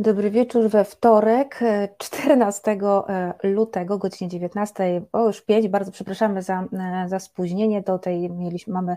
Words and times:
Dobry 0.00 0.30
wieczór 0.30 0.68
we 0.68 0.84
wtorek, 0.84 1.60
14 1.98 2.70
e, 2.70 2.76
e, 3.08 3.48
lutego, 3.48 3.98
godzinie 3.98 4.30
19, 4.30 5.02
o 5.12 5.26
już 5.26 5.40
5. 5.40 5.68
Bardzo 5.68 5.92
przepraszamy 5.92 6.42
za, 6.42 6.64
e, 6.72 7.08
za 7.08 7.18
spóźnienie. 7.18 7.82
Do 7.82 7.98
tej 7.98 8.30
mieliśmy, 8.30 8.72
mamy 8.72 8.96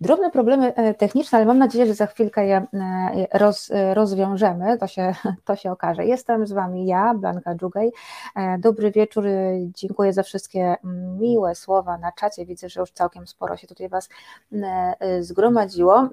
drobne 0.00 0.30
problemy 0.30 0.72
techniczne, 0.98 1.38
ale 1.38 1.46
mam 1.46 1.58
nadzieję, 1.58 1.86
że 1.86 1.94
za 1.94 2.06
chwilkę 2.06 2.46
je 2.46 2.66
roz, 3.34 3.70
rozwiążemy. 3.94 4.78
To 4.78 4.86
się, 4.86 5.14
to 5.44 5.56
się 5.56 5.72
okaże. 5.72 6.06
Jestem 6.06 6.46
z 6.46 6.52
Wami 6.52 6.86
ja, 6.86 7.14
Blanka 7.14 7.54
Dżugaj. 7.54 7.90
Dobry 8.58 8.90
wieczór. 8.90 9.24
Dziękuję 9.74 10.12
za 10.12 10.22
wszystkie 10.22 10.76
miłe 11.18 11.54
słowa 11.54 11.98
na 11.98 12.12
czacie. 12.12 12.46
Widzę, 12.46 12.68
że 12.68 12.80
już 12.80 12.90
całkiem 12.90 13.26
sporo 13.26 13.56
się 13.56 13.66
tutaj 13.66 13.88
Was 13.88 14.08
zgromadziło. 15.20 16.08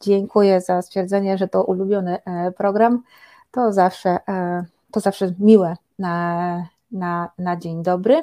Dziękuję 0.00 0.60
za 0.60 0.82
stwierdzenie, 0.82 1.38
że 1.38 1.48
to 1.48 1.64
ulubiony 1.64 2.24
e, 2.24 2.52
program. 2.52 3.02
To 3.50 3.72
zawsze, 3.72 4.18
e, 4.28 4.64
to 4.92 5.00
zawsze 5.00 5.34
miłe 5.38 5.76
na, 5.98 6.66
na, 6.92 7.30
na 7.38 7.56
dzień 7.56 7.82
dobry. 7.82 8.22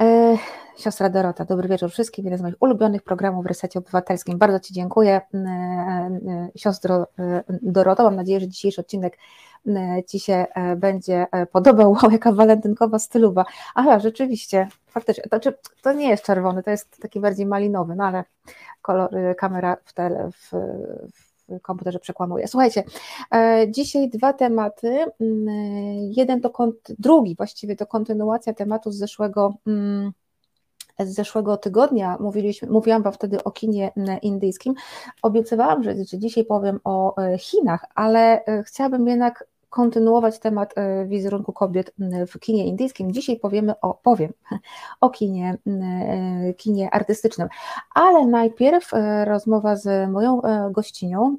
E, 0.00 0.36
siostra 0.76 1.08
Dorota, 1.08 1.44
dobry 1.44 1.68
wieczór 1.68 1.90
wszystkim. 1.90 2.24
Jeden 2.24 2.38
z 2.38 2.42
moich 2.42 2.54
ulubionych 2.60 3.02
programów 3.02 3.44
w 3.44 3.48
Resecie 3.48 3.78
Obywatelskim. 3.78 4.38
Bardzo 4.38 4.60
Ci 4.60 4.74
dziękuję, 4.74 5.20
siostro 6.56 7.06
Doroto. 7.62 8.04
Mam 8.04 8.16
nadzieję, 8.16 8.40
że 8.40 8.48
dzisiejszy 8.48 8.80
odcinek 8.80 9.18
Ci 10.06 10.20
się 10.20 10.46
będzie 10.76 11.26
podobał. 11.52 11.92
Wow, 11.92 12.10
jaka 12.10 12.32
walentynkowa 12.32 12.98
styluwa. 12.98 13.44
Aha, 13.74 13.98
rzeczywiście, 13.98 14.68
faktycznie, 14.86 15.24
to, 15.24 15.52
to 15.82 15.92
nie 15.92 16.08
jest 16.08 16.24
czerwony, 16.24 16.62
to 16.62 16.70
jest 16.70 17.00
taki 17.02 17.20
bardziej 17.20 17.46
malinowy, 17.46 17.96
no 17.96 18.04
ale 18.04 18.24
kolor, 18.82 19.10
kamera 19.36 19.76
w, 19.84 19.92
tele, 19.92 20.30
w, 20.32 20.50
w 21.12 21.25
komputerze 21.62 21.98
przekłamuje. 21.98 22.48
Słuchajcie, 22.48 22.84
e, 23.34 23.66
dzisiaj 23.70 24.08
dwa 24.08 24.32
tematy. 24.32 25.04
Mm, 25.20 25.46
jeden 26.16 26.40
to 26.40 26.72
drugi 26.98 27.34
właściwie 27.36 27.76
to 27.76 27.86
kontynuacja 27.86 28.54
tematu 28.54 28.90
z 28.90 28.96
zeszłego. 28.96 29.54
Mm, 29.66 30.12
z 30.98 31.14
zeszłego 31.14 31.56
tygodnia 31.56 32.16
mówiliśmy, 32.20 32.68
mówiłam 32.68 33.02
Wam 33.02 33.12
wtedy 33.12 33.44
o 33.44 33.50
kinie 33.50 33.92
indyjskim. 34.22 34.74
Obiecywałam, 35.22 35.82
że, 35.82 35.94
że 36.04 36.18
dzisiaj 36.18 36.44
powiem 36.44 36.80
o 36.84 37.22
e, 37.22 37.38
Chinach, 37.38 37.84
ale 37.94 38.44
e, 38.44 38.62
chciałabym 38.62 39.08
jednak 39.08 39.46
kontynuować 39.76 40.38
temat 40.38 40.78
e, 40.78 41.06
wizerunku 41.06 41.52
kobiet 41.52 41.94
w 42.26 42.38
kinie 42.38 42.66
indyjskim. 42.66 43.12
Dzisiaj 43.12 43.36
powiemy 43.36 43.80
o, 43.80 43.94
powiem 43.94 44.32
o 45.00 45.10
kinie, 45.10 45.58
e, 45.66 46.54
kinie 46.54 46.90
artystycznym, 46.90 47.48
ale 47.94 48.26
najpierw 48.26 48.94
e, 48.94 49.24
rozmowa 49.24 49.76
z 49.76 50.10
moją 50.10 50.40
gościnią, 50.70 51.36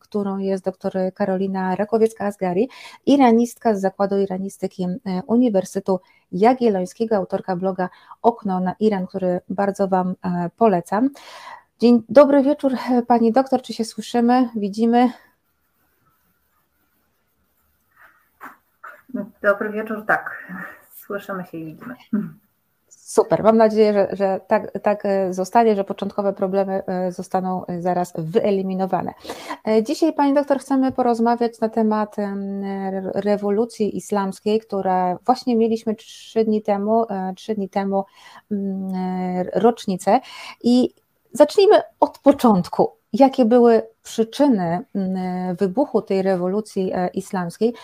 którą 0.00 0.38
jest 0.38 0.64
dr 0.64 0.92
Karolina 1.14 1.76
Rakowiecka-Asgari, 1.76 2.66
iranistka 3.06 3.74
z 3.74 3.80
Zakładu 3.80 4.18
Iranistyki 4.18 4.86
Uniwersytetu 5.26 6.00
Jagiellońskiego, 6.32 7.16
autorka 7.16 7.56
bloga 7.56 7.88
Okno 8.22 8.60
na 8.60 8.74
Iran, 8.80 9.06
który 9.06 9.40
bardzo 9.48 9.88
Wam 9.88 10.14
polecam. 10.56 11.10
Dzień 11.80 12.02
dobry 12.08 12.42
wieczór 12.42 12.72
Pani 13.06 13.32
doktor, 13.32 13.62
czy 13.62 13.72
się 13.72 13.84
słyszymy, 13.84 14.48
widzimy? 14.56 15.10
Dobry 19.42 19.70
wieczór, 19.72 20.04
tak. 20.06 20.52
Słyszymy 20.94 21.44
się 21.44 21.58
i 21.58 21.64
widzimy. 21.64 21.94
Super, 22.88 23.42
mam 23.42 23.56
nadzieję, 23.56 23.92
że, 23.92 24.16
że 24.16 24.40
tak, 24.46 24.78
tak 24.82 25.02
zostanie, 25.30 25.76
że 25.76 25.84
początkowe 25.84 26.32
problemy 26.32 26.82
e, 26.86 27.12
zostaną 27.12 27.64
zaraz 27.80 28.12
wyeliminowane. 28.18 29.14
E, 29.68 29.82
dzisiaj, 29.82 30.12
Pani 30.12 30.34
doktor, 30.34 30.58
chcemy 30.58 30.92
porozmawiać 30.92 31.60
na 31.60 31.68
temat 31.68 32.16
rewolucji 33.14 33.96
islamskiej, 33.96 34.60
która 34.60 35.18
właśnie 35.26 35.56
mieliśmy 35.56 35.94
trzy 35.94 36.44
dni 36.44 36.62
temu, 36.62 37.06
e, 37.10 37.32
trzy 37.36 37.54
dni 37.54 37.68
temu 37.68 38.04
rocznicę 39.54 40.20
i 40.62 40.94
zacznijmy 41.32 41.82
od 42.00 42.18
początku 42.18 42.98
jakie 43.12 43.44
były 43.44 43.82
przyczyny 44.02 44.84
mm, 44.94 45.56
wybuchu 45.56 46.02
tej 46.02 46.22
rewolucji 46.22 46.92
e, 46.94 47.08
islamskiej, 47.08 47.74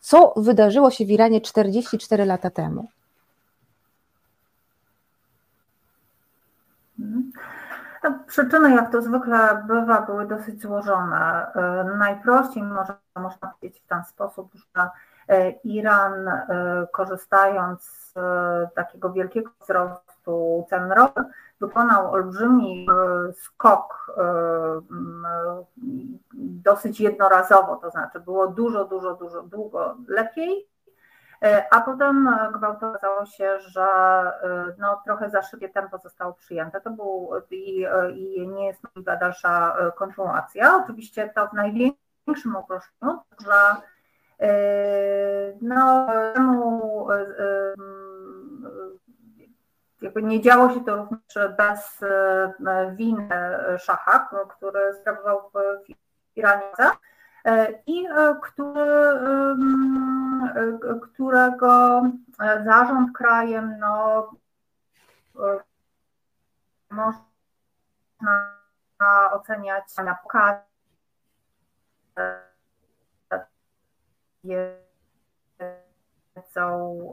co 0.00 0.34
wydarzyło 0.36 0.90
się 0.90 1.04
w 1.04 1.10
Iranie 1.10 1.40
44 1.40 2.24
lata 2.24 2.50
temu? 2.50 2.88
No, 8.04 8.18
przyczyny, 8.26 8.74
jak 8.74 8.92
to 8.92 9.02
zwykle 9.02 9.64
bywa, 9.66 10.02
były 10.02 10.26
dosyć 10.26 10.62
złożone. 10.62 11.46
E, 11.54 11.84
najprościej 11.98 12.62
może, 12.62 12.94
można 13.16 13.48
powiedzieć 13.48 13.82
w 13.82 13.86
ten 13.86 14.04
sposób, 14.04 14.50
że 14.54 14.88
e, 15.28 15.50
Iran, 15.50 16.12
korzystając 16.92 17.82
z 17.82 18.14
takiego 18.74 19.12
wielkiego 19.12 19.50
wzrostu 19.60 20.13
cen 20.70 20.92
ropy, 20.92 21.24
wykonał 21.60 22.12
olbrzymi 22.12 22.86
e, 22.90 23.32
skok 23.32 24.12
e, 24.16 24.22
dosyć 26.34 27.00
jednorazowo, 27.00 27.76
to 27.76 27.90
znaczy 27.90 28.20
było 28.20 28.46
dużo, 28.46 28.84
dużo, 28.84 29.14
dużo 29.14 29.42
długo 29.42 29.96
lepiej, 30.08 30.68
e, 31.42 31.66
a 31.70 31.80
potem 31.80 32.36
gwałtownie 32.52 32.96
okazało 32.96 33.26
się, 33.26 33.60
że 33.60 33.86
no, 34.78 35.02
trochę 35.04 35.30
za 35.30 35.42
szybkie 35.42 35.68
tempo 35.68 35.98
zostało 35.98 36.32
przyjęte. 36.32 36.80
To 36.80 36.90
był 36.90 37.30
i, 37.50 37.86
i 38.14 38.48
nie 38.48 38.66
jest 38.66 38.82
możliwa 38.84 39.16
dalsza 39.16 39.76
kontynuacja. 39.96 40.82
Oczywiście 40.84 41.32
to 41.34 41.48
w 41.48 41.52
największym 41.52 42.56
uproszczeniu, 42.56 43.18
że 43.46 43.76
no, 45.60 46.06
temu 46.34 47.08
jakby 50.02 50.22
nie 50.22 50.40
działo 50.40 50.74
się 50.74 50.84
to 50.84 50.96
również 50.96 51.56
bez 51.56 52.02
e, 52.02 52.94
winy 52.96 53.28
szacha, 53.78 54.28
który 54.56 54.94
sprawował 54.94 55.50
w 55.50 55.58
Iranie 56.36 56.72
e, 57.44 57.72
i 57.86 58.06
e, 58.06 58.36
który, 58.42 59.56
którego 61.02 62.02
zarząd 62.64 63.16
krajem 63.16 63.78
no, 63.78 64.30
można 66.90 67.30
oceniać 69.32 69.96
na 69.96 70.14
pokaz 70.14 70.56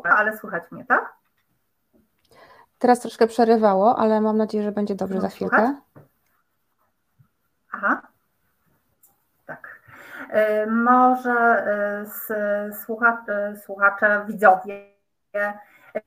ale 0.03 0.37
słychać 0.37 0.71
mnie, 0.71 0.85
tak? 0.85 1.20
Teraz 2.81 2.99
troszkę 2.99 3.27
przerywało, 3.27 3.99
ale 3.99 4.21
mam 4.21 4.37
nadzieję, 4.37 4.63
że 4.63 4.71
będzie 4.71 4.95
dobrze 4.95 5.21
za 5.21 5.29
chwilkę. 5.29 5.75
Aha. 7.71 8.01
Tak. 9.45 9.81
E, 10.29 10.65
może 10.65 11.31
e, 12.29 12.73
słuchacze, 12.73 13.53
słuchacze 13.65 14.25
widzowie 14.27 14.91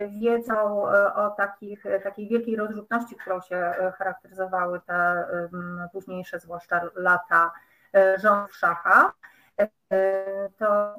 wiedzą 0.00 0.82
o 1.14 1.30
takich, 1.30 1.84
takiej 2.04 2.28
wielkiej 2.28 2.56
rozrzutności, 2.56 3.16
którą 3.16 3.40
się 3.40 3.74
charakteryzowały 3.98 4.80
te 4.80 5.26
późniejsze, 5.92 6.40
zwłaszcza 6.40 6.80
lata 6.94 7.52
rządów 8.16 8.56
szacha. 8.56 9.12
To 10.58 10.94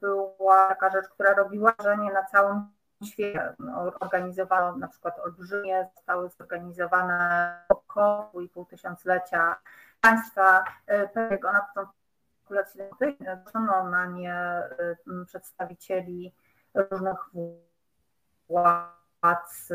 była 0.00 0.68
taka 0.68 0.90
rzecz, 0.90 1.08
która 1.08 1.34
robiła 1.34 1.72
wrażenie 1.78 2.12
na 2.12 2.24
całym 2.24 2.75
świecie 3.04 3.54
no, 3.58 3.92
organizowano 4.00 4.76
na 4.76 4.88
przykład 4.88 5.18
olbrzymie, 5.18 5.88
zostały 5.94 6.28
zorganizowane 6.28 7.60
około 7.68 8.30
2,5 8.34 8.66
tysiąclecia 8.66 9.56
państwa 10.00 10.64
pewnego 11.14 11.52
na 11.52 11.60
początku 11.60 12.54
lat 12.54 12.72
70. 12.72 13.40
Zrzucono 13.42 13.90
na 13.90 14.06
nie 14.06 14.62
y, 15.22 15.24
przedstawicieli 15.26 16.34
różnych 16.74 17.18
władz, 18.48 19.68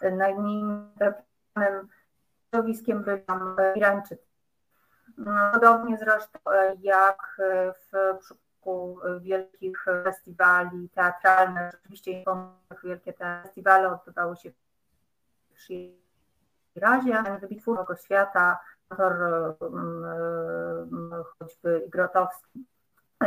te 0.00 0.10
najmniej 0.10 0.74
reprezentowanym, 1.00 1.88
środowiskiem 2.48 3.02
byli 3.02 3.22
Irańczycy. 3.74 4.30
Podobnie 5.52 5.98
zresztą 5.98 6.38
jak 6.78 7.40
w 7.74 8.18
przypadku 8.18 8.49
wielkich 9.20 9.84
festiwali 10.04 10.88
teatralnych. 10.88 11.72
Rzeczywiście 11.72 12.24
wielkie 12.84 13.12
te 13.12 13.42
festiwale 13.42 13.92
odbywały 13.92 14.36
się 14.36 14.50
w 15.54 15.60
Shirazie, 15.60 17.22
wybitwowego 17.40 17.96
świata, 17.96 18.60
autor 18.90 19.12
mm, 19.62 21.10
choćby 21.38 21.84
Grotowski 21.88 22.66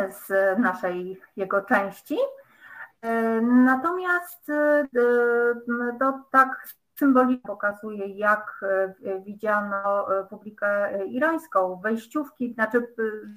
z 0.09 0.59
naszej 0.59 1.21
jego 1.35 1.61
części. 1.61 2.17
Natomiast 3.41 4.51
to 5.99 6.23
tak 6.31 6.67
symbolicznie 6.95 7.47
pokazuje, 7.47 8.07
jak 8.07 8.65
widziano 9.25 10.07
publikę 10.29 10.99
irańską. 11.05 11.79
Wejściówki, 11.83 12.53
znaczy 12.53 12.87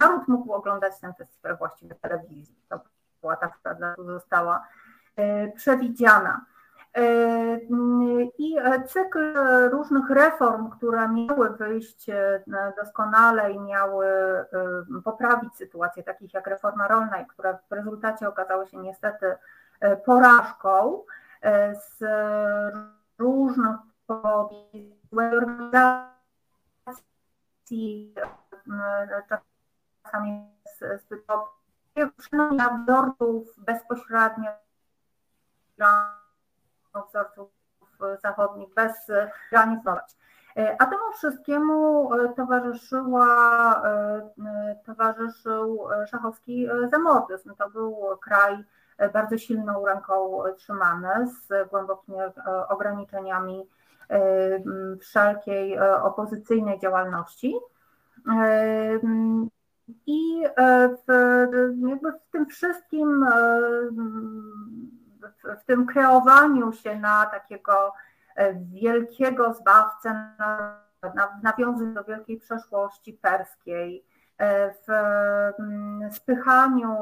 naród 0.00 0.28
mógł 0.28 0.52
oglądać 0.52 1.00
ten 1.00 1.14
festiwal 1.14 1.56
właściwie 1.56 1.94
w 1.94 2.00
telewizji. 2.00 2.56
To 2.68 2.80
była 3.20 3.36
ta, 3.36 3.48
która 3.48 3.94
została 3.98 4.66
przewidziana. 5.54 6.44
I 8.38 8.56
cykl 8.86 9.34
różnych 9.70 10.10
reform, 10.10 10.70
które 10.70 11.08
miały 11.08 11.50
wyjść 11.50 12.06
doskonale 12.76 13.52
i 13.52 13.60
miały 13.60 14.06
poprawić 15.04 15.56
sytuację, 15.56 16.02
takich 16.02 16.34
jak 16.34 16.46
reforma 16.46 16.88
rolna, 16.88 17.24
które 17.24 17.58
w 17.70 17.72
rezultacie 17.72 18.28
okazały 18.28 18.66
się 18.66 18.78
niestety 18.78 19.36
porażką 20.04 21.02
z 21.72 22.04
różnych 23.18 23.76
organizacji, 25.12 26.14
czasami 29.28 30.50
zbyt 30.98 31.24
przynajmniej 32.16 32.66
wzorców 32.84 33.64
bezpośrednio 33.64 34.50
wzorców 37.08 37.50
zachodnich 38.22 38.74
bez 38.74 39.10
granicować. 39.50 40.16
A 40.78 40.86
temu 40.86 41.12
wszystkiemu 41.12 42.10
towarzyszyła, 42.36 43.26
towarzyszył 44.84 45.88
szachowski 46.06 46.68
zamordyzm. 46.90 47.54
To 47.54 47.70
był 47.70 48.18
kraj 48.20 48.64
bardzo 49.12 49.38
silną 49.38 49.86
ręką 49.86 50.42
trzymany, 50.56 51.08
z 51.26 51.70
głębokimi 51.70 52.18
ograniczeniami 52.68 53.68
wszelkiej 55.00 55.78
opozycyjnej 55.80 56.78
działalności. 56.78 57.56
I 60.06 60.42
w, 61.06 61.12
w 62.02 62.32
tym 62.32 62.46
wszystkim 62.46 63.26
w 65.60 65.64
tym 65.64 65.86
kreowaniu 65.86 66.72
się 66.72 66.96
na 66.96 67.26
takiego 67.26 67.92
e, 68.36 68.54
wielkiego 68.54 69.54
zbawcę, 69.54 70.34
na, 71.14 71.40
nawiązując 71.42 71.94
do 71.94 72.04
wielkiej 72.04 72.40
przeszłości 72.40 73.12
perskiej, 73.12 73.98
e, 73.98 74.15
w 74.38 74.90
mm, 75.58 76.12
spychaniu 76.12 76.96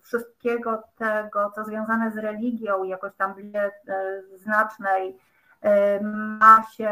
wszystkiego 0.00 0.82
tego, 0.96 1.52
co 1.54 1.64
związane 1.64 2.10
z 2.10 2.16
religią, 2.16 2.84
jakoś 2.84 3.12
tam 3.14 3.34
e, 3.54 3.70
znacznej 4.36 5.18
masie 6.40 6.90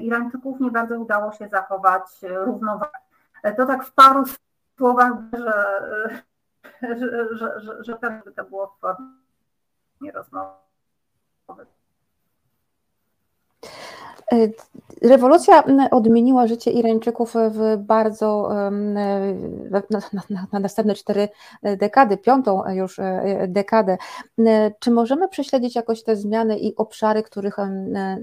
Irańczyków 0.00 0.60
nie 0.60 0.70
bardzo 0.70 1.00
udało 1.00 1.32
się 1.32 1.48
zachować 1.48 2.02
równowagę. 2.22 2.98
To 3.56 3.66
tak 3.66 3.84
w 3.84 3.92
paru 3.92 4.24
słowach, 4.76 5.12
że, 5.32 6.22
że, 6.82 7.36
że, 7.36 7.60
że, 7.60 7.98
że 8.26 8.32
to 8.36 8.44
było 8.44 8.66
w 8.66 8.80
formie 8.80 10.12
rozmowy. 10.12 10.52
E, 14.32 14.48
rewolucja 15.08 15.64
odmieniła 15.90 16.46
życie 16.46 16.70
Irańczyków 16.70 17.34
w 17.50 17.76
bardzo 17.78 18.48
na, 19.70 19.82
na, 19.90 20.46
na, 20.52 20.60
następne 20.60 20.94
cztery 20.94 21.28
dekady, 21.62 22.16
piątą 22.16 22.70
już 22.70 22.98
e, 22.98 23.46
dekadę. 23.48 23.98
Czy 24.78 24.90
możemy 24.90 25.28
prześledzić 25.28 25.76
jakoś 25.76 26.02
te 26.02 26.16
zmiany 26.16 26.58
i 26.58 26.76
obszary, 26.76 27.22
których 27.22 27.56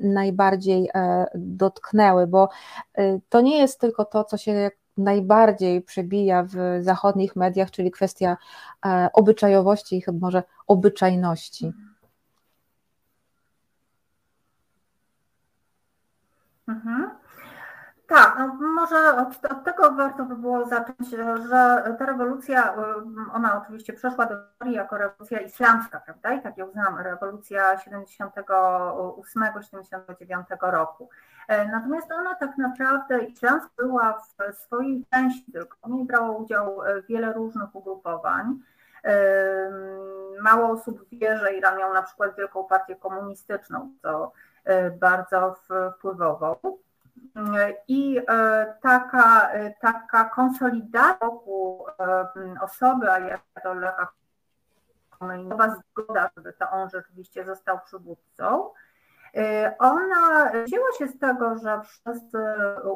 najbardziej 0.02 0.90
e, 0.96 1.26
dotknęły? 1.36 2.28
Bo 2.28 2.50
to 3.30 3.42
nie 3.42 3.58
jest 3.58 3.80
tylko 3.80 4.06
to, 4.06 4.24
co 4.24 4.38
się 4.38 4.72
najbardziej 5.00 5.82
przebija 5.82 6.44
w 6.44 6.80
zachodnich 6.82 7.36
mediach, 7.36 7.72
czyli 7.72 7.92
kwestia 7.92 8.38
e, 8.86 9.10
obyczajowości 9.14 9.98
i 9.98 10.02
chyba 10.02 10.20
może 10.20 10.44
obyczajności. 10.68 11.72
Mhm. 16.70 17.10
Tak, 18.08 18.36
no 18.38 18.58
może 18.62 19.18
od, 19.18 19.52
od, 19.52 19.64
tego 19.64 19.92
warto 19.92 20.24
by 20.24 20.36
było 20.36 20.66
zacząć, 20.66 21.10
że 21.50 21.96
ta 22.00 22.06
rewolucja, 22.06 22.76
ona 23.34 23.62
oczywiście 23.62 23.94
przeszła 23.94 24.26
do 24.26 24.36
historii 24.48 24.76
jako 24.76 24.98
rewolucja 24.98 25.40
islamska, 25.40 26.00
prawda? 26.00 26.34
I 26.34 26.42
tak 26.42 26.58
ją 26.58 26.72
znam, 26.72 26.98
rewolucja 26.98 27.76
78-79 27.76 30.44
roku. 30.62 31.10
E, 31.48 31.68
natomiast 31.68 32.12
ona 32.12 32.36
tak 32.36 32.58
naprawdę 32.58 33.24
islamska 33.24 33.70
była 33.78 34.20
w 34.20 34.36
swojej 34.56 35.06
części 35.14 35.52
tylko, 35.52 35.78
w 35.84 35.90
niej 35.90 36.06
brało 36.06 36.38
udział 36.38 36.84
e, 36.84 37.02
wiele 37.02 37.34
różnych 37.34 37.76
ugrupowań. 37.76 38.60
Mało 40.42 40.70
osób 40.70 41.06
wie, 41.12 41.38
że 41.38 41.54
Iran 41.54 41.78
miał 41.78 41.94
na 41.94 42.02
przykład 42.02 42.36
wielką 42.38 42.64
partię 42.64 42.96
komunistyczną, 42.96 43.92
co 44.02 44.32
bardzo 45.00 45.56
wpływową. 45.98 46.56
I 47.88 48.22
taka, 48.82 49.52
taka 49.82 50.26
konsolidacja 50.26 51.18
wokół 51.22 51.86
osoby 52.62 53.12
Ayatollaha 53.12 54.08
Khomeiniova, 55.10 55.76
zgoda, 55.76 56.30
żeby 56.38 56.54
to 56.54 56.70
on 56.70 56.90
rzeczywiście 56.90 57.46
został 57.46 57.80
przywódcą, 57.86 58.72
ona 59.80 60.52
wzięła 60.66 60.92
się 60.98 61.08
z 61.08 61.20
tego, 61.20 61.58
że 61.58 61.82
wszyscy 61.82 62.38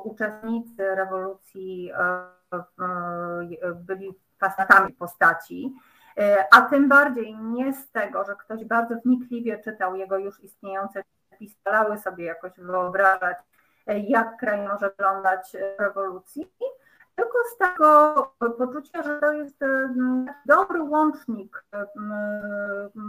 uczestnicy 0.04 0.96
rewolucji 0.96 1.92
byli 3.76 4.20
fascynatami 4.40 4.94
postaci, 4.94 5.74
a 6.52 6.62
tym 6.62 6.90
bardziej 6.90 7.38
nie 7.38 7.74
z 7.74 7.92
tego, 7.92 8.24
że 8.24 8.36
ktoś 8.36 8.66
bardzo 8.66 8.96
wnikliwie 9.06 9.60
czytał 9.60 9.96
jego 9.96 10.18
już 10.18 10.44
istniejące 10.44 11.04
pisy, 11.44 11.60
starały 11.60 11.98
sobie 11.98 12.26
jakoś 12.26 12.52
wyobrażać, 12.58 13.38
jak 13.88 14.38
kraj 14.38 14.68
może 14.68 14.90
wyglądać 14.90 15.58
w 15.78 15.82
rewolucji, 15.82 16.52
tylko 17.16 17.38
z 17.56 17.58
tego 17.58 18.14
poczucia, 18.58 19.04
że 19.04 19.20
to 19.20 19.32
jest 19.32 19.62
mm, 19.62 20.26
dobry 20.46 20.84
łącznik, 20.84 21.64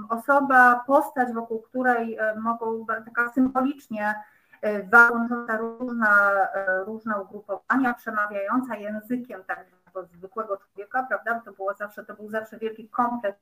osoba, 0.09 0.85
postać, 0.87 1.33
wokół 1.33 1.63
której 1.63 2.17
e, 2.17 2.35
mogą 2.35 2.87
taka 2.87 3.33
symbolicznie 3.33 4.15
e, 4.63 5.11
łącząca 5.13 5.57
różna, 5.57 6.31
e, 6.55 6.85
różne 6.85 7.21
ugrupowania, 7.21 7.95
przemawiająca 7.95 8.77
językiem 8.77 9.45
takiego 9.45 10.05
zwykłego 10.05 10.57
człowieka, 10.57 11.07
prawda? 11.09 11.41
To 11.45 11.53
było 11.53 11.75
zawsze, 11.75 12.05
to 12.05 12.15
był 12.15 12.31
zawsze 12.31 12.59
wielki 12.59 12.89
kompleks 12.89 13.41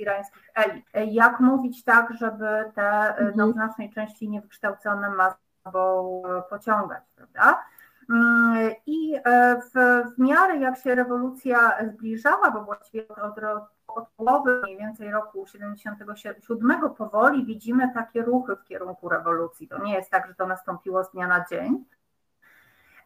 irańskich 0.00 0.50
elit. 0.54 0.86
Jak 1.12 1.40
mówić 1.40 1.84
tak, 1.84 2.12
żeby 2.14 2.46
te 2.74 3.14
no, 3.18 3.26
w 3.26 3.28
mhm. 3.28 3.52
znacznej 3.52 3.90
części 3.90 4.28
niewykształcone 4.28 5.10
masy 5.10 5.36
pociągać, 6.50 7.02
prawda? 7.16 7.64
Mm, 8.10 8.70
I 8.86 9.14
e, 9.24 9.60
w, 9.60 9.72
w 10.14 10.18
miarę 10.18 10.56
jak 10.56 10.78
się 10.78 10.94
rewolucja 10.94 11.78
zbliżała, 11.92 12.50
bo 12.50 12.64
właściwie 12.64 13.08
od, 13.08 13.38
od 13.88 14.08
połowy 14.08 14.60
mniej 14.62 14.78
więcej 14.78 15.10
roku 15.10 15.46
77 15.46 16.94
powoli 16.96 17.46
widzimy 17.46 17.90
takie 17.94 18.22
ruchy 18.22 18.56
w 18.56 18.64
kierunku 18.64 19.08
rewolucji. 19.08 19.68
To 19.68 19.78
nie 19.78 19.94
jest 19.94 20.10
tak, 20.10 20.26
że 20.26 20.34
to 20.34 20.46
nastąpiło 20.46 21.04
z 21.04 21.10
dnia 21.12 21.26
na 21.26 21.44
dzień. 21.50 21.84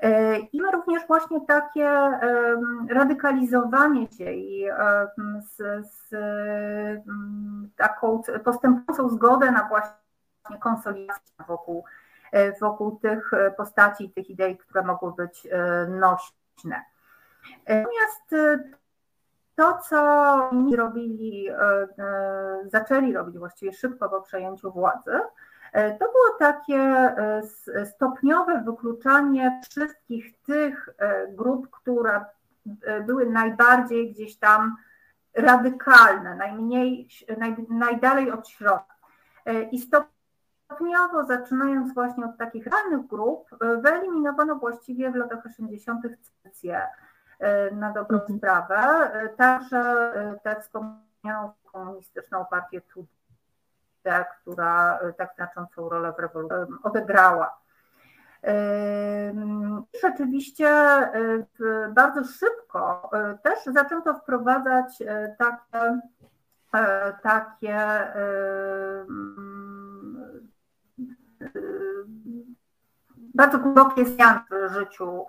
E, 0.03 0.39
I 0.39 0.61
ma 0.61 0.71
również 0.71 1.07
właśnie 1.07 1.41
takie 1.41 1.89
radykalizowanie 2.89 4.09
się 4.09 4.33
i 4.33 4.69
z, 5.57 5.87
z 5.87 6.15
taką 7.77 8.23
postępującą 8.45 9.09
zgodę 9.09 9.51
na 9.51 9.69
właśnie 9.69 10.59
konsolidację 10.61 11.45
wokół 11.49 11.85
E, 12.33 12.53
wokół 12.59 12.99
tych 12.99 13.33
e, 13.35 13.51
postaci, 13.51 14.11
tych 14.11 14.31
idei, 14.31 14.57
które 14.57 14.83
mogły 14.83 15.13
być 15.13 15.49
nośne. 15.89 16.83
Natomiast 17.69 18.59
to, 19.57 19.79
co 19.79 20.51
robili, 20.77 21.49
zaczęli 22.67 23.13
robić 23.13 23.39
właściwie 23.39 23.73
szybko 23.73 24.09
po 24.09 24.21
przejęciu 24.21 24.73
władzy, 24.73 25.21
to 25.73 25.99
było 25.99 26.39
takie 26.39 27.15
stopniowe 27.85 28.63
wykluczanie 28.65 29.61
wszystkich 29.71 30.41
tych 30.43 30.89
grup, 31.29 31.71
które 31.71 32.25
były 33.07 33.27
najbardziej 33.27 34.13
gdzieś 34.13 34.37
tam 34.39 34.77
radykalne, 35.35 36.37
najmniej, 36.37 37.09
naj, 37.39 37.57
najdalej 37.69 38.31
od 38.31 38.49
środka. 38.49 38.95
I 39.71 39.79
stop, 39.79 40.05
stopniowo, 40.73 41.25
zaczynając 41.25 41.95
właśnie 41.95 42.25
od 42.25 42.37
takich 42.37 42.67
rannych 42.67 43.07
grup, 43.07 43.49
e, 43.53 43.77
wyeliminowano 43.77 44.57
właściwie 44.57 45.11
w 45.11 45.15
latach 45.15 45.47
80. 45.47 46.03
cywilizację 46.03 46.87
na 47.73 47.93
dobrą 47.93 48.19
mhm. 48.19 48.39
sprawę, 48.39 48.77
e, 48.77 49.29
także 49.29 50.13
tę 50.43 50.61
wspomnianą 50.61 51.53
komunistyczną 51.73 52.45
partię 52.51 52.81
Która 54.41 55.01
tak 55.17 55.35
znaczącą 55.37 55.89
rolę 55.89 56.13
w 56.13 56.19
rewolucji 56.19 56.75
odegrała. 56.83 57.59
Rzeczywiście 60.03 60.69
bardzo 61.91 62.25
szybko 62.25 63.11
też 63.43 63.59
zaczęto 63.67 64.15
wprowadzać 64.15 65.03
takie, 65.39 66.03
takie 67.23 67.79
bardzo 73.17 73.59
głębokie 73.59 74.05
zmiany 74.05 74.69
w 74.69 74.73
życiu, 74.73 75.27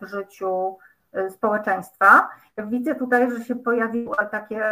w 0.00 0.06
życiu 0.06 0.78
społeczeństwa. 1.30 2.28
Widzę 2.58 2.94
tutaj, 2.94 3.30
że 3.30 3.44
się 3.44 3.56
pojawiły 3.56 4.16
takie 4.30 4.62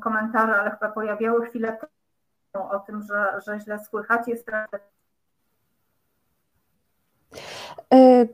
komentarze, 0.00 0.56
ale 0.56 0.70
chyba 0.70 0.88
pojawiały 0.92 1.46
chwilę 1.46 1.78
temu 2.52 2.70
o 2.70 2.78
tym, 2.78 3.02
że, 3.02 3.40
że 3.46 3.60
źle 3.60 3.84
słychać. 3.84 4.28
Jest 4.28 4.48
y, 7.94 8.28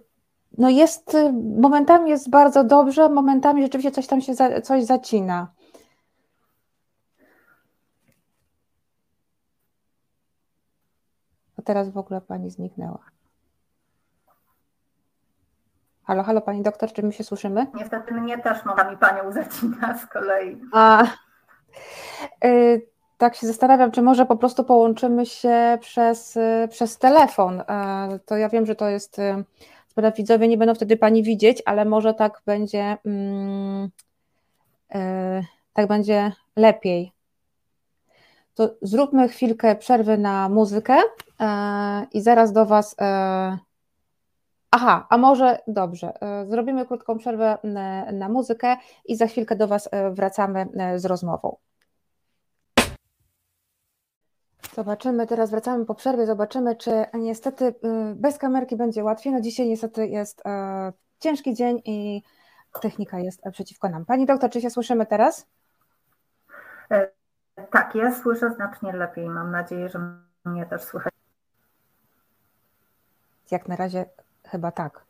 no 0.58 0.68
jest, 0.68 1.16
momentami 1.58 2.10
jest 2.10 2.30
bardzo 2.30 2.64
dobrze, 2.64 3.08
momentami 3.08 3.62
rzeczywiście 3.62 3.90
coś 3.90 4.06
tam 4.06 4.20
się 4.20 4.34
za, 4.34 4.60
coś 4.60 4.84
zacina. 4.84 5.52
A 11.58 11.62
teraz 11.62 11.90
w 11.90 11.98
ogóle 11.98 12.20
pani 12.20 12.50
zniknęła. 12.50 12.98
Halo, 16.12 16.22
halo 16.22 16.40
pani 16.40 16.62
doktor, 16.62 16.92
czy 16.92 17.02
my 17.02 17.12
się 17.12 17.24
słyszymy? 17.24 17.66
Niestety 17.74 18.14
mnie 18.14 18.38
też 18.38 18.64
momentami 18.64 18.96
panią 18.96 19.32
zacina 19.32 19.98
z 19.98 20.06
kolei. 20.06 20.60
A, 20.72 21.06
y, 22.44 22.86
tak 23.18 23.34
się 23.34 23.46
zastanawiam, 23.46 23.90
czy 23.90 24.02
może 24.02 24.26
po 24.26 24.36
prostu 24.36 24.64
połączymy 24.64 25.26
się 25.26 25.78
przez, 25.80 26.36
y, 26.36 26.68
przez 26.70 26.98
telefon. 26.98 27.60
Y, 27.60 27.64
to 28.26 28.36
ja 28.36 28.48
wiem, 28.48 28.66
że 28.66 28.74
to 28.74 28.88
jest, 28.88 29.18
y, 29.18 29.44
widzowie 30.16 30.48
nie 30.48 30.58
będą 30.58 30.74
wtedy 30.74 30.96
pani 30.96 31.22
widzieć, 31.22 31.62
ale 31.66 31.84
może 31.84 32.14
tak 32.14 32.42
będzie, 32.46 32.96
mm, 33.04 33.88
y, 34.94 35.44
tak 35.74 35.86
będzie 35.86 36.32
lepiej 36.56 37.12
to 38.54 38.70
zróbmy 38.82 39.28
chwilkę 39.28 39.76
przerwy 39.76 40.18
na 40.18 40.48
muzykę 40.48 40.96
e, 41.40 42.06
i 42.12 42.20
zaraz 42.20 42.52
do 42.52 42.66
Was. 42.66 42.96
E, 44.72 44.74
aha, 44.74 45.06
a 45.10 45.18
może 45.18 45.58
dobrze, 45.66 46.12
e, 46.20 46.46
zrobimy 46.46 46.86
krótką 46.86 47.18
przerwę 47.18 47.58
na, 47.64 48.12
na 48.12 48.28
muzykę 48.28 48.76
i 49.04 49.16
za 49.16 49.26
chwilkę 49.26 49.56
do 49.56 49.68
Was 49.68 49.88
wracamy 50.10 50.66
z 50.96 51.04
rozmową. 51.04 51.56
Zobaczymy, 54.74 55.26
teraz 55.26 55.50
wracamy 55.50 55.86
po 55.86 55.94
przerwie, 55.94 56.26
zobaczymy, 56.26 56.76
czy 56.76 57.04
niestety 57.14 57.74
bez 58.14 58.38
kamerki 58.38 58.76
będzie 58.76 59.04
łatwiej. 59.04 59.32
No 59.32 59.40
dzisiaj 59.40 59.68
niestety 59.68 60.06
jest 60.06 60.42
ciężki 61.18 61.54
dzień 61.54 61.82
i 61.84 62.22
technika 62.80 63.18
jest 63.18 63.42
przeciwko 63.52 63.88
nam. 63.88 64.04
Pani 64.04 64.26
doktor, 64.26 64.50
czy 64.50 64.60
się 64.60 64.70
słyszymy 64.70 65.06
teraz? 65.06 65.46
Tak, 67.70 67.94
ja 67.94 68.14
słyszę 68.14 68.50
znacznie 68.50 68.92
lepiej. 68.92 69.28
Mam 69.28 69.50
nadzieję, 69.50 69.88
że 69.88 69.98
mnie 70.44 70.66
też 70.66 70.82
słychać. 70.82 71.12
Jak 73.50 73.68
na 73.68 73.76
razie 73.76 74.04
chyba 74.52 74.70
tak. 74.72 75.04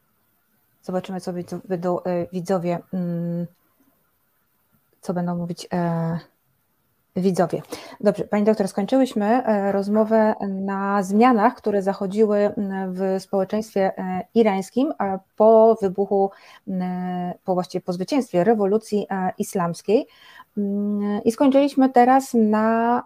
Zobaczymy, 0.83 1.21
co 1.21 1.33
będą 1.65 2.03
e, 2.03 2.27
widzowie, 2.33 2.79
mm, 2.95 3.47
co 5.01 5.15
będą 5.15 5.37
mówić 5.37 5.69
e, 5.73 6.19
widzowie. 7.17 7.63
Dobrze, 8.01 8.25
Pani 8.25 8.45
doktor, 8.45 8.69
skończyłyśmy 8.69 9.27
e, 9.27 9.73
rozmowę 9.73 10.35
na 10.49 11.03
zmianach, 11.03 11.55
które 11.55 11.83
zachodziły 11.83 12.39
mm, 12.39 12.95
w 12.95 13.23
społeczeństwie 13.23 13.93
irańskim 14.35 14.93
po 15.37 15.77
wybuchu, 15.83 16.31
mm, 16.69 17.35
po 17.45 17.55
właściwie 17.55 17.83
po 17.83 17.93
zwycięstwie 17.93 18.45
rewolucji 18.45 19.07
islamskiej. 19.39 20.07
I 21.25 21.33
skończyliśmy 21.33 21.89
teraz 21.91 22.35
na. 22.35 23.03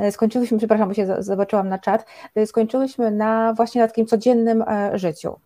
E, 0.00 0.12
skończyliśmy, 0.12 0.58
przepraszam, 0.58 0.88
bo 0.88 0.94
się 0.94 1.16
zobaczyłam 1.18 1.68
na 1.68 1.78
czat. 1.78 2.06
E, 2.34 2.46
skończyliśmy 2.46 3.10
na 3.10 3.52
właśnie 3.52 3.80
na 3.80 3.88
takim 3.88 4.06
codziennym 4.06 4.64
e, 4.68 4.98
życiu. 4.98 5.40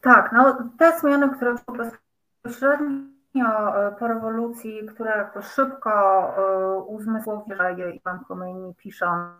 Tak, 0.00 0.32
no 0.32 0.70
te 0.78 0.98
zmiany, 1.00 1.30
które 1.30 1.54
bezpośrednio 2.42 3.72
po 3.98 4.08
rewolucji, 4.08 4.86
które 4.86 5.30
szybko 5.42 6.34
uzmysłowiły 6.86 7.92
Iwan 7.92 8.24
Khomeini 8.24 8.74
pisząc 8.74 9.32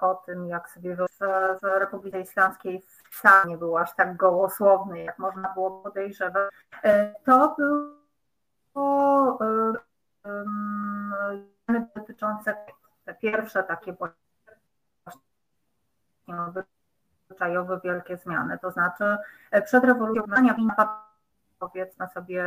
o 0.00 0.14
tym, 0.14 0.46
jak 0.46 0.70
sobie 0.70 0.96
w, 0.96 1.06
w 1.62 1.64
Republice 1.64 2.20
Islamskiej 2.20 2.82
wcale 3.10 3.44
nie 3.46 3.58
był 3.58 3.78
aż 3.78 3.94
tak 3.94 4.16
gołosłowny, 4.16 5.02
jak 5.02 5.18
można 5.18 5.54
było 5.54 5.82
podejrzewać, 5.82 6.54
e, 6.84 7.14
to 7.24 7.56
było 8.74 9.38
um, 10.24 11.48
dotyczące 11.94 12.56
te 13.04 13.14
pierwsze 13.14 13.62
takie 13.62 13.96
zwyczajowe 17.26 17.80
wielkie 17.84 18.16
zmiany. 18.16 18.58
To 18.58 18.70
znaczy 18.70 19.16
przed 19.64 19.84
rewolucją 19.84 20.24
powiedzmy 21.58 22.08
sobie 22.08 22.44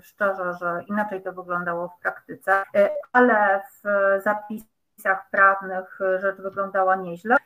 szczerze, 0.00 0.54
że 0.54 0.84
inaczej 0.86 1.22
to 1.22 1.32
wyglądało 1.32 1.88
w 1.88 2.00
praktyce, 2.02 2.64
ale 3.12 3.62
w 3.62 3.82
zapisach 4.22 4.77
przepisach 4.98 5.30
prawnych 5.30 5.98
rzecz 6.20 6.40
wyglądała 6.40 6.96
nieźle. 6.96 7.36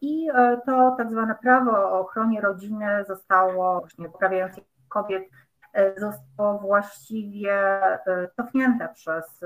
I 0.00 0.30
e, 0.34 0.60
to 0.66 0.94
tak 0.98 1.10
zwane 1.10 1.34
prawo 1.34 1.70
o 1.70 2.00
ochronie 2.00 2.40
rodziny 2.40 3.04
zostało, 3.08 3.80
właśnie 3.80 4.08
poprawiając 4.08 4.60
kobiet, 4.88 5.24
e, 5.72 6.00
zostało 6.00 6.58
właściwie 6.58 7.52
e, 8.06 8.28
cofnięte 8.36 8.88
przez 8.94 9.40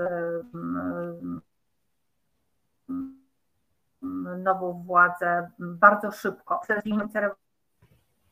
nową 4.37 4.83
władzę 4.83 5.51
bardzo 5.59 6.11
szybko. 6.11 6.59
Przez 6.59 6.83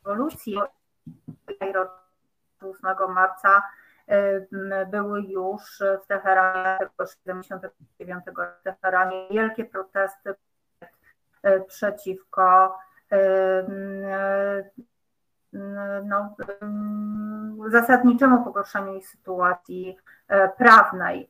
rewolucji 0.04 0.58
8 2.62 3.14
marca 3.14 3.62
były 4.92 5.22
już 5.22 5.84
w 6.04 6.08
Teheranie, 6.08 6.78
79 7.14 8.24
w 8.60 8.64
Teheranie 8.64 9.28
wielkie 9.32 9.66
protesty 9.66 10.36
e, 11.44 11.60
przeciwko 11.60 12.78
no, 16.04 16.36
zasadniczemu 17.68 18.44
pogorszeniu 18.44 19.02
sytuacji 19.02 19.98
prawnej. 20.58 21.30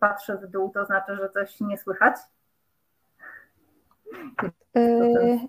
Patrzę 0.00 0.36
w 0.36 0.46
dół, 0.46 0.70
to 0.70 0.84
znaczy, 0.84 1.16
że 1.16 1.30
coś 1.30 1.60
nie 1.60 1.78
słychać? 1.78 2.16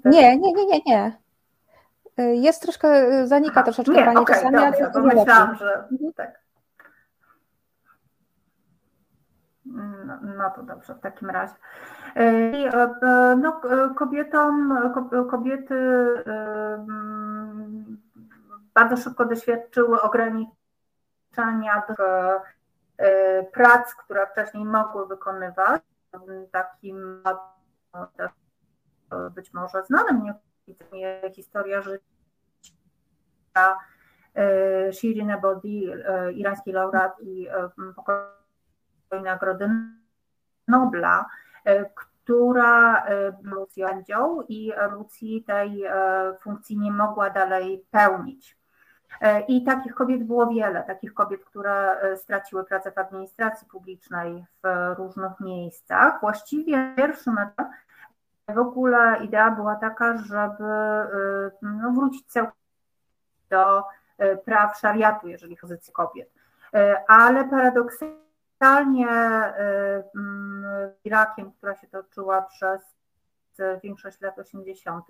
Nie, 0.06 0.38
nie, 0.38 0.54
nie, 0.54 0.66
nie, 0.66 0.80
nie. 0.86 1.29
Y, 2.20 2.36
jest 2.36 2.62
troszkę, 2.62 3.08
y, 3.22 3.28
zanika 3.28 3.64
troszeczkę 3.64 3.94
nie, 3.94 4.06
Pani 4.06 4.18
okay, 4.18 4.36
czasami, 4.36 4.94
to 4.94 5.02
myślałam, 5.02 5.56
że 5.56 5.88
mhm. 5.92 6.14
tak. 6.14 6.40
No, 10.06 10.20
no, 10.22 10.50
to 10.50 10.64
dobrze, 10.64 10.96
w 10.96 11.00
takim 11.00 11.30
razie. 11.30 11.54
Y, 12.18 12.72
no, 13.38 13.62
kobietom, 13.96 14.78
kobiety 15.30 15.76
bardzo 18.74 18.98
szybko 18.98 19.26
doświadczyły 19.26 20.02
ograniczania 20.02 21.84
prac, 23.54 23.96
które 23.96 24.28
wcześniej 24.28 24.66
mogły 24.66 25.08
wykonywać. 25.08 25.82
Takim 26.52 27.24
być 29.36 29.54
może 29.54 29.84
znanym 29.84 30.26
historia 31.36 31.82
życia 31.82 32.02
e, 34.36 34.94
Shirin 34.94 35.30
Ebodi, 35.32 35.92
e, 35.92 36.32
irański 36.32 36.72
laureat 36.72 37.22
i 37.22 37.48
e, 37.48 37.70
pokojowej 37.96 39.24
Nagrody 39.24 39.70
Nobla, 40.68 41.26
która 41.96 43.06
Lucji 43.44 43.84
oddział 43.84 44.44
i 44.48 44.72
Lucji 44.92 45.44
tej 45.44 45.84
funkcji 46.42 46.78
nie 46.78 46.92
mogła 46.92 47.30
dalej 47.30 47.86
pełnić. 47.92 48.58
I 49.48 49.64
takich 49.64 49.96
kobiet 49.96 50.24
było 50.24 50.48
wiele, 50.48 50.84
takich 50.84 51.14
kobiet, 51.14 51.46
które 51.46 52.00
straciły 52.16 52.66
pracę 52.66 52.92
w 52.92 52.98
administracji 52.98 53.68
publicznej 53.68 54.46
w 54.64 54.96
różnych 54.98 55.40
miejscach. 55.40 56.20
Właściwie 56.22 56.94
pierwszym 56.96 57.38
etapem 57.38 57.74
W 58.56 58.58
ogóle 58.58 59.20
idea 59.24 59.52
była 59.52 59.76
taka, 59.76 60.18
żeby 60.18 60.64
no, 61.62 61.92
wrócić 61.92 62.28
całkowicie 62.28 62.60
do 63.50 63.84
praw 64.46 64.80
szariatu, 64.80 65.28
jeżeli 65.28 65.56
chodzi 65.56 65.74
o 65.74 65.92
kobiet. 65.92 66.34
Ale 67.08 67.46
paradoksalnie 67.46 69.08
Irakiem, 71.04 71.52
która 71.52 71.76
się 71.76 71.88
toczyła 71.88 72.42
przez 72.42 72.82
większość 73.84 74.22
lat 74.22 74.40
80., 74.40 75.06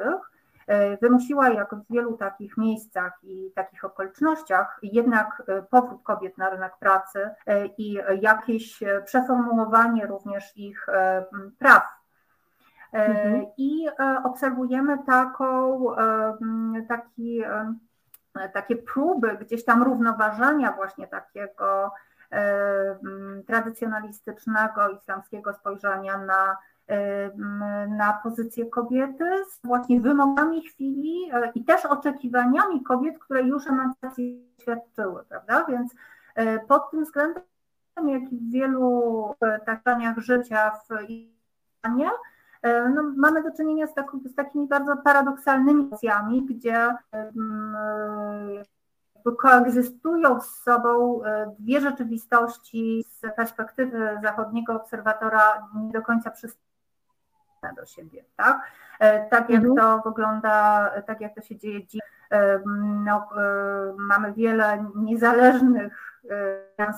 E, 0.69 0.97
wymusiła, 0.97 1.49
jak 1.49 1.75
w 1.75 1.93
wielu 1.93 2.17
takich 2.17 2.57
miejscach 2.57 3.19
i 3.23 3.51
takich 3.55 3.85
okolicznościach, 3.85 4.79
jednak 4.83 5.43
powrót 5.69 6.03
kobiet 6.03 6.37
na 6.37 6.49
rynek 6.49 6.77
pracy 6.79 7.29
i 7.77 7.97
jakieś 8.21 8.79
przeformułowanie 9.05 10.07
również 10.07 10.57
ich 10.57 10.87
praw. 11.59 11.98
Mhm. 12.91 13.45
I 13.57 13.87
obserwujemy 14.23 14.97
taką, 15.05 15.85
taki, 16.87 17.41
takie 18.53 18.75
próby 18.75 19.37
gdzieś 19.41 19.65
tam 19.65 19.83
równoważenia 19.83 20.71
właśnie 20.71 21.07
takiego 21.07 21.91
tradycjonalistycznego 23.47 24.89
islamskiego 24.89 25.53
spojrzenia 25.53 26.17
na 26.17 26.57
na 27.87 28.19
pozycję 28.23 28.65
kobiety 28.65 29.45
z 29.45 29.67
właśnie 29.67 30.01
wymogami 30.01 30.61
chwili 30.67 31.31
e, 31.33 31.51
i 31.55 31.63
też 31.63 31.85
oczekiwaniami 31.85 32.83
kobiet, 32.83 33.19
które 33.19 33.41
już 33.41 33.67
emancypację 33.67 34.25
świadczyły, 34.61 35.23
prawda? 35.29 35.65
Więc 35.69 35.95
e, 36.35 36.59
pod 36.59 36.91
tym 36.91 37.03
względem, 37.03 37.43
jak 38.07 38.31
i 38.31 38.37
w 38.37 38.51
wielu 38.51 39.35
e, 39.41 39.59
takich 39.59 40.17
życia 40.17 40.71
w 40.71 41.09
Iranie, 41.09 42.09
no, 42.63 43.13
mamy 43.17 43.43
do 43.43 43.51
czynienia 43.51 43.87
z, 43.87 43.93
tak, 43.93 44.11
z 44.25 44.35
takimi 44.35 44.67
bardzo 44.67 44.97
paradoksalnymi 44.97 45.83
sytuacjami, 45.83 46.45
gdzie 46.45 46.95
koegzystują 49.37 50.41
z 50.41 50.63
sobą 50.63 51.21
dwie 51.59 51.81
rzeczywistości 51.81 53.05
z 53.09 53.35
perspektywy 53.35 54.19
zachodniego 54.23 54.73
obserwatora 54.73 55.67
nie 55.75 55.91
do 55.91 56.01
końca 56.01 56.31
przystępne 56.31 56.69
do 57.75 57.85
siebie, 57.85 58.25
tak? 58.35 58.71
E, 58.99 59.29
tak 59.29 59.49
jak 59.49 59.63
mhm. 59.63 59.75
to 59.75 60.09
wygląda, 60.09 60.89
tak 61.07 61.21
jak 61.21 61.35
to 61.35 61.41
się 61.41 61.57
dzieje 61.57 61.87
dziś, 61.87 62.01
e, 62.31 62.59
no, 63.05 63.29
e, 63.37 63.93
mamy 63.97 64.33
wiele 64.33 64.85
niezależnych 64.95 66.05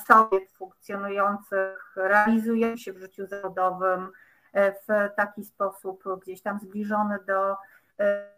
kobiet 0.07 0.51
funkcjonujących, 0.51 1.93
realizują 1.95 2.77
się 2.77 2.93
w 2.93 2.97
życiu 2.97 3.25
zawodowym 3.25 4.11
w 4.53 5.15
taki 5.15 5.43
sposób 5.43 6.03
gdzieś 6.21 6.41
tam 6.41 6.59
zbliżony 6.59 7.17
do 7.27 7.55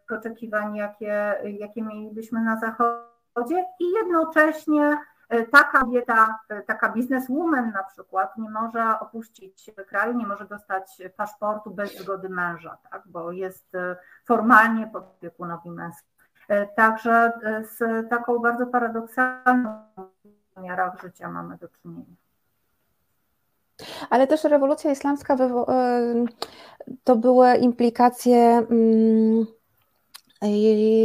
oczekiwań, 0.10 0.76
jakie, 0.76 1.36
jakie 1.44 1.82
mielibyśmy 1.82 2.42
na 2.42 2.60
zachodzie 2.60 3.66
i 3.80 3.92
jednocześnie 3.92 4.98
E, 5.34 5.46
taka 5.46 5.80
kobieta, 5.80 6.40
e, 6.50 6.62
taka 6.62 6.90
bizneswoman 6.90 7.72
na 7.72 7.84
przykład 7.84 8.38
nie 8.38 8.50
może 8.50 9.00
opuścić 9.00 9.72
kraju, 9.88 10.18
nie 10.18 10.28
może 10.28 10.46
dostać 10.46 11.02
paszportu 11.18 11.72
bez 11.72 11.98
zgody 11.98 12.30
męża, 12.30 12.78
tak, 12.92 13.02
bo 13.06 13.32
jest 13.32 13.76
e, 13.76 13.96
formalnie 14.26 14.88
pod 14.88 15.04
opiekunowi 15.04 15.72
męskim. 15.72 16.14
Także 16.76 17.32
z 17.62 18.10
taką 18.10 18.40
bardzo 18.40 18.68
paradoksalną 18.68 19.84
miarach 20.58 21.02
życia 21.02 21.30
mamy 21.30 21.58
do 21.58 21.68
czynienia. 21.68 22.16
Ale 24.10 24.28
też 24.28 24.44
rewolucja 24.44 24.92
islamska 24.92 25.38
to 27.04 27.16
były 27.16 27.56
implikacje 27.56 28.38
mm, 28.38 29.46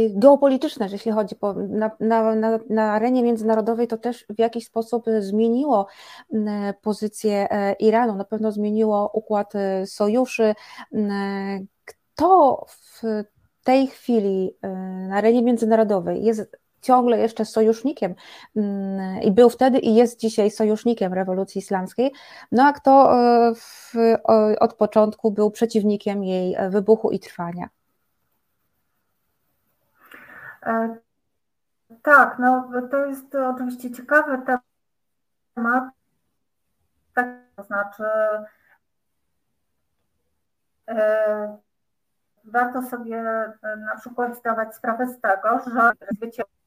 geopolityczne, 0.09 0.87
jeśli 0.91 1.11
chodzi 1.11 1.35
po, 1.35 1.53
na, 1.53 1.91
na, 1.99 2.35
na, 2.69 2.91
arenie 2.91 3.23
międzynarodowej, 3.23 3.87
to 3.87 3.97
też 3.97 4.25
w 4.29 4.39
jakiś 4.39 4.65
sposób 4.65 5.05
zmieniło 5.19 5.87
pozycję 6.81 7.51
e, 7.51 7.73
Iranu, 7.73 8.15
na 8.15 8.25
pewno 8.25 8.51
zmieniło 8.51 9.11
układ 9.13 9.55
e, 9.55 9.87
sojuszy. 9.87 10.55
Kto 11.85 12.65
w 12.67 13.01
tej 13.63 13.87
chwili 13.87 14.55
e, 14.61 14.69
na 15.09 15.15
arenie 15.15 15.41
międzynarodowej 15.43 16.23
jest 16.23 16.57
ciągle 16.81 17.19
jeszcze 17.19 17.45
sojusznikiem 17.45 18.15
i 19.23 19.31
był 19.31 19.49
wtedy 19.49 19.79
i 19.79 19.95
jest 19.95 20.19
dzisiaj 20.19 20.51
sojusznikiem 20.51 21.13
rewolucji 21.13 21.59
islamskiej, 21.59 22.11
no 22.51 22.63
a 22.63 22.73
kto 22.73 23.15
w, 23.55 23.93
od 24.59 24.73
początku 24.73 25.31
był 25.31 25.51
przeciwnikiem 25.51 26.23
jej 26.23 26.57
wybuchu 26.69 27.11
i 27.11 27.19
trwania? 27.19 27.69
E, 30.65 30.97
tak, 32.01 32.39
no 32.39 32.71
to 32.91 33.05
jest 33.05 33.35
oczywiście 33.35 33.91
ciekawy 33.91 34.37
temat, 35.55 35.83
tak, 37.13 37.27
to 37.55 37.63
znaczy 37.63 38.03
e, 40.87 41.57
warto 42.43 42.81
sobie 42.81 43.17
e, 43.17 43.75
na 43.77 43.95
przykład 43.99 44.37
zdawać 44.37 44.75
sprawę 44.75 45.07
z 45.07 45.21
tego, 45.21 45.59
że 45.73 45.91
zwycięstwo 46.11 46.58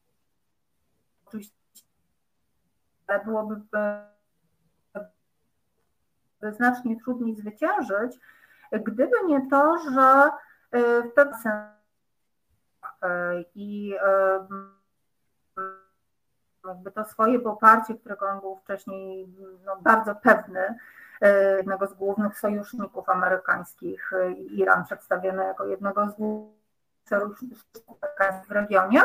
oczywiście 1.33 1.83
byłoby 3.25 3.61
znacznie 6.41 6.99
trudniej 6.99 7.35
zwyciężyć, 7.35 8.19
gdyby 8.71 9.15
nie 9.27 9.49
to, 9.49 9.77
że 9.77 10.29
w 11.01 11.13
pewnym 11.15 11.39
sensie 11.39 11.83
E, 13.03 13.43
i 13.55 13.95
jakby 16.67 16.91
to 16.91 17.05
swoje 17.05 17.39
poparcie, 17.39 17.95
którego 17.95 18.25
on 18.29 18.39
był 18.39 18.55
wcześniej 18.55 19.27
no, 19.65 19.77
bardzo 19.81 20.15
pewny, 20.15 20.77
e, 21.21 21.57
jednego 21.57 21.87
z 21.87 21.93
głównych 21.93 22.39
sojuszników 22.39 23.09
amerykańskich, 23.09 24.13
e, 24.13 24.31
Iran 24.31 24.85
przedstawiony 24.85 25.43
jako 25.43 25.65
jednego 25.65 26.09
z 26.09 26.13
głównych 26.13 26.63
sojuszników 27.09 27.63
w 28.47 28.51
regionie, 28.51 29.01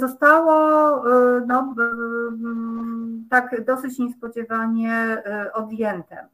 zostało 0.00 0.54
no, 1.46 1.74
tak 3.30 3.64
dosyć 3.64 3.98
niespodziewanie 3.98 5.22
odjęte. 5.52 6.28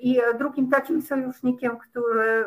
I 0.00 0.20
drugim 0.38 0.70
takim 0.70 1.02
sojusznikiem, 1.02 1.78
który, 1.78 2.44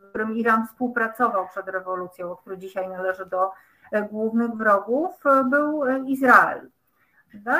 z 0.00 0.08
którym 0.08 0.36
Iran 0.36 0.66
współpracował 0.66 1.48
przed 1.48 1.68
rewolucją, 1.68 2.36
który 2.36 2.58
dzisiaj 2.58 2.88
należy 2.88 3.26
do 3.26 3.50
głównych 4.10 4.50
wrogów, 4.50 5.10
był 5.50 5.84
Izrael. 6.06 6.70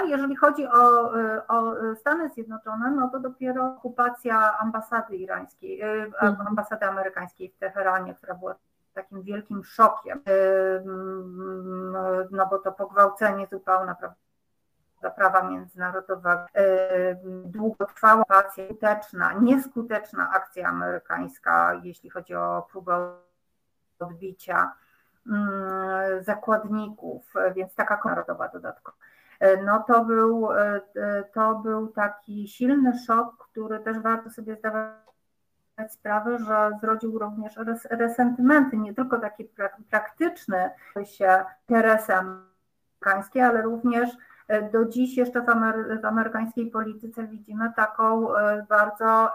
Jeżeli 0.07 0.37
chodzi 0.37 0.67
o, 0.67 1.13
o, 1.49 1.75
Stany 1.97 2.29
Zjednoczone, 2.29 2.91
no 2.91 3.09
to 3.09 3.21
dopiero 3.21 3.67
okupacja 3.67 4.59
ambasady 4.59 5.17
irańskiej, 5.17 5.83
mhm. 5.83 6.47
ambasady 6.47 6.87
amerykańskiej 6.87 7.51
w 7.51 7.59
Teheranie, 7.59 8.15
która 8.15 8.35
była 8.35 8.55
takim 8.94 9.22
wielkim 9.22 9.64
szokiem, 9.64 10.22
no 12.30 12.46
bo 12.50 12.59
to 12.59 12.72
pogwałcenie 12.72 13.46
zupełne, 13.52 13.94
prawda, 14.00 14.16
prawa 15.16 15.42
międzynarodowego, 15.42 16.46
długotrwała 17.44 18.24
akcja, 18.28 18.64
skuteczna, 18.64 19.33
nieskuteczna 19.33 20.30
akcja 20.30 20.68
amerykańska, 20.68 21.80
jeśli 21.83 22.11
chodzi 22.11 22.35
o 22.35 22.66
próbę 22.70 23.12
odbicia 23.98 24.72
mm, 25.26 26.24
zakładników, 26.24 27.35
więc 27.54 27.74
taka 27.74 28.00
narodowa 28.04 28.48
dodatkowa. 28.48 28.96
No 29.64 29.85
to 29.88 30.04
był, 30.04 30.48
to 31.33 31.54
był 31.54 31.88
taki 31.88 32.48
silny 32.48 32.98
szok, 33.07 33.48
który 33.50 33.80
też 33.80 33.98
warto 33.98 34.30
sobie 34.30 34.57
zdawać 34.57 35.13
sprawę, 35.89 36.39
że 36.39 36.71
zrodził 36.81 37.19
również 37.19 37.55
resentymenty, 37.91 38.77
nie 38.77 38.95
tylko 38.95 39.19
takie 39.19 39.45
praktyczne 39.91 40.71
się 41.05 41.45
interesy 41.69 42.13
amerykańskie, 42.15 43.47
ale 43.47 43.63
również 43.63 44.11
E, 44.49 44.71
do 44.71 44.85
dziś 44.85 45.17
jeszcze 45.17 45.43
w, 45.43 45.49
amery 45.49 45.99
w 45.99 46.05
amerykańskiej 46.05 46.71
polityce 46.71 47.27
widzimy 47.27 47.73
taką 47.77 48.37
e, 48.37 48.67
bardzo 48.69 49.33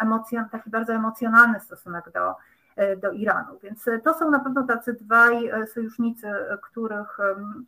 taki 0.51 0.69
bardzo 0.69 0.93
emocjonalny 0.93 1.59
stosunek 1.59 2.11
do, 2.11 2.35
e, 2.75 2.97
do 2.97 3.11
Iranu. 3.11 3.59
Więc 3.63 3.85
to 4.03 4.13
są 4.13 4.31
na 4.31 4.39
pewno 4.39 4.63
tacy 4.63 4.93
dwaj 4.93 5.51
sojusznicy, 5.73 6.27
których 6.61 7.17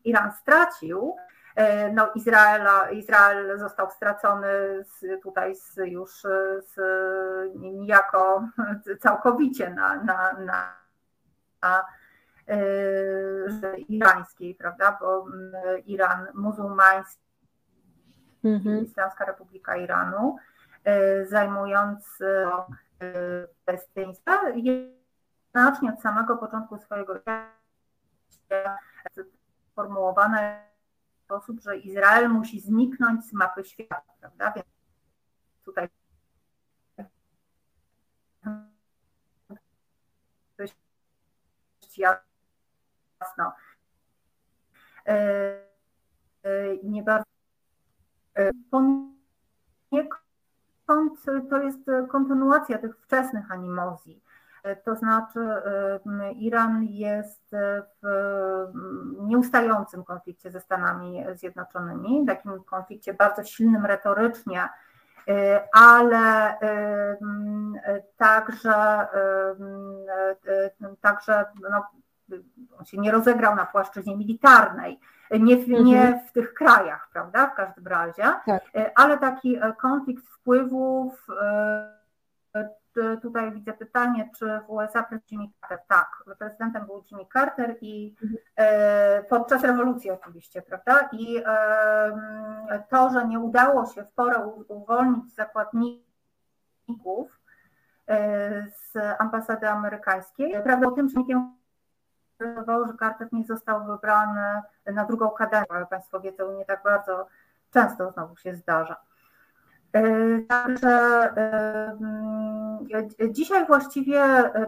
Iran 0.04 0.32
stracił. 0.32 1.16
No, 1.94 2.12
Izraela, 2.16 2.90
Izrael 2.90 3.60
został 3.60 3.90
stracony 3.90 4.48
z, 4.84 5.22
tutaj 5.24 5.56
z, 5.56 5.78
już 5.86 6.12
z, 6.60 6.76
niejako 7.56 8.48
całkowicie 9.04 9.70
na, 9.70 10.04
na, 10.04 10.34
na, 10.34 10.76
na 11.62 11.86
irańskiej, 13.88 14.56
prawda, 14.56 14.98
bo 15.02 15.26
Iran 15.86 16.28
muzułmański 16.34 17.24
mhm. 18.44 18.86
Islamska 18.86 19.26
Republika 19.26 19.76
Iranu, 19.76 20.36
e, 20.84 21.26
zajmując 21.26 22.20
palestyńska 23.66 24.40
znacznie 25.52 25.94
od 25.94 26.02
samego 26.02 26.38
początku 26.38 26.78
swojego 26.78 27.14
formułowane 29.76 30.71
sposób, 31.32 31.62
że 31.62 31.78
Izrael 31.78 32.30
musi 32.30 32.60
zniknąć 32.60 33.26
z 33.26 33.34
mapy 33.34 33.64
świata, 33.66 34.14
prawda? 34.20 34.54
Więc 34.56 34.68
tutaj 35.66 35.90
jasno. 41.98 43.54
E, 45.08 45.14
e, 46.44 46.78
nie 46.84 47.04
bardzo. 47.04 47.26
E, 48.36 48.52
poniekąd 48.72 49.12
to 51.50 51.62
jest 51.62 51.80
kontynuacja 52.10 52.78
tych 52.78 52.98
wczesnych 52.98 53.52
animozji. 53.52 54.24
To 54.84 54.96
znaczy, 54.96 55.40
Iran 56.36 56.84
jest 56.84 57.56
w 58.04 58.74
nieustającym 59.20 60.04
konflikcie 60.04 60.52
ze 60.52 60.60
Stanami 60.60 61.24
Zjednoczonymi, 61.36 62.26
takim 62.26 62.64
konflikcie 62.64 63.14
bardzo 63.14 63.44
silnym 63.44 63.86
retorycznie, 63.86 64.70
ale 65.74 66.56
także, 68.18 69.08
także 71.02 71.46
no, 71.72 71.86
on 72.80 72.86
się 72.86 72.98
nie 72.98 73.12
rozegrał 73.12 73.56
na 73.56 73.66
płaszczyźnie 73.66 74.18
militarnej, 74.18 75.00
nie 75.32 75.58
w, 75.58 75.68
nie 75.68 76.02
mhm. 76.02 76.28
w 76.28 76.32
tych 76.32 76.54
krajach, 76.54 77.10
prawda, 77.14 77.48
w 77.48 77.56
każdym 77.56 77.88
razie, 77.88 78.24
tak. 78.46 78.64
ale 78.96 79.18
taki 79.18 79.60
konflikt 79.78 80.26
wpływów 80.26 81.28
tutaj 83.22 83.52
widzę 83.52 83.74
pytanie, 83.74 84.30
czy 84.38 84.60
w 84.68 84.70
USA 84.70 85.04
prezydent 85.04 85.32
Jimmy 85.32 85.48
Carter? 85.62 85.80
Tak, 85.88 86.24
prezydentem 86.40 86.86
był 86.86 87.04
Jimmy 87.12 87.26
Carter 87.34 87.78
i 87.82 88.16
e, 88.56 89.24
podczas 89.24 89.64
rewolucji 89.64 90.12
oczywiście, 90.12 90.62
prawda? 90.62 91.10
I 91.12 91.44
e, 91.46 92.84
to, 92.90 93.10
że 93.10 93.28
nie 93.28 93.40
udało 93.40 93.86
się 93.86 94.04
w 94.04 94.12
porę 94.12 94.48
uwolnić 94.68 95.36
zakładników 95.36 97.40
z 98.68 98.98
ambasady 99.20 99.70
amerykańskiej, 99.70 100.64
prawda 100.64 100.88
o 100.88 100.92
tym 100.92 101.10
czynnikiem 101.10 101.62
że 102.42 102.98
Carter 103.00 103.28
nie 103.32 103.46
został 103.46 103.86
wybrany 103.86 104.62
na 104.86 105.06
drugą 105.06 105.30
kadencję, 105.30 105.76
ale 105.76 105.86
Państwo 105.86 106.20
wiedzą, 106.20 106.58
nie 106.58 106.66
tak 106.66 106.84
bardzo 106.84 107.28
często 107.72 108.12
znowu 108.12 108.36
się 108.36 108.56
zdarza. 108.56 109.11
E, 109.94 110.40
także 110.48 110.90
e, 110.90 111.98
mm, 112.02 112.88
dzisiaj 113.30 113.66
właściwie 113.66 114.24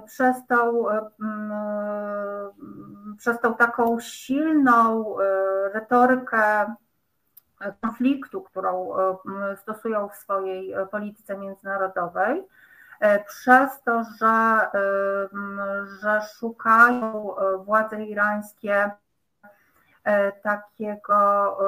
przez 0.05 0.47
tą, 0.47 0.89
e, 0.89 1.09
przez 3.17 3.39
tą 3.39 3.55
taką 3.55 3.99
silną 3.99 5.15
retorykę 5.73 6.75
konfliktu, 7.81 8.41
którą 8.41 8.89
stosują 9.62 10.09
w 10.09 10.15
swojej 10.15 10.73
polityce 10.91 11.38
międzynarodowej, 11.38 12.43
przez 13.27 13.83
to, 13.83 14.03
że, 14.19 14.67
że 16.01 16.21
szukają 16.39 17.36
władze 17.65 18.03
irańskie 18.03 18.91
E, 18.91 19.12
takiego, 20.44 21.16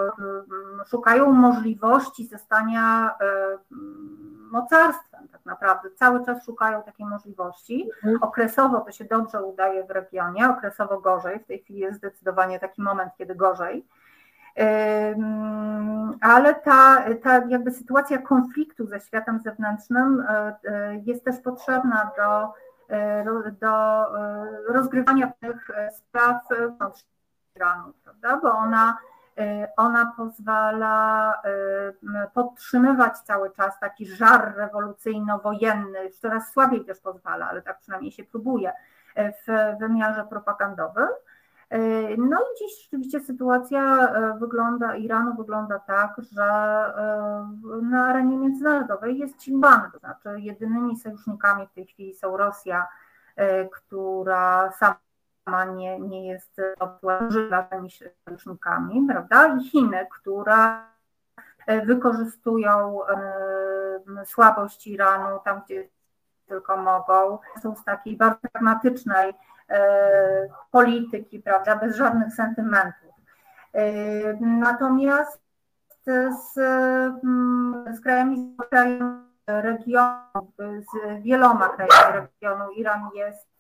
e, 0.08 0.86
szukają 0.86 1.32
możliwości 1.32 2.28
zostania 2.28 3.16
e, 3.22 3.58
mocarstwem 4.52 5.28
tak 5.28 5.46
naprawdę. 5.46 5.90
Cały 5.96 6.26
czas 6.26 6.46
szukają 6.46 6.84
takiej 6.84 7.06
możliwości. 7.06 7.90
Mhm. 7.96 8.24
Okresowo 8.24 8.82
to 8.82 8.92
się 8.92 9.06
dobrze 9.06 9.44
udaje 9.44 9.84
w 9.84 9.92
regionie, 9.92 10.50
okresowo 10.50 11.00
gorzej. 11.00 11.40
W 11.40 11.48
tej 11.48 11.60
chwili 11.60 11.80
jest 11.80 11.98
zdecydowanie 11.98 12.60
taki 12.60 12.82
moment, 12.82 13.12
kiedy 13.18 13.36
gorzej. 13.36 13.86
Ale 16.22 16.56
ta, 16.56 17.04
ta 17.24 17.46
jakby 17.48 17.72
sytuacja 17.72 18.18
konfliktu 18.18 18.88
ze 18.88 19.00
światem 19.00 19.40
zewnętrznym 19.40 20.26
jest 21.06 21.26
też 21.26 21.40
potrzebna 21.40 22.12
do, 22.18 22.54
do 23.62 24.06
rozgrywania 24.68 25.32
tych 25.40 25.72
spraw 25.92 26.42
Iranu, 27.56 27.94
prawda? 28.04 28.38
Bo 28.38 28.52
ona, 28.52 28.98
y, 29.40 29.68
ona 29.78 30.14
pozwala 30.18 31.34
y, 31.34 32.32
podtrzymywać 32.34 33.20
cały 33.20 33.52
czas 33.52 33.80
taki 33.80 34.06
żar 34.08 34.56
rewolucyjno-wojenny, 34.58 36.12
coraz 36.22 36.52
słabiej 36.52 36.86
też 36.86 37.00
pozwala, 37.00 37.50
ale 37.50 37.62
tak 37.62 37.80
przynajmniej 37.80 38.12
się 38.12 38.24
próbuje 38.24 38.70
y, 38.70 38.74
w 39.48 39.80
wymiarze 39.80 40.26
propagandowym. 40.30 41.08
No 42.18 42.40
i 42.40 42.60
dziś 42.60 42.84
rzeczywiście 42.84 43.20
sytuacja 43.20 44.14
wygląda, 44.40 44.96
Iranu 44.96 45.36
wygląda 45.36 45.80
tak, 45.80 46.16
że 46.32 46.44
na 47.82 48.08
arenie 48.08 48.38
międzynarodowej 48.38 49.18
jest 49.18 49.38
cimbany, 49.38 49.92
to 49.94 50.00
znaczy 50.00 50.30
jedynymi 50.38 50.98
sojusznikami 50.98 51.68
w 51.68 51.74
tej 51.74 51.86
chwili 51.86 52.14
są 52.14 52.38
Rosja, 52.38 52.88
która 53.72 54.72
sama 54.72 55.05
nie, 55.76 56.00
nie 56.00 56.28
jest 56.28 56.62
obłożona 56.80 57.68
sojusznikami, 58.26 59.08
prawda? 59.08 59.58
I 59.58 59.64
Chiny, 59.64 60.08
które 60.12 60.80
e, 61.68 61.86
wykorzystują 61.86 63.08
e, 63.08 64.26
słabość 64.26 64.88
Iranu 64.88 65.40
tam, 65.46 65.62
gdzie 65.66 65.90
tylko 66.48 66.78
mogą, 66.78 67.40
są 67.62 67.76
z 67.76 67.84
takiej 67.84 68.18
bardzo 68.18 68.40
pragmatycznej 68.52 69.34
e, 69.70 70.48
polityki, 70.72 71.40
prawda, 71.40 71.76
bez 71.76 71.96
żadnych 71.96 72.34
sentymentów. 72.34 73.16
Natomiast 74.42 75.42
z, 76.06 76.54
z 77.98 78.02
krajami 78.04 78.58
regionu, 79.48 80.20
z 80.60 81.24
wieloma 81.24 81.70
krajami 81.70 82.20
regionu 82.20 82.72
Iran 82.72 83.10
jest 83.16 83.55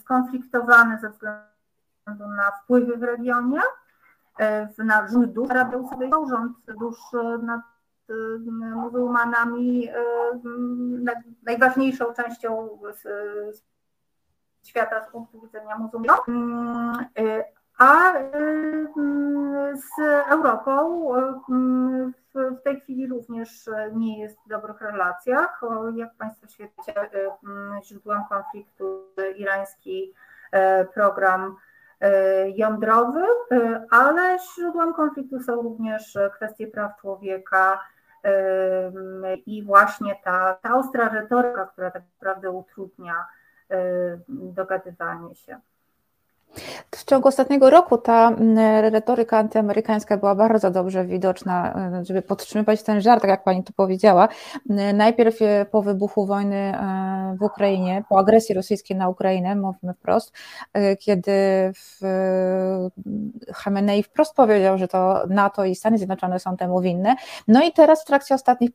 skonfliktowany 0.00 0.98
ze 0.98 1.10
względu 1.10 2.28
na 2.36 2.50
wpływy 2.50 2.96
w 2.96 3.02
regionie, 3.02 3.60
e, 4.38 4.68
na 4.84 5.06
dusz 5.26 5.50
Arabią 5.50 5.88
Saudyjską, 5.88 6.28
rząd 6.28 6.56
dusz 6.78 7.00
nad 7.42 7.60
e, 8.10 8.12
muzułmanami 8.74 9.88
e, 9.88 9.94
najważniejszą 11.42 12.14
częścią 12.14 12.78
świata 14.64 15.04
z 15.04 15.10
punktu 15.10 15.40
widzenia 15.40 15.78
muzułmanów, 15.78 16.26
a 17.78 18.12
z 19.74 20.00
Europą 20.28 21.08
w 22.34 22.62
tej 22.64 22.80
chwili 22.80 23.06
również 23.06 23.70
nie 23.92 24.20
jest 24.20 24.38
w 24.46 24.48
dobrych 24.48 24.80
relacjach. 24.80 25.60
Jak 25.96 26.14
Państwo 26.14 26.46
świecie, 26.46 26.94
źródłem 27.84 28.22
konfliktu 28.28 29.04
irański 29.36 30.14
e, 30.52 30.84
program 30.84 31.56
e, 32.00 32.50
jądrowy, 32.50 33.22
e, 33.52 33.86
ale 33.90 34.38
źródłem 34.54 34.94
konfliktu 34.94 35.40
są 35.40 35.62
również 35.62 36.18
kwestie 36.34 36.66
praw 36.66 37.00
człowieka 37.00 37.80
i 39.46 39.62
właśnie 39.62 40.16
ta, 40.24 40.58
ta 40.62 40.74
ostra 40.74 41.08
retoryka, 41.08 41.66
która 41.66 41.90
tak 41.90 42.02
naprawdę 42.14 42.50
utrudnia 42.50 43.26
dogadywanie 44.28 45.34
się. 45.34 45.60
W 46.94 47.04
ciągu 47.04 47.28
ostatniego 47.28 47.70
roku 47.70 47.98
ta 47.98 48.28
mm, 48.28 48.84
retoryka 48.92 49.38
antyamerykańska 49.38 50.16
była 50.16 50.34
bardzo 50.34 50.70
dobrze 50.70 51.04
widoczna, 51.04 51.74
e, 52.00 52.04
żeby 52.04 52.22
podtrzymywać 52.22 52.82
ten 52.82 53.00
żart, 53.00 53.20
tak 53.22 53.30
jak 53.30 53.44
pani 53.44 53.64
tu 53.64 53.72
powiedziała. 53.72 54.28
Najpierw 54.94 55.42
e, 55.42 55.66
po 55.70 55.82
wybuchu 55.82 56.26
wojny 56.26 56.56
e, 56.56 57.36
w 57.40 57.42
Ukrainie, 57.42 58.04
po 58.08 58.18
agresji 58.18 58.54
rosyjskiej 58.54 58.96
na 58.96 59.08
Ukrainę, 59.08 59.56
mówimy 59.56 59.94
wprost, 59.94 60.32
kiedy 61.00 61.32
w 61.74 62.00
Khamenei 63.54 64.02
wprost 64.02 64.34
powiedział, 64.34 64.78
że 64.78 64.88
to 64.88 65.22
NATO 65.28 65.64
i 65.64 65.74
Stany 65.74 65.98
Zjednoczone 65.98 66.38
są 66.38 66.56
temu 66.56 66.80
winne. 66.80 67.16
No 67.48 67.64
i 67.64 67.72
teraz 67.72 68.02
w 68.02 68.04
trakcie 68.04 68.34
ostatnich 68.34 68.70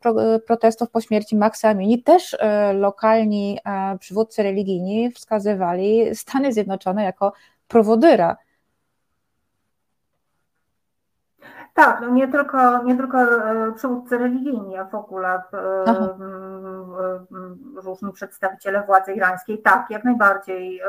protestów 0.47 0.89
po 0.89 1.01
śmierci 1.01 1.36
Maxa 1.36 1.69
Amini 1.69 2.03
też 2.03 2.38
lokalni 2.73 3.59
przywódcy 3.99 4.43
religijni 4.43 5.12
wskazywali 5.12 6.15
Stany 6.15 6.53
Zjednoczone 6.53 7.03
jako 7.03 7.33
prowodyra. 7.73 8.38
Tak, 11.73 12.01
no 12.01 12.09
nie 12.09 12.27
tylko, 12.27 12.83
nie 12.83 12.97
tylko 12.97 13.21
e, 13.21 13.71
przywódcy 13.71 14.17
religijni, 14.17 14.77
a 14.77 14.86
w 14.86 14.95
ogóle 14.95 15.29
e, 15.29 15.41
różni 17.75 18.13
przedstawiciele 18.13 18.83
władzy 18.83 19.13
irańskiej. 19.13 19.62
Tak, 19.62 19.89
jak 19.89 20.03
najbardziej. 20.03 20.81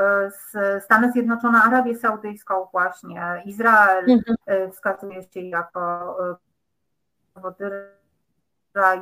E, 0.55 0.81
Stany 0.81 1.13
Zjednoczone, 1.13 1.63
Arabię 1.63 1.97
Saudyjską 1.97 2.69
właśnie, 2.73 3.43
Izrael 3.45 4.05
mhm. 4.11 4.71
wskazuje 4.73 5.23
się 5.23 5.41
jako 5.41 6.17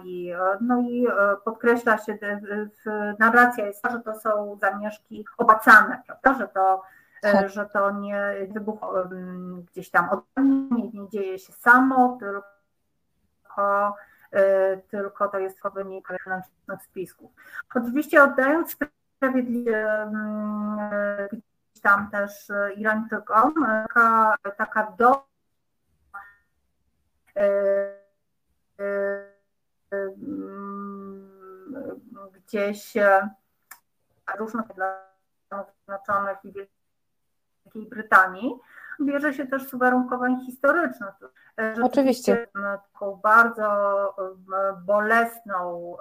i, 0.05 0.33
no 0.61 0.81
i 0.81 1.07
podkreśla 1.45 1.99
się, 1.99 2.18
narracja 3.18 3.66
jest 3.66 3.83
ta, 3.83 3.90
że 3.90 4.01
to 4.01 4.14
są 4.14 4.59
zamieszki 4.61 5.25
opłacane, 5.38 6.03
prawda, 6.07 6.35
że 6.35 6.49
to, 6.49 6.83
tak. 7.23 7.51
że 7.51 7.67
to 7.67 7.91
nie 7.91 8.35
wybuch 8.51 8.81
gdzieś 9.67 9.91
tam 9.91 10.09
od 10.11 10.25
nie, 10.81 11.09
dzieje 11.09 11.39
się 11.39 11.53
samo, 11.53 12.19
tylko 12.21 13.97
tylko 14.89 15.29
to 15.29 15.39
jest 15.39 15.59
wynik 15.75 16.09
wewnętrznych 16.09 16.83
spisków. 16.83 17.33
Oczywiście 17.75 18.23
oddając 18.23 18.77
sprawiedliwie 19.19 20.11
tam 21.83 22.11
też 22.11 22.53
Irańczykom, 22.77 23.55
taka, 23.65 24.37
taka 24.57 24.93
do 24.99 25.27
gdzieś 32.33 32.95
różnych 34.39 34.67
Stanów 35.47 35.67
Zjednoczonych 35.77 36.45
i 36.45 36.53
Wielkiej 36.53 36.82
Brytanii 37.75 38.55
bierze 39.01 39.35
się 39.35 39.47
też 39.47 39.69
z 39.69 39.75
uwarunkowań 39.75 40.41
historycznych. 40.47 41.15
Oczywiście. 41.83 42.47
Taką 42.93 43.17
bardzo 43.17 43.69
bolesną 44.87 45.97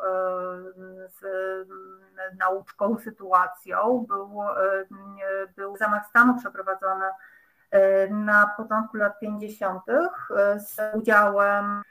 nauczką, 2.40 2.98
sytuacją 2.98 4.06
był, 4.08 4.40
był 5.56 5.78
zamach 5.78 6.08
stanu 6.08 6.38
przeprowadzony 6.38 7.06
na 8.10 8.54
początku 8.58 8.98
lat 8.98 9.20
50. 9.20 9.84
z 10.58 10.96
udziałem 10.96 11.82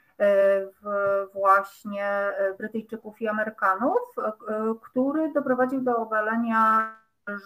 właśnie 1.33 2.33
Brytyjczyków 2.57 3.21
i 3.21 3.27
Amerykanów, 3.27 3.99
który 4.81 5.33
doprowadził 5.33 5.81
do 5.81 5.97
obalenia 5.97 6.93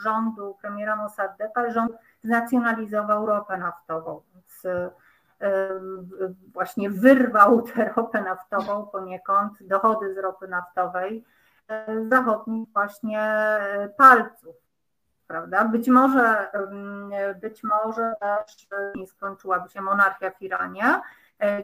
rządu 0.03 0.57
premiera 0.61 0.95
Mossadeqa, 0.95 1.69
rząd 1.69 1.91
znacjonalizował 2.25 3.25
ropę 3.25 3.57
naftową, 3.57 4.21
więc 4.33 4.63
właśnie 6.53 6.89
wyrwał 6.89 7.61
tę 7.61 7.93
ropę 7.95 8.21
naftową 8.21 8.85
poniekąd, 8.87 9.63
dochody 9.63 10.13
z 10.13 10.17
ropy 10.17 10.47
naftowej 10.47 11.25
z 11.87 12.09
zachodnich 12.09 12.69
właśnie 12.73 13.37
palców. 13.97 14.55
Prawda? 15.27 15.65
Być 15.65 15.87
może, 15.87 16.51
być 17.41 17.63
może 17.63 18.13
też 18.19 18.67
nie 18.95 19.07
skończyłaby 19.07 19.69
się 19.69 19.81
monarchia 19.81 20.31
w 20.31 20.41
Iranie, 20.41 21.01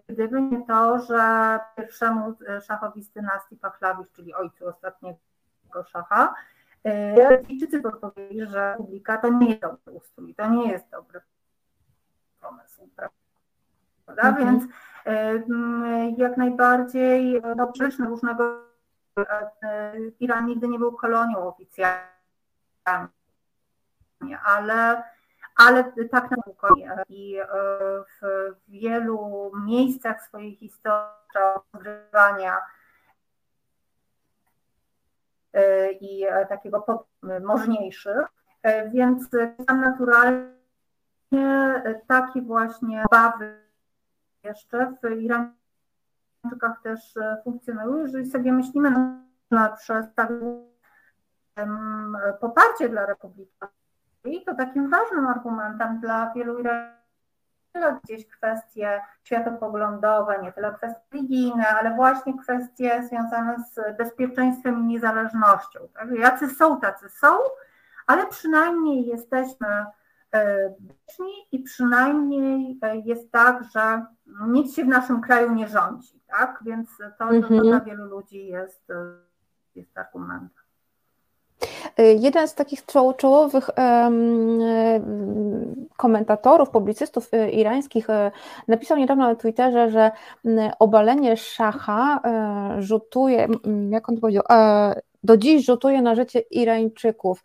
gdyby 0.09 0.41
nie 0.41 0.65
to, 0.65 0.99
że 0.99 1.59
pierwszemu 1.77 2.33
szachowi 2.61 3.03
z 3.03 3.11
dynastii 3.11 3.57
Pachlawich, 3.57 4.11
czyli 4.11 4.33
ojcu 4.33 4.67
ostatniego 4.67 5.17
szacha, 5.85 6.33
Brytyjczycy 6.83 7.81
podpowiedzieli, 7.81 8.47
że 8.47 8.73
publika 8.77 9.17
to 9.17 9.29
nie 9.29 9.49
jest 9.49 9.61
dobry 9.61 9.93
ustrój, 9.93 10.35
to 10.35 10.49
nie 10.49 10.71
jest 10.71 10.89
dobry 10.89 11.21
pomysł, 12.41 12.89
prawda? 14.05 14.29
Mhm. 14.29 14.37
Więc 14.37 14.63
jak 16.17 16.37
najbardziej 16.37 17.41
no, 17.55 17.71
różnego 18.09 18.61
Iran 20.19 20.45
nigdy 20.45 20.67
nie 20.67 20.79
był 20.79 20.91
kolonią 20.91 21.37
oficjalnie, 21.37 22.01
ale, 24.45 25.03
ale 25.55 25.83
tak 26.11 26.31
na 26.31 26.37
i 27.09 27.37
w 28.21 28.55
wielu 28.67 29.51
miejscach 29.65 30.21
swojej 30.21 30.55
historii 30.55 31.15
odgrywania 31.73 32.57
E, 32.57 32.80
i 36.01 36.25
e, 36.25 36.45
takiego 36.45 37.07
możniejszych, 37.43 38.27
e, 38.63 38.89
więc 38.89 39.29
tam 39.67 39.81
naturalnie 39.81 40.61
takie 42.07 42.41
właśnie 42.41 43.03
obawy 43.05 43.61
jeszcze 44.43 44.93
w 45.03 45.21
Irańczykach 45.21 46.81
też 46.83 47.13
funkcjonują. 47.43 47.97
Jeżeli 47.97 48.31
sobie 48.31 48.53
myślimy 48.53 48.91
na 49.51 49.69
przez 49.69 50.05
poparcie 52.39 52.89
dla 52.89 53.05
Republiki, 53.05 53.57
to 54.45 54.55
takim 54.55 54.89
ważnym 54.89 55.27
argumentem 55.27 55.99
dla 55.99 56.33
wielu 56.33 56.59
Irańczyków 56.59 57.00
tyle 57.73 57.99
gdzieś 58.03 58.27
kwestie 58.27 59.01
światopoglądowe, 59.23 60.39
nie 60.41 60.51
tyle 60.51 60.73
kwestie 60.73 61.01
religijne, 61.13 61.67
ale 61.67 61.95
właśnie 61.95 62.37
kwestie 62.37 63.03
związane 63.09 63.55
z 63.71 63.97
bezpieczeństwem 63.97 64.79
i 64.79 64.83
niezależnością. 64.83 65.79
Tak? 65.93 66.11
Jacy 66.11 66.49
są, 66.49 66.79
tacy 66.79 67.09
są, 67.09 67.37
ale 68.07 68.27
przynajmniej 68.27 69.05
jesteśmy 69.05 69.67
e, 70.31 70.69
bezpieczni 70.79 71.47
i 71.51 71.59
przynajmniej 71.59 72.79
e, 72.81 72.97
jest 72.97 73.31
tak, 73.31 73.63
że 73.63 74.05
nic 74.47 74.75
się 74.75 74.83
w 74.83 74.87
naszym 74.87 75.21
kraju 75.21 75.53
nie 75.53 75.67
rządzi. 75.67 76.21
Tak? 76.27 76.59
Więc 76.65 76.97
to, 76.97 77.03
to, 77.03 77.27
to 77.27 77.35
mhm. 77.35 77.61
dla 77.61 77.79
wielu 77.79 78.05
ludzi 78.05 78.47
jest, 78.47 78.89
e, 78.89 78.95
jest 79.75 79.97
argumentem. 79.97 80.60
Y, 81.99 82.17
jeden 82.19 82.47
z 82.47 82.55
takich 82.55 82.85
czołowych 83.17 83.69
komentatorów, 85.97 86.69
publicystów 86.69 87.33
y, 87.33 87.49
irańskich 87.49 88.09
y, 88.09 88.31
napisał 88.67 88.97
niedawno 88.97 89.27
na 89.27 89.35
Twitterze, 89.35 89.89
że 89.89 90.11
obalenie 90.79 91.37
szacha 91.37 92.21
rzutuje, 92.79 93.47
jak 93.89 94.09
on 94.09 94.17
powiedział, 94.17 94.43
do 95.23 95.37
dziś 95.37 95.65
rzutuje 95.65 96.01
na 96.01 96.15
życie 96.15 96.39
Irańczyków. 96.39 97.43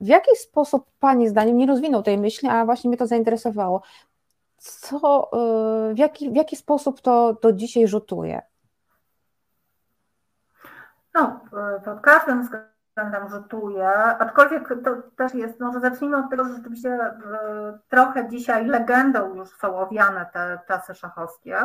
W 0.00 0.06
jaki 0.06 0.36
sposób 0.36 0.86
Pani 1.00 1.28
zdaniem 1.28 1.56
nie 1.56 1.66
rozwinął 1.66 2.02
tej 2.02 2.18
myśli, 2.18 2.48
a 2.48 2.64
właśnie 2.64 2.88
mnie 2.88 2.96
to 2.96 3.06
zainteresowało? 3.06 3.82
Co, 4.58 5.30
w, 5.94 5.98
jaki, 5.98 6.30
w 6.30 6.36
jaki 6.36 6.56
sposób 6.56 7.00
to 7.00 7.36
do 7.42 7.52
dzisiaj 7.52 7.88
rzutuje? 7.88 8.42
No, 11.14 11.40
pod 11.84 12.00
każdym 12.00 12.42
względem 12.42 12.73
rzutuje, 13.30 13.88
aczkolwiek 13.94 14.68
to 14.68 14.96
też 15.16 15.34
jest, 15.34 15.60
może 15.60 15.80
zacznijmy 15.80 16.16
od 16.16 16.30
tego, 16.30 16.44
że 16.44 16.54
rzeczywiście 16.54 16.90
e, 16.90 17.12
trochę 17.88 18.28
dzisiaj 18.28 18.66
legendą 18.66 19.34
już 19.34 19.48
są 19.48 19.76
owiane 19.78 20.26
te 20.32 20.58
czasy 20.68 20.94
szachowskie. 20.94 21.56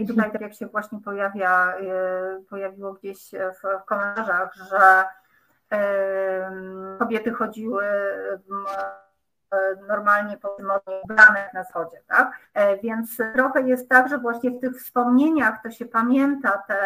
I 0.00 0.06
tutaj 0.06 0.32
tak 0.32 0.40
jak 0.40 0.54
się 0.54 0.66
właśnie 0.66 1.00
pojawia, 1.00 1.74
e, 1.76 1.82
pojawiło 2.50 2.92
gdzieś 2.92 3.30
w, 3.30 3.84
komentarzach, 3.86 4.54
że 4.54 5.04
kobiety 6.98 7.32
chodziły 7.32 7.84
normalnie 9.88 10.36
po 10.36 10.56
ubranych 11.04 11.54
na 11.54 11.64
wschodzie, 11.64 12.02
tak? 12.08 12.38
E, 12.54 12.78
więc 12.78 13.16
trochę 13.34 13.62
jest 13.62 13.88
tak, 13.88 14.08
że 14.08 14.18
właśnie 14.18 14.50
w 14.50 14.60
tych 14.60 14.76
wspomnieniach 14.76 15.62
to 15.62 15.70
się 15.70 15.86
pamięta 15.86 16.58
tę 16.68 16.80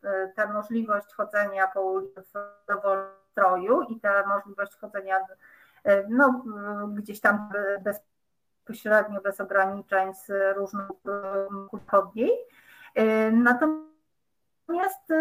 te, 0.00 0.32
te 0.36 0.52
możliwość 0.52 1.14
chodzenia 1.14 1.68
po 1.68 1.82
ulicy 1.82 2.22
w 2.22 2.32
stroju 3.30 3.82
i 3.82 4.00
tę 4.00 4.26
możliwość 4.26 4.76
chodzenia 4.76 5.16
e, 5.84 6.08
no, 6.08 6.44
gdzieś 6.88 7.20
tam 7.20 7.48
bezpośrednio, 7.84 9.20
bez 9.20 9.40
ograniczeń 9.40 10.14
z 10.14 10.56
różnych 10.56 10.88
chodniej. 11.86 12.30
E, 12.94 13.30
natomiast 13.30 13.82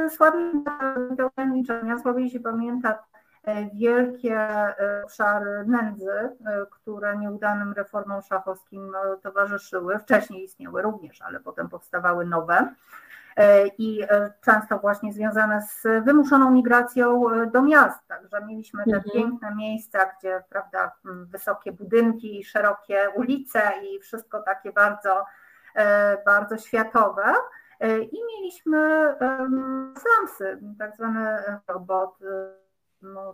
słabiej 0.10 0.52
te 1.18 1.26
ograniczenia, 1.26 2.00
słabiej 2.00 2.30
się 2.30 2.40
pamięta 2.40 3.11
E, 3.11 3.11
wielkie 3.74 4.40
e, 4.40 5.02
obszary 5.04 5.64
nędzy, 5.68 6.12
e, 6.12 6.36
które 6.72 7.18
nieudanym 7.18 7.74
reformom 7.74 8.22
szachowskim 8.22 8.94
towarzyszyły. 9.22 10.00
Wcześniej 10.00 10.44
istniały 10.44 10.82
również, 10.82 11.22
ale 11.22 11.40
potem 11.40 11.70
powstawały 11.70 12.26
nowe 12.26 12.74
i 13.78 14.02
często 14.42 14.80
właśnie 14.80 15.14
związane 15.14 15.62
z 15.62 15.84
wymuszoną 16.06 16.52
migracją 16.52 17.24
do 17.52 17.62
miast. 17.62 18.08
Także 18.08 18.46
mieliśmy 18.46 18.84
te 18.84 18.96
mhm. 18.96 19.12
piękne 19.14 19.56
miejsca, 19.56 20.00
gdzie 20.20 20.44
prawda, 20.50 20.92
wysokie 21.04 21.72
budynki, 21.72 22.44
szerokie 22.44 23.10
ulice 23.16 23.62
i 23.84 24.00
wszystko 24.00 24.42
takie 24.42 24.72
bardzo, 24.72 25.26
bardzo 26.26 26.58
światowe. 26.58 27.24
I 28.12 28.20
mieliśmy 28.28 29.14
slumsy, 29.96 30.60
tak 30.80 30.96
zwane 30.96 31.62
robot 31.68 32.20
no, 32.22 32.61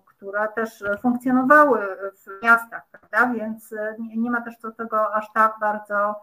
które 0.05 0.47
też 0.47 0.83
funkcjonowały 1.01 1.97
w 2.13 2.43
miastach, 2.43 2.83
prawda? 2.91 3.33
Więc 3.33 3.71
nie, 3.99 4.17
nie 4.17 4.31
ma 4.31 4.41
też 4.41 4.57
do 4.59 4.71
tego 4.71 5.15
aż 5.15 5.33
tak 5.33 5.55
bardzo 5.59 6.15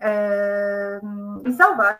realizować. 0.00 1.98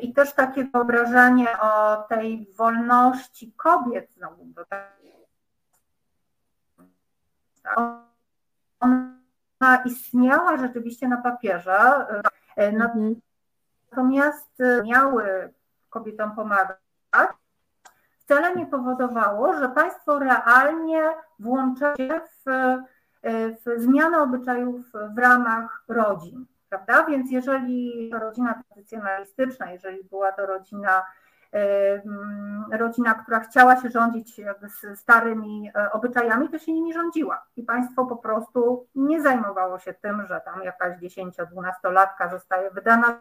I 0.00 0.12
też 0.12 0.34
takie 0.34 0.64
wyobrażenie 0.64 1.60
o 1.60 1.96
tej 1.96 2.46
wolności 2.58 3.52
kobiet 3.52 4.12
znowu 4.12 4.44
do 4.44 4.64
Ona 8.80 9.82
istniała 9.84 10.56
rzeczywiście 10.56 11.08
na 11.08 11.16
papierze. 11.16 12.06
Mhm. 12.56 13.20
natomiast 13.90 14.58
miały 14.84 15.54
kobietom 15.90 16.34
pomagać, 16.36 16.76
wcale 18.30 18.56
nie 18.56 18.66
powodowało, 18.66 19.52
że 19.52 19.68
państwo 19.68 20.18
realnie 20.18 21.02
włącza 21.38 21.96
się 21.96 22.20
w, 22.20 22.50
w 23.66 23.80
zmianę 23.80 24.22
obyczajów 24.22 24.86
w 25.14 25.18
ramach 25.18 25.84
rodzin. 25.88 26.46
Prawda? 26.68 27.04
Więc 27.04 27.30
jeżeli 27.30 28.10
to 28.12 28.18
rodzina 28.18 28.62
tradycjonalistyczna, 28.68 29.72
jeżeli 29.72 30.04
była 30.04 30.32
to 30.32 30.46
rodzina 30.46 31.02
rodzina, 32.72 33.14
która 33.14 33.40
chciała 33.40 33.76
się 33.76 33.88
rządzić 33.88 34.38
jakby 34.38 34.68
starymi 34.94 35.70
e, 35.74 35.92
obyczajami, 35.92 36.48
to 36.48 36.58
się 36.58 36.72
nimi 36.72 36.92
rządziła. 36.92 37.46
I 37.56 37.62
państwo 37.62 38.06
po 38.06 38.16
prostu 38.16 38.86
nie 38.94 39.22
zajmowało 39.22 39.78
się 39.78 39.94
tym, 39.94 40.26
że 40.26 40.40
tam 40.40 40.62
jakaś 40.62 40.98
10-12-latka 40.98 42.30
zostaje 42.30 42.70
wydana 42.70 43.20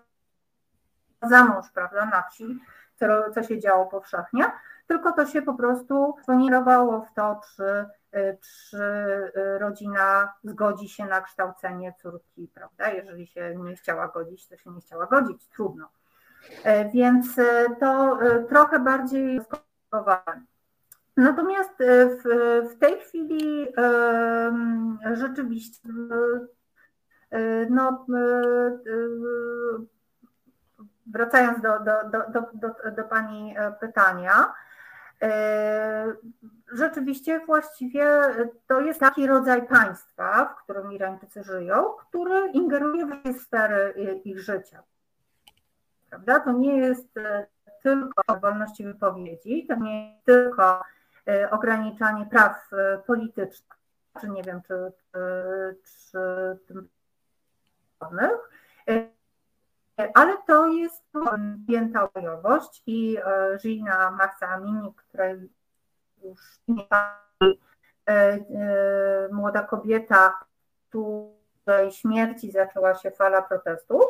za 1.21 1.43
mąż, 1.43 1.71
prawda, 1.71 2.05
na 2.05 2.21
wsi, 2.21 2.59
co, 2.95 3.05
co 3.33 3.43
się 3.43 3.59
działo 3.59 3.85
powszechnie, 3.85 4.45
tylko 4.89 5.11
to 5.11 5.25
się 5.25 5.41
po 5.41 5.53
prostu 5.53 6.15
ponierowało 6.25 7.01
w 7.01 7.13
to, 7.13 7.41
czy, 7.55 7.63
e, 8.11 8.37
czy 8.37 8.77
e, 8.77 9.59
rodzina 9.59 10.33
zgodzi 10.43 10.89
się 10.89 11.05
na 11.05 11.21
kształcenie 11.21 11.93
córki, 12.01 12.51
prawda? 12.53 12.89
Jeżeli 12.89 13.27
się 13.27 13.55
nie 13.55 13.75
chciała 13.75 14.07
godzić, 14.07 14.47
to 14.47 14.57
się 14.57 14.69
nie 14.69 14.81
chciała 14.81 15.05
godzić, 15.05 15.47
trudno. 15.47 15.89
E, 16.63 16.89
więc 16.89 17.39
e, 17.39 17.65
to 17.79 18.21
e, 18.21 18.43
trochę 18.43 18.79
bardziej 18.79 19.41
skomplikowane. 19.43 20.41
Natomiast 21.17 21.73
w, 21.79 22.23
w 22.71 22.79
tej 22.79 22.99
chwili 22.99 23.67
rzeczywiście 25.13 25.89
no, 27.69 28.05
wracając 31.07 31.61
do, 31.61 31.79
do, 31.79 32.09
do, 32.09 32.41
do, 32.53 32.91
do 32.91 33.03
Pani 33.03 33.55
pytania, 33.79 34.53
rzeczywiście 36.71 37.39
właściwie 37.45 38.21
to 38.67 38.81
jest 38.81 38.99
taki 38.99 39.27
rodzaj 39.27 39.67
państwa, 39.67 40.45
w 40.45 40.63
którym 40.63 40.93
Irańczycy 40.93 41.43
żyją, 41.43 41.83
który 41.83 42.51
ingeruje 42.51 43.05
w 43.05 43.41
sfery 43.41 43.93
ich 44.23 44.39
życia 44.39 44.83
prawda? 46.09 46.39
To 46.39 46.51
nie 46.51 46.77
jest 46.77 47.17
e, 47.17 47.47
tylko 47.83 48.39
wolności 48.41 48.83
wypowiedzi, 48.83 49.65
to 49.67 49.75
nie 49.75 50.09
jest 50.09 50.25
tylko 50.25 50.81
e, 51.27 51.51
ograniczanie 51.51 52.25
praw 52.25 52.73
e, 52.73 52.97
politycznych, 52.97 53.77
czy 54.21 54.29
nie 54.29 54.43
wiem, 54.43 54.61
czy, 54.67 54.91
czy, 55.83 56.19
czy 56.67 56.73
ale 60.13 60.37
to 60.47 60.67
jest 60.67 61.03
pięta 61.67 62.03
obojowość 62.03 62.83
i 62.87 63.17
Gina 63.61 64.11
Maxa 64.11 64.47
Amini, 64.47 64.93
której 64.93 65.49
już 66.23 66.39
nie 66.67 66.87
młoda 69.31 69.63
kobieta, 69.63 70.39
której 70.89 71.91
śmierci 71.91 72.51
zaczęła 72.51 72.95
się 72.95 73.11
fala 73.11 73.41
protestów, 73.41 74.05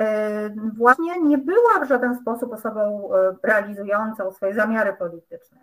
E, 0.00 0.50
właśnie 0.76 1.20
nie 1.20 1.38
była 1.38 1.80
w 1.84 1.88
żaden 1.88 2.18
sposób 2.20 2.52
osobą 2.52 3.10
e, 3.14 3.36
realizującą 3.42 4.32
swoje 4.32 4.54
zamiary 4.54 4.92
polityczne. 4.92 5.58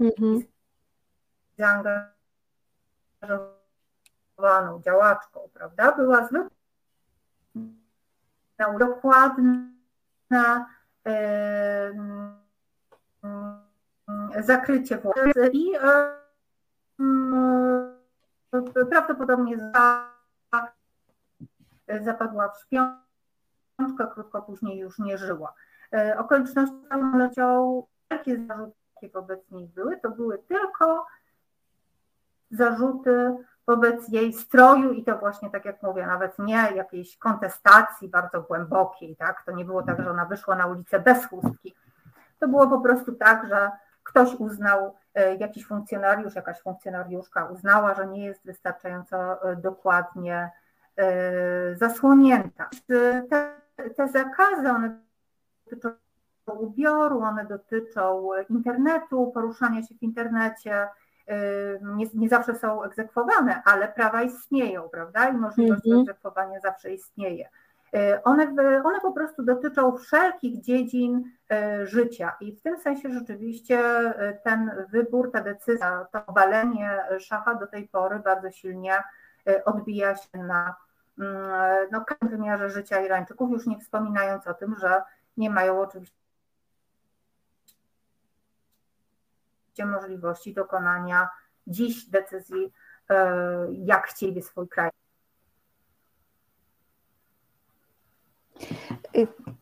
Mhm. 0.00 0.42
Zaangażowaną 1.58 2.12
działaczką, 4.84 5.48
prawda? 5.54 5.92
Była 5.92 6.26
zwykłą, 6.26 6.48
dokładna 8.78 10.66
zakrycie 14.40 14.98
władzy 14.98 15.50
i 15.52 15.72
prawdopodobnie 18.90 19.72
zapadła 22.00 22.48
w 22.48 22.60
śpiączkę 22.60 24.06
krótko 24.14 24.42
później 24.42 24.78
już 24.78 24.98
nie 24.98 25.18
żyła. 25.18 25.54
E, 25.92 26.18
okoliczności 26.18 26.76
pełnolecią, 26.88 27.82
jakie 28.10 28.46
zarzuty 28.46 29.10
wobec 29.12 29.50
niej 29.50 29.68
były, 29.68 30.00
to 30.00 30.10
były 30.10 30.38
tylko 30.38 31.06
zarzuty 32.50 33.36
wobec 33.70 34.08
jej 34.08 34.32
stroju 34.32 34.92
i 34.92 35.04
to 35.04 35.18
właśnie 35.18 35.50
tak 35.50 35.64
jak 35.64 35.82
mówię, 35.82 36.06
nawet 36.06 36.38
nie 36.38 36.68
jakiejś 36.74 37.16
kontestacji 37.16 38.08
bardzo 38.08 38.42
głębokiej, 38.42 39.16
tak? 39.16 39.42
To 39.42 39.52
nie 39.52 39.64
było 39.64 39.82
tak, 39.82 40.02
że 40.02 40.10
ona 40.10 40.24
wyszła 40.24 40.56
na 40.56 40.66
ulicę 40.66 41.00
bez 41.00 41.26
chustki. 41.26 41.74
To 42.38 42.48
było 42.48 42.68
po 42.68 42.80
prostu 42.80 43.12
tak, 43.12 43.48
że 43.48 43.70
ktoś 44.02 44.34
uznał, 44.34 44.94
e, 45.14 45.36
jakiś 45.36 45.66
funkcjonariusz, 45.66 46.34
jakaś 46.34 46.60
funkcjonariuszka 46.60 47.44
uznała, 47.44 47.94
że 47.94 48.06
nie 48.06 48.24
jest 48.24 48.44
wystarczająco 48.44 49.50
e, 49.50 49.56
dokładnie 49.56 50.50
zasłonięta. 51.76 52.70
Te 52.86 53.26
te 53.96 54.08
zakazy, 54.08 54.70
one 54.70 55.00
dotyczą 55.70 55.90
ubioru, 56.46 57.20
one 57.20 57.44
dotyczą 57.44 58.30
internetu, 58.50 59.30
poruszania 59.34 59.82
się 59.82 59.94
w 59.94 60.02
internecie, 60.02 60.88
nie, 61.82 62.06
nie, 62.14 62.28
zawsze 62.28 62.54
są 62.54 62.82
egzekwowane, 62.82 63.62
ale 63.64 63.88
prawa 63.88 64.22
istnieją, 64.22 64.88
prawda? 64.88 65.28
I 65.28 65.32
możliwość 65.32 65.86
mm 65.86 65.98
-hmm. 65.98 66.00
egzekwowania 66.00 66.60
zawsze 66.60 66.92
istnieje. 66.92 67.48
Y, 67.94 68.22
one, 68.24 68.54
one 68.84 69.00
po 69.00 69.12
prostu 69.12 69.42
dotyczą 69.42 69.96
wszelkich 69.96 70.60
dziedzin 70.60 71.24
y, 71.52 71.86
życia 71.86 72.36
i 72.40 72.56
w 72.56 72.62
tym 72.62 72.78
sensie 72.78 73.10
rzeczywiście 73.10 73.80
y, 73.80 74.38
ten 74.44 74.70
wybór, 74.92 75.32
ta 75.32 75.40
decyzja, 75.40 76.06
to 76.12 76.26
obalenie 76.26 76.98
szacha 77.18 77.54
do 77.54 77.66
tej 77.66 77.88
pory 77.88 78.18
bardzo 78.18 78.50
silnie 78.50 78.94
odbija 79.64 80.16
się 80.16 80.38
na 80.38 80.74
Mm, 81.20 81.88
no, 81.92 82.04
w 82.22 82.30
wymiarze 82.30 82.70
życia 82.70 83.00
Irańczyków, 83.00 83.50
już 83.50 83.66
nie 83.66 83.78
wspominając 83.78 84.46
o 84.46 84.54
tym, 84.54 84.76
że 84.76 85.02
nie 85.36 85.50
mają 85.50 85.80
oczywiście 85.80 86.19
możliwości 89.86 90.54
dokonania 90.54 91.28
dziś 91.66 92.06
decyzji, 92.06 92.72
e, 93.10 93.66
jak 93.72 94.06
chcieliby 94.06 94.42
swój 94.42 94.68
kraj. 94.68 94.90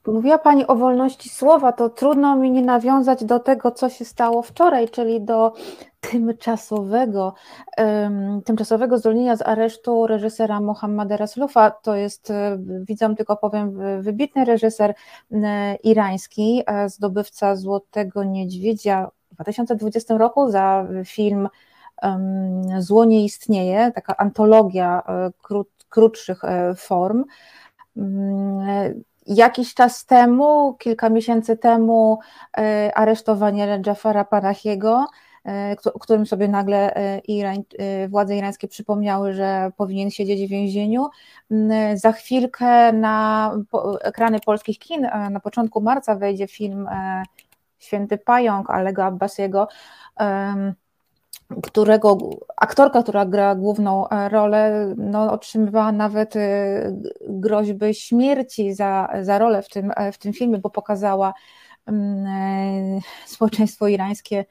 Mówiła 0.07 0.39
Pani 0.39 0.67
o 0.67 0.77
wolności 0.77 1.29
słowa, 1.29 1.73
to 1.73 1.91
trudno 1.91 2.37
mi 2.37 2.51
nie 2.51 2.63
nawiązać 2.63 3.25
do 3.25 3.41
tego, 3.41 3.71
co 3.71 3.89
się 3.89 4.05
stało 4.05 4.43
wczoraj, 4.43 4.89
czyli 4.89 5.21
do 5.21 5.53
tymczasowego, 6.01 7.35
tymczasowego 8.45 8.99
zwolnienia 8.99 9.37
z 9.37 9.43
aresztu 9.43 10.07
reżysera 10.07 10.61
Mohammada 10.61 11.17
Raslufa. 11.17 11.71
To 11.71 11.97
jest, 11.97 12.31
e, 12.31 12.59
widzę 12.61 13.15
tylko 13.15 13.37
powiem, 13.37 13.79
wybitny 14.03 14.45
reżyser 14.45 14.95
e, 15.33 15.75
irański, 15.75 16.63
zdobywca 16.87 17.57
Złotego 17.57 18.25
Niedźwiedzia 18.25 19.11
w 19.33 19.35
2020 19.35 20.19
roku 20.19 20.51
za 20.51 20.87
film 21.05 21.49
Zło 22.79 23.05
nie 23.05 23.25
istnieje, 23.25 23.93
taka 23.95 24.17
antologia 24.17 25.03
krót, 25.43 25.69
krótszych 25.89 26.43
form. 26.77 27.25
Mm, 27.97 29.03
jakiś 29.27 29.75
czas 29.75 30.07
temu, 30.07 30.75
kilka 30.79 31.09
miesięcy 31.09 31.57
temu, 31.57 32.19
aresztowanie 32.95 33.83
Jafara 33.87 34.25
Panahiego, 34.25 35.07
E, 35.49 35.77
o 35.95 35.99
którym 35.99 36.27
sobie 36.27 36.49
nagle 36.49 36.95
e, 36.97 37.19
Irań, 37.19 37.63
e, 37.79 38.09
władze 38.09 38.37
irańskie 38.37 38.69
przypomniały, 38.69 39.33
że 39.33 39.73
powinien 39.77 40.11
siedzieć 40.11 40.47
w 40.47 40.51
więzieniu. 40.51 41.09
Mm, 41.51 41.99
za 41.99 42.13
chwilkę 42.13 42.93
na 42.93 43.53
ekrany 44.01 44.41
polskich 44.41 44.79
kin 44.79 45.03
na 45.31 45.41
początku 45.41 45.81
marca 45.81 46.15
wejdzie 46.15 46.47
film 46.47 46.89
Święty 47.79 48.19
Pająk 48.19 48.71
Alego 48.71 49.05
Abbasiego, 49.05 49.69
którego 51.63 52.19
aktorka, 52.57 53.03
która 53.03 53.27
gra 53.27 53.55
główną 53.55 54.05
rolę, 54.29 54.95
no, 54.97 55.33
otrzymywała 55.33 55.93
nawet 55.93 56.35
groźby 57.29 57.95
śmierci 57.95 58.75
za, 58.75 59.09
za 59.23 59.39
rolę 59.39 59.63
w 59.63 59.69
tym, 59.69 59.93
w 60.13 60.19
tym 60.19 60.33
filmie, 60.33 60.59
bo 60.59 60.71
pokazała 60.71 61.35
mm, 61.87 63.01
społeczeństwo 63.27 63.89
irańskie 63.89 64.45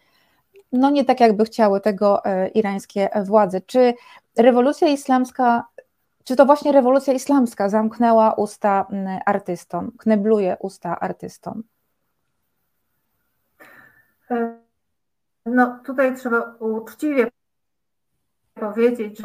no 0.72 0.90
nie 0.90 1.06
tak, 1.06 1.20
jakby 1.20 1.46
chciały 1.46 1.82
tego 1.82 2.26
e, 2.26 2.48
irańskie 2.48 3.10
władze. 3.26 3.62
Czy 3.62 3.94
rewolucja 4.38 4.88
islamska, 4.88 5.68
czy 6.24 6.36
to 6.36 6.46
właśnie 6.46 6.72
rewolucja 6.72 7.14
islamska 7.14 7.70
zamknęła 7.70 8.34
usta 8.34 8.88
artystom, 9.26 9.92
knebluje 9.98 10.58
usta 10.60 11.00
artystom? 11.00 11.64
E, 14.32 14.60
no 15.46 15.80
tutaj 15.86 16.16
trzeba 16.16 16.56
uczciwie 16.60 17.32
powiedzieć, 18.54 19.22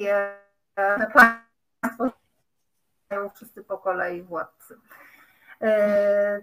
że 0.00 1.06
państwo 1.14 2.10
wszyscy 3.34 3.64
po 3.64 3.78
kolei 3.78 4.22
władcy. 4.22 4.78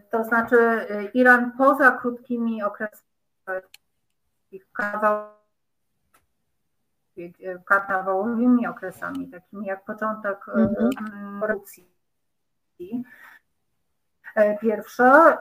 To 0.10 0.24
znaczy 0.24 0.88
Iran 1.14 1.52
poza 1.58 1.92
krótkimi 1.92 2.64
okresami 2.64 3.10
karnawałowymi 7.66 8.68
okresami, 8.68 9.28
takimi 9.28 9.66
jak 9.66 9.86
początek 9.86 10.46
mm-hmm. 10.48 11.74
Rewolucji 14.40 14.58
pierwsze, 14.62 15.38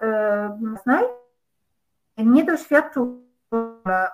nie 2.18 2.44
doświadczył 2.44 3.28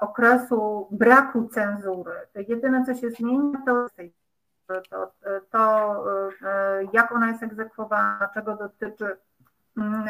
okresu 0.00 0.88
braku 0.90 1.48
cenzury. 1.48 2.12
Jedyne, 2.48 2.84
co 2.84 2.94
się 2.94 3.10
zmienia, 3.10 3.62
to, 3.66 3.86
to, 4.90 5.12
to 5.50 6.04
jak 6.92 7.12
ona 7.12 7.28
jest 7.28 7.42
egzekwowana, 7.42 8.28
czego 8.34 8.56
dotyczy, 8.56 9.16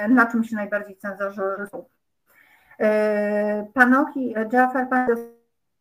na 0.08 0.26
czym 0.26 0.44
się 0.44 0.56
najbardziej 0.56 0.96
cenzorzy 0.96 1.42
są. 1.70 1.84
Panoki, 3.74 4.34
Jafar 4.52 4.86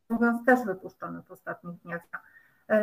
mówiąc, 0.09 0.45
też 0.45 0.65
wypuszczony 0.65 1.21
w 1.21 1.31
ostatnich 1.31 1.81
dniach. 1.81 2.01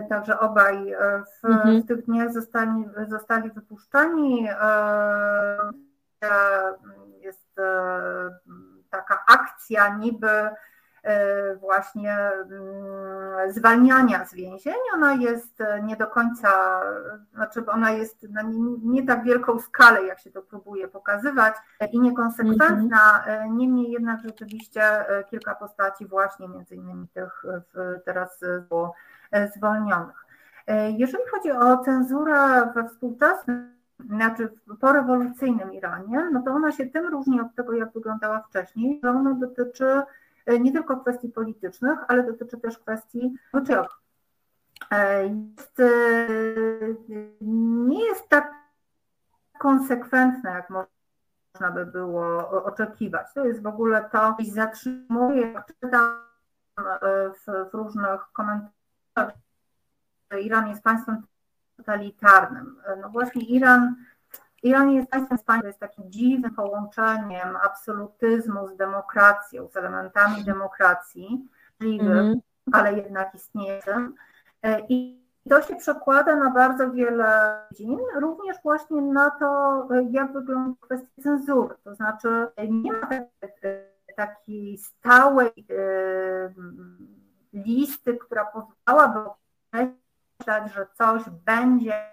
Także 0.08 0.40
obaj 0.40 0.94
w, 1.42 1.44
mhm. 1.44 1.82
w 1.82 1.86
tych 1.86 2.04
dniach 2.04 2.32
zostali, 2.32 2.84
zostali 3.08 3.50
wypuszczani. 3.50 4.48
Jest 7.20 7.56
taka 8.90 9.24
akcja 9.26 9.96
niby 9.96 10.50
e, 11.02 11.56
właśnie 11.56 12.16
mm, 12.16 13.52
zwalniania 13.52 14.24
z 14.24 14.34
więzień. 14.34 14.74
Ona 14.94 15.14
jest 15.14 15.58
nie 15.82 15.96
do 15.96 16.06
końca, 16.06 16.80
znaczy 17.34 17.66
ona 17.66 17.90
jest 17.90 18.22
na 18.22 18.42
nie 18.82 19.06
tak 19.06 19.24
wielką 19.24 19.58
skalę, 19.58 20.06
jak 20.06 20.20
się 20.20 20.30
to 20.30 20.42
próbuje 20.42 20.88
pokazywać 20.88 21.54
i 21.92 22.00
niekonsekwentna. 22.00 23.18
Mhm. 23.18 23.56
Niemniej 23.56 23.90
jednak 23.90 24.20
rzeczywiście 24.20 24.82
e, 24.82 25.24
kilka 25.24 25.54
postaci 25.54 26.06
właśnie 26.06 26.48
między 26.48 26.74
innymi 26.74 27.08
tych 27.08 27.42
teraz 28.04 28.40
było 28.68 28.94
zwolnionych. 29.56 30.26
E, 30.66 30.90
jeżeli 30.90 31.24
chodzi 31.30 31.52
o 31.52 31.78
cenzurę 31.78 32.72
we 32.74 32.88
współczesnym 32.88 33.79
znaczy 34.06 34.48
porewolucyjnym 34.80 35.72
Iranie, 35.72 36.28
no 36.32 36.42
to 36.42 36.50
ona 36.50 36.72
się 36.72 36.86
tym 36.86 37.06
różni 37.06 37.40
od 37.40 37.54
tego, 37.54 37.72
jak 37.72 37.92
wyglądała 37.92 38.40
wcześniej, 38.40 39.00
że 39.02 39.10
ona 39.10 39.34
dotyczy 39.34 40.02
e, 40.46 40.60
nie 40.60 40.72
tylko 40.72 40.96
kwestii 40.96 41.28
politycznych, 41.28 41.98
ale 42.08 42.22
dotyczy 42.22 42.60
też 42.60 42.78
kwestii 42.78 43.34
zwyczajowych. 43.54 44.00
E, 44.90 45.26
jest, 45.26 45.80
e, 45.80 45.86
nie 47.40 48.04
jest 48.04 48.28
tak 48.28 48.52
konsekwentna, 49.58 50.50
jak 50.50 50.70
można 50.70 51.70
by 51.74 51.86
było 51.86 52.50
oczekiwać. 52.64 53.26
To 53.34 53.46
jest 53.46 53.62
w 53.62 53.66
ogóle 53.66 54.08
to, 54.12 54.36
co 54.38 54.52
zatrzymuje, 54.52 55.52
jak 55.52 55.66
czytam 55.66 56.30
w, 57.34 57.70
w 57.70 57.74
różnych 57.74 58.20
komentarzach, 58.32 59.38
że 60.30 60.40
Iran 60.40 60.68
jest 60.68 60.82
państwem 60.82 61.22
totalitarnym. 61.80 62.76
No 63.02 63.08
właśnie 63.08 63.42
Iran, 63.42 63.94
Iran 64.62 64.90
jest 64.90 65.10
państwem, 65.10 65.60
jest 65.64 65.80
takim 65.80 66.10
dziwnym 66.10 66.54
połączeniem 66.54 67.56
absolutyzmu 67.64 68.68
z 68.68 68.76
demokracją, 68.76 69.68
z 69.68 69.76
elementami 69.76 70.44
demokracji, 70.44 71.48
możliwym, 71.80 72.18
mm 72.18 72.40
ale 72.72 72.92
jednak 72.92 73.34
istniejącym. 73.34 74.14
I 74.88 75.20
to 75.48 75.62
się 75.62 75.76
przekłada 75.76 76.36
na 76.36 76.50
bardzo 76.50 76.90
wiele 76.90 77.60
dziedzin, 77.72 77.98
również 78.16 78.56
właśnie 78.62 79.02
na 79.02 79.30
to, 79.30 79.88
jak 80.10 80.32
wygląda 80.32 80.76
kwestia 80.80 81.22
cenzury. 81.22 81.74
To 81.84 81.94
znaczy 81.94 82.46
nie 82.68 82.92
ma 82.92 83.08
takiej 84.16 84.78
stałej 84.78 85.66
e, 85.70 86.54
listy, 87.52 88.16
która 88.16 88.44
pozwalałaby 88.44 89.30
że 90.74 90.86
coś 90.94 91.22
będzie 91.30 92.10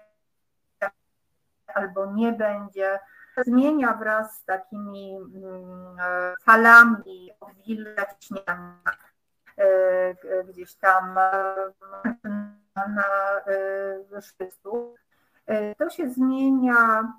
albo 1.74 2.06
nie 2.06 2.32
będzie, 2.32 2.98
zmienia 3.46 3.94
wraz 3.94 4.38
z 4.38 4.44
takimi 4.44 5.16
mm, 5.16 6.00
e, 6.00 6.34
falami 6.42 7.30
odwilżania 7.40 8.80
e, 9.58 10.44
gdzieś 10.44 10.74
tam 10.74 11.18
e, 11.18 11.54
na 12.76 14.20
szczytu. 14.20 14.94
To 15.78 15.90
się 15.90 16.10
zmienia 16.10 17.12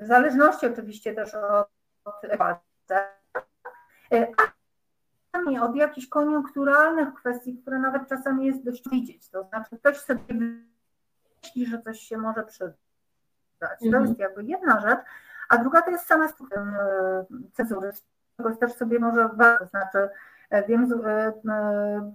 w 0.00 0.06
zależności 0.06 0.66
oczywiście 0.66 1.14
też 1.14 1.34
od, 1.34 1.68
od 5.48 5.58
od 5.58 5.76
jakichś 5.76 6.06
koniunkturalnych 6.06 7.14
kwestii, 7.14 7.58
które 7.58 7.78
nawet 7.78 8.08
czasami 8.08 8.46
jest 8.46 8.64
dość 8.64 8.90
widzieć. 8.90 9.28
To 9.28 9.44
znaczy, 9.44 9.78
ktoś 9.78 9.96
sobie 9.96 10.34
myśli, 10.34 11.66
że 11.66 11.82
coś 11.82 12.00
się 12.00 12.18
może 12.18 12.44
przydać. 12.44 12.76
To 13.58 13.86
mhm. 13.86 14.06
jest 14.06 14.18
jakby 14.18 14.44
jedna 14.44 14.80
rzecz, 14.80 15.00
a 15.48 15.58
druga 15.58 15.82
to 15.82 15.90
jest 15.90 16.06
sama 16.06 16.26
e, 16.26 16.30
cenzury, 17.52 17.92
z 17.92 18.04
czego 18.36 18.56
też 18.56 18.72
sobie 18.72 18.98
może 18.98 19.28
warto, 19.28 19.64
to 19.64 19.70
znaczy 19.70 20.08
e, 20.50 20.66
wiem 20.66 20.88
z 20.88 20.92
e, 20.92 22.12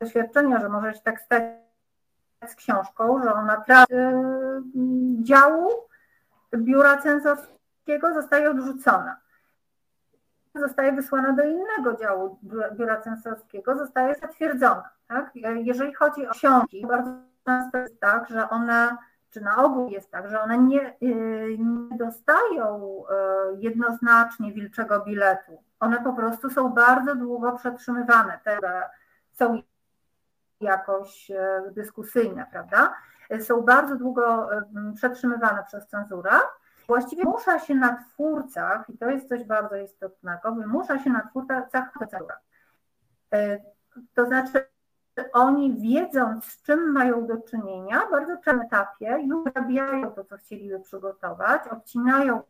doświadczenia, 0.00 0.60
że 0.60 0.68
może 0.68 0.94
się 0.94 1.00
tak 1.00 1.20
stać 1.20 1.42
z 2.46 2.54
książką, 2.54 3.22
że 3.22 3.34
ona 3.34 3.56
trafi 3.56 3.94
działu 5.22 5.70
biura 6.56 6.96
cenzorskiego 6.96 8.14
zostaje 8.14 8.50
odrzucona 8.50 9.23
zostaje 10.54 10.92
wysłana 10.92 11.32
do 11.32 11.42
innego 11.42 11.96
działu 11.96 12.38
biura 12.72 13.00
censorskiego, 13.00 13.76
zostaje 13.76 14.14
zatwierdzona. 14.14 14.90
Tak? 15.08 15.30
Jeżeli 15.54 15.94
chodzi 15.94 16.26
o 16.28 16.30
książki, 16.30 16.86
bardzo 16.86 17.10
często 17.44 17.78
jest 17.78 18.00
tak, 18.00 18.28
że 18.28 18.50
one, 18.50 18.96
czy 19.30 19.40
na 19.40 19.64
ogół 19.64 19.88
jest 19.88 20.10
tak, 20.10 20.28
że 20.28 20.40
one 20.40 20.58
nie, 20.58 20.96
y, 21.02 21.56
nie 21.58 21.98
dostają 21.98 23.02
y, 23.02 23.56
jednoznacznie 23.58 24.52
wilczego 24.52 25.00
biletu. 25.00 25.62
One 25.80 26.02
po 26.02 26.12
prostu 26.12 26.50
są 26.50 26.68
bardzo 26.68 27.14
długo 27.14 27.52
przetrzymywane, 27.52 28.38
te, 28.44 28.58
są 29.32 29.62
jakoś 30.60 31.30
y, 31.30 31.70
dyskusyjne, 31.70 32.46
prawda? 32.50 32.94
Są 33.40 33.60
bardzo 33.60 33.96
długo 33.96 34.48
przetrzymywane 34.94 35.64
przez 35.66 35.86
cenzurę 35.88 36.30
Właściwie 36.88 37.24
musza 37.24 37.58
się 37.58 37.74
na 37.74 38.04
twórcach, 38.04 38.90
i 38.90 38.98
to 38.98 39.10
jest 39.10 39.28
coś 39.28 39.44
bardzo 39.44 39.76
istotnego, 39.76 40.52
wymusza 40.52 40.98
się 40.98 41.10
na 41.10 41.28
twórcach 41.28 41.70
cenzura. 41.70 42.38
E, 43.32 43.58
to 44.14 44.26
znaczy, 44.26 44.66
oni 45.32 45.80
wiedząc, 45.80 46.44
z 46.44 46.62
czym 46.62 46.92
mają 46.92 47.26
do 47.26 47.36
czynienia, 47.36 48.06
w 48.06 48.10
bardzo 48.10 48.36
wczesnym 48.36 48.62
etapie 48.62 49.18
już 49.26 49.44
wyrabiają 49.44 50.10
to, 50.10 50.24
co 50.24 50.36
chcieliby 50.36 50.80
przygotować, 50.80 51.68
odcinają 51.68 52.42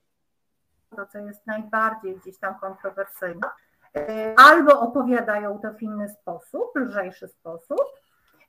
to, 0.97 1.07
co 1.07 1.19
jest 1.19 1.47
najbardziej 1.47 2.17
gdzieś 2.17 2.39
tam 2.39 2.55
kontrowersyjne, 2.55 3.49
e, 3.97 4.35
albo 4.39 4.81
opowiadają 4.81 5.59
to 5.59 5.73
w 5.73 5.83
inny 5.83 6.09
sposób, 6.09 6.77
lżejszy 6.77 7.29
sposób, 7.29 7.85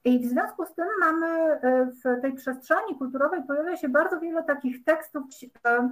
i 0.05 0.19
w 0.19 0.25
związku 0.29 0.65
z 0.65 0.73
tym 0.73 0.87
mamy 0.99 1.27
e, 1.27 1.85
w 1.85 2.21
tej 2.21 2.33
przestrzeni 2.33 2.97
kulturowej 2.97 3.43
pojawia 3.43 3.77
się 3.77 3.89
bardzo 3.89 4.19
wiele 4.19 4.43
takich 4.43 4.83
tekstów 4.83 5.23
e, 5.65 5.89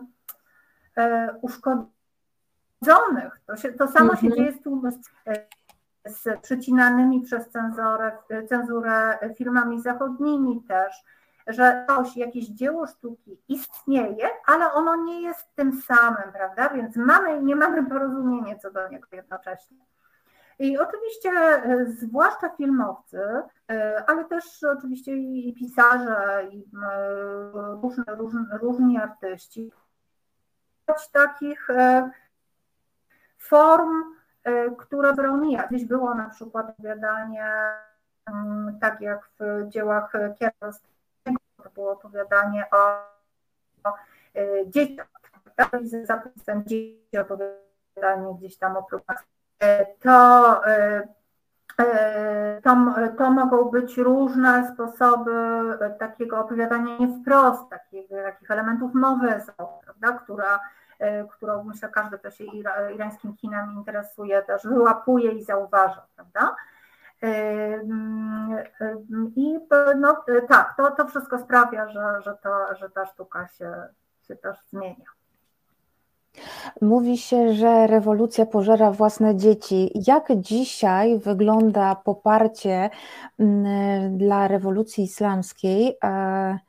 e, 0.97 1.36
uszkodzonych. 1.41 1.91
To, 3.45 3.55
się, 3.55 3.74
to 3.74 3.88
samo 3.88 4.16
się 4.16 4.28
mhm. 4.28 4.36
dzieje 4.36 4.53
z, 4.53 4.59
z 6.05 6.41
przycinanymi 6.41 7.22
przez 7.22 7.49
cenzorę, 7.49 8.11
cenzurę 8.49 9.18
filmami 9.38 9.82
zachodnimi 9.82 10.64
też, 10.68 11.03
że 11.47 11.86
coś, 11.88 12.18
jakieś 12.18 12.47
dzieło 12.47 12.88
sztuki 12.88 13.38
istnieje, 13.47 14.30
ale 14.45 14.74
ono 14.74 14.95
nie 14.95 15.22
jest 15.22 15.55
tym 15.55 15.82
samym, 15.82 16.32
prawda? 16.34 16.70
Więc 16.70 16.95
mamy 16.95 17.43
nie 17.43 17.55
mamy 17.55 17.86
porozumienia 17.89 18.59
co 18.59 18.72
do 18.72 18.89
niego 18.89 19.07
jednocześnie. 19.11 19.78
I 20.60 20.78
oczywiście, 20.78 21.30
e, 21.30 21.86
zwłaszcza 21.86 22.49
filmowcy, 22.49 23.22
e, 23.72 24.04
ale 24.08 24.26
też 24.26 24.64
oczywiście 24.64 25.12
i 25.16 25.54
pisarze, 25.54 26.47
i 26.51 26.60
e, 26.60 26.97
różne, 27.82 28.04
różne, 28.08 28.45
różni 28.62 28.97
artyści, 28.97 29.72
takich 31.12 31.68
form, 33.38 34.04
które 34.78 35.14
broniła. 35.14 35.64
Gdzieś 35.64 35.86
było 35.86 36.16
na 36.16 36.30
przykład 36.30 36.70
opowiadanie, 36.70 37.45
mm, 38.26 38.80
tak 38.80 39.01
jak 39.01 39.30
w 39.39 39.70
dziełach 39.70 40.12
Kierowskiego, 40.39 41.38
to 41.64 41.70
było 41.70 41.91
opowiadanie 41.91 42.66
o, 42.72 42.78
o 43.89 43.93
dzieciach, 44.66 45.08
tak? 45.56 45.88
z 45.88 46.08
zapisem 46.08 46.64
dzieci, 46.66 47.18
opowiadanie 47.22 48.36
gdzieś 48.38 48.58
tam 48.58 48.78
o 48.78 48.84
próbach 48.84 49.24
to, 49.99 50.61
e, 50.68 51.07
to, 52.64 52.93
to 53.18 53.32
mogą 53.32 53.64
być 53.64 53.97
różne 53.97 54.74
sposoby 54.74 55.32
takiego 55.99 56.39
opowiadania 56.39 56.97
nie 56.97 57.07
wprost, 57.07 57.70
takich, 57.70 58.09
takich 58.09 58.51
elementów 58.51 58.93
mowy, 58.93 59.41
prawda, 59.84 60.11
która, 60.24 60.59
którą 61.32 61.64
myślę 61.64 61.89
każdy, 61.89 62.20
kto 62.20 62.32
się 62.32 62.43
irańskim 62.95 63.36
kinem 63.38 63.74
interesuje, 63.74 64.41
też 64.41 64.68
wyłapuje 64.68 65.32
i 65.32 65.43
zauważa, 65.43 66.05
prawda? 66.16 66.55
I 69.36 69.59
no, 69.97 70.24
tak, 70.47 70.74
to, 70.78 70.91
to 70.91 71.07
wszystko 71.07 71.39
sprawia, 71.39 71.88
że, 71.89 72.22
że, 72.22 72.38
to, 72.43 72.76
że 72.76 72.89
ta 72.89 73.05
sztuka 73.05 73.47
się, 73.47 73.88
się 74.22 74.36
też 74.36 74.57
zmienia. 74.70 75.05
Mówi 76.82 77.18
się, 77.18 77.54
że 77.54 77.88
rewolucja 77.88 78.46
pożera 78.46 78.92
własne 78.92 79.36
dzieci. 79.36 79.92
Jak 80.08 80.28
dzisiaj 80.38 81.20
wygląda 81.20 81.96
poparcie 81.96 82.90
mm, 83.40 84.18
dla 84.18 84.48
rewolucji 84.48 85.04
islamskiej? 85.04 85.98
E, 86.04 86.60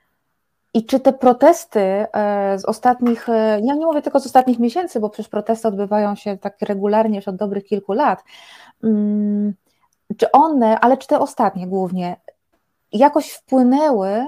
I 0.74 0.86
czy 0.86 1.00
te 1.00 1.12
protesty 1.12 1.80
e, 1.80 2.58
z 2.58 2.64
ostatnich, 2.64 3.28
e, 3.28 3.60
ja 3.64 3.74
nie 3.74 3.86
mówię 3.86 4.02
tylko 4.02 4.20
z 4.20 4.26
ostatnich 4.26 4.58
miesięcy, 4.58 5.00
bo 5.00 5.10
przecież 5.10 5.28
protesty 5.28 5.68
odbywają 5.68 6.14
się 6.14 6.38
tak 6.38 6.56
regularnie 6.62 7.16
już 7.16 7.28
od 7.28 7.36
dobrych 7.36 7.64
kilku 7.64 7.92
lat. 7.92 8.24
Mm, 8.84 9.54
czy 10.16 10.32
one, 10.32 10.80
ale 10.80 10.96
czy 10.96 11.08
te 11.08 11.18
ostatnie 11.18 11.66
głównie, 11.66 12.16
jakoś 12.92 13.30
wpłynęły 13.30 14.26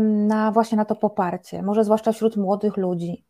na 0.00 0.52
właśnie 0.52 0.76
na 0.76 0.84
to 0.84 0.96
poparcie, 0.96 1.62
może 1.62 1.84
zwłaszcza 1.84 2.12
wśród 2.12 2.36
młodych 2.36 2.76
ludzi? 2.76 3.24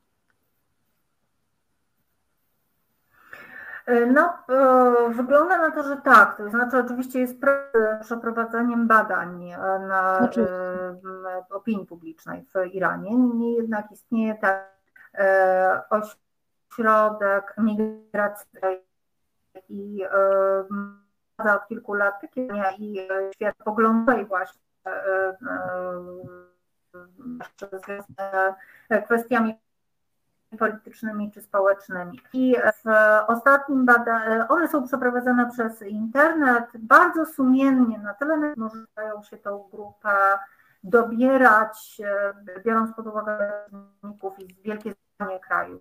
No, 3.86 4.32
e, 4.48 5.10
wygląda 5.10 5.58
na 5.58 5.70
to, 5.70 5.82
że 5.82 5.96
tak. 5.96 6.36
To 6.36 6.50
znaczy, 6.50 6.78
oczywiście 6.78 7.20
jest 7.20 7.36
przeprowadzeniem 8.00 8.86
badań 8.86 9.50
e, 9.50 9.58
na 9.88 10.28
opinii 11.50 11.86
publicznej 11.86 12.44
w 12.54 12.74
Iranie. 12.74 13.10
Niemniej 13.10 13.54
jednak 13.54 13.92
istnieje 13.92 14.34
tak 14.34 14.74
ośrodek 15.90 17.54
migracji 17.58 18.60
i 19.68 20.04
od 21.38 21.66
kilku 21.68 21.94
lat 21.94 22.20
takie 22.20 22.48
i 22.78 23.08
światopoglądowej 23.34 24.24
właśnie 24.26 24.60
z 28.92 29.04
kwestiami 29.04 29.54
politycznymi 30.54 31.30
czy 31.32 31.40
społecznymi. 31.40 32.20
I 32.32 32.56
w 32.84 32.88
ostatnim 33.26 33.86
badaniu, 33.86 34.44
one 34.48 34.68
są 34.68 34.86
przeprowadzone 34.86 35.50
przez 35.50 35.82
internet 35.82 36.64
bardzo 36.78 37.26
sumiennie, 37.26 37.98
na 37.98 38.14
tyle 38.14 38.54
możecie 38.56 39.30
się 39.30 39.36
tą 39.36 39.68
grupę 39.70 40.38
dobierać, 40.84 42.02
biorąc 42.64 42.96
pod 42.96 43.06
uwagę 43.06 43.52
czynników 44.00 44.38
i 44.38 44.62
wielkie 44.64 44.94
zdanie 45.14 45.40
kraju, 45.40 45.80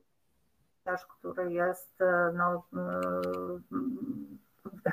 też, 0.83 1.05
który 1.05 1.51
jest 1.51 1.99
no, 2.33 2.63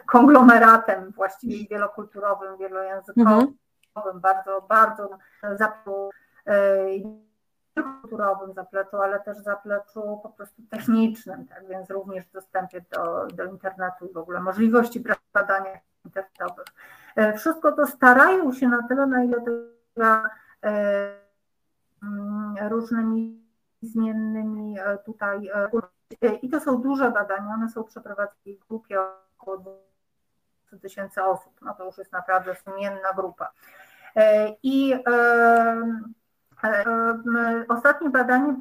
konglomeratem 0.06 1.10
właściwie 1.10 1.68
wielokulturowym, 1.68 2.56
wielojęzykowym, 2.56 3.56
mhm. 3.96 4.20
bardzo, 4.20 4.66
bardzo 4.68 5.18
zapleczu 7.76 8.00
kulturowym 8.10 8.54
zapleczu, 8.54 8.96
ale 8.96 9.20
też 9.20 9.38
zapleczu 9.38 10.20
po 10.22 10.28
prostu 10.28 10.62
technicznym, 10.70 11.46
tak 11.46 11.66
więc 11.68 11.90
również 11.90 12.26
dostępie 12.26 12.84
do, 12.92 13.26
do 13.26 13.44
internetu 13.44 14.06
i 14.06 14.12
w 14.12 14.16
ogóle 14.16 14.40
możliwości 14.40 15.04
badania 15.32 15.80
internetowych. 16.04 16.66
E, 17.16 17.32
wszystko 17.32 17.72
to 17.72 17.86
starają 17.86 18.52
się 18.52 18.68
na 18.68 18.88
tyle, 18.88 19.06
na 19.06 19.24
ile 19.24 19.40
to 19.40 19.50
e, 20.62 21.14
mm, 22.02 22.68
różnymi 22.68 23.40
zmiennymi 23.82 24.78
e, 24.78 24.98
tutaj 24.98 25.50
i 26.42 26.50
to 26.50 26.60
są 26.60 26.80
duże 26.80 27.10
badania, 27.10 27.54
one 27.54 27.68
są 27.68 27.84
przeprowadzone 27.84 28.30
w 28.46 28.68
grupie 28.68 29.00
około 29.38 29.58
200 29.58 30.78
tysięcy 30.82 31.22
osób, 31.22 31.52
no 31.62 31.74
to 31.74 31.84
już 31.84 31.98
jest 31.98 32.12
naprawdę 32.12 32.54
sumienna 32.54 33.12
grupa. 33.16 33.52
I 34.62 34.94
Ostatnie 37.68 38.10
badanie 38.10 38.56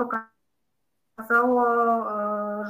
pokazało, 1.18 1.66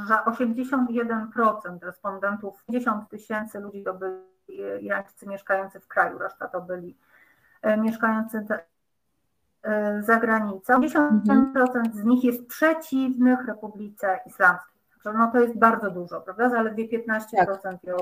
że 0.08 0.14
81% 0.14 1.80
respondentów, 1.82 2.64
50 2.66 3.10
tysięcy 3.10 3.60
ludzi 3.60 3.84
to 3.84 3.94
byli 3.94 4.24
Irańczycy 4.82 5.28
mieszkający 5.28 5.80
w 5.80 5.88
kraju, 5.88 6.18
reszta 6.18 6.48
to 6.48 6.62
byli 6.62 6.98
mieszkający 7.78 8.46
za 10.00 10.20
granicą. 10.20 10.82
50% 10.82 11.94
z 11.94 12.04
nich 12.04 12.24
jest 12.24 12.48
przeciwnych 12.48 13.48
Republice 13.48 14.20
Islamskiej. 14.26 14.80
No 15.06 15.32
to 15.32 15.40
jest 15.40 15.58
bardzo 15.58 15.92
dużo, 15.92 16.22
prawda? 16.22 16.50
Zaledwie 16.50 17.00
15% 17.00 17.62
tak. 17.62 17.84
ją 17.84 17.98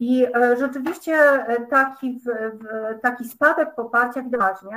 i 0.00 0.26
e, 0.34 0.56
rzeczywiście 0.56 1.12
e, 1.12 1.66
taki, 1.66 2.20
taki 3.02 3.24
spadek 3.24 3.74
poparcia 3.74 4.22
wyraźnie. 4.22 4.76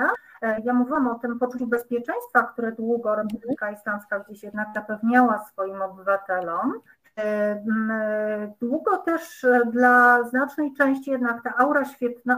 Ja 0.64 0.74
mówiłam 0.74 1.08
o 1.08 1.16
tym 1.16 1.40
poczuciu 1.40 1.68
bezpieczeństwa, 1.68 2.44
które 2.44 2.72
długo 2.72 3.16
Republika 3.16 3.72
Islamska 3.72 4.20
gdzieś 4.20 4.44
jednak 4.44 4.68
zapewniała 4.76 5.46
swoim 5.46 5.82
obywatelom. 5.82 6.74
E, 7.18 8.54
długo 8.62 8.98
też 8.98 9.46
dla 9.72 10.24
znacznej 10.24 10.74
części 10.74 11.12
jednak 11.12 11.44
ta 11.44 11.54
aura 11.58 11.86
świetno, 11.86 12.38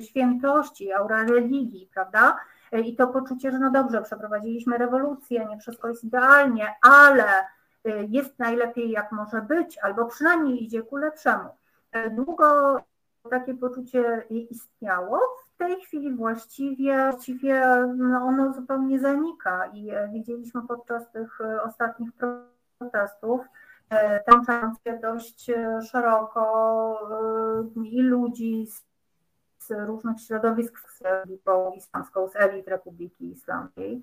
świętości, 0.00 0.92
aura 0.92 1.24
religii, 1.24 1.90
prawda? 1.94 2.36
I 2.84 2.96
to 2.96 3.06
poczucie, 3.06 3.52
że 3.52 3.58
no 3.58 3.70
dobrze, 3.70 4.02
przeprowadziliśmy 4.02 4.78
rewolucję, 4.78 5.46
nie 5.46 5.58
wszystko 5.58 5.88
jest 5.88 6.04
idealnie, 6.04 6.74
ale 6.82 7.24
jest 7.84 8.38
najlepiej 8.38 8.90
jak 8.90 9.12
może 9.12 9.42
być, 9.42 9.78
albo 9.78 10.04
przynajmniej 10.04 10.64
idzie 10.64 10.82
ku 10.82 10.96
lepszemu. 10.96 11.48
Y, 11.96 12.10
długo 12.10 12.76
takie 13.28 13.54
poczucie 13.54 14.24
istniało, 14.30 15.20
w 15.46 15.56
tej 15.56 15.80
chwili 15.80 16.16
właściwie, 16.16 17.10
właściwie 17.10 17.86
no 17.96 18.18
ono 18.18 18.52
zupełnie 18.52 19.00
zanika 19.00 19.66
i 19.66 19.90
e, 19.90 20.08
widzieliśmy 20.08 20.62
podczas 20.68 21.10
tych 21.10 21.40
e, 21.40 21.62
ostatnich 21.62 22.10
protestów, 22.78 23.40
e, 23.90 24.24
tęczące 24.24 24.98
dość 25.02 25.50
szeroko 25.90 26.44
i 27.84 28.02
ludzi 28.02 28.66
z, 28.66 28.84
z 29.58 29.70
różnych 29.86 30.20
środowisk 30.20 30.78
z 30.90 31.00
Republiką 31.02 31.72
Islamską, 31.72 32.28
z 32.28 32.36
elit 32.36 32.68
Republiki 32.68 33.32
Islamskiej, 33.32 34.02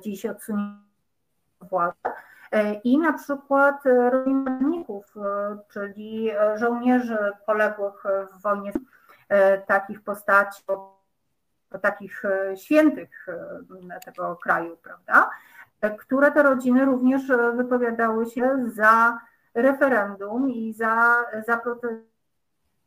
dziś 0.00 0.26
odsunięto 0.26 0.78
władzę. 1.60 2.12
E, 2.52 2.74
i 2.74 2.98
na 2.98 3.12
przykład 3.12 3.86
e, 3.86 4.10
rolników, 4.10 5.14
e, 5.16 5.58
czyli 5.68 6.30
żołnierzy 6.54 7.18
poległych 7.46 8.04
w 8.32 8.42
wojnie, 8.42 8.72
takich 9.66 10.02
postaci, 10.02 10.62
takich 11.82 12.22
świętych 12.56 13.26
tego 14.04 14.36
kraju, 14.36 14.76
prawda? 14.76 15.30
Które 15.98 16.32
te 16.32 16.42
rodziny 16.42 16.84
również 16.84 17.22
wypowiadały 17.54 18.26
się 18.26 18.58
za 18.66 19.18
referendum 19.54 20.50
i 20.50 20.72
za, 20.72 21.24
za, 21.46 21.60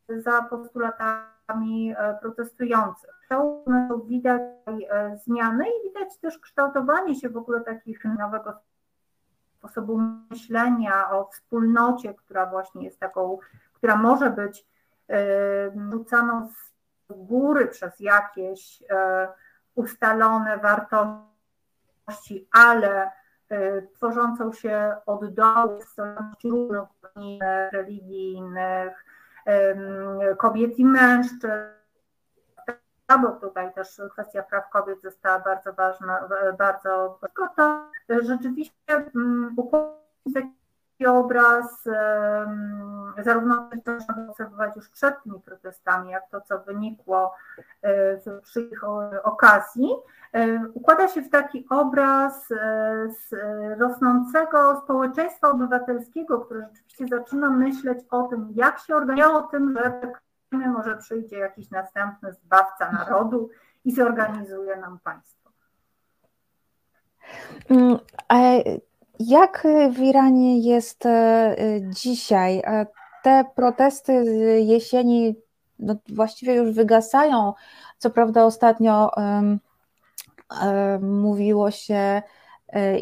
za 0.09 0.41
postulatami 0.41 1.95
protestujących. 2.22 3.20
To 3.30 3.64
widać 4.05 4.41
zmiany 5.26 5.66
i 5.66 5.88
widać 5.88 6.18
też 6.18 6.39
kształtowanie 6.39 7.16
się 7.16 7.30
w 7.30 7.38
ogóle 7.38 7.62
takich 7.62 8.05
nowego 8.05 8.53
sposobu 9.62 10.01
myślenia, 10.30 11.12
o 11.12 11.26
wspólnocie, 11.26 12.14
która 12.14 12.45
właśnie 12.45 12.86
jest 12.86 12.99
taką, 12.99 13.38
która 13.74 13.95
może 13.95 14.30
być 14.30 14.66
rzucaną 15.91 16.47
z 16.47 16.72
góry 17.09 17.68
przez 17.68 17.99
jakieś 17.99 18.84
e, 18.89 19.28
ustalone 19.76 20.57
wartości, 20.57 22.47
ale 22.51 23.12
e, 23.49 23.82
tworzącą 23.82 24.53
się 24.53 24.95
od 25.05 25.34
dołu 25.34 25.82
z 25.82 25.95
różnych 26.43 26.89
religijnych, 27.72 29.05
kobiet 30.38 30.80
i 30.80 30.86
mężczyzn, 30.86 31.51
bo 33.22 33.32
tutaj 33.32 33.74
też 33.74 34.01
kwestia 34.12 34.43
praw 34.43 34.70
kobiet 34.70 35.01
została 35.01 35.39
bardzo 35.39 35.74
ważna, 35.74 36.30
bardzo 36.57 37.20
to 37.55 37.89
rzeczywiście 38.22 38.74
mm, 39.16 39.53
układ 39.57 40.01
obraz, 41.07 41.84
zarówno 43.24 43.70
to 43.84 43.91
można 43.91 44.30
obserwować 44.30 44.76
już 44.76 44.89
przed 44.89 45.24
tymi 45.24 45.39
protestami, 45.39 46.12
jak 46.12 46.30
to, 46.30 46.41
co 46.41 46.59
wynikło 46.59 47.34
e, 47.82 48.39
przy 48.41 48.62
ich 48.62 48.84
okazji, 49.24 49.89
e, 50.34 50.66
układa 50.74 51.07
się 51.07 51.22
w 51.22 51.30
taki 51.30 51.66
obraz 51.70 52.51
e, 52.51 52.55
z 53.09 53.34
rosnącego 53.80 54.82
społeczeństwa 54.84 55.49
obywatelskiego, 55.49 56.39
które 56.39 56.68
rzeczywiście 56.74 57.18
zaczyna 57.18 57.49
myśleć 57.49 57.99
o 58.09 58.24
tym, 58.24 58.47
jak 58.55 58.80
się 58.80 58.95
organizuje, 58.95 59.38
o 59.38 59.41
tym, 59.41 59.78
że 60.51 60.68
może 60.68 60.97
przyjdzie 60.97 61.38
jakiś 61.38 61.70
następny 61.70 62.34
zbawca 62.34 62.91
narodu 62.91 63.49
i 63.86 63.95
zorganizuje 63.95 64.76
nam 64.76 64.99
państwo. 64.99 65.40
Mm, 67.69 67.99
jak 69.19 69.67
w 69.91 69.99
Iranie 69.99 70.59
jest 70.59 71.05
e, 71.05 71.55
dzisiaj? 71.81 72.61
E, 72.65 72.85
te 73.23 73.45
protesty 73.55 74.25
z 74.25 74.67
jesieni 74.67 75.35
no, 75.79 75.95
właściwie 76.09 76.53
już 76.53 76.71
wygasają. 76.71 77.53
Co 77.97 78.09
prawda, 78.09 78.45
ostatnio 78.45 79.11
um, 79.17 79.59
um, 80.63 81.21
mówiło 81.21 81.71
się, 81.71 82.21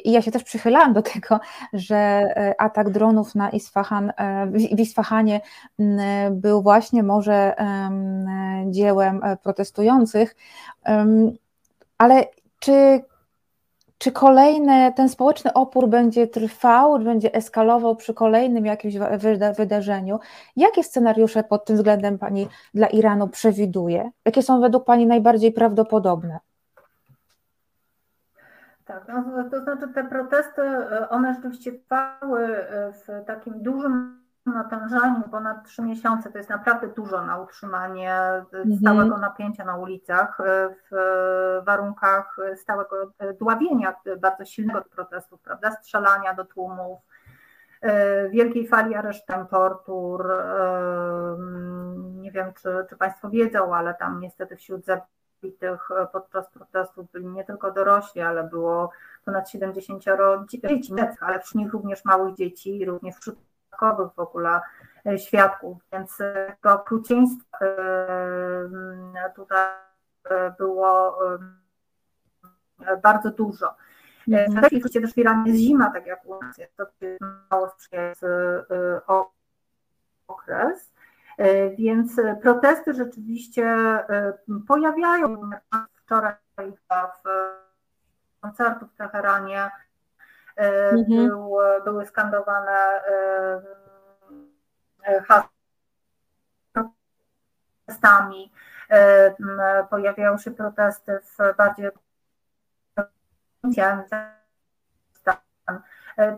i 0.03 0.11
ja 0.11 0.21
się 0.21 0.31
też 0.31 0.43
przychylałam 0.43 0.93
do 0.93 1.01
tego, 1.01 1.39
że 1.73 2.27
atak 2.57 2.89
dronów 2.89 3.35
na 3.35 3.49
Isfahan, 3.49 4.13
w 4.51 4.79
Isfahanie 4.79 5.41
był 6.31 6.61
właśnie 6.61 7.03
może 7.03 7.55
dziełem 8.67 9.21
protestujących, 9.43 10.35
ale 11.97 12.25
czy 12.59 13.03
czy 13.99 14.11
kolejny, 14.11 14.93
ten 14.95 15.09
społeczny 15.09 15.53
opór 15.53 15.87
będzie 15.87 16.27
trwał, 16.27 16.99
będzie 16.99 17.33
eskalował 17.33 17.95
przy 17.95 18.13
kolejnym 18.13 18.65
jakimś 18.65 18.93
wydarzeniu? 19.57 20.19
Jakie 20.55 20.83
scenariusze 20.83 21.43
pod 21.43 21.65
tym 21.65 21.75
względem 21.75 22.17
Pani 22.17 22.47
dla 22.73 22.87
Iranu 22.87 23.27
przewiduje? 23.27 24.11
Jakie 24.25 24.43
są 24.43 24.61
według 24.61 24.85
Pani 24.85 25.07
najbardziej 25.07 25.51
prawdopodobne? 25.51 26.39
Tak, 28.85 29.07
no, 29.07 29.49
to 29.51 29.63
znaczy 29.63 29.93
te 29.93 30.03
protesty, 30.03 30.61
one 31.09 31.33
rzeczywiście 31.33 31.71
trwały 31.71 32.47
w 32.93 33.25
takim 33.25 33.63
dużym 33.63 34.18
natężeniu 34.45 35.23
ponad 35.31 35.65
trzy 35.65 35.81
miesiące 35.81 36.31
to 36.31 36.37
jest 36.37 36.49
naprawdę 36.49 36.87
dużo 36.87 37.25
na 37.25 37.37
utrzymanie 37.37 38.13
mhm. 38.13 38.77
stałego 38.81 39.17
napięcia 39.17 39.65
na 39.65 39.75
ulicach 39.75 40.39
e, 40.39 40.75
w 40.91 41.65
warunkach 41.65 42.37
stałego 42.55 43.11
dławienia 43.39 43.95
bardzo 44.21 44.45
silnego 44.45 44.81
protestów, 44.95 45.41
prawda, 45.41 45.71
strzelania 45.71 46.33
do 46.33 46.45
tłumów, 46.45 46.99
wielkiej 48.31 48.67
fali 48.67 48.95
aresztem, 48.95 49.47
tortur. 49.47 50.31
E, 50.31 51.37
nie 51.99 52.31
wiem, 52.31 52.53
czy, 52.53 52.85
czy 52.89 52.97
Państwo 52.97 53.29
wiedzą, 53.29 53.75
ale 53.75 53.93
tam 53.93 54.19
niestety 54.19 54.55
wśród 54.55 54.85
zabitych 54.85 55.89
podczas 56.11 56.49
protestów 56.49 57.11
byli 57.11 57.27
nie 57.27 57.43
tylko 57.43 57.71
dorośli, 57.71 58.21
ale 58.21 58.43
było 58.43 58.91
ponad 59.25 59.49
70 59.49 60.03
dzieci, 60.49 60.93
ale 61.19 61.39
wśród 61.39 61.63
nich 61.63 61.73
również 61.73 62.05
małych 62.05 62.35
dzieci, 62.35 62.85
również 62.85 63.15
wśród 63.15 63.48
dodatkowych 63.69 64.13
w 64.15 64.19
ogóle 64.19 64.61
e, 65.05 65.19
świadków, 65.19 65.77
więc 65.93 66.21
e, 66.21 66.55
to 66.61 66.73
okrucieństwo 66.73 67.57
e, 67.61 69.31
tutaj 69.35 69.67
było 70.57 71.17
bardzo 73.03 73.31
dużo. 73.31 73.75
Mhm. 74.27 74.65
Oczywiście 74.65 75.01
też 75.01 75.13
w 75.13 75.17
Iranie 75.17 75.51
jest 75.51 75.63
zima, 75.63 75.91
tak 75.91 76.05
jak 76.05 76.25
u 76.25 76.41
nas 76.41 76.57
jest 76.57 76.77
to 76.77 76.85
mało 77.51 77.69
sprzyjający 77.69 78.27
okres, 80.27 80.91
więc 81.77 82.21
protesty 82.41 82.93
rzeczywiście 82.93 83.77
pojawiają. 84.67 85.49
Wczoraj 85.95 86.33
w 86.57 86.87
koncertu 88.41 88.87
w 88.87 88.95
Teheranie 88.95 89.69
mhm. 90.59 91.27
był, 91.27 91.57
były 91.85 92.05
skandowane 92.05 92.71
e, 92.71 93.61
e, 95.03 95.21
e, 98.89 99.87
pojawiały 99.89 100.39
się 100.39 100.51
protesty 100.51 101.19
w 101.19 101.57
bardziej 101.57 101.89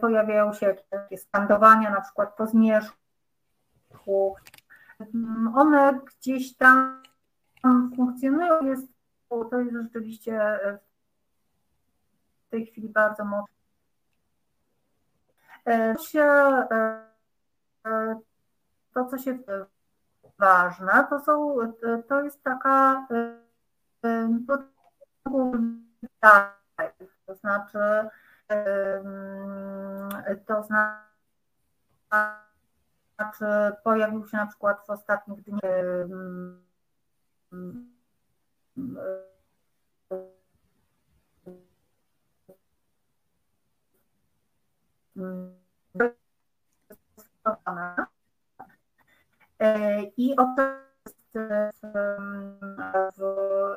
pojawiają 0.02 0.54
się 0.54 0.76
jakieś 0.92 1.22
skandowania, 1.22 1.90
na 1.90 2.02
przykład 2.02 2.36
po 2.36 2.48
zmierzchu. 2.48 4.36
One 5.56 6.00
gdzieś 6.06 6.58
tam 6.58 7.04
funkcjonują, 7.96 8.66
jest, 8.66 8.88
to 9.30 9.60
jest 9.60 9.74
rzeczywiście 9.74 10.60
w 12.48 12.50
tej 12.50 12.66
chwili 12.66 12.90
bardzo 12.90 13.26
mocno 13.26 13.46
E, 13.46 13.46
e, 13.46 13.50
e, 13.50 13.61
to, 18.93 19.05
co 19.05 19.18
się 19.18 19.39
ważne, 20.39 21.07
to 21.09 21.20
są, 21.20 21.55
to 22.07 22.24
jest 22.24 22.43
taka 22.43 23.07
to 27.26 27.36
znaczy 27.36 27.80
to 30.45 30.64
znaczy 30.64 30.95
pojawił 33.84 34.26
się 34.28 34.38
na 34.38 34.47
przykład 34.47 34.86
w 34.88 34.89
ostatnich 34.89 35.41
dniach 35.41 35.62
i 50.32 50.36
jest 51.06 51.82
w 53.18 53.24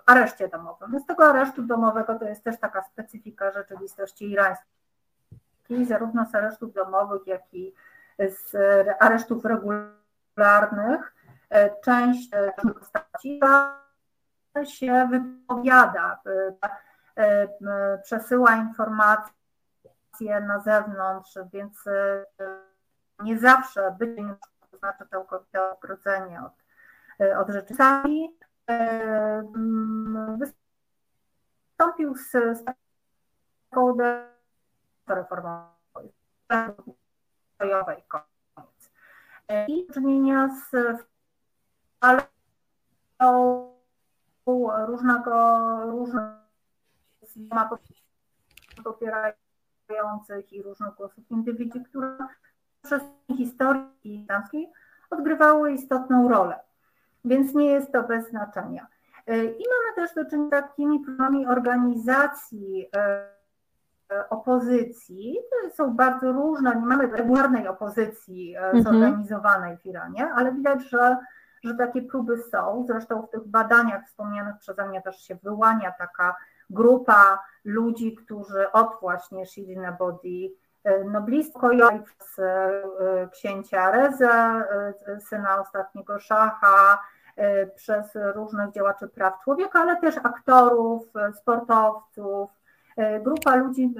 areszcie 0.06 0.48
domowym. 0.48 1.00
Z 1.00 1.06
tego 1.06 1.28
aresztu 1.28 1.62
domowego 1.62 2.18
to 2.18 2.24
jest 2.24 2.44
też 2.44 2.60
taka 2.60 2.82
specyfika 2.82 3.52
rzeczywistości 3.52 4.30
irańskiej, 4.30 5.86
zarówno 5.88 6.26
z 6.26 6.34
aresztów 6.34 6.72
domowych, 6.72 7.26
jak 7.26 7.54
i 7.54 7.74
z 8.18 8.56
aresztów 9.00 9.44
regularnych. 9.44 11.14
Część 11.84 12.30
postaci 12.62 13.40
się 14.64 15.08
wypowiada, 15.10 16.20
przesyła 18.02 18.54
informacje 18.54 19.34
na 20.46 20.60
zewnątrz, 20.60 21.38
więc 21.52 21.86
e, 21.86 22.24
nie 23.22 23.38
zawsze 23.38 23.96
być 23.98 24.10
to 24.74 24.78
znaczy 24.78 25.04
całkowite 25.10 25.72
odgrodzenie 25.72 26.42
od, 26.42 26.52
e, 27.20 27.38
od 27.38 27.48
rzeczy. 27.48 27.74
Sami 27.74 28.36
e, 28.70 29.42
wystąpił 30.38 32.14
z, 32.16 32.32
taką 33.70 33.96
reformą 35.06 35.66
krajowej 37.58 38.02
koniec. 38.08 38.90
I 39.68 39.86
czynienia 39.92 40.48
z 40.48 40.72
ale 42.00 42.22
różnego 44.86 45.80
różnych 45.86 46.24
popierają 48.84 49.34
i 50.50 50.62
różnych 50.62 50.94
głosów 50.94 51.30
indywidów, 51.30 51.88
które 51.88 52.16
przez 52.84 53.02
historii 53.36 53.84
islamskiej 54.04 54.72
odgrywały 55.10 55.72
istotną 55.72 56.28
rolę. 56.28 56.60
Więc 57.24 57.54
nie 57.54 57.66
jest 57.66 57.92
to 57.92 58.02
bez 58.02 58.28
znaczenia. 58.28 58.86
E, 59.26 59.44
I 59.44 59.64
mamy 59.70 59.94
też 59.96 60.14
do 60.14 60.30
czynienia 60.30 60.48
z 60.48 60.50
takimi 60.50 61.00
problemami 61.00 61.46
organizacji 61.46 62.88
e, 62.96 63.28
e, 64.10 64.28
opozycji. 64.28 65.38
Są 65.74 65.94
bardzo 65.94 66.32
różne, 66.32 66.74
nie 66.74 66.86
mamy 66.86 67.06
regularnej 67.06 67.68
opozycji 67.68 68.56
mhm. 68.56 68.82
zorganizowanej 68.82 69.76
w 69.76 69.86
Iranie, 69.86 70.28
ale 70.34 70.52
widać, 70.52 70.88
że, 70.90 71.16
że 71.64 71.74
takie 71.74 72.02
próby 72.02 72.38
są. 72.38 72.84
Zresztą 72.86 73.22
w 73.22 73.30
tych 73.30 73.48
badaniach 73.48 74.06
wspomnianych 74.06 74.58
przeze 74.58 74.88
mnie 74.88 75.02
też 75.02 75.16
się 75.16 75.34
wyłania 75.34 75.92
taka 75.98 76.36
grupa 76.70 77.42
ludzi, 77.64 78.14
którzy 78.14 78.72
od 78.72 78.88
właśnie 79.00 79.46
Shiri 79.46 79.76
Body, 79.98 80.50
e, 80.84 81.04
no 81.04 81.20
blisko 81.22 81.70
przez 82.18 82.38
e, 82.38 83.28
księcia 83.32 83.90
Reza, 83.90 84.64
e, 85.06 85.20
syna 85.20 85.60
ostatniego 85.60 86.18
szacha, 86.18 87.02
przez 87.74 88.06
różnych 88.14 88.72
działaczy 88.72 89.08
praw 89.08 89.44
człowieka, 89.44 89.80
ale 89.80 90.00
też 90.00 90.16
aktorów, 90.16 91.02
sportowców, 91.40 92.50
grupa 93.22 93.56
ludzi 93.56 93.94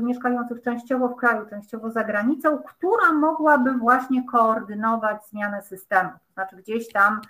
mieszkających 0.00 0.62
częściowo 0.62 1.08
w 1.08 1.16
kraju, 1.16 1.46
częściowo 1.46 1.90
za 1.90 2.04
granicą, 2.04 2.58
która 2.58 3.12
mogłaby 3.12 3.72
właśnie 3.72 4.24
koordynować 4.26 5.26
zmianę 5.26 5.62
systemu. 5.62 6.10
To 6.10 6.32
znaczy 6.34 6.56
gdzieś 6.56 6.92
tam 6.92 7.20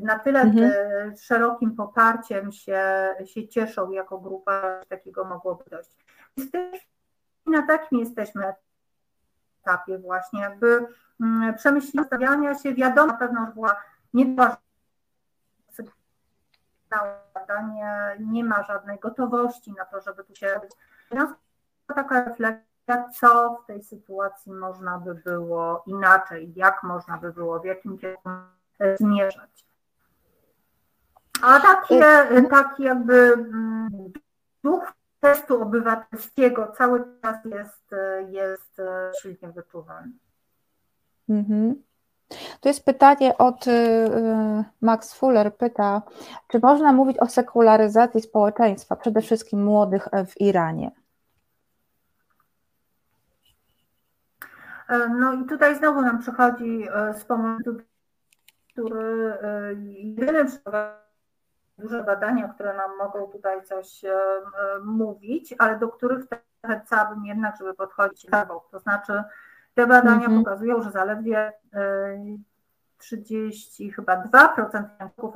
na 0.00 0.18
tyle 0.18 0.40
mhm. 0.40 0.72
szerokim 1.16 1.76
poparciem 1.76 2.52
się, 2.52 3.08
się 3.24 3.48
cieszą 3.48 3.90
jako 3.90 4.18
grupa, 4.18 4.80
takiego 4.88 5.24
mogłoby 5.24 5.64
dojść. 5.70 6.04
Na 7.46 7.66
takim 7.66 7.98
jesteśmy 7.98 8.52
etapie 9.62 9.98
właśnie, 9.98 10.40
jakby 10.40 10.86
mm, 11.20 11.54
przemyślenia 11.54 12.06
stawiania 12.06 12.58
się, 12.58 12.74
wiadomo, 12.74 13.12
na 13.12 13.18
pewno 13.18 13.40
już 13.40 13.54
była 13.54 13.76
nie 14.14 14.26
była 14.26 14.56
nie, 17.74 18.16
nie 18.20 18.44
ma 18.44 18.62
żadnej 18.62 18.98
gotowości 18.98 19.72
na 19.72 19.84
to, 19.84 20.00
żeby 20.00 20.24
tu 20.24 20.34
się 20.34 20.60
taka 21.94 22.24
refleksja, 22.24 23.08
co 23.20 23.58
w 23.62 23.66
tej 23.66 23.82
sytuacji 23.82 24.52
można 24.52 24.98
by 24.98 25.14
było 25.14 25.82
inaczej, 25.86 26.52
jak 26.56 26.82
można 26.82 27.18
by 27.18 27.32
było, 27.32 27.60
w 27.60 27.64
jakim 27.64 27.98
kierunku 27.98 28.30
zmierzać. 28.96 29.66
A 31.42 31.60
takie, 31.60 32.26
taki 32.50 32.82
jakby 32.82 33.32
mm, 33.32 34.12
duch 34.64 34.92
testu 35.22 35.62
obywatelskiego 35.62 36.72
cały 36.78 37.04
czas 37.22 37.36
jest, 37.44 37.90
jest 38.28 38.80
silnie 39.22 39.52
wyczuwany. 39.52 40.12
Mhm. 41.28 41.82
Tu 42.60 42.68
jest 42.68 42.84
pytanie 42.84 43.38
od 43.38 43.66
y, 43.66 44.10
Max 44.80 45.14
Fuller, 45.14 45.56
pyta, 45.56 46.02
czy 46.48 46.60
można 46.62 46.92
mówić 46.92 47.18
o 47.18 47.26
sekularyzacji 47.26 48.20
społeczeństwa, 48.20 48.96
przede 48.96 49.20
wszystkim 49.20 49.64
młodych 49.64 50.08
w 50.26 50.40
Iranie? 50.40 50.90
E, 54.88 55.08
no 55.08 55.32
i 55.32 55.46
tutaj 55.46 55.76
znowu 55.76 56.00
nam 56.00 56.18
przychodzi 56.18 56.88
e, 56.94 57.14
z 57.14 57.24
pomysłu, 57.24 57.72
który 58.72 59.32
e, 59.42 59.74
jedynym 59.84 60.48
duże 61.78 62.04
badania, 62.04 62.48
które 62.48 62.74
nam 62.74 62.96
mogą 62.98 63.26
tutaj 63.26 63.64
coś 63.64 64.02
mówić, 64.84 65.54
ale 65.58 65.78
do 65.78 65.88
których 65.88 66.24
chciałabym 66.86 67.24
jednak, 67.24 67.56
żeby 67.56 67.74
podchodzić 67.74 68.26
To 68.70 68.78
znaczy 68.78 69.22
te 69.74 69.86
badania 69.86 70.26
mhm. 70.26 70.44
pokazują, 70.44 70.82
że 70.82 70.90
zaledwie 70.90 71.52
30, 72.98 73.88
e, 73.88 73.92
chyba 73.92 74.22
2% 74.22 74.84
Janków 75.00 75.34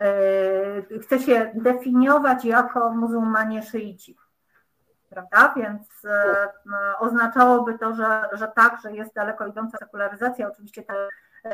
e, 0.00 0.98
chce 1.02 1.18
się 1.18 1.52
definiować 1.54 2.44
jako 2.44 2.90
muzułmanie 2.90 3.62
szyici. 3.62 4.16
Prawda? 5.10 5.54
Więc 5.56 6.04
e, 6.04 6.48
oznaczałoby 6.98 7.78
to, 7.78 7.94
że, 7.94 8.28
że 8.32 8.48
tak, 8.48 8.80
że 8.82 8.92
jest 8.92 9.14
daleko 9.14 9.46
idąca 9.46 9.78
sekularyzacja. 9.78 10.48
Oczywiście 10.48 10.82
te, 10.82 11.08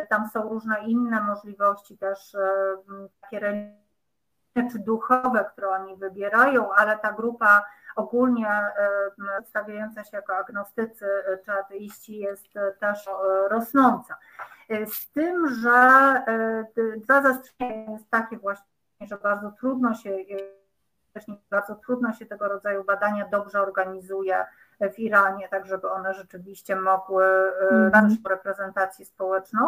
tam 0.08 0.28
są 0.28 0.48
różne 0.48 0.76
inne 0.86 1.20
możliwości 1.20 1.98
też 1.98 2.36
takie 3.20 3.40
religijne 3.40 3.81
czy 4.72 4.78
duchowe, 4.78 5.44
które 5.52 5.68
oni 5.68 5.96
wybierają, 5.96 6.72
ale 6.72 6.98
ta 6.98 7.12
grupa 7.12 7.62
ogólnie 7.96 8.48
przedstawiająca 9.18 10.04
się 10.04 10.16
jako 10.16 10.36
agnostycy 10.36 11.06
e, 11.06 11.38
czy 11.38 11.52
ateiści 11.52 12.18
jest 12.18 12.56
e, 12.56 12.72
też 12.72 13.08
e, 13.08 13.12
rosnąca. 13.48 14.18
Z 14.86 15.10
tym, 15.10 15.48
że 15.48 15.78
dwa 16.96 17.22
zastrzeżenia 17.22 17.92
jest 17.92 18.10
takie 18.10 18.38
właśnie, 18.38 18.66
że 19.00 19.16
bardzo 19.16 19.50
trudno 19.50 19.94
się 19.94 20.16
bardzo 21.50 21.74
trudno 21.74 22.12
się 22.12 22.26
tego 22.26 22.48
rodzaju 22.48 22.84
badania 22.84 23.28
dobrze 23.28 23.62
organizuje 23.62 24.46
w 24.80 24.98
Iranie, 24.98 25.48
tak 25.48 25.66
żeby 25.66 25.90
one 25.90 26.14
rzeczywiście 26.14 26.76
mogły 26.76 27.24
dać 27.92 28.04
mm. 28.04 28.18
reprezentację 28.28 29.06
społeczną. 29.06 29.60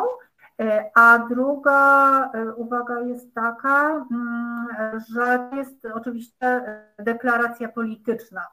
A 0.94 1.18
druga 1.18 2.30
uwaga 2.56 3.00
jest 3.00 3.34
taka, 3.34 4.06
mm, 4.10 4.66
że 5.14 5.50
jest 5.52 5.86
oczywiście 5.94 6.62
deklaracja 6.98 7.68
polityczna 7.68 8.46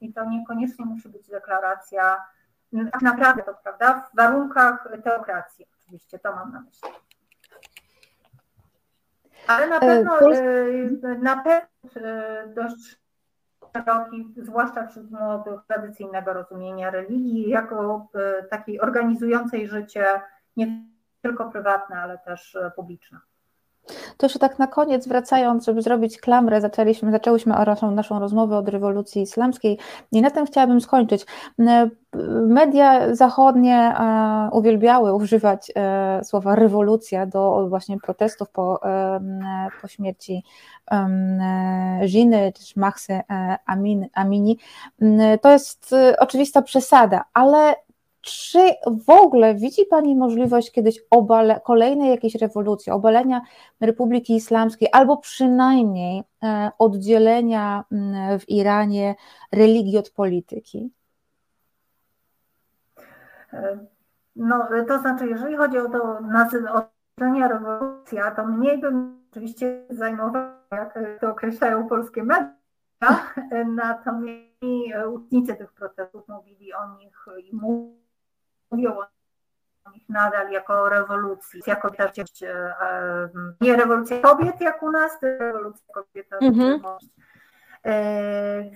i 0.00 0.12
to 0.12 0.24
niekoniecznie 0.24 0.84
musi 0.84 1.08
być 1.08 1.28
deklaracja, 1.28 2.24
tak 2.92 3.02
naprawdę 3.02 3.42
to 3.42 3.54
prawda, 3.54 4.10
w 4.12 4.16
warunkach 4.16 4.88
teokracji, 5.04 5.66
oczywiście, 5.82 6.18
to 6.18 6.34
mam 6.34 6.52
na 6.52 6.60
myśli. 6.60 6.90
Ale 9.46 9.68
na 9.68 9.76
e, 9.76 9.80
pewno, 9.80 10.20
e, 10.20 11.18
na 11.18 11.36
pewno 11.36 12.08
e, 12.08 12.46
dość 12.46 13.00
szeroki, 13.76 14.34
zwłaszcza 14.36 14.86
wśród 14.86 15.10
młodych, 15.10 15.60
tradycyjnego 15.68 16.32
rozumienia 16.32 16.90
religii, 16.90 17.48
jako 17.48 18.08
takiej 18.50 18.80
organizującej 18.80 19.68
życie 19.68 20.20
nie 20.56 20.86
tylko 21.22 21.50
prywatne, 21.50 21.96
ale 21.96 22.18
też 22.18 22.58
publiczne. 22.76 23.18
To 24.16 24.26
jeszcze 24.26 24.38
tak 24.38 24.58
na 24.58 24.66
koniec, 24.66 25.08
wracając, 25.08 25.64
żeby 25.64 25.82
zrobić 25.82 26.20
klamrę, 26.20 26.60
zaczęliśmy, 26.60 27.12
zaczęłyśmy 27.12 27.52
naszą, 27.66 27.90
naszą 27.90 28.18
rozmowę 28.18 28.56
od 28.56 28.68
rewolucji 28.68 29.22
islamskiej 29.22 29.78
i 30.12 30.22
na 30.22 30.30
tym 30.30 30.46
chciałabym 30.46 30.80
skończyć. 30.80 31.26
Media 32.46 33.14
zachodnie 33.14 33.76
e, 33.76 34.48
uwielbiały 34.52 35.14
używać 35.14 35.72
e, 35.76 36.24
słowa 36.24 36.54
rewolucja 36.54 37.26
do 37.26 37.66
właśnie 37.68 38.00
protestów 38.00 38.50
po, 38.50 38.80
po 39.82 39.88
śmierci 39.88 40.44
Żiny 42.04 42.52
czy 42.52 42.80
Machsy 42.80 43.20
Amin, 43.66 44.06
Amini. 44.14 44.58
To 45.40 45.50
jest 45.50 45.92
e, 45.92 46.16
oczywista 46.18 46.62
przesada, 46.62 47.24
ale 47.34 47.74
czy 48.26 48.58
w 49.06 49.10
ogóle 49.10 49.54
widzi 49.54 49.86
Pani 49.86 50.16
możliwość 50.16 50.72
kiedyś 50.72 51.00
obale, 51.10 51.60
kolejnej 51.64 52.10
jakiejś 52.10 52.34
rewolucji, 52.34 52.92
obalenia 52.92 53.40
Republiki 53.80 54.36
Islamskiej, 54.36 54.88
albo 54.92 55.16
przynajmniej 55.16 56.22
e, 56.42 56.70
oddzielenia 56.78 57.84
w 58.40 58.48
Iranie 58.48 59.14
religii 59.52 59.98
od 59.98 60.10
polityki? 60.10 60.90
E, 63.52 63.78
no, 64.36 64.68
to 64.88 64.98
znaczy, 64.98 65.26
jeżeli 65.26 65.56
chodzi 65.56 65.78
o 65.78 65.88
to 65.88 66.20
nazywanie 66.20 67.48
rewolucja, 67.48 68.30
to 68.30 68.46
mniej 68.46 68.78
bym 68.78 69.24
oczywiście 69.30 69.82
zajmowała, 69.90 70.54
jak 70.72 70.98
to 71.20 71.30
określają 71.30 71.88
polskie 71.88 72.22
media, 72.22 72.52
natomiast 73.76 74.46
uczestnicy 75.14 75.54
tych 75.54 75.72
protestów 75.72 76.28
mówili 76.28 76.72
o 76.74 76.96
nich 76.98 77.26
i 77.44 77.56
mówili 77.56 78.05
mówią 78.70 78.96
o 79.84 79.90
nich 79.90 80.08
nadal 80.08 80.50
jako 80.50 80.88
rewolucji, 80.88 81.62
jako 81.66 81.90
też 81.90 82.42
e, 82.42 83.28
nie 83.60 83.76
rewolucja 83.76 84.20
kobiet 84.20 84.60
jak 84.60 84.82
u 84.82 84.90
nas, 84.90 85.20
to 85.20 85.26
rewolucja 85.26 85.94
kobiet. 85.94 86.26
Mhm. 86.40 86.80
E, 87.84 88.70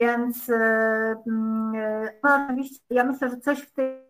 więc 0.00 0.50
e, 0.50 1.22
no, 2.22 2.44
oczywiście 2.44 2.80
ja 2.90 3.04
myślę, 3.04 3.28
że 3.28 3.36
coś 3.36 3.62
w 3.62 3.72
tej 3.72 4.02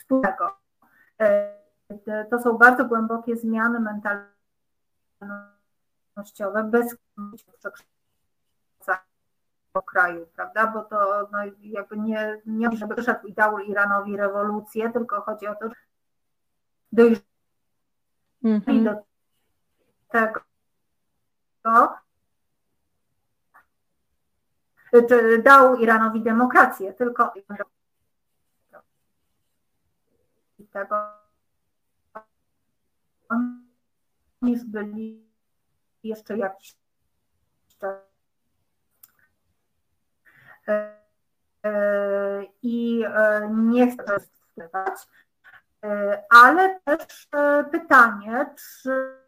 wspólnego 0.00 0.56
to 2.30 2.40
są 2.42 2.58
bardzo 2.58 2.84
głębokie 2.84 3.36
zmiany 3.36 3.80
mentalnościowe 6.16 6.64
bez 6.64 6.96
kraju, 9.86 10.26
prawda? 10.36 10.66
Bo 10.66 10.82
to 10.82 11.28
no, 11.32 11.38
jakby 11.60 11.98
nie, 11.98 12.40
nie 12.46 12.76
żeby 12.76 12.94
przyszedł 12.94 13.26
i 13.26 13.32
dał 13.32 13.58
Iranowi 13.58 14.16
rewolucję, 14.16 14.90
tylko 14.92 15.20
chodzi 15.20 15.46
o 15.46 15.54
to, 15.54 15.68
że 15.68 15.74
dojrzeli 16.92 17.26
mm 18.44 18.60
-hmm. 18.60 18.84
do 18.84 19.02
tego, 20.08 20.40
czy 25.08 25.42
dał 25.42 25.76
Iranowi 25.76 26.22
demokrację, 26.22 26.92
tylko 26.92 27.32
tego 30.72 31.17
niż 34.42 34.64
byli 34.64 35.28
jeszcze 36.02 36.38
jakiś 36.38 36.76
czas. 37.78 38.08
E, 40.68 40.98
e, 41.64 42.44
I 42.62 43.04
e, 43.06 43.48
nie 43.52 43.90
chcę 43.90 44.20
wpływać, 44.20 45.08
ale 46.30 46.80
też 46.80 47.28
pytanie, 47.72 48.46
czy 48.56 49.18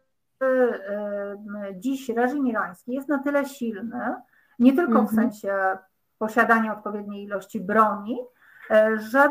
dziś 1.75 2.09
reżim 2.09 2.47
irański 2.47 2.93
jest 2.93 3.09
na 3.09 3.19
tyle 3.23 3.45
silny, 3.45 4.15
nie 4.59 4.75
tylko 4.75 4.93
w 4.93 5.09
mhm. 5.09 5.15
sensie 5.15 5.77
posiadania 6.17 6.77
odpowiedniej 6.77 7.23
ilości 7.23 7.61
broni, 7.61 8.17
że 8.95 9.29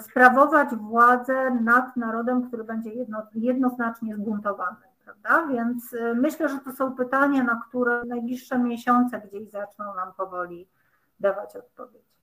sprawować 0.00 0.68
władzę 0.68 1.50
nad 1.50 1.96
narodem, 1.96 2.48
który 2.48 2.64
będzie 2.64 2.90
jedno, 2.90 3.22
jednoznacznie 3.34 4.16
zbuntowany. 4.16 4.76
Prawda? 5.04 5.46
Więc 5.46 5.94
myślę, 6.14 6.48
że 6.48 6.58
to 6.58 6.72
są 6.72 6.94
pytania, 6.94 7.44
na 7.44 7.62
które 7.68 8.04
najbliższe 8.04 8.58
miesiące 8.58 9.20
gdzieś 9.20 9.50
zaczną 9.50 9.94
nam 9.94 10.12
powoli 10.16 10.68
dawać 11.20 11.56
odpowiedź. 11.56 12.15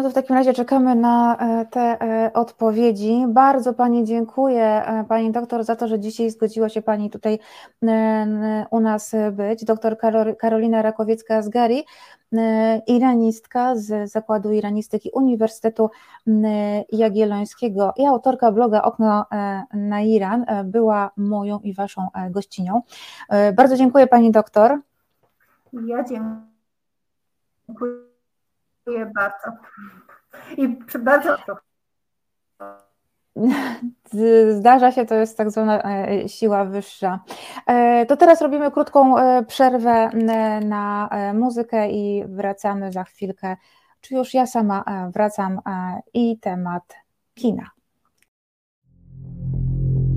No 0.00 0.04
to 0.04 0.10
w 0.10 0.14
takim 0.14 0.36
razie 0.36 0.52
czekamy 0.52 0.94
na 0.94 1.36
e, 1.36 1.66
te 1.66 1.80
e, 1.80 2.32
odpowiedzi. 2.32 3.24
Bardzo 3.28 3.74
Pani 3.74 4.04
dziękuję, 4.04 4.64
e, 4.64 5.04
Pani 5.08 5.32
doktor, 5.32 5.64
za 5.64 5.76
to, 5.76 5.88
że 5.88 6.00
dzisiaj 6.00 6.30
zgodziła 6.30 6.68
się 6.68 6.82
Pani 6.82 7.10
tutaj 7.10 7.38
u 8.70 8.80
nas 8.80 9.12
być. 9.32 9.64
Doktor 9.64 9.96
Karolina 10.38 10.82
Rakowiecka 10.82 11.42
z 11.42 11.48
Gari, 11.48 11.84
iranistka 12.86 13.76
z 13.76 14.10
Zakładu 14.10 14.52
Iranistyki 14.52 15.10
Uniwersytetu 15.12 15.90
Jagiellońskiego 16.92 17.92
i 17.96 18.06
autorka 18.06 18.52
bloga 18.52 18.82
Okno 18.82 19.26
na 19.74 20.00
Iran, 20.00 20.46
była 20.64 21.10
moją 21.16 21.58
i 21.58 21.74
Waszą 21.74 22.08
gościnią. 22.30 22.82
Bardzo 23.54 23.76
dziękuję 23.76 24.06
Pani 24.06 24.30
doktor. 24.30 24.78
Ja 25.72 26.04
dziękuję. 26.04 26.50
Dziękuję 28.90 29.12
bardzo. 29.14 29.50
I 30.56 30.68
bardzo 30.98 31.36
Zdarza 34.58 34.92
się, 34.92 35.06
to 35.06 35.14
jest 35.14 35.36
tak 35.36 35.50
zwana 35.50 35.82
e, 35.82 36.28
siła 36.28 36.64
wyższa. 36.64 37.20
E, 37.66 38.06
to 38.06 38.16
teraz 38.16 38.40
robimy 38.40 38.70
krótką 38.70 39.18
e, 39.18 39.44
przerwę 39.44 40.10
na 40.64 41.08
muzykę 41.34 41.90
i 41.90 42.24
wracamy 42.26 42.92
za 42.92 43.04
chwilkę. 43.04 43.56
Czy 44.00 44.14
już 44.14 44.34
ja 44.34 44.46
sama 44.46 44.84
wracam 45.14 45.60
i 46.14 46.38
temat 46.38 46.96
kina. 47.34 47.70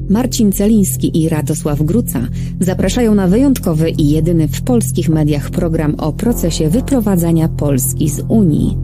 Marcin 0.10 0.52
Celiński 0.52 1.24
i 1.24 1.30
Radosław 1.30 1.82
Gruca 1.82 2.28
zapraszają 2.60 3.16
na 3.16 3.28
wyjątkowy 3.28 3.90
i 3.90 4.10
jedyny 4.10 4.48
w 4.48 4.62
polskich 4.62 5.10
mediach 5.10 5.50
program 5.50 5.96
o 5.98 6.14
procesie 6.14 6.70
wyprowadzania 6.70 7.50
Polski 7.50 8.10
z 8.10 8.22
Unii. 8.28 8.78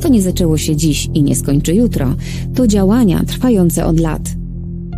To 0.00 0.08
nie 0.08 0.22
zaczęło 0.22 0.58
się 0.58 0.76
dziś 0.76 1.08
i 1.14 1.22
nie 1.22 1.36
skończy 1.36 1.74
jutro, 1.74 2.14
to 2.54 2.66
działania 2.66 3.24
trwające 3.24 3.86
od 3.86 4.00
lat. 4.00 4.22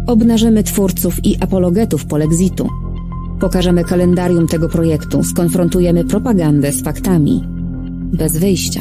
Obnażymy 0.07 0.63
twórców 0.63 1.25
i 1.25 1.37
apologetów 1.41 2.07
polexitu. 2.07 2.69
Pokażemy 3.41 3.85
kalendarium 3.85 4.47
tego 4.47 4.69
projektu, 4.69 5.25
skonfrontujemy 5.25 6.05
propagandę 6.05 6.73
z 6.73 6.83
faktami. 6.83 7.45
Bez 8.13 8.37
wyjścia. 8.37 8.81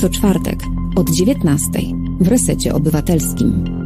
Co 0.00 0.08
czwartek 0.08 0.58
od 0.96 1.10
19 1.10 1.70
w 2.20 2.28
resecie 2.28 2.74
obywatelskim. 2.74 3.81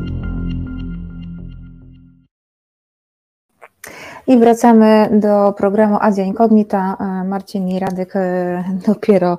I 4.29 4.39
wracamy 4.39 5.09
do 5.12 5.53
programu 5.53 5.99
Azja 6.01 6.24
Inkognita. 6.24 6.97
E, 7.01 7.24
Marcin 7.24 7.68
i 7.68 7.79
Radek 7.79 8.16
e, 8.16 8.64
dopiero 8.87 9.39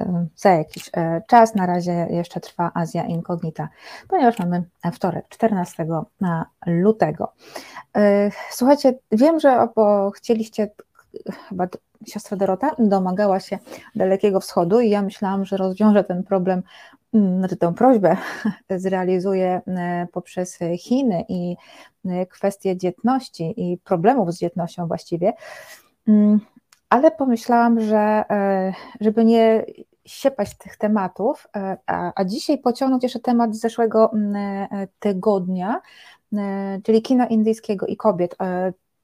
e, 0.00 0.26
za 0.36 0.50
jakiś 0.50 0.90
czas. 1.26 1.54
Na 1.54 1.66
razie 1.66 2.06
jeszcze 2.10 2.40
trwa 2.40 2.70
Azja 2.74 3.04
Inkognita, 3.04 3.68
ponieważ 4.08 4.38
mamy 4.38 4.64
wtorek, 4.92 5.28
14 5.28 5.86
lutego. 6.66 7.32
Słuchajcie, 8.50 8.94
wiem, 9.12 9.40
że 9.40 9.68
chcieliście 10.14 10.70
chyba 11.48 11.66
siostra 12.06 12.36
Dorota 12.36 12.70
domagała 12.78 13.40
się 13.40 13.58
Dalekiego 13.94 14.40
Wschodu 14.40 14.80
i 14.80 14.90
ja 14.90 15.02
myślałam, 15.02 15.44
że 15.44 15.56
rozwiąże 15.56 16.04
ten 16.04 16.22
problem, 16.22 16.62
znaczy 17.14 17.56
tę 17.56 17.74
prośbę 17.74 18.16
zrealizuje 18.70 19.60
poprzez 20.12 20.58
Chiny 20.78 21.24
i 21.28 21.56
Y, 22.06 22.26
kwestie 22.26 22.76
dzietności 22.76 23.54
i 23.56 23.78
problemów 23.78 24.32
z 24.32 24.38
dzietnością 24.38 24.86
właściwie, 24.86 25.32
mm, 26.08 26.40
ale 26.88 27.10
pomyślałam, 27.10 27.80
że 27.80 28.24
y, 28.70 29.04
żeby 29.04 29.24
nie 29.24 29.64
siepać 30.04 30.58
tych 30.58 30.76
tematów, 30.76 31.46
y, 31.46 31.60
a, 31.86 32.12
a 32.14 32.24
dzisiaj 32.24 32.58
pociągnąć 32.58 33.02
jeszcze 33.02 33.20
temat 33.20 33.54
z 33.54 33.60
zeszłego 33.60 34.12
mm, 34.12 34.68
tygodnia, 34.98 35.80
czyli 36.82 37.02
kina 37.02 37.26
indyjskiego 37.26 37.86
i 37.86 37.96
kobiet. 37.96 38.36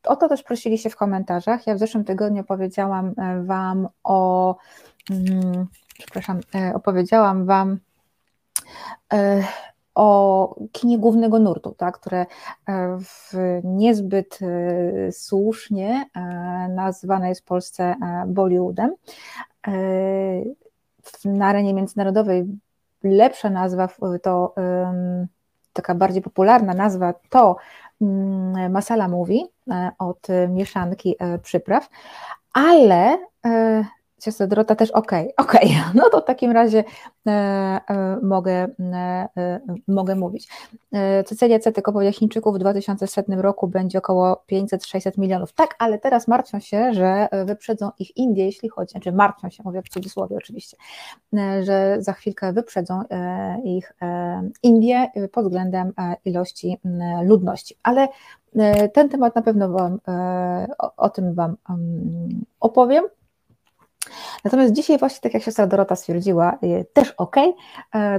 O 0.04 0.16
to 0.16 0.28
też 0.28 0.42
prosiliście 0.42 0.90
w 0.90 0.96
komentarzach. 0.96 1.66
Ja 1.66 1.74
w 1.74 1.78
zeszłym 1.78 2.04
tygodniu 2.04 2.44
powiedziałam 2.44 3.14
Wam 3.44 3.88
o, 4.04 4.56
mm, 5.10 5.66
przepraszam, 5.98 6.40
opowiedziałam 6.74 7.46
Wam 7.46 7.78
o 9.94 10.54
kinie 10.72 10.98
głównego 10.98 11.38
nurtu, 11.38 11.74
tak, 11.78 11.98
które 11.98 12.18
e, 12.20 12.26
w 12.98 13.34
niezbyt 13.64 14.38
e, 14.42 15.12
słusznie 15.12 16.06
e, 16.14 16.20
nazywane 16.68 17.28
jest 17.28 17.40
w 17.40 17.44
Polsce 17.44 17.94
Bollywoodem. 18.26 18.94
Na 21.24 21.46
arenie 21.46 21.74
międzynarodowej 21.74 22.46
lepsza 23.02 23.50
nazwa 23.50 23.88
to 24.22 24.54
taka 25.72 25.94
bardziej 25.94 26.22
popularna 26.22 26.74
nazwa 26.74 27.14
to 27.30 27.56
mm, 28.00 28.72
masala 28.72 29.08
movie 29.08 29.42
od 29.98 30.26
mieszanki 30.48 31.16
przypraw, 31.42 31.88
ale 32.52 33.18
siostra 34.24 34.46
Dorota 34.46 34.74
też 34.74 34.90
ok, 34.90 35.12
ok, 35.36 35.54
no 35.94 36.10
to 36.10 36.20
w 36.20 36.24
takim 36.24 36.50
razie 36.50 36.84
e, 37.26 37.30
e, 37.30 38.18
mogę, 38.22 38.52
e, 38.52 39.28
e 39.36 39.60
mogę 39.88 40.16
mówić. 40.16 40.48
E, 40.92 41.24
Cecelia 41.24 41.58
Cetek 41.58 41.88
opowiedziała 41.88 42.18
Chińczyków 42.18 42.54
w 42.54 42.58
2100 42.58 43.42
roku 43.42 43.68
będzie 43.68 43.98
około 43.98 44.42
500-600 44.52 45.18
milionów. 45.18 45.52
Tak, 45.52 45.74
ale 45.78 45.98
teraz 45.98 46.28
martwią 46.28 46.60
się, 46.60 46.94
że 46.94 47.28
wyprzedzą 47.44 47.90
ich 47.98 48.16
Indie, 48.16 48.44
jeśli 48.44 48.68
chodzi, 48.68 48.90
znaczy 48.90 49.12
martwią 49.12 49.50
się, 49.50 49.62
mówię 49.62 49.82
w 49.82 49.88
cudzysłowie 49.88 50.36
oczywiście, 50.36 50.76
e, 51.38 51.64
że 51.64 51.96
za 51.98 52.12
chwilkę 52.12 52.52
wyprzedzą 52.52 53.02
ich 53.64 53.92
Indie 54.62 55.10
pod 55.32 55.44
względem 55.44 55.92
ilości 56.24 56.78
ludności. 57.22 57.76
Ale 57.82 58.08
ten 58.92 59.08
temat 59.08 59.34
na 59.34 59.42
pewno 59.42 59.68
wam, 59.68 59.98
o, 60.78 60.96
o 60.96 61.08
tym 61.10 61.34
Wam 61.34 61.56
opowiem. 62.60 63.04
Natomiast 64.44 64.72
dzisiaj 64.72 64.98
właśnie, 64.98 65.20
tak 65.20 65.34
jak 65.34 65.42
siostra 65.42 65.66
Dorota 65.66 65.96
stwierdziła, 65.96 66.58
y, 66.62 66.86
też 66.92 67.10
ok, 67.10 67.36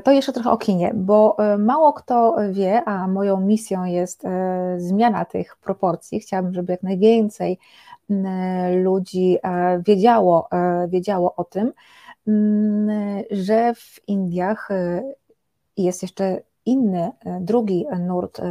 to 0.04 0.12
jeszcze 0.12 0.34
trochę 0.34 0.52
o 0.52 0.58
kinie, 0.58 0.92
bo 0.96 1.38
e, 1.40 1.58
mało 1.58 1.94
kto 1.94 2.36
wie, 2.52 2.84
a 2.86 3.08
moją 3.08 3.42
misją 3.42 3.86
jest 3.86 4.26
e, 4.26 4.76
zmiana 4.78 5.26
tych 5.26 5.58
proporcji. 5.58 6.20
Chciałabym, 6.20 6.54
żeby 6.54 6.74
jak 6.74 6.84
najwięcej 6.84 7.60
ludzi 8.84 9.38
wiedziało, 9.88 10.50
wiedziało 10.88 11.36
o 11.36 11.44
tym, 11.44 11.74
że 13.32 13.74
w 13.76 14.08
Indiach 14.08 14.70
jest 15.78 16.02
jeszcze 16.02 16.42
inny, 16.66 17.12
drugi 17.42 17.86
nurt 18.00 18.42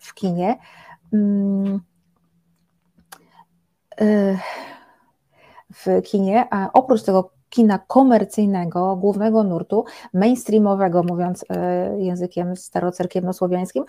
w 0.00 0.14
kinie 0.14 0.56
w 5.76 6.02
kinie, 6.02 6.46
a 6.50 6.70
oprócz 6.72 7.02
tego 7.02 7.30
kina 7.50 7.78
komercyjnego, 7.78 8.96
głównego 8.96 9.42
nurtu, 9.42 9.84
mainstreamowego, 10.14 11.02
mówiąc 11.02 11.44
e, 11.48 12.00
językiem 12.00 12.56
starocerkiewnosłowiańskim, 12.56 13.84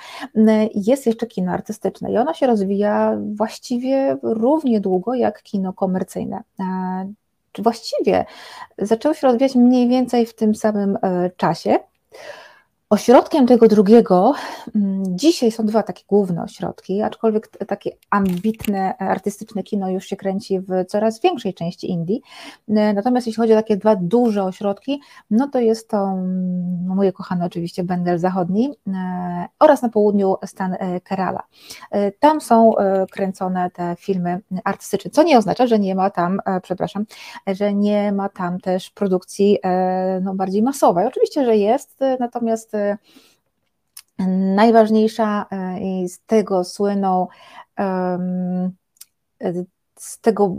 jest 0.75 1.05
jeszcze 1.05 1.27
kino 1.27 1.51
artystyczne 1.51 2.11
i 2.11 2.17
ono 2.17 2.33
się 2.33 2.47
rozwija 2.47 3.17
właściwie 3.35 4.17
równie 4.23 4.79
długo 4.79 5.13
jak 5.13 5.43
kino 5.43 5.73
komercyjne. 5.73 6.43
Właściwie 7.59 8.25
zaczęło 8.77 9.13
się 9.13 9.27
rozwijać 9.27 9.55
mniej 9.55 9.88
więcej 9.88 10.25
w 10.25 10.35
tym 10.35 10.55
samym 10.55 10.97
e, 11.01 11.29
czasie. 11.38 11.79
Ośrodkiem 12.89 13.47
tego 13.47 13.67
drugiego, 13.67 14.33
mm, 14.75 15.03
dzisiaj 15.17 15.51
są 15.51 15.65
dwa 15.65 15.83
takie 15.83 16.03
główne 16.07 16.43
ośrodki, 16.43 17.01
aczkolwiek 17.01 17.47
takie 17.67 17.91
ambitne, 18.09 18.97
artystyczne 18.97 19.63
kino 19.63 19.89
już 19.89 20.05
się 20.05 20.15
kręci 20.15 20.59
w 20.59 20.85
coraz 20.88 21.21
większej 21.21 21.53
części 21.53 21.91
Indii. 21.91 22.21
E, 22.69 22.93
natomiast 22.93 23.27
jeśli 23.27 23.41
chodzi 23.41 23.53
o 23.53 23.55
takie 23.55 23.77
dwa 23.77 23.95
duże 23.95 24.43
ośrodki, 24.43 25.01
no 25.31 25.47
to 25.47 25.59
jest 25.59 25.89
to 25.89 25.97
mm, 25.97 26.95
moje 26.95 27.11
kochane 27.11 27.45
oczywiście 27.45 27.83
Bengal 27.83 28.19
Zachodni 28.19 28.73
e, 28.88 29.45
oraz 29.59 29.81
na 29.81 29.89
południu 29.89 30.35
stan 30.45 30.73
e, 30.73 31.01
Kerala. 31.01 31.43
Tam 32.19 32.41
są 32.41 32.73
kręcone 33.11 33.71
te 33.71 33.95
filmy 33.99 34.41
artystyczne, 34.63 35.11
co 35.11 35.23
nie 35.23 35.38
oznacza, 35.38 35.67
że 35.67 35.79
nie 35.79 35.95
ma 35.95 36.09
tam, 36.09 36.39
przepraszam, 36.63 37.05
że 37.47 37.73
nie 37.73 38.11
ma 38.11 38.29
tam 38.29 38.59
też 38.59 38.89
produkcji 38.89 39.59
no, 40.21 40.35
bardziej 40.35 40.61
masowej. 40.61 41.07
Oczywiście, 41.07 41.45
że 41.45 41.57
jest, 41.57 41.99
natomiast 42.19 42.76
najważniejsza 44.55 45.45
e, 45.51 45.80
i 45.80 46.09
z 46.09 46.19
tego 46.19 46.63
słyną 46.63 47.28
z 49.99 50.19
tego, 50.21 50.55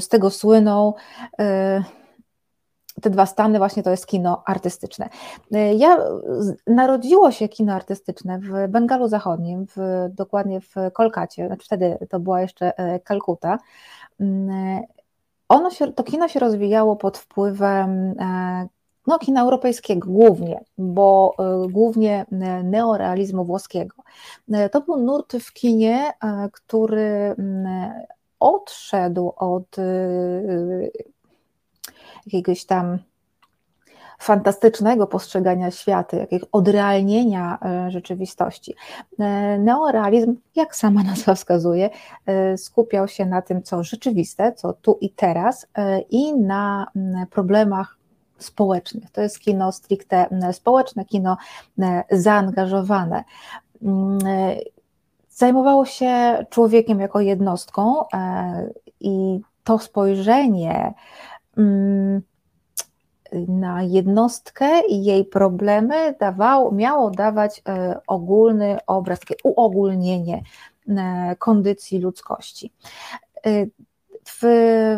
z 0.00 0.08
tego 0.08 0.30
słyną 0.30 0.94
te 3.02 3.10
dwa 3.10 3.26
stany 3.26 3.58
właśnie 3.58 3.82
to 3.82 3.90
jest 3.90 4.06
kino 4.06 4.42
artystyczne. 4.46 5.08
Ja, 5.76 5.98
narodziło 6.66 7.30
się 7.30 7.48
kino 7.48 7.72
artystyczne 7.72 8.38
w 8.38 8.68
Bengalu 8.68 9.08
Zachodnim, 9.08 9.66
w, 9.66 10.08
dokładnie 10.10 10.60
w 10.60 10.74
Kolkacie, 10.92 11.46
znaczy 11.46 11.64
wtedy 11.64 11.98
to 12.10 12.20
była 12.20 12.40
jeszcze 12.40 12.72
Kalkuta. 13.04 13.58
Ono 15.48 15.70
się, 15.70 15.92
to 15.92 16.02
kino 16.02 16.28
się 16.28 16.40
rozwijało 16.40 16.96
pod 16.96 17.18
wpływem 17.18 18.14
no, 19.06 19.18
kina 19.18 19.42
europejskiego 19.42 20.08
głównie, 20.10 20.64
bo 20.78 21.34
y, 21.64 21.72
głównie 21.72 22.26
y, 22.32 22.64
neorealizmu 22.64 23.44
włoskiego. 23.44 23.96
Y, 24.48 24.68
to 24.70 24.80
był 24.80 24.96
nurt 24.96 25.36
w 25.36 25.52
kinie, 25.52 26.12
który 26.52 27.34
mm, 27.38 27.92
odszedł 28.40 29.32
od 29.36 29.76
jakiegoś 32.26 32.64
tam 32.64 32.98
fantastycznego 34.18 35.06
postrzegania 35.06 35.70
świata, 35.70 36.16
jakiegoś 36.16 36.48
odrealnienia 36.52 37.58
rzeczywistości. 37.88 38.74
Neorealizm, 39.58 40.36
jak 40.54 40.76
sama 40.76 41.02
nazwa 41.02 41.34
wskazuje, 41.34 41.90
skupiał 42.56 43.08
się 43.08 43.26
na 43.26 43.42
tym, 43.42 43.62
co 43.62 43.82
rzeczywiste, 43.82 44.52
co 44.52 44.72
tu 44.72 44.98
i 45.00 45.10
teraz 45.10 45.66
i 46.10 46.36
na 46.36 46.86
mm, 46.96 47.26
problemach 47.26 47.96
społecznych. 48.38 49.10
To 49.10 49.20
jest 49.20 49.40
kino 49.40 49.72
stricte 49.72 50.28
społeczne, 50.52 51.04
kino 51.04 51.36
zaangażowane. 52.10 53.24
Zajmowało 55.30 55.84
się 55.84 56.44
człowiekiem 56.50 57.00
jako 57.00 57.20
jednostką 57.20 58.08
e, 58.14 58.70
i 59.00 59.40
to 59.64 59.78
spojrzenie 59.78 60.94
na 63.48 63.82
jednostkę 63.82 64.80
i 64.88 65.04
jej 65.04 65.24
problemy 65.24 66.14
dawało, 66.20 66.72
miało 66.72 67.10
dawać 67.10 67.62
e, 67.68 68.00
ogólny 68.06 68.78
obraz, 68.86 69.20
takie 69.20 69.34
uogólnienie 69.44 70.42
e, 70.88 71.36
kondycji 71.38 71.98
ludzkości. 71.98 72.72
W, 74.26 74.40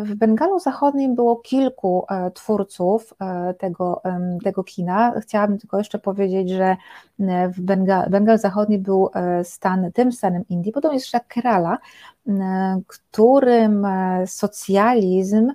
w 0.05 0.15
Bengalu 0.15 0.59
Zachodnim 0.59 1.15
było 1.15 1.35
kilku 1.35 2.05
e, 2.09 2.31
twórców 2.31 3.13
e, 3.21 3.53
tego, 3.53 4.01
tego 4.43 4.63
kina. 4.63 5.13
Chciałabym 5.21 5.57
tylko 5.57 5.77
jeszcze 5.77 5.99
powiedzieć, 5.99 6.49
że 6.49 6.77
e, 7.19 7.49
w 7.49 7.61
Bengal, 7.61 8.09
Bengal 8.09 8.39
Zachodni 8.39 8.79
był 8.79 9.09
stan, 9.43 9.91
tym 9.91 10.11
stanem 10.11 10.43
Indii, 10.49 10.71
podobnie 10.71 10.95
jest 10.95 11.05
jeszcze 11.05 11.19
Kerala, 11.27 11.77
którym 12.87 13.87
socjalizm 14.25 15.51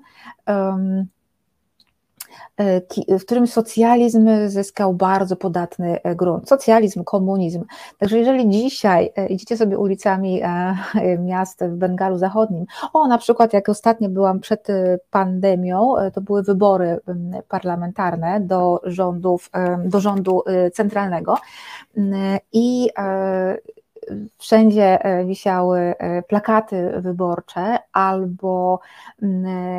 w 3.08 3.24
którym 3.24 3.46
socjalizm 3.46 4.28
zyskał 4.46 4.94
bardzo 4.94 5.36
podatny 5.36 6.02
e, 6.02 6.14
grunt. 6.14 6.48
Socjalizm, 6.48 7.04
komunizm. 7.04 7.64
Także 7.98 8.18
jeżeli 8.18 8.48
dzisiaj 8.48 9.12
e, 9.16 9.26
idziecie 9.26 9.56
sobie 9.56 9.78
ulicami 9.78 10.42
miast 11.18 11.64
w 11.64 11.76
Bengalu 11.76 12.18
Zachodnim, 12.18 12.64
o 12.92 13.08
na 13.08 13.18
przykład 13.18 13.52
jak 13.52 13.68
ostatnio 13.68 14.08
byłam 14.08 14.40
przed 14.40 14.68
pandemią, 15.10 15.94
to 16.14 16.20
były 16.20 16.42
wybory 16.42 16.98
parlamentarne 17.48 18.40
do 18.40 18.80
rządów, 18.84 19.50
do 19.84 20.00
rządu 20.00 20.42
centralnego 20.72 21.34
i 22.52 22.90
wszędzie 24.38 25.04
e, 25.04 25.24
wisiały 25.24 25.78
e, 25.78 26.22
plakaty 26.22 26.92
wyborcze 27.00 27.78
albo 27.92 28.80
e, 29.22 29.26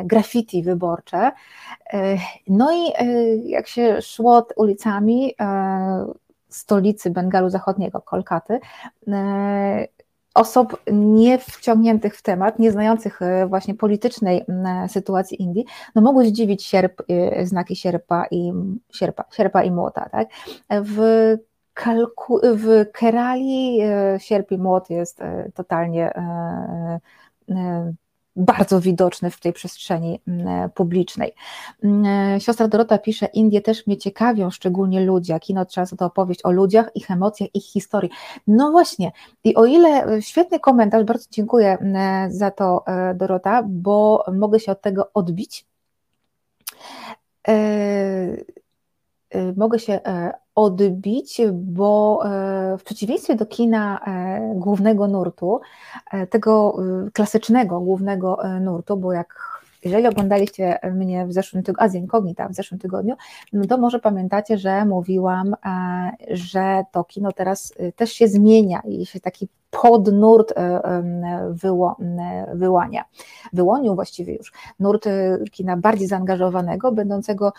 graffiti 0.04 0.62
wyborcze. 0.62 1.32
No 2.48 2.72
i 2.72 2.92
jak 3.50 3.66
się 3.68 4.02
szło 4.02 4.46
ulicami 4.56 5.34
stolicy 6.48 7.10
Bengalu 7.10 7.50
Zachodniego, 7.50 8.00
Kolkaty, 8.00 8.60
osób 10.34 10.80
nie 10.92 11.38
wciągniętych 11.38 12.16
w 12.16 12.22
temat, 12.22 12.58
nie 12.58 12.72
znających 12.72 13.20
właśnie 13.48 13.74
politycznej 13.74 14.44
sytuacji 14.88 15.42
Indii, 15.42 15.64
no 15.94 16.02
mogły 16.02 16.26
zdziwić 16.26 16.64
sierp, 16.64 17.02
znaki 17.42 17.76
sierpa 17.76 18.26
i 18.30 18.52
sierpa, 18.92 19.24
sierpa 19.32 19.62
i 19.62 19.70
młota. 19.70 20.08
Tak? 20.08 20.28
W 20.70 20.98
Kalku 21.76 22.40
w 22.42 22.92
Kerali 22.92 23.80
e, 23.80 24.20
sierp 24.20 24.52
i 24.52 24.58
młot 24.58 24.90
jest 24.90 25.20
e, 25.20 25.50
totalnie 25.54 26.14
e, 26.14 27.00
bardzo 28.36 28.80
widoczny 28.80 29.30
w 29.30 29.40
tej 29.40 29.52
przestrzeni 29.52 30.20
publicznej. 30.74 31.32
Siostra 32.38 32.68
Dorota 32.68 32.98
pisze, 32.98 33.26
Indie 33.26 33.60
też 33.60 33.86
mnie 33.86 33.96
ciekawią, 33.96 34.50
szczególnie 34.50 35.00
ludzie, 35.00 35.40
kino 35.40 35.66
często 35.66 35.96
to 35.96 36.04
opowieść 36.04 36.44
o 36.44 36.50
ludziach, 36.50 36.90
ich 36.94 37.10
emocjach, 37.10 37.54
ich 37.54 37.64
historii. 37.64 38.10
No 38.46 38.70
właśnie, 38.70 39.12
i 39.44 39.54
o 39.54 39.64
ile 39.64 40.22
świetny 40.22 40.60
komentarz, 40.60 41.04
bardzo 41.04 41.26
dziękuję 41.30 41.78
za 42.28 42.50
to 42.50 42.84
Dorota, 43.14 43.62
bo 43.68 44.24
mogę 44.32 44.60
się 44.60 44.72
od 44.72 44.80
tego 44.80 45.10
odbić. 45.14 45.66
Mogę 49.56 49.78
się 49.78 50.00
odbić, 50.56 51.40
bo 51.52 52.20
e, 52.24 52.78
w 52.78 52.84
przeciwieństwie 52.84 53.34
do 53.34 53.46
kina 53.46 54.00
e, 54.06 54.52
głównego 54.54 55.08
nurtu, 55.08 55.60
e, 56.12 56.26
tego 56.26 56.76
klasycznego 57.12 57.80
głównego 57.80 58.38
nurtu, 58.60 58.96
bo 58.96 59.12
jak 59.12 59.55
jeżeli 59.86 60.06
oglądaliście 60.06 60.78
mnie 60.94 61.26
w 61.26 61.32
zeszłym 61.32 61.62
tygodniu, 61.62 61.84
Azję 61.84 62.00
Incognita 62.00 62.48
w 62.48 62.54
zeszłym 62.54 62.80
tygodniu, 62.80 63.14
no 63.52 63.66
to 63.66 63.78
może 63.78 63.98
pamiętacie, 63.98 64.58
że 64.58 64.84
mówiłam, 64.84 65.54
e, 65.66 66.10
że 66.30 66.84
to 66.92 67.04
kino 67.04 67.32
teraz 67.32 67.72
e, 67.76 67.92
też 67.92 68.12
się 68.12 68.28
zmienia 68.28 68.80
i 68.88 69.06
się 69.06 69.20
taki 69.20 69.48
podnurt 69.70 70.52
e, 70.56 70.80
wyło, 71.50 71.96
wyłania. 72.54 73.04
Wyłonił 73.52 73.94
właściwie 73.94 74.34
już 74.36 74.52
nurt 74.80 75.04
kina 75.52 75.76
bardziej 75.76 76.08
zaangażowanego, 76.08 76.92
będącego 76.92 77.52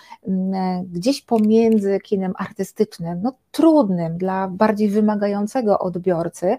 gdzieś 0.84 1.22
pomiędzy 1.22 2.00
kinem 2.00 2.34
artystycznym, 2.38 3.20
no 3.22 3.34
trudnym 3.52 4.18
dla 4.18 4.48
bardziej 4.48 4.90
wymagającego 4.90 5.80
odbiorcy, 5.80 6.58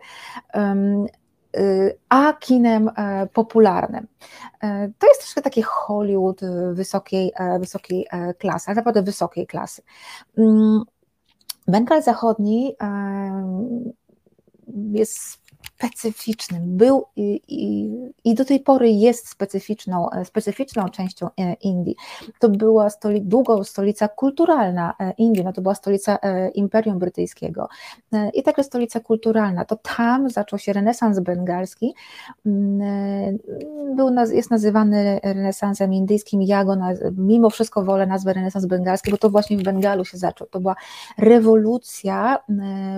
a 2.09 2.33
kinem 2.33 2.91
e, 2.97 3.27
popularnym. 3.27 4.07
E, 4.63 4.91
to 4.99 5.07
jest 5.07 5.21
troszkę 5.21 5.43
taki 5.43 5.63
Hollywood 5.63 6.41
wysokiej, 6.73 7.33
e, 7.37 7.59
wysokiej 7.59 8.07
klasy, 8.39 8.67
ale 8.67 8.77
naprawdę 8.77 9.03
wysokiej 9.03 9.47
klasy. 9.47 9.83
Mm, 10.39 10.83
Bengal 11.69 12.03
Zachodni 12.03 12.77
jest 14.93 15.39
specyficznym, 15.79 16.77
był 16.77 17.05
i, 17.17 17.41
i, 17.49 17.91
i, 18.25 18.35
do 18.35 18.45
tej 18.45 18.61
pory 18.61 18.91
jest 18.91 19.29
specyficzną, 19.29 20.11
e, 20.11 20.25
specyficzną 20.25 20.89
częścią 20.89 21.27
e, 21.27 21.53
Indii. 21.53 21.97
To 22.39 22.49
była 22.49 22.91
stoli, 22.91 23.23
długo 23.23 23.65
stolica 23.65 24.09
kulturalna 24.09 24.95
e, 25.01 25.13
Indii, 25.19 25.45
no 25.45 25.53
to 25.53 25.63
była 25.63 25.75
stolica 25.75 26.19
Imperium 26.55 26.99
Brytyjskiego 26.99 27.69
i 28.35 28.43
także 28.43 28.65
stolica 28.65 29.01
kulturalna. 29.01 29.65
To 29.65 29.77
tam 29.97 30.31
zaczął 30.31 30.59
się 30.59 30.73
renesans 30.73 31.21
bengalski, 31.21 31.95
mm, 32.47 33.39
był, 33.97 34.15
jest 34.33 34.51
nazywany 34.51 35.21
renesansem 35.23 35.95
indyjskim, 35.95 36.43
ja 36.43 36.65
go 36.65 36.77
mimo 37.17 37.51
wszystko 37.51 37.85
wolę 37.85 38.07
nazwę 38.07 38.33
renesans 38.33 38.67
bengalski, 38.67 39.11
bo 39.11 39.17
to 39.17 39.31
właśnie 39.31 39.59
w 39.59 39.63
Bengalu 39.63 40.05
się 40.05 40.19
zaczął. 40.19 40.47
To 40.47 40.61
była 40.61 40.77
rewolucja 41.19 42.39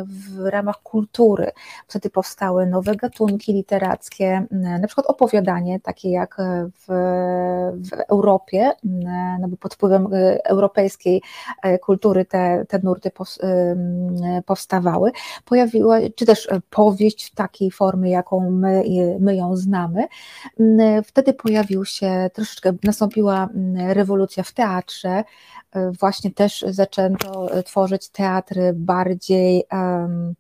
w 0.04 0.46
ramach 0.46 0.82
kultury. 0.82 1.50
Wtedy 1.86 2.10
powstały 2.10 2.69
nowe 2.70 2.96
gatunki 2.96 3.52
literackie, 3.52 4.46
na 4.50 4.86
przykład 4.86 5.06
opowiadanie, 5.06 5.80
takie 5.80 6.10
jak 6.10 6.36
w, 6.78 6.86
w 7.90 7.92
Europie, 8.08 8.72
no 9.40 9.48
bo 9.48 9.56
pod 9.56 9.74
wpływem 9.74 10.06
e, 10.12 10.46
europejskiej 10.46 11.22
e, 11.62 11.78
kultury 11.78 12.24
te, 12.24 12.64
te 12.68 12.78
nurty 12.78 13.10
powstawały, 14.46 15.10
pojawiła, 15.44 15.98
czy 16.16 16.26
też 16.26 16.48
powieść 16.70 17.24
w 17.24 17.34
takiej 17.34 17.70
formie, 17.70 18.10
jaką 18.10 18.50
my, 18.50 18.84
my 19.20 19.36
ją 19.36 19.56
znamy. 19.56 20.06
Wtedy 21.04 21.32
pojawił 21.32 21.84
się, 21.84 22.30
troszeczkę 22.34 22.72
nastąpiła 22.84 23.48
rewolucja 23.76 24.42
w 24.42 24.52
teatrze, 24.52 25.24
e, 25.72 25.90
właśnie 25.90 26.30
też 26.30 26.64
zaczęto 26.68 27.50
tworzyć 27.64 28.08
teatry 28.08 28.72
bardziej 28.74 29.64
um, 29.72 30.34
E, 30.34 30.39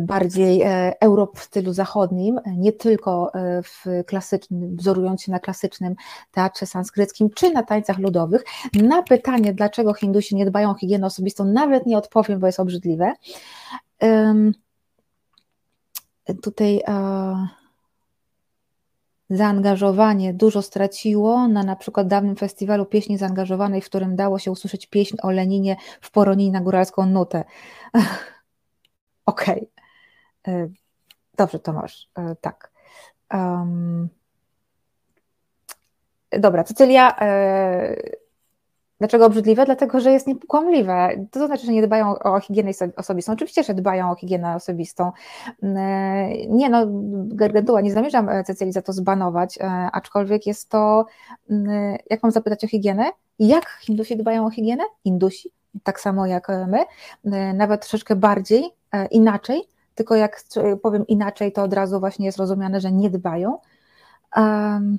bardziej 0.00 0.62
e, 0.62 1.00
Europ 1.00 1.38
w 1.38 1.42
stylu 1.42 1.72
zachodnim, 1.72 2.40
nie 2.56 2.72
tylko 2.72 3.34
e, 3.34 3.62
w 3.62 3.84
klasycznym, 4.06 4.76
wzorując 4.76 5.22
się 5.22 5.32
na 5.32 5.40
klasycznym 5.40 5.94
teatrze 6.32 6.66
sanskryckim 6.66 7.30
czy 7.34 7.50
na 7.50 7.62
tańcach 7.62 7.98
ludowych. 7.98 8.44
Na 8.82 9.02
pytanie, 9.02 9.54
dlaczego 9.54 9.94
Hindusi 9.94 10.36
nie 10.36 10.46
dbają 10.46 10.70
o 10.70 10.74
higienę 10.74 11.06
osobistą, 11.06 11.44
nawet 11.44 11.86
nie 11.86 11.98
odpowiem, 11.98 12.40
bo 12.40 12.46
jest 12.46 12.60
obrzydliwe. 12.60 13.12
Tutaj 16.42 16.82
zaangażowanie 19.30 20.34
dużo 20.34 20.62
straciło 20.62 21.48
na 21.48 21.62
na 21.62 21.76
przykład 21.76 22.06
dawnym 22.06 22.36
festiwalu 22.36 22.86
pieśni 22.86 23.18
zaangażowanej, 23.18 23.80
w 23.80 23.86
którym 23.86 24.16
dało 24.16 24.38
się 24.38 24.50
usłyszeć 24.50 24.86
pieśń 24.86 25.16
o 25.22 25.30
Leninie 25.30 25.76
w 26.00 26.10
Poroni 26.10 26.50
na 26.50 26.60
góralską 26.60 27.06
nutę. 27.06 27.44
Okej. 29.28 29.70
Okay. 30.42 30.70
Dobrze, 31.36 31.58
Tomasz, 31.58 32.10
tak. 32.40 32.70
Um, 33.32 34.08
dobra, 36.30 36.64
Cecylia, 36.64 37.16
Dlaczego 38.98 39.26
obrzydliwe? 39.26 39.64
Dlatego, 39.64 40.00
że 40.00 40.12
jest 40.12 40.26
niekłamliwe. 40.26 41.26
To 41.30 41.46
znaczy, 41.46 41.66
że 41.66 41.72
nie 41.72 41.86
dbają 41.86 42.18
o 42.18 42.40
higienę 42.40 42.70
osobistą. 42.96 43.32
Oczywiście, 43.32 43.62
że 43.62 43.74
dbają 43.74 44.10
o 44.10 44.14
higienę 44.14 44.54
osobistą. 44.54 45.12
Mm, 45.62 46.30
nie 46.48 46.68
no, 46.68 46.86
Gargantua, 47.26 47.80
nie 47.80 47.92
zamierzam 47.92 48.28
e, 48.28 48.44
Cecylii 48.44 48.72
za 48.72 48.82
to 48.82 48.92
zbanować, 48.92 49.58
e, 49.58 49.64
aczkolwiek 49.92 50.46
jest 50.46 50.68
to, 50.68 51.06
mm, 51.50 51.96
jak 52.10 52.22
mam 52.22 52.32
zapytać 52.32 52.64
o 52.64 52.68
higienę? 52.68 53.04
Jak 53.38 53.66
Hindusi 53.80 54.16
dbają 54.16 54.46
o 54.46 54.50
higienę? 54.50 54.84
Indusi, 55.04 55.50
tak 55.82 56.00
samo 56.00 56.26
jak 56.26 56.48
my, 56.66 56.84
e, 57.24 57.54
nawet 57.54 57.80
troszeczkę 57.80 58.16
bardziej, 58.16 58.64
inaczej, 59.10 59.62
tylko 59.94 60.14
jak 60.14 60.42
powiem 60.82 61.06
inaczej, 61.06 61.52
to 61.52 61.62
od 61.62 61.72
razu 61.72 62.00
właśnie 62.00 62.26
jest 62.26 62.38
rozumiane, 62.38 62.80
że 62.80 62.92
nie 62.92 63.10
dbają. 63.10 63.58
Um, 64.36 64.98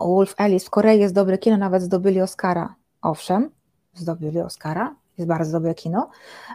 Wolf 0.00 0.34
Alice 0.36 0.66
w 0.66 0.70
Korei 0.70 1.00
jest 1.00 1.14
dobre 1.14 1.38
kino, 1.38 1.56
nawet 1.56 1.82
zdobyli 1.82 2.20
Oscara. 2.20 2.74
Owszem, 3.02 3.50
zdobyli 3.94 4.40
Oscara, 4.40 4.94
jest 5.18 5.28
bardzo 5.28 5.52
dobre 5.52 5.74
kino. 5.74 6.10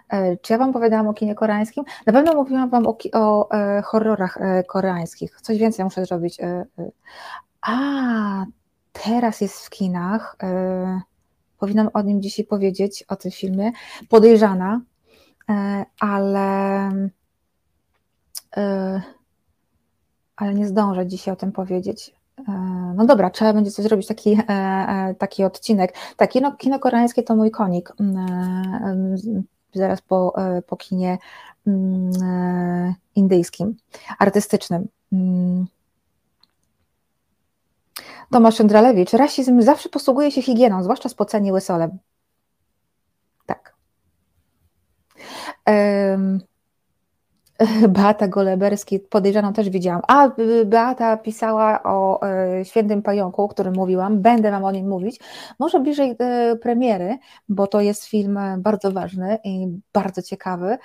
E, 0.09 0.37
czy 0.37 0.53
ja 0.53 0.59
Wam 0.59 0.73
powiedziałam 0.73 1.07
o 1.07 1.13
kinie 1.13 1.35
koreańskim? 1.35 1.83
Na 2.05 2.13
pewno 2.13 2.33
mówiłam 2.33 2.69
Wam 2.69 2.87
o, 2.87 2.97
o 3.13 3.51
e, 3.51 3.81
horrorach 3.81 4.37
e, 4.37 4.63
koreańskich. 4.63 5.41
Coś 5.41 5.57
więcej 5.57 5.85
muszę 5.85 6.05
zrobić. 6.05 6.37
A, 7.61 8.45
teraz 8.93 9.41
jest 9.41 9.65
w 9.65 9.69
kinach. 9.69 10.37
Powinnam 11.65 11.89
o 11.93 12.01
nim 12.01 12.21
dzisiaj 12.21 12.45
powiedzieć, 12.45 13.03
o 13.07 13.15
tym 13.15 13.31
filmie. 13.31 13.71
Podejrzana, 14.09 14.81
ale 15.99 16.89
ale 20.35 20.53
nie 20.53 20.67
zdążę 20.67 21.07
dzisiaj 21.07 21.33
o 21.33 21.35
tym 21.37 21.51
powiedzieć. 21.51 22.15
E, 22.47 22.51
no 22.95 23.05
dobra, 23.05 23.29
trzeba 23.29 23.53
będzie 23.53 23.71
coś 23.71 23.85
zrobić, 23.85 24.07
taki, 24.07 24.33
e, 24.33 24.49
e, 24.49 25.15
taki 25.17 25.43
odcinek. 25.43 25.93
Tak, 26.17 26.29
kino, 26.29 26.55
kino 26.55 26.79
koreańskie 26.79 27.23
to 27.23 27.35
mój 27.35 27.51
konik. 27.51 27.93
Mm, 27.99 29.15
zaraz 29.73 30.01
po, 30.01 30.33
po 30.67 30.77
kinie 30.77 31.17
mm, 31.67 32.11
indyjskim, 33.15 33.75
artystycznym. 34.19 34.87
Mm. 38.25 38.29
Tomasz 38.31 38.59
Jędralewicz, 38.59 39.13
rasizm 39.13 39.61
zawsze 39.61 39.89
posługuje 39.89 40.31
się 40.31 40.41
higieną, 40.41 40.83
zwłaszcza 40.83 41.09
spocenie 41.09 41.53
łysolem. 41.53 41.97
Tak. 43.45 43.75
Um, 45.67 46.39
Beata 47.89 48.27
Goleberski, 48.27 48.99
podejrzaną 48.99 49.53
też 49.53 49.69
widziałam. 49.69 50.01
A, 50.07 50.29
Beata 50.65 51.17
pisała 51.17 51.83
o 51.83 52.21
e, 52.21 52.65
Świętym 52.65 53.01
Pająku, 53.01 53.43
o 53.43 53.47
którym 53.47 53.73
mówiłam, 53.73 54.21
będę 54.21 54.51
Wam 54.51 54.63
o 54.63 54.71
nim 54.71 54.87
mówić. 54.87 55.19
Może 55.59 55.79
bliżej 55.79 56.15
e, 56.19 56.55
premiery, 56.55 57.17
bo 57.49 57.67
to 57.67 57.81
jest 57.81 58.05
film 58.05 58.39
bardzo 58.57 58.91
ważny 58.91 59.39
i 59.43 59.67
bardzo 59.93 60.21
ciekawy, 60.21 60.77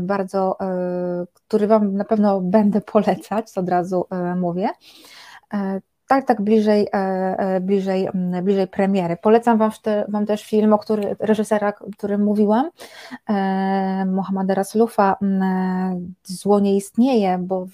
bardzo, 0.00 0.56
e, 0.60 1.26
który 1.34 1.66
Wam 1.66 1.96
na 1.96 2.04
pewno 2.04 2.40
będę 2.40 2.80
polecać, 2.80 3.58
od 3.58 3.68
razu 3.68 4.06
mówię 4.36 4.68
tak, 6.06 6.26
tak, 6.26 6.42
bliżej, 6.42 6.88
e, 6.92 6.96
e, 7.38 7.60
bliżej, 7.60 8.08
bliżej 8.42 8.66
premiery. 8.66 9.16
Polecam 9.16 9.58
wam, 9.58 9.70
wam 10.08 10.26
też 10.26 10.44
film, 10.44 10.72
o 10.72 10.78
który, 10.78 11.16
reżysera, 11.18 11.72
o 11.80 11.90
którym 11.90 12.24
mówiłam, 12.24 12.70
e, 13.28 14.04
Mohameda 14.06 14.54
Raslufa, 14.54 15.16
Zło 16.24 16.60
nie 16.60 16.76
istnieje, 16.76 17.38
bo 17.38 17.66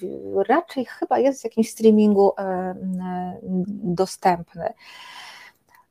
raczej 0.48 0.84
chyba 0.84 1.18
jest 1.18 1.40
w 1.40 1.44
jakimś 1.44 1.70
streamingu 1.70 2.32
dostępny. 3.84 4.72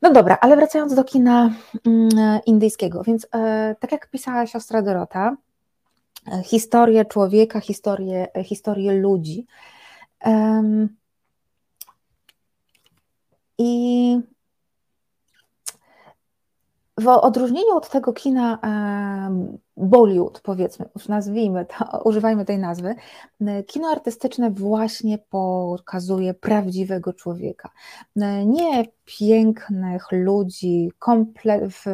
No 0.01 0.11
dobra, 0.11 0.37
ale 0.41 0.55
wracając 0.55 0.95
do 0.95 1.03
kina 1.03 1.51
indyjskiego, 2.45 3.03
więc 3.03 3.27
tak 3.79 3.91
jak 3.91 4.09
pisała 4.09 4.47
siostra 4.47 4.81
Dorota, 4.81 5.35
historię 6.43 7.05
człowieka, 7.05 7.59
historię, 7.59 8.27
historię 8.43 8.93
ludzi. 8.93 9.45
I 13.63 14.19
w 16.97 17.07
odróżnieniu 17.07 17.75
od 17.75 17.89
tego 17.89 18.13
kina 18.13 18.59
Bollywood, 19.81 20.41
powiedzmy, 20.41 20.85
już 20.95 21.07
nazwijmy 21.07 21.65
to, 21.65 21.85
używajmy 22.09 22.45
tej 22.45 22.59
nazwy, 22.59 22.95
kino 23.67 23.87
artystyczne 23.87 24.51
właśnie 24.51 25.17
pokazuje 25.17 26.33
prawdziwego 26.33 27.13
człowieka. 27.13 27.69
Nie 28.45 28.85
pięknych 29.19 30.07
ludzi, 30.11 30.91
komple- 30.99 31.69
w, 31.69 31.85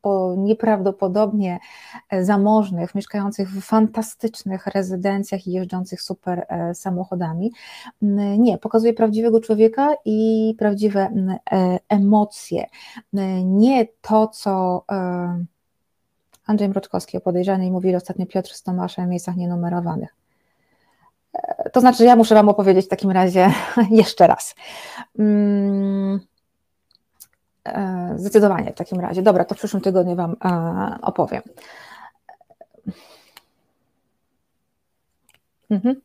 po 0.00 0.34
nieprawdopodobnie 0.38 1.58
zamożnych, 2.20 2.94
mieszkających 2.94 3.50
w 3.50 3.60
fantastycznych 3.60 4.66
rezydencjach 4.66 5.46
i 5.46 5.52
jeżdżących 5.52 6.02
super 6.02 6.46
e, 6.48 6.74
samochodami. 6.74 7.52
Nie, 8.38 8.58
pokazuje 8.58 8.92
prawdziwego 8.92 9.40
człowieka 9.40 9.94
i 10.04 10.54
prawdziwe 10.58 11.00
e, 11.52 11.78
emocje. 11.88 12.66
Nie 13.44 13.86
to, 14.00 14.28
co 14.28 14.84
e, 14.92 15.44
Andrzej 16.46 16.68
Mroczkowski 16.68 17.16
o 17.16 17.20
podejrzanej 17.20 17.70
mówili 17.70 17.96
ostatnio 17.96 18.26
Piotr 18.26 18.54
z 18.54 18.62
Tomaszem 18.62 19.06
w 19.06 19.08
miejscach 19.08 19.36
nienumerowanych. 19.36 20.14
E, 21.32 21.70
to 21.70 21.80
znaczy, 21.80 22.04
ja 22.04 22.16
muszę 22.16 22.34
Wam 22.34 22.48
opowiedzieć 22.48 22.86
w 22.86 22.88
takim 22.88 23.10
razie 23.10 23.52
jeszcze 23.90 24.26
raz. 24.26 24.54
Mm, 25.18 26.20
e, 27.64 28.12
zdecydowanie 28.16 28.72
w 28.72 28.74
takim 28.74 29.00
razie. 29.00 29.22
Dobra, 29.22 29.44
to 29.44 29.54
w 29.54 29.58
przyszłym 29.58 29.82
tygodniu 29.82 30.16
Wam 30.16 30.36
e, 30.44 30.98
opowiem. 31.02 31.42
Mhm. 35.70 36.00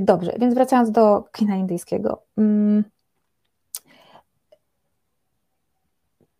Dobrze, 0.00 0.32
więc 0.38 0.54
wracając 0.54 0.90
do 0.90 1.24
kina 1.32 1.56
indyjskiego. 1.56 2.22
Mm, 2.38 2.84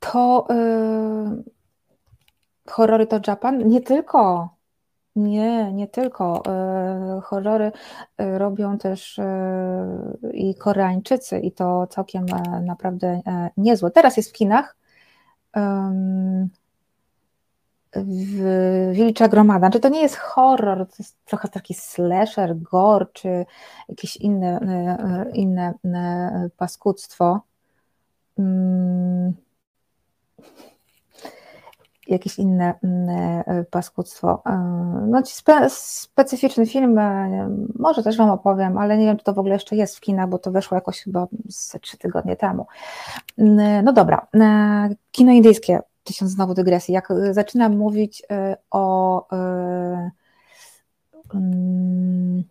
to 0.00 0.46
horrory 2.70 3.06
to 3.06 3.20
Japan? 3.26 3.68
Nie 3.68 3.80
tylko. 3.80 4.48
Nie, 5.16 5.72
nie 5.72 5.88
tylko. 5.88 6.42
E, 6.46 7.20
horrory 7.24 7.72
e, 8.18 8.38
robią 8.38 8.78
też 8.78 9.18
e, 9.18 9.86
i 10.32 10.54
Koreańczycy 10.54 11.38
i 11.38 11.52
to 11.52 11.86
całkiem 11.86 12.26
naprawdę 12.62 13.20
niezłe. 13.56 13.90
Teraz 13.90 14.16
jest 14.16 14.30
w 14.30 14.32
kinach 14.32 14.76
w 17.94 18.90
Wilcza 18.92 19.28
Gromada. 19.28 19.70
Czy 19.70 19.80
to 19.80 19.88
nie 19.88 20.02
jest 20.02 20.16
horror, 20.16 20.86
to 20.86 20.94
jest 20.98 21.24
trochę 21.24 21.48
taki 21.48 21.74
slasher, 21.74 22.58
gore, 22.58 23.06
czy 23.12 23.46
jakieś 23.88 24.16
inne, 24.16 24.60
inne 25.34 25.74
paskudztwo. 26.56 27.40
Jakieś 32.12 32.38
inne 32.38 32.74
e, 33.46 33.64
paskudztwo. 33.70 34.42
E, 34.46 34.52
no, 35.08 35.22
spe, 35.24 35.70
specyficzny 35.70 36.66
film, 36.66 36.98
e, 36.98 37.48
może 37.78 38.02
też 38.02 38.16
Wam 38.16 38.30
opowiem, 38.30 38.78
ale 38.78 38.98
nie 38.98 39.04
wiem, 39.04 39.16
czy 39.16 39.24
to 39.24 39.32
w 39.32 39.38
ogóle 39.38 39.54
jeszcze 39.54 39.76
jest 39.76 39.96
w 39.96 40.00
kinach, 40.00 40.28
bo 40.28 40.38
to 40.38 40.50
weszło 40.50 40.74
jakoś 40.74 41.00
chyba 41.00 41.26
z 41.48 41.76
trzy 41.80 41.98
tygodnie 41.98 42.36
temu. 42.36 42.66
No 43.82 43.92
dobra, 43.92 44.26
kino 45.12 45.32
indyjskie, 45.32 45.80
tysiąc 46.04 46.30
znowu 46.30 46.54
dygresji. 46.54 46.94
Jak 46.94 47.08
zaczynam 47.30 47.76
mówić 47.76 48.22
o 48.70 49.26
mm, 51.34 52.44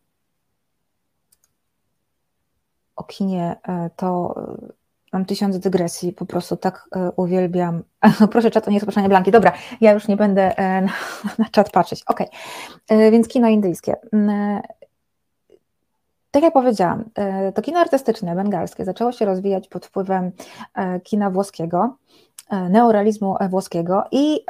o 2.95 3.03
kinie, 3.03 3.55
to 3.95 4.35
Mam 5.11 5.25
tysiąc 5.25 5.59
dygresji, 5.59 6.13
po 6.13 6.25
prostu 6.25 6.57
tak 6.57 6.87
e, 6.95 7.11
uwielbiam. 7.11 7.83
Proszę, 8.31 8.51
czat 8.51 8.67
o 8.67 8.71
niesłyszanie 8.71 9.09
Blanki. 9.09 9.31
Dobra, 9.31 9.53
ja 9.81 9.91
już 9.91 10.07
nie 10.07 10.17
będę 10.17 10.57
e, 10.57 10.81
na, 10.81 10.91
na 11.37 11.45
czat 11.51 11.71
patrzeć. 11.71 12.03
Ok, 12.07 12.21
e, 12.89 13.11
więc 13.11 13.27
kino 13.27 13.47
indyjskie. 13.47 13.95
Mm, 14.13 14.61
tak 16.31 16.43
jak 16.43 16.53
powiedziałam, 16.53 17.03
to 17.55 17.61
kino 17.61 17.79
artystyczne, 17.79 18.35
bengalskie, 18.35 18.85
zaczęło 18.85 19.11
się 19.11 19.25
rozwijać 19.25 19.67
pod 19.67 19.85
wpływem 19.85 20.31
kina 21.03 21.29
włoskiego 21.29 21.97
neorealizmu 22.69 23.35
włoskiego 23.49 24.03
i 24.11 24.45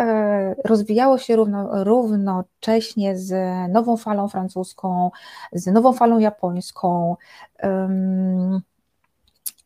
rozwijało 0.66 1.18
się 1.18 1.36
równo, 1.36 1.84
równocześnie 1.84 3.18
z 3.18 3.34
nową 3.72 3.98
falą 3.98 4.28
francuską, 4.28 5.12
z 5.54 5.68
nową 5.68 5.94
falą 5.94 6.20
japońską. 6.20 7.16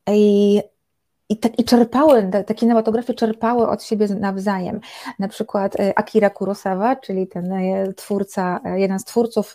I 0.07 0.61
i, 1.29 1.37
te, 1.37 1.49
i 1.49 1.63
czerpały, 1.63 2.31
te 2.45 2.55
kinematografie 2.55 3.13
czerpały 3.13 3.67
od 3.67 3.83
siebie 3.83 4.07
nawzajem. 4.07 4.79
Na 5.19 5.27
przykład 5.27 5.79
e, 5.79 5.99
Akira 5.99 6.29
Kurosawa, 6.29 6.95
czyli 6.95 7.27
ten 7.27 7.51
e, 7.51 7.93
twórca, 7.93 8.59
e, 8.65 8.79
jeden 8.79 8.99
z 8.99 9.03
twórców 9.03 9.53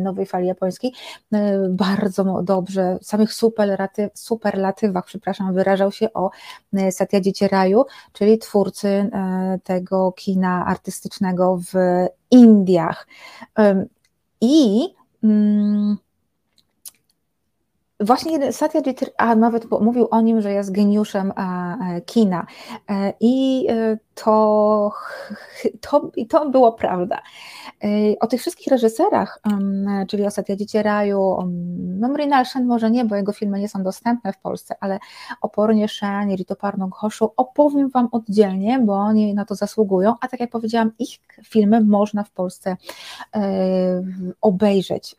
nowej 0.00 0.26
fali 0.26 0.46
japońskiej, 0.46 0.92
bardzo 1.70 2.42
dobrze, 2.42 2.98
w 3.02 3.06
samych 3.06 3.32
superlatyw, 3.32 4.10
superlatywach, 4.14 5.04
przepraszam, 5.04 5.54
wyrażał 5.54 5.92
się 5.92 6.12
o 6.12 6.30
Satyajdzie 6.90 7.48
Raju, 7.48 7.84
czyli 8.12 8.38
twórcy 8.38 9.10
tego 9.64 10.12
kina 10.12 10.66
artystycznego 10.66 11.56
w 11.72 11.74
Indiach. 12.30 13.06
I 14.40 14.88
mm, 15.24 15.96
Właśnie 18.00 18.52
Satyajit, 18.52 19.10
a 19.18 19.34
nawet 19.34 19.70
mówił 19.80 20.08
o 20.10 20.20
nim, 20.20 20.40
że 20.40 20.52
jest 20.52 20.72
geniuszem 20.72 21.32
kina. 22.06 22.46
I 23.20 23.66
to, 24.14 24.92
to, 25.80 26.10
to 26.28 26.50
było 26.50 26.72
prawda. 26.72 27.22
O 28.20 28.26
tych 28.26 28.40
wszystkich 28.40 28.66
reżyserach, 28.72 29.42
czyli 30.08 30.26
o 30.26 30.30
Satyajicie 30.30 30.82
Raju, 30.82 31.36
no 31.78 32.08
Mrinal 32.08 32.46
Shen 32.46 32.66
może 32.66 32.90
nie, 32.90 33.04
bo 33.04 33.16
jego 33.16 33.32
filmy 33.32 33.60
nie 33.60 33.68
są 33.68 33.82
dostępne 33.82 34.32
w 34.32 34.38
Polsce, 34.38 34.74
ale 34.80 34.98
o 35.42 35.48
Pornie 35.48 35.88
Shen 35.88 36.30
i 36.30 36.36
Ritoparno 36.36 36.88
Ghoszu 36.88 37.32
opowiem 37.36 37.88
Wam 37.88 38.08
oddzielnie, 38.12 38.78
bo 38.78 38.92
oni 38.92 39.34
na 39.34 39.44
to 39.44 39.54
zasługują, 39.54 40.14
a 40.20 40.28
tak 40.28 40.40
jak 40.40 40.50
powiedziałam, 40.50 40.92
ich 40.98 41.18
filmy 41.44 41.80
można 41.80 42.24
w 42.24 42.30
Polsce 42.30 42.76
obejrzeć. 44.40 45.16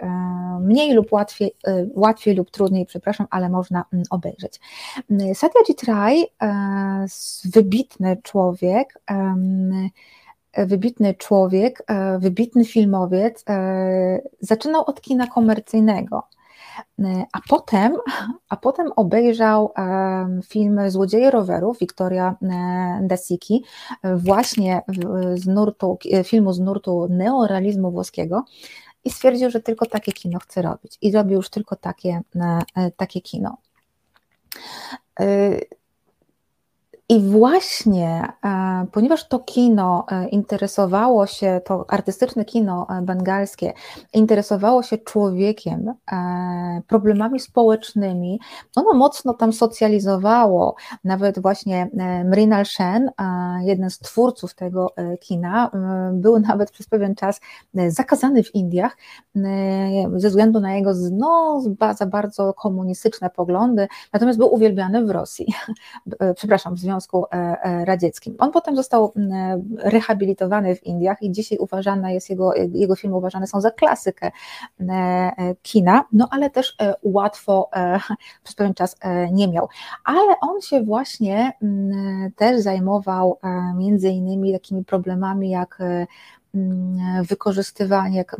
Mniej 0.59 0.93
lub 0.93 1.13
łatwiej, 1.13 1.55
łatwiej 1.95 2.35
lub 2.35 2.51
trudniej, 2.51 2.70
przepraszam, 2.87 3.27
ale 3.29 3.49
można 3.49 3.85
obejrzeć. 4.09 4.59
Satyajit 5.33 5.83
Ray, 5.83 6.25
wybitny 7.53 8.17
człowiek, 8.23 8.99
wybitny 10.57 11.13
człowiek, 11.13 11.83
e, 11.87 12.19
wybitny 12.19 12.65
filmowiec, 12.65 13.43
e, 13.49 14.21
zaczynał 14.39 14.83
od 14.85 15.01
kina 15.01 15.27
komercyjnego. 15.27 16.23
E, 16.99 17.25
a 17.33 17.39
potem, 17.49 17.93
a 18.49 18.57
potem 18.57 18.91
obejrzał 18.95 19.73
film 20.45 20.89
Złodzieje 20.89 21.31
rowerów 21.31 21.79
Wiktoria 21.79 22.35
Desiki, 23.01 23.63
właśnie 24.15 24.81
z 25.35 25.47
nurtu, 25.47 25.97
filmu 26.23 26.53
z 26.53 26.59
nurtu 26.59 27.07
neorealizmu 27.09 27.91
włoskiego 27.91 28.43
i 29.03 29.09
stwierdził, 29.09 29.49
że 29.49 29.61
tylko 29.61 29.85
takie 29.85 30.11
kino 30.11 30.39
chce 30.39 30.61
robić 30.61 30.97
i 31.01 31.11
robił 31.11 31.35
już 31.35 31.49
tylko 31.49 31.75
takie, 31.75 32.21
takie 32.97 33.21
kino. 33.21 33.57
I 37.11 37.19
właśnie, 37.19 38.27
e, 38.45 38.85
ponieważ 38.91 39.27
to 39.27 39.39
kino 39.39 40.05
e, 40.11 40.27
interesowało 40.27 41.27
się, 41.27 41.61
to 41.65 41.85
artystyczne 41.87 42.45
kino 42.45 42.87
e, 42.89 43.01
bengalskie 43.01 43.73
interesowało 44.13 44.83
się 44.83 44.97
człowiekiem, 44.97 45.93
problemami 46.87 47.39
społecznymi, 47.39 48.39
ono 48.75 48.93
mocno 48.93 49.33
tam 49.33 49.53
socjalizowało. 49.53 50.75
Nawet 51.03 51.39
właśnie 51.39 51.89
Mrinal 52.25 52.65
Shen, 52.65 53.11
jeden 53.61 53.89
z 53.89 53.99
twórców 53.99 54.55
tego 54.55 54.93
kina, 55.19 55.71
był 56.13 56.39
nawet 56.39 56.71
przez 56.71 56.87
pewien 56.87 57.15
czas 57.15 57.41
zakazany 57.87 58.43
w 58.43 58.55
Indiach 58.55 58.97
ze 60.15 60.29
względu 60.29 60.59
na 60.59 60.75
jego 60.75 60.91
no, 61.11 61.61
za 61.97 62.05
bardzo 62.05 62.53
komunistyczne 62.53 63.29
poglądy, 63.29 63.87
natomiast 64.13 64.39
był 64.39 64.53
uwielbiany 64.53 65.05
w 65.05 65.09
Rosji, 65.09 65.53
przepraszam, 66.35 66.75
w 66.75 66.79
Związku 66.79 67.00
Związku 67.01 67.25
e, 67.25 67.37
e, 67.63 67.85
Radzieckim. 67.85 68.35
On 68.39 68.51
potem 68.51 68.75
został 68.75 69.13
rehabilitowany 69.77 70.75
w 70.75 70.83
Indiach 70.83 71.21
i 71.21 71.31
dzisiaj 71.31 71.57
uważana 71.57 72.11
jest 72.11 72.29
jego, 72.29 72.53
jego 72.73 72.95
filmy 72.95 73.15
uważane 73.15 73.47
są 73.47 73.61
za 73.61 73.71
klasykę 73.71 74.31
e, 74.89 75.31
kina, 75.61 76.03
no 76.11 76.27
ale 76.31 76.49
też 76.49 76.77
łatwo 77.03 77.69
przez 78.43 78.55
pewien 78.55 78.73
czas 78.73 78.95
nie 79.31 79.47
miał. 79.47 79.67
Ale 80.05 80.35
on 80.41 80.61
się 80.61 80.83
właśnie 80.83 81.51
też 82.35 82.61
zajmował 82.61 83.39
między 83.75 84.09
innymi 84.09 84.53
takimi 84.53 84.85
problemami 84.85 85.49
jak 85.49 85.79
wykorzystywanie, 87.29 88.17
jak 88.17 88.37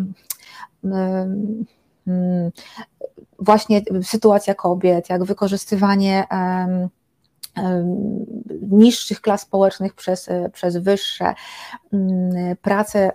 właśnie 3.40 3.82
sytuacja 4.04 4.56
kobiet, 4.56 5.10
jak 5.10 5.24
wykorzystywanie 5.24 6.28
niższych 8.72 9.22
klas 9.22 9.42
społecznych 9.42 9.94
przez, 9.94 10.30
e, 10.30 10.50
przez 10.50 10.78
wyższe, 10.78 11.34
mm, 11.94 12.56
pracę 12.62 13.12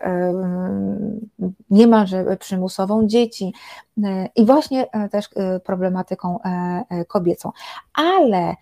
niemalże 1.70 2.36
przymusową 2.36 3.06
dzieci 3.06 3.52
e, 4.04 4.28
i 4.36 4.46
właśnie 4.46 4.90
e, 4.90 5.08
też 5.08 5.28
problematyką 5.64 6.38
kobiecą. 7.08 7.52
Ale 7.94 8.54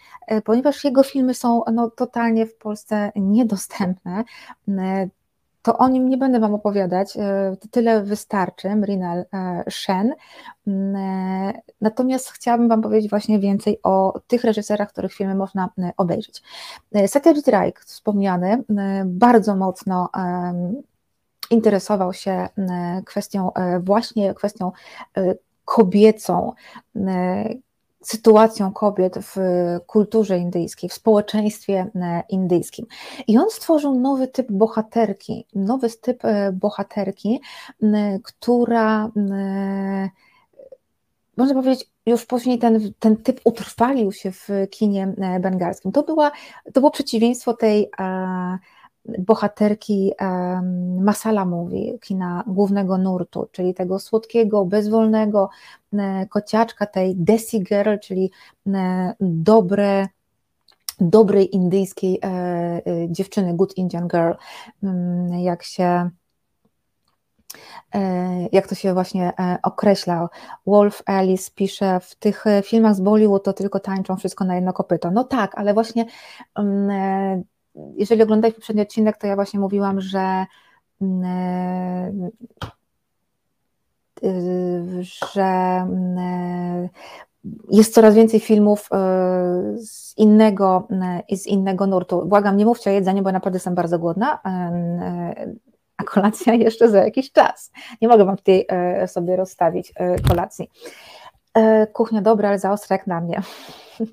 ponieważ 0.44 0.84
jego 0.84 1.02
filmy 1.02 1.34
są 1.34 1.62
no, 1.72 1.90
totalnie 1.90 2.46
w 2.46 2.56
Polsce 2.56 3.12
niedostępne, 3.16 4.24
to 5.64 5.78
o 5.78 5.88
nim 5.88 6.08
nie 6.08 6.16
będę 6.16 6.40
Wam 6.40 6.54
opowiadać, 6.54 7.16
e, 7.16 7.56
tyle 7.70 8.02
wystarczy, 8.02 8.76
Mrinal 8.76 9.18
e, 9.18 9.64
Shen. 9.70 10.14
Mm, 10.66 10.96
e, 10.96 11.60
natomiast 11.80 12.30
chciałabym 12.30 12.68
Wam 12.68 12.82
powiedzieć 12.82 13.10
właśnie 13.10 13.38
więcej 13.38 13.78
o 13.82 14.20
tych 14.26 14.44
reżyserach, 14.44 14.92
których 14.92 15.12
filmy 15.14 15.34
można 15.34 15.70
obejrzeć. 15.96 16.42
Satyajit 17.06 17.48
Ray, 17.48 17.72
wspomniany, 17.86 18.64
bardzo 19.04 19.56
mocno 19.56 20.08
interesował 21.50 22.12
się 22.12 22.48
kwestią, 23.04 23.50
właśnie 23.80 24.34
kwestią 24.34 24.72
kobiecą, 25.64 26.52
sytuacją 28.04 28.72
kobiet 28.72 29.18
w 29.18 29.36
kulturze 29.86 30.38
indyjskiej, 30.38 30.90
w 30.90 30.94
społeczeństwie 30.94 31.90
e, 31.94 32.22
indyjskim. 32.28 32.86
I 33.28 33.38
on 33.38 33.50
stworzył 33.50 34.00
nowy 34.00 34.28
typ 34.28 34.52
bohaterki, 34.52 35.46
nowy 35.54 35.90
typ 35.90 36.24
e, 36.24 36.52
bohaterki, 36.52 37.40
która 38.22 39.10
można 41.36 41.54
powiedzieć, 41.54 41.90
już 42.06 42.26
później 42.26 42.58
ten, 42.58 42.92
ten 42.98 43.16
typ 43.16 43.40
utrwalił 43.44 44.12
się 44.12 44.32
w 44.32 44.48
kinie 44.70 45.14
e, 45.18 45.40
bengalskim. 45.40 45.92
To, 45.92 46.02
była, 46.02 46.30
to 46.64 46.80
było 46.80 46.90
przeciwieństwo 46.90 47.54
tej 47.54 47.90
bohaterki 49.18 50.12
masala 51.00 51.44
movie, 51.44 51.98
kina 51.98 52.44
głównego 52.46 52.98
nurtu, 52.98 53.48
czyli 53.52 53.74
tego 53.74 53.98
słodkiego, 53.98 54.64
bezwolnego 54.64 55.50
e, 55.92 56.26
kociaczka, 56.26 56.86
tej 56.86 57.16
desi 57.16 57.62
girl, 57.62 57.98
czyli 58.02 58.30
e, 58.66 59.14
dobre, 59.20 60.06
dobrej 61.00 61.54
indyjskiej 61.54 62.18
e, 62.24 62.82
dziewczyny, 63.08 63.54
good 63.54 63.76
Indian 63.76 64.08
girl, 64.08 64.32
mm, 64.82 65.40
jak 65.40 65.62
się 65.62 66.10
jak 68.52 68.68
to 68.68 68.74
się 68.74 68.94
właśnie 68.94 69.32
określa. 69.62 70.28
Wolf 70.66 71.02
Alice 71.06 71.50
pisze, 71.54 72.00
w 72.00 72.14
tych 72.14 72.44
filmach 72.64 72.94
z 72.94 73.00
Bollywood 73.00 73.44
to 73.44 73.52
tylko 73.52 73.80
tańczą 73.80 74.16
wszystko 74.16 74.44
na 74.44 74.54
jedno 74.54 74.72
kopyto. 74.72 75.10
No 75.10 75.24
tak, 75.24 75.58
ale 75.58 75.74
właśnie 75.74 76.06
mm, 76.54 77.44
jeżeli 77.74 78.22
oglądałeś 78.22 78.54
poprzedni 78.54 78.82
odcinek, 78.82 79.16
to 79.16 79.26
ja 79.26 79.34
właśnie 79.34 79.60
mówiłam, 79.60 80.00
że 80.00 80.46
mm, 81.02 82.30
e, 84.22 85.02
że 85.32 85.42
mm, 85.42 86.18
e, 86.18 86.88
jest 87.70 87.94
coraz 87.94 88.14
więcej 88.14 88.40
filmów 88.40 88.88
e, 88.92 88.96
z 89.76 90.18
innego, 90.18 90.88
z 91.30 91.46
innego 91.46 91.86
nurtu. 91.86 92.26
Błagam, 92.26 92.56
nie 92.56 92.64
mówcie 92.64 92.90
o 92.90 92.92
jedzeniu, 92.92 93.22
bo 93.22 93.32
naprawdę 93.32 93.56
jestem 93.56 93.74
bardzo 93.74 93.98
głodna, 93.98 94.40
a 95.96 96.04
kolacja 96.04 96.54
jeszcze 96.64 96.90
za 96.90 97.04
jakiś 97.04 97.32
czas. 97.32 97.72
Nie 98.02 98.08
mogę 98.08 98.24
Wam 98.24 98.36
tutaj 98.36 98.66
sobie 99.06 99.36
rozstawić 99.36 99.92
kolacji. 100.28 100.70
Kuchnia 101.92 102.22
dobra, 102.22 102.48
ale 102.48 102.58
za 102.58 102.72
ostra 102.72 102.96
jak 102.96 103.06
na 103.06 103.20
mnie. 103.20 103.42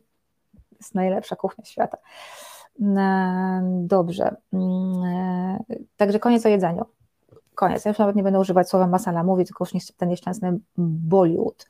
jest 0.79 0.95
najlepsza 0.95 1.35
kuchnia 1.35 1.65
świata. 1.65 1.97
E, 2.81 3.61
dobrze. 3.63 4.35
Mm, 4.53 5.03
e, 5.03 5.59
także 5.97 6.19
koniec 6.19 6.45
o 6.45 6.49
jedzeniu. 6.49 6.85
Koniec. 7.55 7.85
Ja 7.85 7.89
już 7.89 7.99
nawet 7.99 8.15
nie 8.15 8.23
będę 8.23 8.39
używać 8.39 8.69
słowa 8.69 8.87
masala 8.87 9.23
mówi, 9.23 9.45
tylko 9.45 9.65
już 9.73 9.85
ten 9.97 10.09
nieszczęsny 10.09 10.59
Bollywood. 10.77 11.67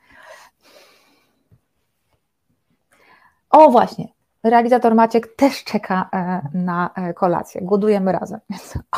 O 3.49 3.71
właśnie, 3.71 4.07
realizator 4.43 4.95
Maciek 4.95 5.35
też 5.35 5.63
czeka 5.63 6.09
na 6.53 6.89
kolację. 7.15 7.61
Głodujemy 7.61 8.11
razem, 8.11 8.39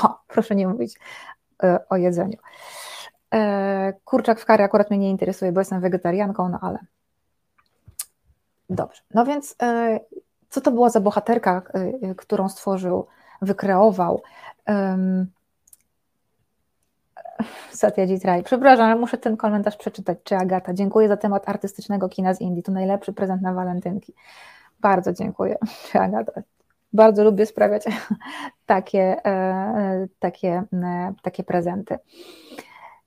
o, 0.03 0.19
proszę 0.27 0.55
nie 0.55 0.67
mówić 0.67 0.99
o 1.89 1.97
jedzeniu. 1.97 2.37
Kurczak 4.05 4.39
w 4.39 4.45
kary 4.45 4.63
akurat 4.63 4.89
mnie 4.89 4.99
nie 4.99 5.09
interesuje, 5.09 5.51
bo 5.51 5.61
jestem 5.61 5.81
wegetarianką, 5.81 6.49
no 6.49 6.59
ale 6.61 6.79
dobrze. 8.69 9.01
No 9.13 9.25
więc 9.25 9.55
co 10.53 10.61
to 10.61 10.71
była 10.71 10.89
za 10.89 10.99
bohaterka, 10.99 11.61
którą 12.17 12.49
stworzył, 12.49 13.07
wykreował? 13.41 14.21
Satyajit 17.71 18.25
Rai. 18.25 18.43
Przepraszam, 18.43 18.85
ale 18.85 18.95
muszę 18.95 19.17
ten 19.17 19.37
komentarz 19.37 19.77
przeczytać. 19.77 20.17
Czy 20.23 20.35
Agata? 20.35 20.73
Dziękuję 20.73 21.07
za 21.07 21.17
temat 21.17 21.49
artystycznego 21.49 22.09
kina 22.09 22.33
z 22.33 22.41
Indii. 22.41 22.63
To 22.63 22.71
najlepszy 22.71 23.13
prezent 23.13 23.41
na 23.41 23.53
walentynki. 23.53 24.13
Bardzo 24.79 25.13
dziękuję. 25.13 25.57
Czy 25.91 25.99
Agata? 25.99 26.41
Bardzo 26.93 27.23
lubię 27.23 27.45
sprawiać 27.45 27.83
takie, 28.65 29.25
e, 29.25 30.07
takie, 30.19 30.63
e, 30.73 31.13
takie 31.21 31.43
prezenty. 31.43 31.97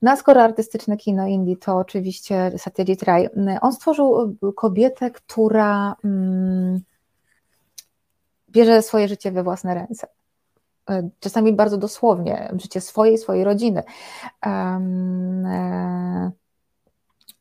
No 0.03 0.11
a 0.11 0.17
skoro 0.17 0.43
artystyczne 0.43 0.97
kino 0.97 1.27
Indii, 1.27 1.57
to 1.57 1.77
oczywiście 1.77 2.53
Satyajit 2.57 3.03
Rai. 3.03 3.29
On 3.61 3.73
stworzył 3.73 4.37
kobietę, 4.57 5.11
która 5.11 5.97
mm, 6.05 6.81
bierze 8.57 8.83
swoje 8.83 9.09
życie 9.09 9.33
we 9.33 9.43
własne 9.43 9.75
ręce. 9.75 10.07
E, 10.91 11.09
czasami 11.21 11.53
bardzo 11.53 11.79
dosłownie, 11.79 12.51
życie 12.59 12.81
swojej, 12.81 13.19
swojej 13.19 13.45
rodziny. 13.45 13.83
Um, 14.47 15.47
e, 15.47 16.31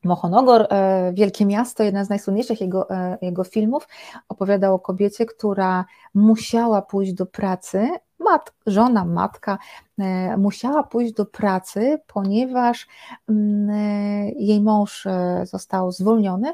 Mohonogor, 0.04 0.68
e, 0.70 1.12
Wielkie 1.14 1.46
Miasto, 1.46 1.84
jedna 1.84 2.06
z 2.06 2.10
najsłynniejszych 2.10 2.62
jego, 2.62 2.88
jego 3.22 3.44
filmów, 3.44 3.88
opowiada 4.30 4.72
o 4.72 4.80
kobiecie, 4.80 5.26
która 5.26 5.86
musiała 6.14 6.82
pójść 6.82 7.14
do 7.14 7.26
pracy 7.26 7.90
mat, 8.20 8.54
żona, 8.66 9.06
matka 9.06 9.58
e, 10.00 10.38
musiała 10.38 10.84
pójść 10.84 11.14
do 11.14 11.26
pracy, 11.26 12.00
ponieważ 12.08 12.88
mm, 13.30 13.70
e, 13.70 14.32
jej 14.32 14.62
mąż 14.62 15.06
e, 15.06 15.44
został 15.46 15.92
zwolniony, 15.92 16.54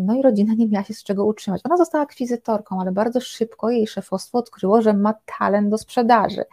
no 0.00 0.14
i 0.14 0.22
rodzina 0.22 0.54
nie 0.54 0.68
miała 0.68 0.84
się 0.84 0.94
z 0.94 1.02
czego 1.02 1.24
utrzymać. 1.24 1.60
Ona 1.64 1.76
została 1.76 2.04
akwizytorką, 2.04 2.80
ale 2.80 2.92
bardzo 2.92 3.20
szybko 3.20 3.70
jej 3.70 3.86
szefostwo 3.86 4.38
odkryło, 4.38 4.82
że 4.82 4.94
ma 4.94 5.14
talent 5.38 5.68
do 5.68 5.78
sprzedaży. 5.78 6.44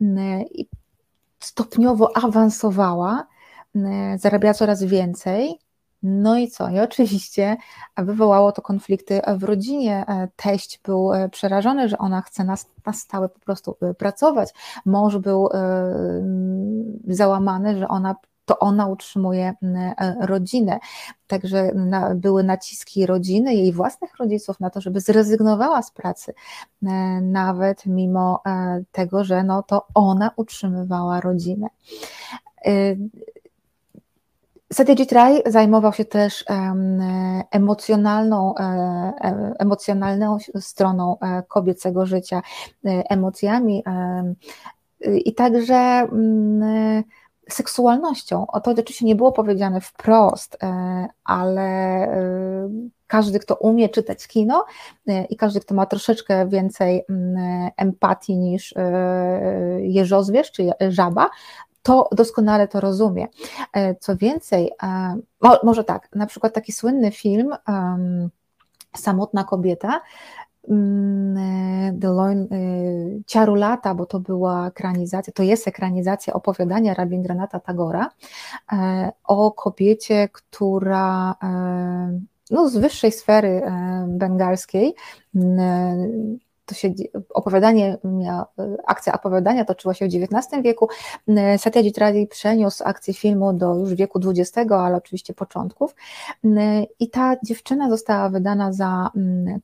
Mm, 0.00 0.42
I 0.42 0.68
stopniowo 1.40 2.16
awansowała, 2.16 3.26
mm, 3.74 4.18
zarabiała 4.18 4.54
coraz 4.54 4.84
więcej, 4.84 5.58
no 6.02 6.38
i 6.38 6.48
co? 6.48 6.70
I 6.70 6.80
oczywiście 6.80 7.56
wywołało 7.96 8.52
to 8.52 8.62
konflikty 8.62 9.20
w 9.36 9.42
rodzinie. 9.44 10.04
E, 10.08 10.28
teść 10.36 10.80
był 10.84 11.14
e, 11.14 11.28
przerażony, 11.28 11.88
że 11.88 11.98
ona 11.98 12.22
chce 12.22 12.44
na, 12.44 12.56
na 12.86 12.92
stałe 12.92 13.28
po 13.28 13.40
prostu 13.40 13.76
e, 13.82 13.94
pracować. 13.94 14.54
Mąż 14.84 15.16
był 15.16 15.48
załamany, 17.08 17.78
że 17.78 17.88
ona 17.88 18.16
to 18.44 18.58
ona 18.58 18.86
utrzymuje 18.86 19.54
rodzinę. 20.20 20.78
Także 21.26 21.72
na, 21.74 22.14
były 22.14 22.42
naciski 22.42 23.06
rodziny, 23.06 23.54
jej 23.54 23.72
własnych 23.72 24.16
rodziców 24.16 24.60
na 24.60 24.70
to, 24.70 24.80
żeby 24.80 25.00
zrezygnowała 25.00 25.82
z 25.82 25.90
pracy, 25.90 26.34
nawet 27.22 27.86
mimo 27.86 28.42
tego, 28.92 29.24
że 29.24 29.42
no, 29.42 29.62
to 29.62 29.86
ona 29.94 30.30
utrzymywała 30.36 31.20
rodzinę. 31.20 31.68
Satyajit 34.72 35.12
Ray 35.12 35.42
zajmował 35.46 35.92
się 35.92 36.04
też 36.04 36.44
emocjonalną, 37.50 38.54
e, 38.54 38.62
e, 38.62 39.54
emocjonalną 39.58 40.36
stroną 40.60 41.16
e, 41.20 41.42
kobiecego 41.48 42.06
życia, 42.06 42.42
emocjami 42.84 43.84
i 45.04 45.34
także 45.34 45.74
mm, 45.74 47.04
seksualnością. 47.50 48.46
O 48.46 48.60
to 48.60 48.70
oczywiście 48.70 49.06
nie 49.06 49.16
było 49.16 49.32
powiedziane 49.32 49.80
wprost, 49.80 50.58
ale 51.24 52.08
każdy, 53.06 53.38
kto 53.38 53.54
umie 53.54 53.88
czytać 53.88 54.26
kino 54.26 54.64
i 55.30 55.36
każdy, 55.36 55.60
kto 55.60 55.74
ma 55.74 55.86
troszeczkę 55.86 56.48
więcej 56.48 57.04
mm, 57.08 57.70
empatii 57.76 58.36
niż 58.36 58.74
jeżozwierz 59.78 60.52
czy 60.52 60.70
żaba, 60.88 61.30
to 61.82 62.08
doskonale 62.12 62.68
to 62.68 62.80
rozumie. 62.80 63.26
E, 63.72 63.94
co 63.94 64.16
więcej, 64.16 64.70
e, 64.82 65.16
może 65.64 65.84
tak, 65.84 66.08
na 66.14 66.26
przykład 66.26 66.54
taki 66.54 66.72
słynny 66.72 67.10
film 67.10 67.54
Samotna 68.96 69.44
kobieta, 69.44 70.00
mm, 70.68 72.00
The 72.00 72.08
Loin, 72.08 72.48
Ciaru 73.26 73.54
lata, 73.54 73.94
bo 73.94 74.06
to 74.06 74.20
była 74.20 74.66
ekranizacja, 74.66 75.32
to 75.32 75.42
jest 75.42 75.68
ekranizacja 75.68 76.34
opowiadania 76.34 76.94
Rabindranatha 76.94 77.60
Tagora 77.60 78.10
e, 78.72 79.12
o 79.24 79.52
kobiecie, 79.52 80.28
która 80.32 81.34
no, 82.50 82.68
z 82.68 82.76
wyższej 82.76 83.12
sfery 83.12 83.62
bengalskiej 84.08 84.94
to 86.68 86.74
się 86.74 86.92
opowiadanie, 87.30 87.98
akcja 88.86 89.12
opowiadania 89.12 89.64
toczyła 89.64 89.94
się 89.94 90.08
w 90.08 90.14
XIX 90.14 90.62
wieku. 90.62 90.88
Satyajit 91.58 91.98
Ray 91.98 92.26
przeniósł 92.26 92.82
akcję 92.86 93.14
filmu 93.14 93.52
do 93.52 93.74
już 93.74 93.94
wieku 93.94 94.20
XX, 94.24 94.72
ale 94.72 94.96
oczywiście 94.96 95.34
początków. 95.34 95.94
I 97.00 97.10
ta 97.10 97.36
dziewczyna 97.44 97.90
została 97.90 98.28
wydana 98.28 98.72
za 98.72 99.10
Mm, 99.16 99.60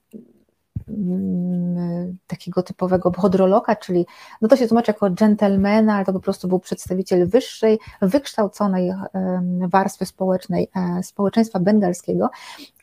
takiego 2.27 2.63
typowego 2.63 3.11
bhodroloka, 3.11 3.77
czyli 3.77 4.07
no 4.43 4.49
to 4.49 4.57
się 4.57 4.69
tłumaczy 4.69 4.91
jako 4.91 5.11
gentlemana, 5.11 5.95
ale 5.95 6.05
to 6.05 6.13
po 6.13 6.21
prostu 6.21 6.49
był 6.49 6.59
przedstawiciel 6.59 7.29
wyższej, 7.29 7.79
wykształconej 8.03 8.93
warstwy 9.69 10.07
społecznej, 10.07 10.71
e, 10.77 11.03
społeczeństwa 11.03 11.61
bengalskiego, 11.61 12.31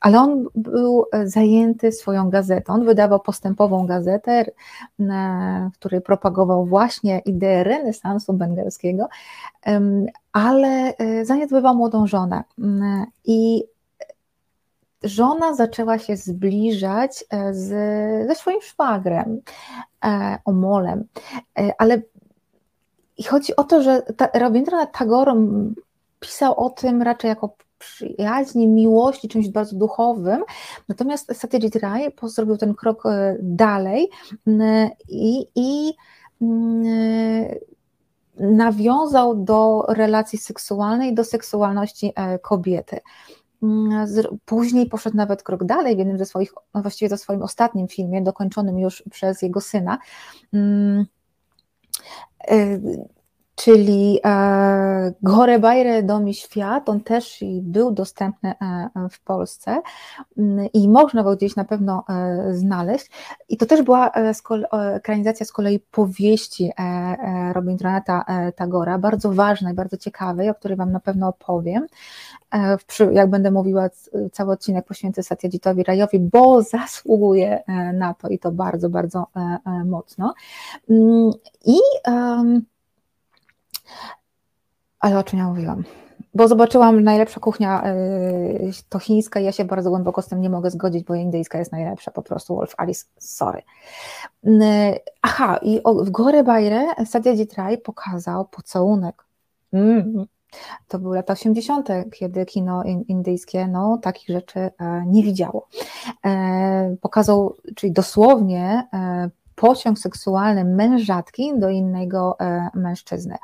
ale 0.01 0.19
on 0.19 0.45
był 0.55 1.05
zajęty 1.23 1.91
swoją 1.91 2.29
gazetą, 2.29 2.73
on 2.73 2.85
wydawał 2.85 3.19
postępową 3.19 3.85
gazetę, 3.85 4.45
w 5.73 5.77
której 5.79 6.01
propagował 6.01 6.65
właśnie 6.65 7.19
ideę 7.19 7.63
renesansu 7.63 8.33
bengalskiego, 8.33 9.07
ale 10.33 10.97
e, 10.97 11.25
zaniedbywał 11.25 11.75
młodą 11.75 12.07
żonę. 12.07 12.43
Mm, 12.59 13.05
i 13.25 13.63
żona 15.03 15.53
zaczęła 15.53 15.99
się 15.99 16.17
zbliżać 16.17 17.25
e, 17.29 17.53
z, 17.53 17.67
ze 18.27 18.35
swoim 18.35 18.61
szwagrem, 18.61 19.41
e, 20.05 20.37
Omolem, 20.45 21.03
e, 21.59 21.71
ale 21.77 22.01
chodzi 23.27 23.55
o 23.55 23.63
to, 23.63 23.83
że 23.83 24.01
ta, 24.01 24.29
Rabindranath 24.33 24.97
Tagore 24.97 25.35
pisał 26.19 26.59
o 26.59 26.69
tym 26.69 27.01
raczej 27.01 27.29
jako 27.29 27.55
przyjaźni, 27.77 28.67
miłości, 28.67 29.27
czymś 29.27 29.49
bardzo 29.49 29.75
duchowym, 29.75 30.43
natomiast 30.89 31.37
Satyajit 31.37 31.75
Ray 31.75 32.11
zrobił 32.23 32.57
ten 32.57 32.73
krok 32.73 33.03
dalej 33.39 34.09
i, 35.09 35.47
i 35.55 35.93
nawiązał 38.39 39.35
do 39.35 39.85
relacji 39.87 40.39
seksualnej, 40.39 41.15
do 41.15 41.23
seksualności 41.23 42.13
kobiety. 42.41 42.99
Mm, 43.63 44.07
później 44.45 44.89
poszedł 44.89 45.17
nawet 45.17 45.43
krok 45.43 45.63
dalej 45.63 45.95
w 45.95 45.99
jednym 45.99 46.17
ze 46.17 46.25
swoich, 46.25 46.53
no 46.73 46.81
właściwie 46.81 47.09
to 47.09 47.17
swoim 47.17 47.41
ostatnim 47.41 47.87
filmie, 47.87 48.21
dokończonym 48.21 48.79
już 48.79 49.03
przez 49.11 49.41
jego 49.41 49.61
syna. 49.61 49.97
Czyli 53.63 54.19
e, 54.25 55.13
Gore 55.23 55.59
Bajre 55.59 56.03
Dom 56.03 56.29
i 56.29 56.33
Świat, 56.33 56.89
on 56.89 57.01
też 57.01 57.43
był 57.61 57.91
dostępny 57.91 58.49
e, 58.49 58.89
w 59.09 59.19
Polsce 59.23 59.81
mm, 60.37 60.67
i 60.73 60.89
można 60.89 61.23
go 61.23 61.35
gdzieś 61.35 61.55
na 61.55 61.65
pewno 61.65 62.03
e, 62.09 62.53
znaleźć. 62.53 63.09
I 63.49 63.57
to 63.57 63.65
też 63.65 63.81
była 63.81 64.11
ekranizacja 64.93 65.45
z 65.45 65.51
kolei 65.51 65.79
powieści 65.79 66.71
Robindranata 67.53 68.25
Tagora, 68.55 68.97
bardzo 68.97 69.33
ważnej, 69.33 69.73
bardzo 69.73 69.97
ciekawej, 69.97 70.49
o 70.49 70.55
której 70.55 70.77
Wam 70.77 70.91
na 70.91 70.99
pewno 70.99 71.27
opowiem. 71.27 71.87
Jak 73.11 73.29
będę 73.29 73.51
mówiła, 73.51 73.89
cały 74.31 74.53
odcinek 74.53 74.85
poświęcę 74.85 75.23
Satyajitowi 75.23 75.83
Rajowi, 75.83 76.19
bo 76.19 76.61
zasługuje 76.77 77.63
na 77.93 78.13
to 78.13 78.27
i 78.27 78.39
to 78.39 78.51
bardzo, 78.51 78.89
bardzo 78.89 79.27
mocno. 79.85 80.33
Mm, 80.89 81.31
I 81.65 81.77
ale 84.99 85.19
o 85.19 85.23
czym 85.23 85.39
ja 85.39 85.47
mówiłam? 85.47 85.83
Bo 86.33 86.47
zobaczyłam, 86.47 87.03
najlepsza 87.03 87.39
kuchnia 87.39 87.83
y, 87.85 88.71
to 88.89 88.99
chińska 88.99 89.39
i 89.39 89.43
ja 89.43 89.51
się 89.51 89.65
bardzo 89.65 89.89
głęboko 89.89 90.21
z 90.21 90.27
tym 90.27 90.41
nie 90.41 90.49
mogę 90.49 90.71
zgodzić, 90.71 91.03
bo 91.03 91.15
indyjska 91.15 91.59
jest 91.59 91.71
najlepsza, 91.71 92.11
po 92.11 92.21
prostu 92.21 92.55
Wolf 92.55 92.73
Alice, 92.77 93.05
sorry. 93.19 93.61
Y, 94.47 94.51
aha, 95.21 95.59
i 95.61 95.81
w 96.03 96.09
Gore 96.09 96.43
Bajre 96.43 96.87
Satyajit 97.05 97.53
Ray 97.53 97.77
pokazał 97.77 98.45
pocałunek. 98.45 99.25
Mm, 99.73 100.25
To 100.87 100.99
były 100.99 101.15
lata 101.15 101.33
80., 101.33 101.89
kiedy 102.11 102.45
kino 102.45 102.83
indyjskie 103.07 103.67
no, 103.67 103.97
takich 103.97 104.29
rzeczy 104.29 104.69
nie 105.07 105.23
widziało. 105.23 105.67
Pokazał, 107.01 107.55
czyli 107.75 107.93
dosłownie 107.93 108.87
pociąg 109.61 109.99
seksualny 109.99 110.65
mężatki 110.65 111.51
do 111.59 111.69
innego 111.69 112.39
e, 112.39 112.69
mężczyzny. 112.73 113.37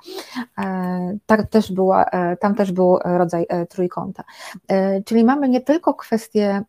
E, 0.57 1.17
tak 1.25 1.49
też 1.49 1.71
była, 1.71 2.05
e, 2.05 2.37
tam 2.37 2.55
też 2.55 2.71
był 2.71 2.99
rodzaj 3.03 3.47
trójkąta. 3.69 4.23
Czyli 5.05 5.23
mamy 5.23 5.49
nie 5.49 5.61
tylko 5.61 5.93
kwestię 5.93 6.61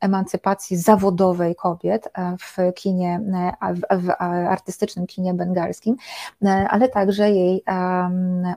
emancypacji 0.00 0.76
zawodowej 0.76 1.54
kobiet 1.54 2.08
w 2.40 2.74
kinie, 2.74 3.20
w 3.90 4.10
artystycznym 4.48 5.06
kinie 5.06 5.34
bengalskim, 5.34 5.96
ale 6.68 6.88
także 6.88 7.30
jej 7.30 7.64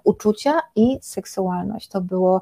uczucia 0.04 0.62
i 0.76 0.98
seksualność. 1.02 1.90
To 1.90 2.02
było 2.02 2.42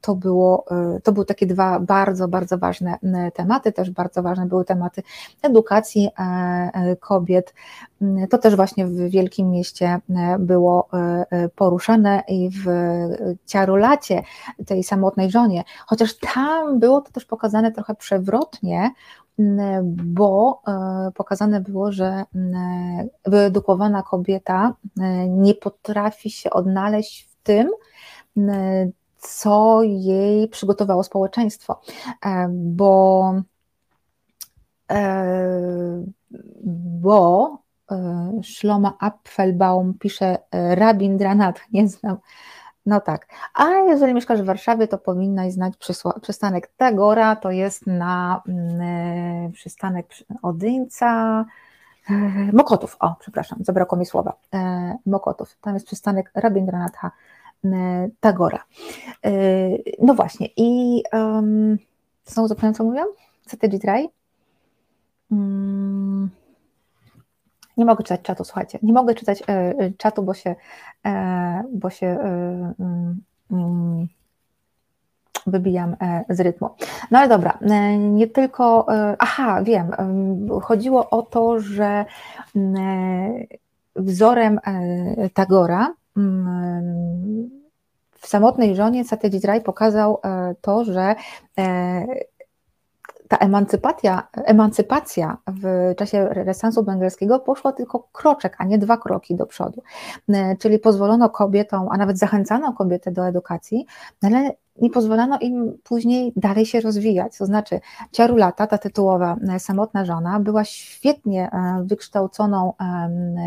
to, 0.00 0.14
było, 0.14 0.64
e, 0.70 1.00
to 1.00 1.12
były 1.12 1.26
takie 1.26 1.46
dwa 1.46 1.80
bardzo, 1.80 2.28
bardzo 2.28 2.58
ważne 2.58 2.98
tematy. 3.34 3.72
Też 3.72 3.90
bardzo 3.90 4.22
ważne 4.22 4.46
były 4.46 4.64
tematy 4.64 5.02
edukacji 5.42 6.10
e, 6.18 6.96
kobiet. 6.96 7.54
Mm, 8.02 8.28
to 8.28 8.38
też 8.38 8.56
właśnie 8.56 8.86
w 8.86 9.10
wielkim 9.10 9.50
mieście 9.50 9.98
było 10.38 10.88
poruszane 11.56 12.22
i 12.28 12.50
w 12.50 12.66
Ciarulacie, 13.46 14.22
tej 14.66 14.84
samotnej 14.84 15.30
żonie, 15.30 15.64
chociaż 15.86 16.18
tam 16.18 16.78
było 16.78 17.00
to 17.00 17.12
też 17.12 17.24
pokazane 17.24 17.72
trochę 17.72 17.94
przewrotnie, 17.94 18.90
mm, 19.38 19.96
bo 20.14 20.62
pokazane 21.14 21.60
było, 21.60 21.92
że 21.92 22.24
wyedukowana 23.26 24.02
kobieta 24.02 24.74
nie 25.28 25.54
potrafi 25.54 26.30
się 26.30 26.50
odnaleźć 26.50 27.28
w 27.30 27.42
tym, 27.42 27.70
co 29.24 29.82
jej 29.82 30.48
przygotowało 30.48 31.04
społeczeństwo, 31.04 31.80
e, 32.24 32.48
bo, 32.50 33.34
e, 34.90 36.04
bo 36.84 37.58
e, 37.90 38.30
Szloma 38.42 38.96
Apfelbaum 39.00 39.94
pisze 39.98 40.38
Rabindranath, 40.52 41.60
nie 41.72 41.88
znam, 41.88 42.16
no 42.86 43.00
tak. 43.00 43.26
A 43.54 43.68
jeżeli 43.68 44.14
mieszkasz 44.14 44.42
w 44.42 44.44
Warszawie, 44.44 44.88
to 44.88 44.98
powinnaś 44.98 45.52
znać 45.52 45.74
przystanek 46.22 46.70
Tagora, 46.76 47.36
to 47.36 47.50
jest 47.50 47.86
na 47.86 48.42
mm, 48.48 49.52
przystanek 49.52 50.06
Odyńca, 50.42 51.44
Mokotów, 52.52 52.96
o 53.00 53.14
przepraszam, 53.20 53.58
zabrakło 53.64 53.98
mi 53.98 54.06
słowa, 54.06 54.36
Mokotów, 55.06 55.56
tam 55.60 55.74
jest 55.74 55.86
przystanek 55.86 56.30
Rabindranatha 56.34 57.10
E, 57.10 57.33
Tagora. 58.20 58.64
E, 59.24 59.30
no 60.02 60.14
właśnie, 60.14 60.48
i 60.56 61.02
um, 61.12 61.78
znowu 62.24 62.48
zapomniałam, 62.48 62.74
co 62.74 62.84
mówiłam? 62.84 63.08
Satyajit 63.46 63.84
Ray? 63.84 64.08
Mm, 65.32 66.30
nie 67.76 67.84
mogę 67.84 68.04
czytać 68.04 68.22
czatu, 68.22 68.44
słuchajcie. 68.44 68.78
Nie 68.82 68.92
mogę 68.92 69.14
czytać 69.14 69.42
e, 69.46 69.74
czatu, 69.98 70.22
bo 70.22 70.34
się, 70.34 70.54
bo 71.72 71.90
się 71.90 72.06
mm, 72.06 72.74
mm, 73.50 74.08
wybijam 75.46 75.96
z 76.28 76.40
rytmu. 76.40 76.70
No 77.10 77.18
ale 77.18 77.28
dobra, 77.28 77.58
nie 77.98 78.26
tylko. 78.26 78.86
Aha, 79.18 79.62
wiem. 79.62 79.90
Chodziło 80.62 81.10
o 81.10 81.22
to, 81.22 81.60
że 81.60 82.04
wzorem 83.96 84.60
Tagora 85.34 85.94
w 88.24 88.26
samotnej 88.26 88.76
żonie 88.76 89.04
Satyajit 89.04 89.44
Ray 89.44 89.60
pokazał 89.60 90.20
e, 90.24 90.54
to, 90.60 90.84
że 90.84 91.14
e, 91.58 92.06
ta 93.28 93.36
emancypacja, 93.36 94.28
emancypacja 94.32 95.36
w 95.46 95.94
czasie 95.96 96.28
renesansu 96.28 96.82
bengalskiego 96.82 97.40
poszła 97.40 97.72
tylko 97.72 98.08
kroczek, 98.12 98.56
a 98.58 98.64
nie 98.64 98.78
dwa 98.78 98.96
kroki 98.96 99.34
do 99.34 99.46
przodu. 99.46 99.82
E, 100.28 100.56
czyli 100.56 100.78
pozwolono 100.78 101.30
kobietom, 101.30 101.88
a 101.90 101.96
nawet 101.96 102.18
zachęcano 102.18 102.72
kobiety 102.72 103.10
do 103.10 103.26
edukacji, 103.26 103.86
ale 104.22 104.50
nie 104.80 104.90
pozwolano 104.90 105.38
im 105.38 105.78
później 105.84 106.32
dalej 106.36 106.66
się 106.66 106.80
rozwijać. 106.80 107.38
To 107.38 107.46
znaczy, 107.46 107.80
Ciarulata, 108.12 108.66
ta 108.66 108.78
tytułowa 108.78 109.36
samotna 109.58 110.04
żona, 110.04 110.40
była 110.40 110.64
świetnie 110.64 111.50
wykształconą 111.84 112.72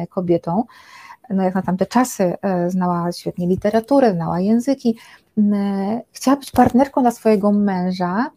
kobietą, 0.10 0.64
no 1.29 1.43
jak 1.43 1.55
na 1.55 1.61
tamte 1.61 1.85
czasy, 1.85 2.33
e, 2.41 2.69
znała 2.69 3.11
świetnie 3.11 3.47
literaturę, 3.47 4.13
znała 4.13 4.39
języki, 4.39 4.97
chciała 6.11 6.37
być 6.37 6.51
partnerką 6.51 7.01
dla 7.01 7.11
swojego 7.11 7.51
męża, 7.51 8.31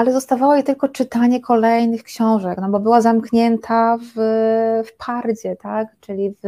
ale 0.00 0.12
zostawało 0.12 0.54
jej 0.54 0.64
tylko 0.64 0.88
czytanie 0.88 1.40
kolejnych 1.40 2.02
książek, 2.02 2.58
no 2.60 2.70
bo 2.70 2.80
była 2.80 3.00
zamknięta 3.00 3.96
w, 3.96 4.12
w 4.86 4.96
pardzie, 5.06 5.56
tak, 5.56 5.88
czyli 6.00 6.34
w 6.42 6.46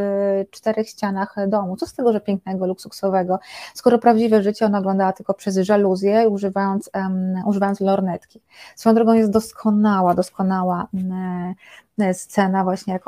czterech 0.50 0.88
ścianach 0.88 1.34
domu. 1.48 1.76
Co 1.76 1.86
z 1.86 1.94
tego, 1.94 2.12
że 2.12 2.20
pięknego, 2.20 2.66
luksusowego, 2.66 3.38
skoro 3.74 3.98
prawdziwe 3.98 4.42
życie 4.42 4.66
ona 4.66 4.78
oglądała 4.78 5.12
tylko 5.12 5.34
przez 5.34 5.56
żaluzję, 5.56 6.28
używając, 6.28 6.90
um, 6.94 7.34
używając 7.46 7.80
lornetki. 7.80 8.40
Swoją 8.76 8.94
drogą 8.94 9.12
jest 9.12 9.30
doskonała, 9.30 10.14
doskonała 10.14 10.88
um, 10.94 11.54
scena, 12.12 12.64
właśnie 12.64 12.92
jak 12.92 13.04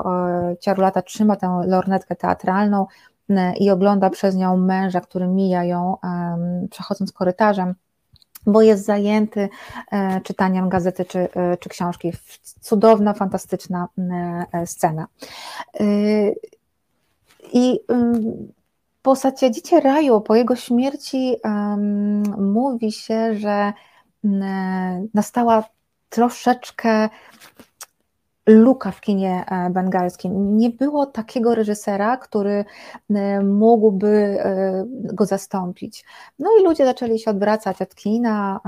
Ciarulata 0.60 1.02
trzyma 1.02 1.36
tę 1.36 1.60
lornetkę 1.66 2.16
teatralną 2.16 2.86
um, 3.28 3.54
i 3.54 3.70
ogląda 3.70 4.10
przez 4.10 4.36
nią 4.36 4.56
męża, 4.56 5.00
który 5.00 5.26
mija 5.26 5.64
ją, 5.64 5.96
przechodząc 6.70 7.12
korytarzem 7.12 7.74
bo 8.46 8.62
jest 8.62 8.84
zajęty 8.84 9.48
e, 9.92 10.20
czytaniem 10.20 10.68
gazety 10.68 11.04
czy, 11.04 11.18
e, 11.18 11.56
czy 11.56 11.68
książki. 11.68 12.12
Cudowna, 12.60 13.14
fantastyczna 13.14 13.88
e, 14.52 14.66
scena. 14.66 15.06
I 17.52 17.80
po 19.02 19.16
Sacjadzicie 19.16 19.80
Raju, 19.80 20.20
po 20.20 20.34
jego 20.34 20.56
śmierci 20.56 21.36
mówi 22.38 22.92
się, 22.92 23.34
że 23.34 23.72
nastała 25.14 25.64
troszeczkę 26.08 27.08
luka 28.46 28.90
w 28.90 29.00
kinie 29.00 29.44
e, 29.46 29.70
bengalskim. 29.70 30.56
Nie 30.56 30.70
było 30.70 31.06
takiego 31.06 31.54
reżysera, 31.54 32.16
który 32.16 32.64
e, 33.10 33.40
mógłby 33.40 34.08
e, 34.08 34.84
go 34.88 35.26
zastąpić. 35.26 36.04
No 36.38 36.50
i 36.60 36.64
ludzie 36.64 36.84
zaczęli 36.84 37.18
się 37.18 37.30
odwracać 37.30 37.82
od 37.82 37.94
kina, 37.94 38.60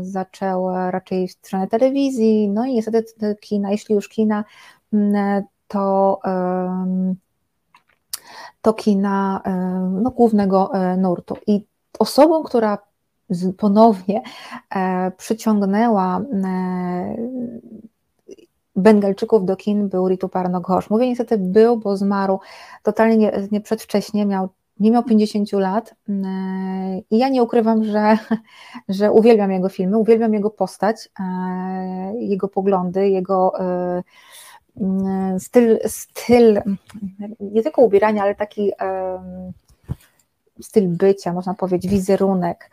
zaczęły 0.00 0.90
raczej 0.90 1.28
w 1.28 1.32
stronę 1.32 1.68
telewizji, 1.68 2.48
no 2.48 2.64
i 2.66 2.74
niestety 2.74 3.36
kina, 3.40 3.70
jeśli 3.70 3.94
już 3.94 4.08
kina, 4.08 4.44
to 5.68 6.20
to 8.62 8.72
kina 8.72 9.42
no, 10.02 10.10
głównego 10.10 10.70
nurtu. 10.98 11.36
I 11.46 11.66
osobą, 11.98 12.42
która 12.42 12.78
ponownie 13.58 14.22
przyciągnęła 15.16 16.20
Bengalczyków 18.76 19.44
do 19.44 19.56
kin 19.56 19.88
był 19.88 20.08
Ritu 20.08 20.28
Parno 20.28 20.60
Ghosh. 20.60 20.90
Mówię 20.90 21.08
niestety 21.08 21.38
był, 21.38 21.76
bo 21.76 21.96
zmarł 21.96 22.40
totalnie 22.82 23.16
nie, 23.16 23.32
nie 23.52 23.60
przedwcześnie, 23.60 24.26
miał, 24.26 24.48
nie 24.80 24.90
miał 24.90 25.04
50 25.04 25.52
lat 25.52 25.94
mm, 26.08 27.00
i 27.10 27.18
ja 27.18 27.28
nie 27.28 27.42
ukrywam, 27.42 27.84
że, 27.84 28.18
że 28.88 29.12
uwielbiam 29.12 29.52
jego 29.52 29.68
filmy, 29.68 29.98
uwielbiam 29.98 30.34
jego 30.34 30.50
postać, 30.50 31.08
e, 31.20 32.12
jego 32.18 32.48
poglądy, 32.48 33.08
jego 33.08 33.60
e, 33.60 34.02
mm, 34.80 35.40
styl, 35.40 35.78
styl 35.86 36.62
nie 37.40 37.62
tylko 37.62 37.82
ubierania, 37.82 38.22
ale 38.22 38.34
taki 38.34 38.72
styl 40.62 40.88
bycia, 40.88 41.32
można 41.32 41.54
powiedzieć, 41.54 41.90
wizerunek. 41.90 42.70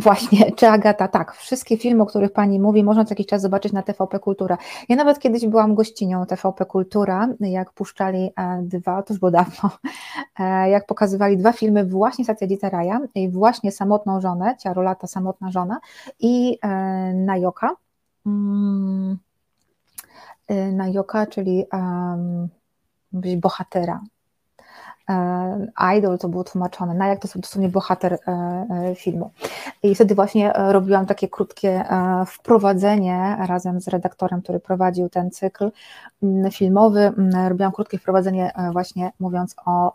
Właśnie, 0.00 0.52
czy 0.56 0.68
Agata, 0.68 1.08
tak, 1.08 1.32
wszystkie 1.34 1.76
filmy, 1.76 2.02
o 2.02 2.06
których 2.06 2.32
Pani 2.32 2.60
mówi, 2.60 2.84
można 2.84 3.04
co 3.04 3.10
jakiś 3.12 3.26
czas 3.26 3.42
zobaczyć 3.42 3.72
na 3.72 3.82
TVP 3.82 4.18
Kultura. 4.18 4.58
Ja 4.88 4.96
nawet 4.96 5.18
kiedyś 5.18 5.46
byłam 5.46 5.74
gościnią 5.74 6.26
TVP 6.26 6.66
Kultura, 6.66 7.28
jak 7.40 7.72
puszczali 7.72 8.30
e, 8.36 8.62
dwa, 8.62 9.02
to 9.02 9.14
już 9.14 9.20
było 9.20 9.30
dawno, 9.30 9.70
e, 10.40 10.70
jak 10.70 10.86
pokazywali 10.86 11.36
dwa 11.36 11.52
filmy 11.52 11.84
właśnie 11.84 12.24
Satyajita 12.24 12.70
Raja 12.70 13.00
i 13.14 13.28
właśnie 13.28 13.72
Samotną 13.72 14.20
żonę, 14.20 14.56
Ciarulata 14.58 15.06
Samotna 15.06 15.50
żona 15.50 15.80
i 16.20 16.58
e, 16.62 16.68
Najoka. 17.14 17.76
Mm, 18.26 19.18
Najoka, 20.72 21.26
czyli 21.26 21.64
um, 21.72 22.48
bohatera 23.36 24.00
idol, 25.96 26.18
to 26.18 26.28
było 26.28 26.44
tłumaczone, 26.44 26.94
na 26.94 27.06
jak 27.06 27.20
to 27.20 27.28
są 27.28 27.40
dosłownie 27.40 27.68
bohater 27.68 28.18
filmu. 28.96 29.30
I 29.82 29.94
wtedy 29.94 30.14
właśnie 30.14 30.52
robiłam 30.56 31.06
takie 31.06 31.28
krótkie 31.28 31.84
wprowadzenie 32.26 33.36
razem 33.46 33.80
z 33.80 33.88
redaktorem, 33.88 34.42
który 34.42 34.60
prowadził 34.60 35.08
ten 35.08 35.30
cykl 35.30 35.70
mm, 36.22 36.50
filmowy. 36.50 37.00
Mm, 37.00 37.48
robiłam 37.48 37.72
krótkie 37.72 37.98
wprowadzenie 37.98 38.52
właśnie 38.72 39.12
mówiąc 39.20 39.56
o, 39.66 39.92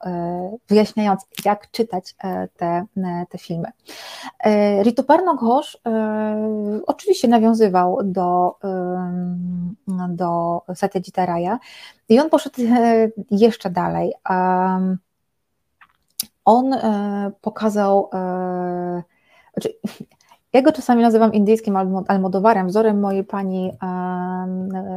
wyjaśniając 0.68 1.22
jak 1.46 1.72
czytać 1.72 2.16
te, 2.58 2.86
te 3.30 3.38
filmy. 3.38 3.72
Rituparno 4.84 5.36
Ghosh 5.36 5.78
oczywiście 6.88 7.28
nawiązywał 7.28 8.00
do, 8.04 8.56
do 10.10 10.62
Satyajita 10.76 11.26
Raya 11.26 11.60
i 12.10 12.20
on 12.20 12.30
poszedł 12.30 12.62
e, 12.62 13.08
jeszcze 13.32 13.70
dalej. 13.70 14.14
On 16.46 16.74
e, 16.74 17.32
pokazał, 17.42 18.10
e, 18.14 19.04
znaczy, 19.54 19.70
ja 20.54 20.62
go 20.62 20.72
czasami 20.72 21.02
nazywam 21.02 21.34
indyjskim 21.34 21.78
Almodowarem, 22.08 22.68
wzorem 22.68 23.00
mojej 23.00 23.24
pani 23.24 23.72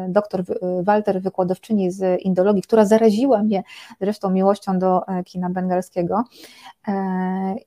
doktor 0.08 0.44
Walter, 0.82 1.22
wykładowczyni 1.22 1.90
z 1.90 2.20
indologii, 2.22 2.62
która 2.62 2.84
zaraziła 2.84 3.42
mnie 3.42 3.62
zresztą 4.00 4.30
miłością 4.30 4.78
do 4.78 5.00
kina 5.24 5.50
bengalskiego. 5.50 6.24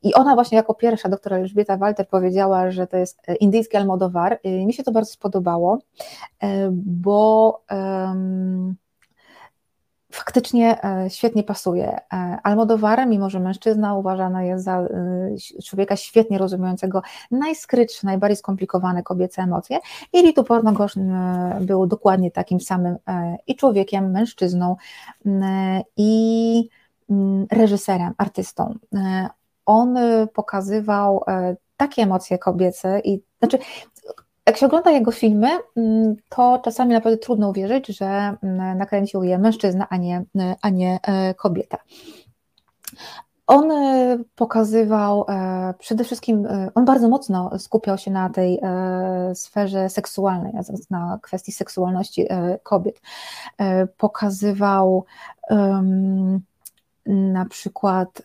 I 0.03 0.13
ona 0.13 0.35
właśnie 0.35 0.55
jako 0.55 0.73
pierwsza, 0.73 1.09
doktor 1.09 1.33
Elżbieta 1.33 1.77
Walter 1.77 2.07
powiedziała, 2.07 2.71
że 2.71 2.87
to 2.87 2.97
jest 2.97 3.21
indyjski 3.39 3.77
Almodowar. 3.77 4.39
Mi 4.43 4.73
się 4.73 4.83
to 4.83 4.91
bardzo 4.91 5.11
spodobało, 5.11 5.79
bo 6.71 7.61
faktycznie 10.11 10.83
e, 10.83 11.09
świetnie 11.09 11.43
pasuje. 11.43 11.99
E, 12.13 12.37
Almodovar, 12.43 13.07
mimo 13.07 13.29
że 13.29 13.39
mężczyzna 13.39 13.95
uważany 13.95 14.47
jest 14.47 14.63
za 14.63 14.79
e, 14.79 14.87
człowieka 15.65 15.95
świetnie 15.95 16.37
rozumiejącego 16.37 17.01
najskrytsze, 17.31 18.07
najbardziej 18.07 18.37
skomplikowane 18.37 19.03
kobiece 19.03 19.41
emocje, 19.41 19.79
i 20.13 20.21
Ritu 20.21 20.43
Pornogosz 20.43 20.95
był 21.61 21.87
dokładnie 21.87 22.31
takim 22.31 22.59
samym 22.59 22.97
i 23.47 23.55
człowiekiem, 23.55 24.11
mężczyzną, 24.11 24.75
i 25.97 26.69
reżyserem, 27.51 28.13
artystą. 28.17 28.75
On 29.65 29.95
pokazywał 30.33 31.23
takie 31.77 32.01
emocje 32.01 32.37
kobiece 32.37 32.99
i 32.99 33.21
znaczy 33.39 33.57
jak 34.45 34.57
się 34.57 34.65
ogląda 34.65 34.91
jego 34.91 35.11
filmy, 35.11 35.49
mm, 35.75 36.15
to 36.29 36.61
czasami 36.63 36.93
naprawdę 36.93 37.17
trudno 37.17 37.49
uwierzyć, 37.49 37.87
że 37.87 38.05
mm, 38.05 38.77
nakręcił 38.77 39.23
je 39.23 39.37
mężczyzna, 39.37 39.87
a 39.89 39.97
nie, 39.97 40.23
a 40.61 40.69
nie 40.69 40.99
e, 41.03 41.33
kobieta. 41.33 41.77
On 43.47 43.71
e, 43.71 44.17
pokazywał 44.35 45.25
e, 45.29 45.73
przede 45.79 46.03
wszystkim, 46.03 46.47
on 46.75 46.85
bardzo 46.85 47.09
mocno 47.09 47.59
skupiał 47.59 47.97
się 47.97 48.11
na 48.11 48.29
tej 48.29 48.59
sferze 49.33 49.89
seksualnej, 49.89 50.53
na 50.89 51.19
kwestii 51.21 51.51
seksualności 51.51 52.27
kobiet. 52.63 53.01
Pokazywał 53.97 55.05
na 57.05 57.45
przykład 57.45 58.21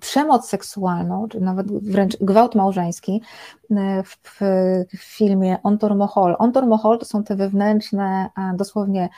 przemoc 0.00 0.48
seksualną, 0.48 1.28
czy 1.28 1.40
nawet 1.40 1.72
wręcz 1.72 2.16
gwałt 2.20 2.54
małżeński 2.54 3.22
e, 3.70 4.02
w, 4.02 4.40
w 4.88 5.02
filmie 5.02 5.58
Ontor 5.62 5.94
Mohol. 5.94 6.36
Ontor 6.38 6.66
Mohol 6.66 6.98
to 6.98 7.04
są 7.04 7.24
te 7.24 7.36
wewnętrzne, 7.36 8.30
dosłownie 8.54 9.08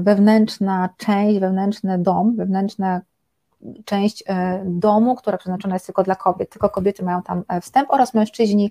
wewnętrzna 0.00 0.88
część, 0.96 1.40
wewnętrzny 1.40 1.98
dom, 1.98 2.36
wewnętrzna 2.36 3.00
część 3.84 4.24
e, 4.26 4.62
domu, 4.66 5.14
która 5.14 5.38
przeznaczona 5.38 5.74
jest 5.74 5.86
tylko 5.86 6.02
dla 6.02 6.14
kobiet. 6.14 6.50
Tylko 6.50 6.70
kobiety 6.70 7.04
mają 7.04 7.22
tam 7.22 7.42
e, 7.48 7.60
wstęp 7.60 7.90
oraz 7.90 8.14
mężczyźni 8.14 8.70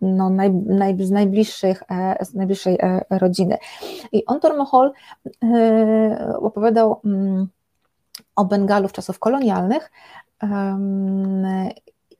no, 0.00 0.30
naj, 0.30 0.52
naj, 0.52 1.04
z, 1.04 1.10
najbliższych, 1.10 1.82
z 2.20 2.34
najbliższej 2.34 2.78
rodziny. 3.10 3.58
I 4.12 4.26
Ontor 4.26 4.56
Mohol 4.56 4.92
opowiadał 6.40 7.00
mm, 7.04 7.48
o 8.36 8.44
Bengalu 8.44 8.88
w 8.88 8.92
czasów 8.92 9.18
kolonialnych 9.18 9.90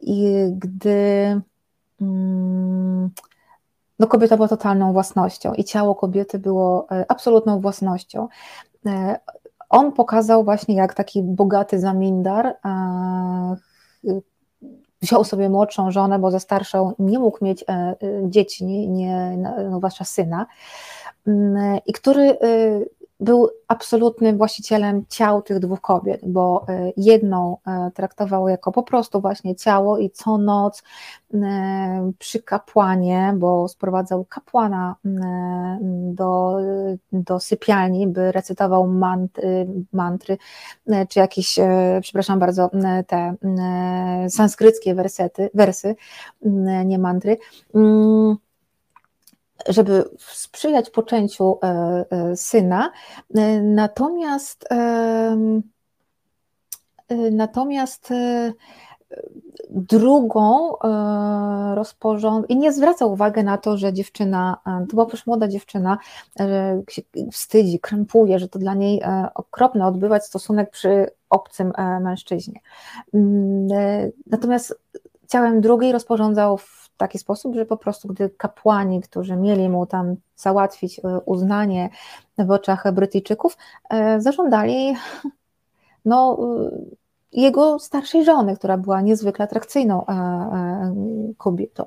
i 0.01 0.47
gdy 0.53 1.41
mm, 2.01 3.11
no 3.99 4.07
kobieta 4.07 4.37
była 4.37 4.49
totalną 4.49 4.93
własnością 4.93 5.55
i 5.55 5.65
ciało 5.65 5.95
kobiety 5.95 6.39
było 6.39 6.87
e, 6.91 7.05
absolutną 7.09 7.61
własnością. 7.61 8.29
E, 8.87 9.19
on 9.71 9.93
pokazał 9.93 10.45
właśnie, 10.45 10.75
jak 10.75 10.95
taki 10.95 11.23
bogaty 11.23 11.79
zamindar 11.81 12.57
wziął 15.03 15.25
sobie 15.25 15.49
młodszą 15.49 15.91
żonę, 15.91 16.19
bo 16.19 16.31
ze 16.31 16.41
starszą 16.41 16.93
nie 16.99 17.19
mógł 17.19 17.45
mieć 17.45 17.65
e, 17.69 17.97
dzieci, 18.25 18.65
nie, 18.65 18.89
nie 18.89 19.37
no, 19.71 19.81
syna, 20.05 20.47
mm, 21.27 21.81
i 21.87 21.93
który 21.93 22.39
był 23.23 23.51
absolutnym 23.69 24.39
właścicielem 24.39 25.05
ciał 25.09 25.43
tych 25.43 25.59
dwóch 25.59 25.81
kobiet, 25.81 26.21
bo 26.27 26.65
e, 26.69 26.93
jedną 26.97 27.57
e, 27.67 27.91
traktował 27.95 28.49
jako 28.49 28.73
po 28.73 28.83
prostu 28.83 29.21
właśnie 29.21 29.57
ciało 29.57 29.99
i 29.99 30.11
co 30.11 30.39
noc 30.39 30.83
e, 31.35 32.13
przy 32.19 32.43
kapłanie, 32.43 33.35
bo 33.37 33.69
sprowadzał 33.69 34.25
kapłana 34.25 34.97
do, 35.91 36.57
do 37.13 37.41
sypialni, 37.41 38.07
by 38.07 38.33
recytował 38.33 38.87
mantry, 38.87 39.67
mantry 39.93 40.39
czy 41.09 41.19
jakieś, 41.19 41.59
przepraszam 42.01 42.39
bardzo, 42.39 42.71
te 43.07 43.35
sanskryckie 44.29 44.95
wersety, 44.95 45.51
wersy, 45.55 45.97
nie 46.85 46.99
mantry. 46.99 47.37
Mm, 47.75 48.37
żeby 49.69 50.05
sprzyjać 50.19 50.91
poczęciu 50.91 51.59
e, 51.63 52.05
e, 52.11 52.37
syna. 52.37 52.93
E, 53.35 53.63
natomiast 53.63 54.69
natomiast 57.33 58.11
drugą 59.71 60.73
rozporząd 61.75 62.51
i 62.51 62.57
nie 62.57 62.73
zwraca 62.73 63.07
uwagi 63.07 63.45
na 63.45 63.59
to, 63.59 63.77
że 63.77 63.93
dziewczyna, 63.93 64.57
to 64.65 64.97
była 64.97 65.07
już 65.13 65.27
młoda 65.27 65.49
dziewczyna, 65.49 65.99
się 66.91 67.03
wstydzi, 67.33 67.81
krępuje, 67.81 68.39
że 68.39 68.49
to 68.49 68.59
dla 68.59 68.75
niej 68.75 69.03
okropne 69.35 69.87
odbywać 69.87 70.25
stosunek 70.27 70.71
przy 70.71 71.07
obcym 71.31 71.73
mężczyźnie. 72.01 72.61
Mm, 73.15 73.69
natomiast 74.27 74.81
ciałem 75.33 75.61
drugiej 75.61 75.93
rozporządzał 75.93 76.59
w 76.59 76.91
taki 76.97 77.19
sposób, 77.19 77.55
że 77.55 77.67
po 77.67 77.77
prostu 77.77 78.09
gdy 78.09 78.31
kapłani, 78.31 79.01
którzy 79.01 79.37
mieli 79.37 79.69
mu 79.69 79.87
tam 79.87 80.17
załatwić 80.37 80.99
e, 80.99 81.21
uznanie 81.21 81.91
w 82.39 82.51
oczach 82.51 82.93
Brytyjczyków, 82.93 83.57
e, 83.91 84.21
zażądali 84.21 84.95
no, 86.05 86.39
e, 86.41 86.71
jego 87.33 87.79
starszej 87.79 88.25
żony, 88.25 88.57
która 88.57 88.79
była 88.79 89.01
niezwykle 89.01 89.45
atrakcyjną 89.45 90.05
kobietą. 91.39 91.85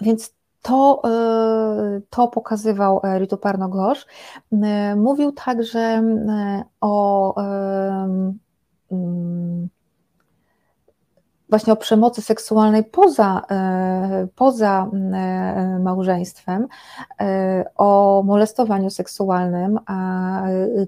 Więc 0.00 0.34
to, 0.62 1.02
to 2.10 2.28
pokazywał 2.28 3.00
Ritu 3.18 3.36
Parno-Ghosh. 3.36 4.06
Mówił 4.96 5.32
także 5.32 6.02
o 6.80 7.34
właśnie 11.48 11.72
o 11.72 11.76
przemocy 11.76 12.22
seksualnej 12.22 12.84
poza, 12.84 13.42
e, 13.50 14.26
poza 14.34 14.90
e, 14.92 15.78
małżeństwem, 15.78 16.66
e, 17.20 17.64
o 17.76 18.22
molestowaniu 18.26 18.90
seksualnym 18.90 19.78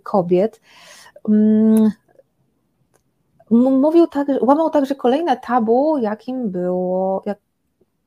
kobiet. 0.03 0.61
Mm, 1.29 1.91
mówił 3.51 4.07
tak, 4.07 4.29
łamał 4.41 4.71
także 4.71 4.95
kolejne 4.95 5.37
tabu, 5.37 5.99
jakim 5.99 6.51
było, 6.51 7.23
jak, 7.27 7.39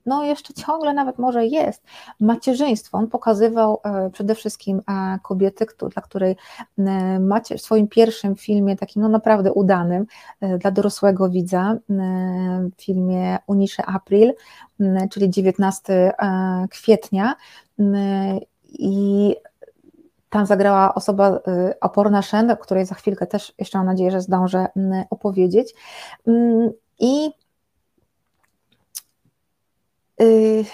no 0.06 0.23
jeszcze 0.23 0.53
ciągle 0.53 0.94
nawet 0.94 1.18
może 1.19 1.45
jest 1.45 1.84
macierzyństwo. 2.19 2.98
On 2.98 3.07
pokazywał 3.07 3.80
e, 3.84 4.10
przede 4.10 4.36
wszystkim 4.36 4.82
e, 4.88 5.19
kobiety, 5.23 5.65
dla 5.94 6.02
której 6.02 6.36
e, 6.78 7.19
macie 7.19 7.57
w 7.57 7.61
swoim 7.61 7.88
pierwszym 7.88 8.36
filmie, 8.36 8.76
takim 8.76 9.02
no 9.02 9.10
naprawdę 9.10 9.53
udanym 9.53 10.06
dla 10.60 10.72
dorosłego 10.72 11.30
widza, 11.30 11.78
w 12.78 12.82
filmie 12.84 13.38
Unisze 13.48 13.86
April, 13.86 14.34
czyli 15.11 15.30
19 15.30 16.14
kwietnia 16.72 17.36
i 18.69 19.36
tam 20.30 20.45
zagrała 20.45 20.95
osoba 20.95 21.40
oporna 21.82 22.22
Shen, 22.22 22.52
o 22.52 22.57
której 22.57 22.86
za 22.86 22.95
chwilkę 22.95 23.28
też 23.28 23.53
jeszcze 23.60 23.78
mam 23.78 23.88
nadzieję, 23.88 24.11
że 24.11 24.22
zdążę 24.22 24.68
opowiedzieć. 25.10 25.73
I 26.99 27.32
Y, 30.22 30.65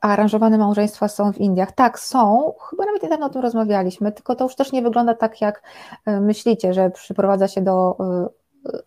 aranżowane 0.00 0.58
małżeństwa 0.58 1.08
są 1.08 1.32
w 1.32 1.38
Indiach. 1.38 1.72
Tak, 1.72 1.98
są, 2.00 2.52
chyba 2.70 2.84
nawet 2.84 3.02
niedawno 3.02 3.26
o 3.26 3.30
tym 3.30 3.42
rozmawialiśmy, 3.42 4.12
tylko 4.12 4.34
to 4.34 4.44
już 4.44 4.54
też 4.54 4.72
nie 4.72 4.82
wygląda 4.82 5.14
tak, 5.14 5.40
jak 5.40 5.62
myślicie, 6.06 6.74
że 6.74 6.90
przyprowadza 6.90 7.48
się 7.48 7.60
do 7.60 7.96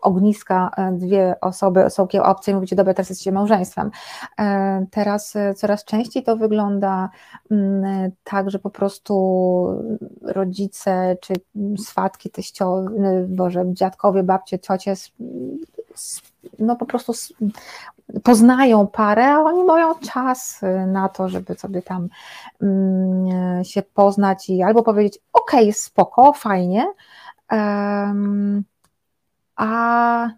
ogniska 0.02 0.72
dwie 0.91 1.36
osoby, 1.41 1.90
całkiem 1.90 2.23
obce 2.23 2.52
i 2.52 2.56
mówicie, 2.56 2.76
dobra, 2.76 2.94
teraz 2.94 3.10
jesteście 3.10 3.32
małżeństwem. 3.32 3.91
Teraz 4.91 5.34
coraz 5.56 5.86
częściej 5.86 6.23
to 6.23 6.38
wygląda 6.38 7.10
mm, 7.52 8.11
tak, 8.23 8.49
że 8.49 8.60
po 8.60 8.69
prostu 8.69 9.15
rodzice, 10.22 11.18
czy 11.22 11.34
swatki, 11.77 12.30
teściowy, 12.30 13.26
boże, 13.30 13.64
dziadkowie, 13.68 14.23
babcie, 14.23 14.60
ciocie 14.60 14.94
no 16.60 16.76
po 16.76 16.86
prostu 16.86 17.14
poznają 18.23 18.88
parę, 18.88 19.27
a 19.27 19.40
oni 19.40 19.64
mają 19.64 19.95
czas 19.95 20.64
y, 20.64 20.88
na 20.88 21.10
to, 21.10 21.30
żeby 21.30 21.56
sobie 21.56 21.82
tam 21.82 22.10
mm, 22.61 23.64
się 23.64 23.84
poznać 23.84 24.49
i 24.49 24.64
albo 24.64 24.84
powiedzieć, 24.84 25.19
ok, 25.34 25.52
spoko, 25.72 26.34
fajnie, 26.34 26.86
a 29.56 30.30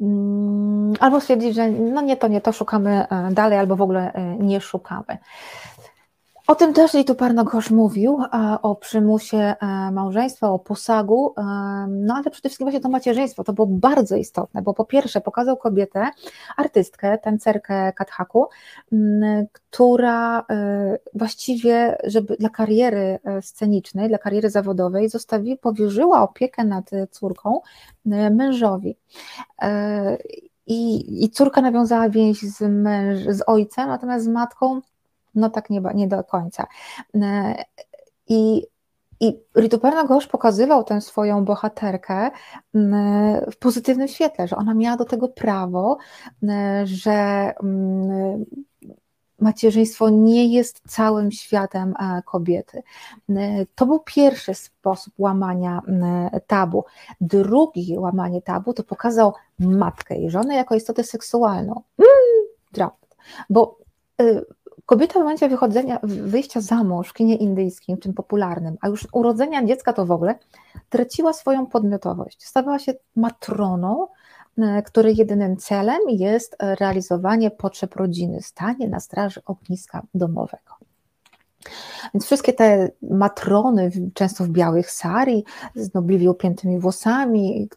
mm, 0.00 0.94
albo 1.00 1.20
stwierdzić, 1.20 1.54
że 1.54 1.70
no 1.70 2.00
nie, 2.00 2.16
to 2.16 2.28
nie, 2.28 2.40
to 2.40 2.52
szukamy 2.52 3.08
e, 3.08 3.28
dalej, 3.32 3.58
albo 3.58 3.76
w 3.76 3.82
ogóle 3.82 4.12
e, 4.12 4.36
nie 4.36 4.60
szukamy. 4.60 5.18
O 6.48 6.54
tym 6.54 6.72
też 6.74 6.92
tu 7.06 7.14
Parnogosz 7.14 7.70
mówił, 7.70 8.18
e, 8.22 8.58
o 8.62 8.76
przymusie 8.76 9.38
e, 9.38 9.56
małżeństwa, 9.92 10.50
o 10.50 10.58
posagu, 10.58 11.34
e, 11.36 11.42
no 11.88 12.14
ale 12.14 12.30
przede 12.30 12.48
wszystkim 12.48 12.64
właśnie 12.64 12.80
to 12.80 12.88
macierzyństwo, 12.88 13.44
to 13.44 13.52
było 13.52 13.66
bardzo 13.66 14.16
istotne, 14.16 14.62
bo 14.62 14.74
po 14.74 14.84
pierwsze 14.84 15.20
pokazał 15.20 15.56
kobietę, 15.56 16.10
artystkę, 16.56 17.18
tancerkę 17.18 17.92
Kathaku, 17.92 18.46
która 19.52 20.44
właściwie, 21.14 21.98
żeby 22.04 22.36
dla 22.36 22.48
kariery 22.48 23.18
scenicznej, 23.40 24.08
dla 24.08 24.18
kariery 24.18 24.50
zawodowej 24.50 25.08
zostawi, 25.08 25.56
powierzyła 25.56 26.22
opiekę 26.22 26.64
nad 26.64 26.90
córką 27.10 27.60
mężowi. 28.30 28.96
I, 30.66 31.24
I 31.24 31.30
córka 31.30 31.60
nawiązała 31.60 32.08
więź 32.08 32.40
z, 32.40 32.60
męż, 32.60 33.36
z 33.36 33.42
ojcem, 33.46 33.88
natomiast 33.88 34.24
z 34.24 34.28
matką 34.28 34.80
no 35.38 35.50
tak 35.50 35.70
nie, 35.70 35.80
nie 35.94 36.08
do 36.08 36.24
końca. 36.24 36.66
E, 37.14 37.64
I 38.26 38.66
i 39.20 39.40
Rituperna 39.56 40.04
Gosz 40.04 40.26
pokazywał 40.26 40.84
tę 40.84 41.00
swoją 41.00 41.44
bohaterkę 41.44 42.30
w 43.52 43.56
pozytywnym 43.58 44.08
świetle, 44.08 44.48
że 44.48 44.56
ona 44.56 44.74
miała 44.74 44.96
do 44.96 45.04
tego 45.04 45.28
prawo, 45.28 45.98
że 46.84 47.52
macierzyństwo 49.40 50.10
nie 50.10 50.54
jest 50.54 50.82
całym 50.88 51.32
światem 51.32 51.94
e, 51.98 52.22
kobiety. 52.22 52.82
To 53.74 53.86
był 53.86 54.00
pierwszy 54.00 54.54
sposób 54.54 55.14
łamania 55.18 55.82
tabu. 56.46 56.84
Drugi 57.20 57.98
łamanie 57.98 58.42
tabu 58.42 58.72
to 58.72 58.84
pokazał 58.84 59.32
matkę 59.58 60.16
i 60.16 60.30
żonę 60.30 60.54
jako 60.54 60.74
istotę 60.74 61.04
seksualną. 61.04 61.82
Mm, 61.98 62.48
dramat. 62.72 63.16
Bo 63.50 63.78
Kobieta 64.88 65.14
w 65.14 65.22
momencie 65.22 65.48
wychodzenia, 65.48 65.98
wyjścia 66.02 66.60
za 66.60 66.84
mąż 66.84 67.08
w 67.08 67.12
kinie 67.12 67.36
indyjskim, 67.36 67.96
tym 67.96 68.14
popularnym, 68.14 68.76
a 68.80 68.88
już 68.88 69.08
urodzenia 69.12 69.64
dziecka 69.64 69.92
to 69.92 70.06
w 70.06 70.10
ogóle, 70.10 70.38
traciła 70.88 71.32
swoją 71.32 71.66
podmiotowość. 71.66 72.46
Stawała 72.46 72.78
się 72.78 72.94
matroną, 73.16 74.06
e, 74.58 74.82
której 74.82 75.16
jedynym 75.16 75.56
celem 75.56 76.00
jest 76.08 76.56
realizowanie 76.60 77.50
potrzeb 77.50 77.96
rodziny, 77.96 78.42
stanie 78.42 78.88
na 78.88 79.00
straży 79.00 79.40
ogniska 79.44 80.02
domowego. 80.14 80.74
Więc 82.14 82.26
wszystkie 82.26 82.52
te 82.52 82.90
matrony, 83.02 83.90
często 84.14 84.44
w 84.44 84.48
białych 84.48 84.90
sari, 84.90 85.44
z 85.74 85.94
nobliwie 85.94 86.30
upiętymi 86.30 86.78
włosami, 86.78 87.68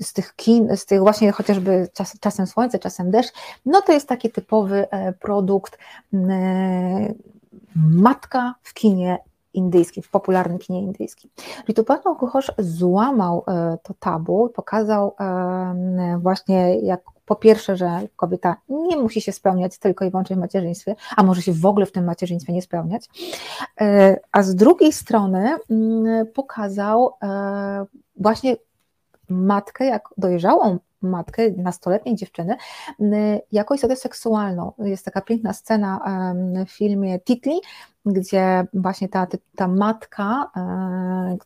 z 0.00 0.12
tych 0.12 0.36
kin, 0.36 0.76
z 0.76 0.86
tych 0.86 1.00
właśnie 1.00 1.32
chociażby 1.32 1.88
czas, 1.92 2.16
czasem 2.20 2.46
słońce, 2.46 2.78
czasem 2.78 3.10
deszcz, 3.10 3.32
no 3.66 3.82
to 3.82 3.92
jest 3.92 4.08
taki 4.08 4.30
typowy 4.30 4.90
e, 4.90 5.12
produkt 5.12 5.78
matka 7.76 8.54
w 8.62 8.74
kinie 8.74 9.18
indyjskim, 9.54 10.02
w 10.02 10.10
popularnym 10.10 10.58
kinie 10.58 10.82
indyjskim. 10.82 11.30
Ritupano 11.68 12.14
Ghosh 12.14 12.50
złamał 12.58 13.44
e, 13.48 13.78
to 13.82 13.94
tabu, 13.94 14.48
pokazał 14.48 15.16
właśnie 16.18 16.80
jak 16.80 17.00
po 17.26 17.36
pierwsze, 17.36 17.76
że 17.76 18.00
kobieta 18.16 18.56
nie 18.68 18.96
musi 18.96 19.20
się 19.20 19.32
spełniać 19.32 19.78
tylko 19.78 20.04
i 20.04 20.10
wyłącznie 20.10 20.36
w 20.36 20.38
macierzyństwie, 20.38 20.96
a 21.16 21.22
może 21.22 21.42
się 21.42 21.52
w 21.52 21.66
ogóle 21.66 21.86
w 21.86 21.92
tym 21.92 22.04
macierzyństwie 22.04 22.52
nie 22.52 22.62
spełniać, 22.62 23.08
e, 23.80 24.16
a 24.32 24.42
z 24.42 24.54
drugiej 24.54 24.92
strony 24.92 25.56
pokazał 26.34 27.12
właśnie 28.16 28.56
matkę, 29.30 29.84
jak 29.84 30.08
dojrzałą 30.18 30.78
matkę, 31.02 31.50
nastoletniej 31.56 32.16
dziewczyny, 32.16 32.56
jako 33.52 33.74
istotę 33.74 33.96
seksualną. 33.96 34.72
Jest 34.78 35.04
taka 35.04 35.20
piękna 35.20 35.52
scena 35.52 36.00
w 36.66 36.70
filmie 36.70 37.20
Titli, 37.20 37.60
gdzie 38.06 38.66
właśnie 38.74 39.08
ta, 39.08 39.26
ta 39.56 39.68
matka, 39.68 40.50
e, 40.56 41.36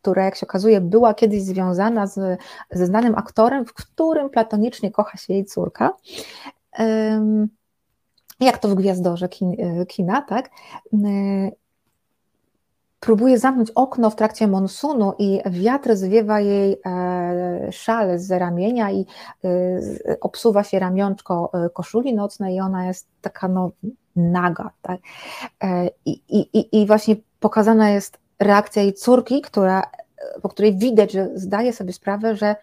która 0.00 0.24
jak 0.24 0.36
się 0.36 0.46
okazuje 0.46 0.80
była 0.80 1.14
kiedyś 1.14 1.42
związana 1.42 2.06
z, 2.06 2.40
ze 2.70 2.86
znanym 2.86 3.14
aktorem, 3.14 3.66
w 3.66 3.74
którym 3.74 4.30
platonicznie 4.30 4.90
kocha 4.90 5.18
się 5.18 5.32
jej 5.32 5.44
córka. 5.44 5.90
Jak 8.40 8.58
to 8.58 8.68
w 8.68 8.74
Gwiazdorze 8.74 9.28
kin, 9.28 9.80
e, 9.80 9.86
kina, 9.86 10.22
tak? 10.22 10.50
Próbuje 13.00 13.38
zamknąć 13.38 13.70
okno 13.70 14.10
w 14.10 14.16
trakcie 14.16 14.46
monsunu 14.46 15.12
i 15.18 15.40
wiatr 15.50 15.96
zwiewa 15.96 16.40
jej 16.40 16.80
e, 16.86 17.72
szal 17.72 18.18
z 18.18 18.30
ramienia 18.30 18.90
i 18.90 19.06
e, 19.44 20.20
obsuwa 20.20 20.64
się 20.64 20.78
ramionczko 20.78 21.50
e, 21.54 21.70
koszuli 21.70 22.14
nocnej 22.14 22.54
i 22.54 22.60
ona 22.60 22.86
jest 22.86 23.08
taka 23.20 23.48
no, 23.48 23.70
naga. 24.16 24.70
Tak? 24.82 25.00
I, 26.06 26.20
i, 26.28 26.80
I 26.82 26.86
właśnie 26.86 27.16
pokazana 27.40 27.90
jest 27.90 28.18
reakcja 28.38 28.82
jej 28.82 28.94
córki, 28.94 29.40
która, 29.40 29.82
po 30.42 30.48
której 30.48 30.78
widać, 30.78 31.12
że 31.12 31.28
zdaje 31.34 31.72
sobie 31.72 31.92
sprawę, 31.92 32.36
że 32.36 32.56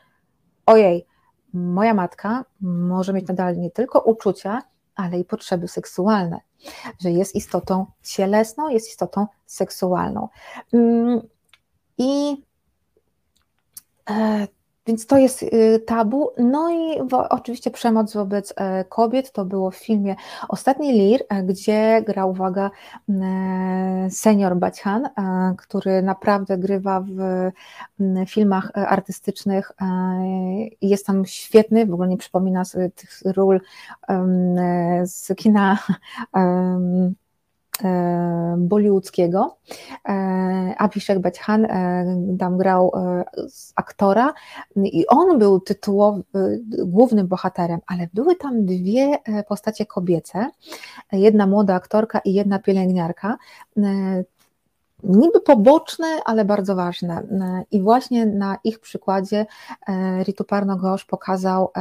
ojej, 0.66 1.06
moja 1.54 1.94
matka 1.94 2.46
może 2.62 3.14
mieć 3.14 3.28
nadal 3.28 3.58
nie 3.58 3.72
tylko 3.72 4.00
uczucia, 4.00 4.62
ale 4.98 5.20
i 5.20 5.26
potrzeby 5.26 5.68
seksualne 5.68 6.40
że 7.00 7.12
jest 7.12 7.36
istotą 7.36 7.86
cielesną, 8.04 8.70
jest 8.70 8.90
istotą 8.90 9.28
seksualną. 9.46 10.30
Mm, 10.74 11.22
I 11.98 12.44
e, 14.10 14.48
więc 14.88 15.06
to 15.06 15.18
jest 15.18 15.44
y, 15.44 15.84
tabu. 15.86 16.32
No 16.38 16.72
i 16.72 17.02
oczywiście 17.30 17.72
przemoc 17.72 18.14
wobec 18.14 18.54
e, 18.56 18.86
kobiet 18.86 19.32
to 19.32 19.46
było 19.46 19.72
w 19.72 19.76
filmie 19.76 20.16
Ostatni 20.50 20.92
Lir, 20.92 21.24
e, 21.30 21.44
gdzie 21.44 22.04
gra, 22.06 22.26
uwaga, 22.26 22.72
senior 24.10 24.56
Bachan, 24.56 25.06
e, 25.06 25.12
który 25.58 26.02
naprawdę 26.02 26.58
grywa 26.58 27.02
w 27.02 27.52
filmach 28.28 28.72
artystycznych 28.74 29.72
jest 30.82 31.06
tam 31.06 31.26
świetny, 31.26 31.86
w 31.86 31.94
ogóle 31.94 32.08
nie 32.08 32.18
przypomina 32.18 32.66
sobie 32.66 32.90
tych 32.90 33.22
ról 33.26 33.62
z 35.04 35.36
kina 35.36 35.78
E, 36.36 37.27
bollywoodzkiego. 38.58 39.58
E, 40.10 40.14
Abhishek 40.78 41.20
Bachchan 41.20 41.66
e, 41.66 42.38
tam 42.40 42.58
grał 42.58 42.92
aktora. 43.76 44.34
I 44.76 45.08
on 45.08 45.40
był 45.40 45.60
tytułowy, 45.60 46.24
głównym 46.86 47.28
bohaterem, 47.28 47.80
ale 47.88 48.08
były 48.14 48.36
tam 48.36 48.66
dwie 48.66 49.18
postacie 49.48 49.86
kobiece, 49.86 50.50
jedna 51.12 51.48
młoda 51.48 51.76
aktorka 51.76 52.20
i 52.20 52.34
jedna 52.34 52.60
pielęgniarka 52.60 53.38
niby 55.04 55.42
poboczne, 55.42 56.08
ale 56.26 56.46
bardzo 56.46 56.76
ważne. 56.76 57.24
I 57.72 57.82
właśnie 57.82 58.26
na 58.26 58.58
ich 58.64 58.80
przykładzie 58.80 59.46
e, 59.88 60.24
Rituparno 60.24 60.78
Ghosh 60.78 61.06
pokazał 61.06 61.72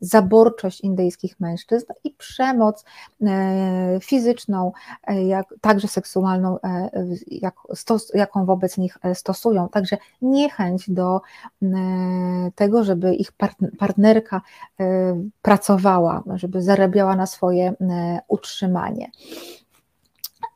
zaborczość 0.00 0.80
indyjskich 0.80 1.40
mężczyzn 1.40 1.86
i 2.04 2.10
przemoc 2.10 2.84
e, 3.22 3.98
fizyczną, 4.02 4.72
e, 5.06 5.24
jak, 5.24 5.54
także 5.60 5.88
seksualną, 5.88 6.58
jak, 7.26 7.54
stos, 7.74 8.14
jaką 8.14 8.46
wobec 8.46 8.78
nich 8.78 8.98
stosują. 9.14 9.68
Także 9.68 9.98
niechęć 10.22 10.90
do 10.90 11.20
tego, 12.54 12.84
żeby 12.84 13.14
ich 13.14 13.32
partnerka 13.78 14.40
pracowała, 15.42 16.22
żeby 16.34 16.62
zarabiała 16.62 17.16
na 17.16 17.26
swoje 17.26 17.74
utrzymanie. 18.28 19.10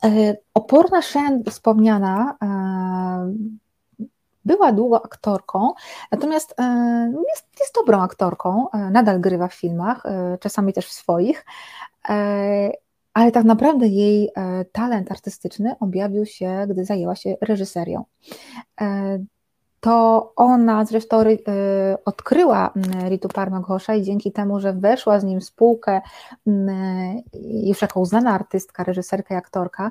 E, 0.05 0.37
oporna 0.55 1.03
Shen 1.03 1.45
wspomniana 1.51 2.37
e, 2.43 2.49
była 4.45 4.73
długo 4.73 5.05
aktorką, 5.05 5.73
natomiast 6.13 6.55
e, 6.61 7.13
jest, 7.29 7.47
jest 7.61 7.75
dobrą 7.75 8.01
aktorką, 8.01 8.67
nadal 8.91 9.21
grywa 9.21 9.49
w 9.49 9.55
filmach, 9.55 10.03
czasami 10.41 10.73
też 10.73 10.87
w 10.87 10.93
swoich. 10.93 11.45
ale 13.15 13.33
tak 13.33 13.45
naprawdę 13.45 13.87
jej 13.87 14.31
talent 14.73 15.13
artystyczny 15.13 15.75
objawił 15.81 16.27
się, 16.27 16.67
gdy 16.71 16.85
zajęła 16.85 17.17
się 17.17 17.37
reżyserią 17.41 18.05
to 19.81 20.33
ona 20.37 20.85
zresztą 20.85 21.23
y, 21.23 21.39
odkryła 22.05 22.71
mm, 22.77 23.09
Ritu 23.09 23.29
Parmagosza 23.29 23.95
i 23.95 24.03
dzięki 24.03 24.33
temu, 24.33 24.61
że 24.61 24.73
weszła 24.73 25.21
z 25.21 25.25
nim 25.25 25.41
w 25.41 25.45
spółkę 25.45 26.01
mm, 26.47 27.23
już 27.43 27.83
jako 27.83 28.01
uznana 28.01 28.33
artystka, 28.33 28.85
reżyserka 28.85 29.35
i 29.35 29.39
aktorka, 29.39 29.91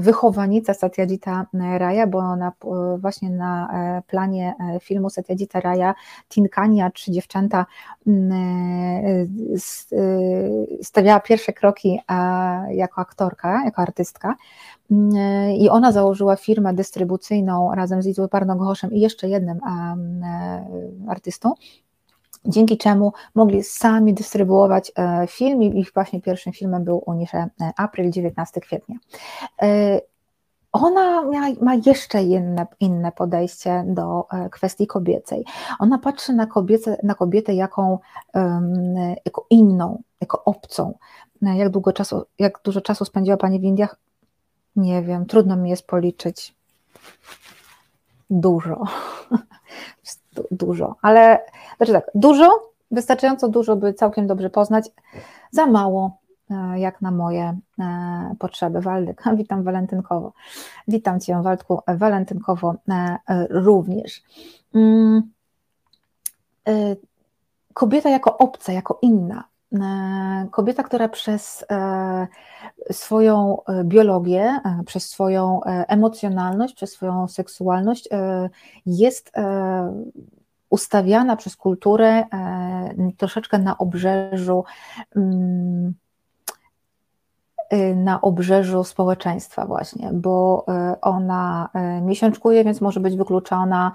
wychowanica 0.00 0.74
Satyajita 0.74 1.46
Raya, 1.78 2.06
bo 2.06 2.18
ona 2.18 2.52
właśnie 2.98 3.30
na 3.30 3.68
e, 3.72 4.02
planie 4.02 4.54
e, 4.60 4.80
filmu 4.80 5.10
Satyajita 5.10 5.60
Raya 5.60 5.94
Tinkania, 6.28 6.90
trzy 6.90 7.12
dziewczęta 7.12 7.66
stawiała 10.82 11.20
pierwsze 11.20 11.52
kroki 11.52 12.00
jako 12.70 13.00
aktorka, 13.00 13.64
jako 13.64 13.82
artystka 13.82 14.34
i 15.58 15.68
ona 15.68 15.92
założyła 15.92 16.36
firmę 16.36 16.74
dystrybucyjną 16.74 17.74
razem 17.74 18.02
z 18.02 18.06
Izły 18.06 18.28
Parnogoszem 18.28 18.92
i 18.92 19.00
jeszcze 19.00 19.28
jednym 19.28 19.60
e, 19.64 20.66
artystą, 21.08 21.52
dzięki 22.46 22.78
czemu 22.78 23.12
mogli 23.34 23.62
sami 23.62 24.14
dystrybuować 24.14 24.92
e, 24.96 25.26
film 25.26 25.62
i 25.62 25.80
ich 25.80 25.92
właśnie 25.94 26.20
pierwszym 26.20 26.52
filmem 26.52 26.84
był 26.84 27.02
Unisze 27.06 27.38
e, 27.38 27.72
April, 27.76 28.10
19 28.10 28.60
kwietnia. 28.60 28.96
Ona 30.72 31.22
ma 31.60 31.74
jeszcze 31.86 32.22
inne, 32.22 32.66
inne 32.80 33.12
podejście 33.12 33.84
do 33.86 34.26
kwestii 34.50 34.86
kobiecej. 34.86 35.44
Ona 35.78 35.98
patrzy 35.98 36.32
na, 36.32 36.46
kobiece, 36.46 36.96
na 37.02 37.14
kobietę 37.14 37.54
jaką, 37.54 37.98
jako 39.24 39.46
inną, 39.50 40.02
jako 40.20 40.44
obcą. 40.44 40.94
Jak, 41.42 41.68
długo 41.68 41.92
czasu, 41.92 42.24
jak 42.38 42.60
dużo 42.64 42.80
czasu 42.80 43.04
spędziła 43.04 43.36
Pani 43.36 43.60
w 43.60 43.62
Indiach? 43.62 43.96
Nie 44.76 45.02
wiem, 45.02 45.26
trudno 45.26 45.56
mi 45.56 45.70
jest 45.70 45.86
policzyć. 45.86 46.54
Dużo. 48.30 48.84
dużo, 50.50 50.96
ale 51.02 51.38
znaczy 51.76 51.92
tak, 51.92 52.10
dużo, 52.14 52.48
wystarczająco 52.90 53.48
dużo, 53.48 53.76
by 53.76 53.94
całkiem 53.94 54.26
dobrze 54.26 54.50
poznać, 54.50 54.90
za 55.50 55.66
mało, 55.66 56.18
e, 56.50 56.78
jak 56.80 57.00
na 57.00 57.10
moje 57.10 57.58
e, 57.78 58.34
potrzeby. 58.38 58.80
Waldek, 58.80 59.24
witam 59.36 59.62
walentynkowo. 59.62 60.32
Witam 60.88 61.20
Cię, 61.20 61.42
Waldku, 61.42 61.80
walentynkowo 61.88 62.74
e, 62.88 63.18
również. 63.50 64.22
Mm, 64.74 65.22
kobieta 67.74 68.10
jako 68.10 68.38
obca, 68.38 68.72
jako 68.72 68.98
inna, 69.02 69.44
kobieta, 70.50 70.82
która 70.82 71.08
przez 71.08 71.64
e, 71.70 72.26
swoją 72.92 73.64
e, 73.64 73.84
biologię, 73.84 74.60
przez 74.86 75.08
swoją 75.10 75.60
emocjonalność, 75.64 76.74
przez 76.74 76.92
swoją 76.92 77.28
seksualność 77.28 78.08
jest 78.86 79.32
ustawiana 80.70 81.36
przez 81.36 81.56
kulturę 81.56 82.24
troszeczkę 83.16 83.58
na 83.58 83.78
obrzeżu 83.78 84.64
mm, 85.16 85.94
na 87.96 88.20
obrzeżu 88.20 88.84
społeczeństwa 88.84 89.66
właśnie, 89.66 90.10
bo 90.12 90.64
y, 90.92 91.00
ona 91.00 91.68
y, 91.98 92.00
miesiączkuje, 92.00 92.64
więc 92.64 92.80
może 92.80 93.00
być 93.00 93.16
wykluczona 93.16 93.92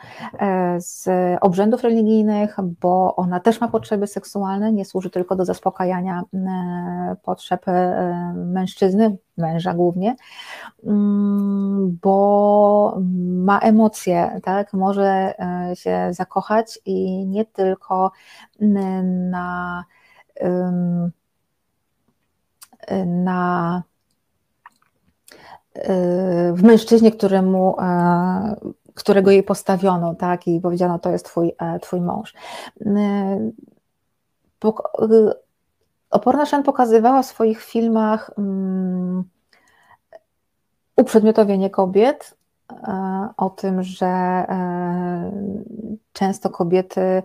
z 0.77 1.10
obrzędów 1.41 1.84
religijnych, 1.84 2.57
bo 2.81 3.15
ona 3.15 3.39
też 3.39 3.61
ma 3.61 3.68
potrzeby 3.68 4.07
seksualne, 4.07 4.72
nie 4.72 4.85
służy 4.85 5.10
tylko 5.10 5.35
do 5.35 5.45
zaspokajania 5.45 6.23
potrzeb 7.23 7.65
mężczyzny, 8.35 9.18
męża 9.38 9.73
głównie, 9.73 10.15
mm, 10.84 11.97
bo 12.01 12.97
ma 13.45 13.60
emocje, 13.60 14.39
tak, 14.43 14.73
może 14.73 15.34
się 15.73 16.07
zakochać 16.11 16.80
i 16.85 17.26
nie 17.27 17.45
tylko 17.45 18.11
na 19.30 19.84
na, 23.06 23.84
e, 25.73 25.93
w 26.53 26.64
mężczyźnie, 26.64 27.11
któremu, 27.11 27.80
e, 27.80 28.56
którego 28.93 29.31
jej 29.31 29.43
postawiono, 29.43 30.15
tak, 30.15 30.47
i 30.47 30.61
powiedziano, 30.61 30.99
to 30.99 31.10
jest 31.11 31.26
twój, 31.26 31.56
e, 31.60 31.80
twój 31.80 32.01
mąż. 32.01 32.34
Oporna 36.10 36.45
Shen 36.45 36.64
pokazywała 36.64 37.22
w 37.22 37.26
swoich 37.26 37.61
filmach 37.61 38.31
um, 38.38 39.23
uprzedmiotowienie 40.95 41.69
kobiet, 41.69 42.38
o 43.38 43.49
tym, 43.49 43.84
że 43.84 44.45
często 46.14 46.49
kobiety 46.49 47.23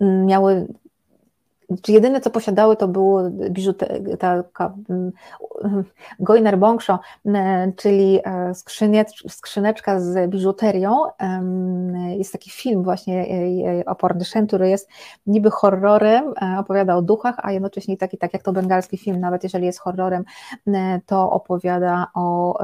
miały 0.00 0.66
jedyne 1.88 2.20
co 2.20 2.30
posiadały 2.30 2.76
to 2.76 2.88
było 2.88 3.22
taka 4.18 4.74
mm, 4.90 5.12
Goiner 6.20 6.58
Bongsho, 6.58 6.98
czyli 7.76 8.20
e, 8.24 8.52
skrzyneczka 9.28 10.00
z 10.00 10.30
biżuterią. 10.30 10.96
Jest 12.08 12.32
taki 12.32 12.50
film 12.50 12.82
właśnie 12.82 13.20
e, 13.20 13.80
e, 13.80 13.84
oporny 13.84 14.24
Shen, 14.24 14.46
który 14.46 14.68
jest 14.68 14.88
niby 15.26 15.50
horrorem, 15.50 16.34
opowiada 16.58 16.96
o 16.96 17.02
duchach, 17.02 17.34
a 17.38 17.52
jednocześnie 17.52 17.96
taki, 17.96 18.18
tak 18.18 18.32
jak 18.32 18.42
to 18.42 18.52
bengalski 18.52 18.98
film, 18.98 19.20
nawet 19.20 19.42
jeżeli 19.42 19.66
jest 19.66 19.78
horrorem, 19.78 20.24
to 21.06 21.30
opowiada 21.30 22.06
o, 22.14 22.58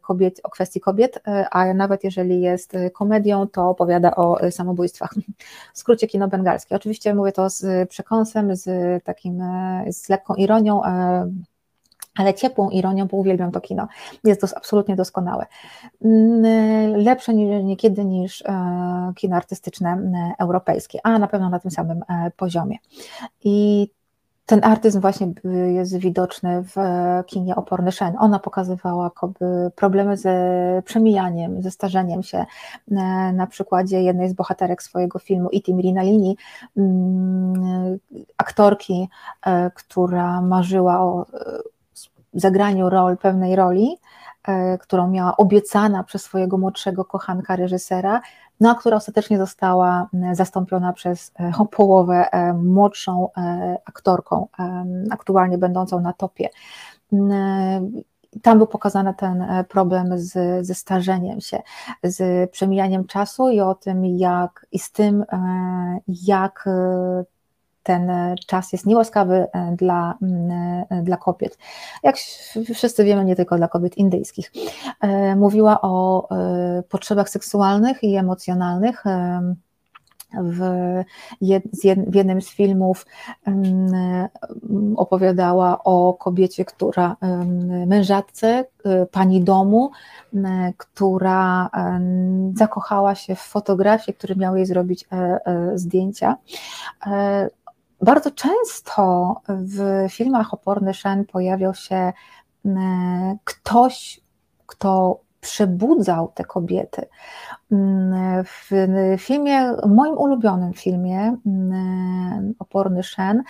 kobiet, 0.00 0.40
o 0.42 0.50
kwestii 0.50 0.80
kobiet, 0.80 1.22
a 1.50 1.74
nawet 1.74 2.04
jeżeli 2.04 2.40
jest 2.40 2.72
komedią, 2.92 3.46
to 3.46 3.70
opowiada 3.70 4.16
o 4.16 4.38
samobójstwach. 4.50 5.14
W 5.74 5.78
skrócie 5.78 6.06
kino 6.06 6.28
bengalskie. 6.28 6.76
Oczywiście 6.76 7.14
mówię 7.14 7.32
to 7.32 7.50
z 7.50 7.88
przekąsem, 7.88 8.49
z 8.56 9.04
takim, 9.04 9.40
e, 9.40 9.84
z 9.92 10.08
lekką 10.08 10.34
ironią, 10.34 10.84
e, 10.84 11.30
ale 12.16 12.34
ciepłą 12.34 12.70
ironią, 12.70 13.06
bo 13.06 13.16
uwielbiam 13.16 13.50
to 13.52 13.60
kino. 13.60 13.88
Jest 14.24 14.40
to 14.40 14.46
absolutnie 14.56 14.96
doskonałe. 14.96 15.46
Mm, 16.04 16.44
e, 16.44 16.98
lepsze 16.98 17.34
niekiedy 17.34 18.04
niż 18.04 18.44
kino 19.16 19.36
artystyczne 19.36 19.98
europejskie, 20.38 20.98
a 21.02 21.18
na 21.18 21.28
pewno 21.28 21.50
na 21.50 21.58
tym 21.58 21.70
samym 21.70 22.02
poziomie. 22.36 22.76
I 23.44 23.88
ten 24.50 24.64
artyzm 24.64 25.00
właśnie 25.00 25.32
jest 25.74 25.96
widoczny 25.96 26.62
w 26.62 26.74
kinie 27.26 27.56
Oporny 27.56 27.92
Shen. 27.92 28.14
Ona 28.18 28.38
pokazywała 28.38 29.10
problemy 29.76 30.16
ze 30.16 30.34
przemijaniem, 30.84 31.62
ze 31.62 31.70
starzeniem 31.70 32.22
się. 32.22 32.38
E, 32.38 32.46
na 33.32 33.46
przykładzie 33.46 34.02
jednej 34.02 34.28
z 34.28 34.32
bohaterek 34.32 34.82
swojego 34.82 35.18
filmu 35.18 35.48
Iti 35.50 35.74
Mirinalini, 35.74 36.36
mm, 36.76 37.98
aktorki, 38.38 39.08
e, 39.46 39.70
która 39.70 40.42
marzyła 40.42 41.00
o 41.00 41.22
e, 41.22 41.26
zagraniu 42.34 42.88
rol, 42.88 43.16
pewnej 43.16 43.56
roli, 43.56 43.96
którą 44.80 45.08
miała 45.08 45.36
obiecana 45.36 46.04
przez 46.04 46.22
swojego 46.22 46.58
młodszego 46.58 47.04
kochanka 47.04 47.56
reżysera, 47.56 48.20
no 48.60 48.70
a 48.70 48.74
która 48.74 48.96
ostatecznie 48.96 49.38
została 49.38 50.08
e, 50.14 50.34
zastąpiona 50.34 50.92
przez 50.92 51.32
e, 51.38 51.52
połowę 51.70 52.30
e, 52.32 52.52
młodszą 52.52 53.28
aktorką, 53.84 54.48
aktualnie 55.10 55.58
będącą 55.58 56.00
na 56.00 56.12
topie. 56.12 56.48
Tam 58.42 58.58
był 58.58 58.66
pokazany 58.66 59.14
ten 59.14 59.46
problem 59.68 60.18
z, 60.18 60.66
ze 60.66 60.74
starzeniem 60.74 61.40
się, 61.40 61.62
z 62.02 62.50
przemijaniem 62.50 63.04
czasu 63.04 63.48
i 63.48 63.60
o 63.60 63.74
tym, 63.74 64.04
jak 64.04 64.66
i 64.72 64.78
z 64.78 64.92
tym, 64.92 65.24
jak 66.08 66.68
ten 67.82 68.10
czas 68.46 68.72
jest 68.72 68.86
niełaskawy 68.86 69.46
e, 69.52 69.76
dla, 69.76 70.14
e, 70.90 71.02
dla 71.02 71.16
kobiet. 71.16 71.58
Jak 72.02 72.16
wszyscy 72.74 73.04
wiemy, 73.04 73.24
nie 73.24 73.36
tylko 73.36 73.56
dla 73.56 73.68
kobiet 73.68 73.98
indyjskich. 73.98 74.52
E, 75.00 75.36
mówiła 75.36 75.80
o 75.80 76.28
potrzebach 76.88 77.28
seksualnych 77.28 78.02
i 78.04 78.16
emocjonalnych. 78.16 79.04
W, 80.42 80.62
jed, 81.40 81.62
w, 82.08 82.14
jednym 82.14 82.42
z 82.42 82.50
filmów 82.50 83.06
um, 83.46 84.26
opowiadała 84.96 85.84
o 85.84 86.14
kobiecie, 86.14 86.64
która 86.64 87.16
um, 87.22 87.86
mężatce, 87.86 88.64
pani 89.10 89.44
domu, 89.44 89.90
um, 90.32 90.46
która 90.76 91.70
zakochała 92.54 93.14
się 93.14 93.34
w 93.34 93.40
fotografii, 93.40 94.18
który 94.18 94.36
miał 94.36 94.56
jej 94.56 94.66
zrobić 94.66 95.04
e, 95.12 95.16
e, 95.46 95.78
zdjęcia. 95.78 96.36
E, 98.00 98.04
bardzo 98.04 98.30
często 98.30 99.34
w 99.48 100.06
filmach 100.10 100.54
Oporny 100.54 100.94
Szen 100.94 101.24
pojawiał 101.24 101.74
się 101.74 102.12
ktoś, 103.44 104.20
kto 104.66 105.20
przebudzał 105.40 106.32
te 106.34 106.44
kobiety. 106.44 107.02
Mm, 107.72 108.44
w 108.44 108.70
filmie, 109.18 109.72
moim 109.86 110.18
ulubionym 110.18 110.72
filmie, 110.72 111.36
mm, 111.46 112.54
Oporny 112.58 113.02
Shen, 113.02 113.42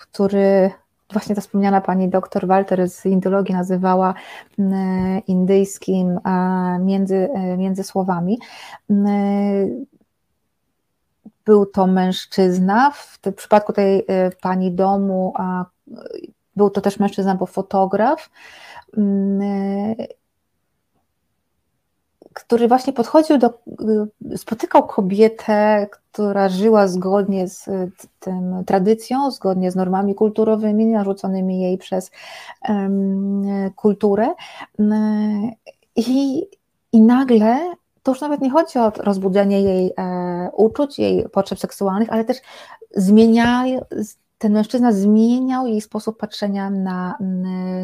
który 0.00 0.70
właśnie 1.12 1.34
ta 1.34 1.40
wspomniana 1.40 1.80
pani 1.80 2.08
doktor 2.08 2.46
Walter 2.46 2.88
z 2.88 3.06
indologii 3.06 3.54
nazywała 3.54 4.14
indyjskim 5.26 6.20
między, 6.80 7.28
między 7.58 7.84
słowami. 7.84 8.38
Był 11.44 11.66
to 11.66 11.86
mężczyzna, 11.86 12.90
w 12.90 13.18
przypadku 13.36 13.72
tej 13.72 13.98
y, 13.98 14.04
pani 14.40 14.72
domu 14.72 15.34
był 16.56 16.70
to 16.70 16.80
też 16.80 16.98
mężczyzna, 16.98 17.34
bo 17.34 17.46
fotograf, 17.46 18.30
który 22.34 22.68
właśnie 22.68 22.92
podchodził 22.92 23.38
do, 23.38 23.58
y, 24.32 24.38
spotykał 24.38 24.86
kobietę, 24.86 25.86
która 25.90 26.48
żyła 26.48 26.86
zgodnie 26.86 27.48
z 27.48 27.68
tym 28.20 28.64
tradycją, 28.66 29.30
zgodnie 29.30 29.70
z 29.70 29.76
normami 29.76 30.14
kulturowymi 30.14 30.86
narzuconymi 30.86 31.60
jej 31.60 31.78
przez 31.78 32.10
kulturę. 33.76 34.34
I, 35.96 36.42
I 36.92 37.00
nagle 37.00 37.74
to 38.02 38.10
już 38.10 38.20
nawet 38.20 38.40
nie 38.40 38.50
chodzi 38.50 38.78
o 38.78 38.90
rozbudzenie 38.90 39.62
jej 39.62 39.92
e, 39.98 40.50
uczuć, 40.56 40.98
jej 40.98 41.28
potrzeb 41.28 41.58
seksualnych, 41.58 42.12
ale 42.12 42.24
też 42.24 42.36
zmienia, 42.96 43.64
ten 44.38 44.52
mężczyzna 44.52 44.92
zmieniał 44.92 45.66
jej 45.66 45.80
sposób 45.80 46.18
patrzenia 46.18 46.70
na, 46.70 47.18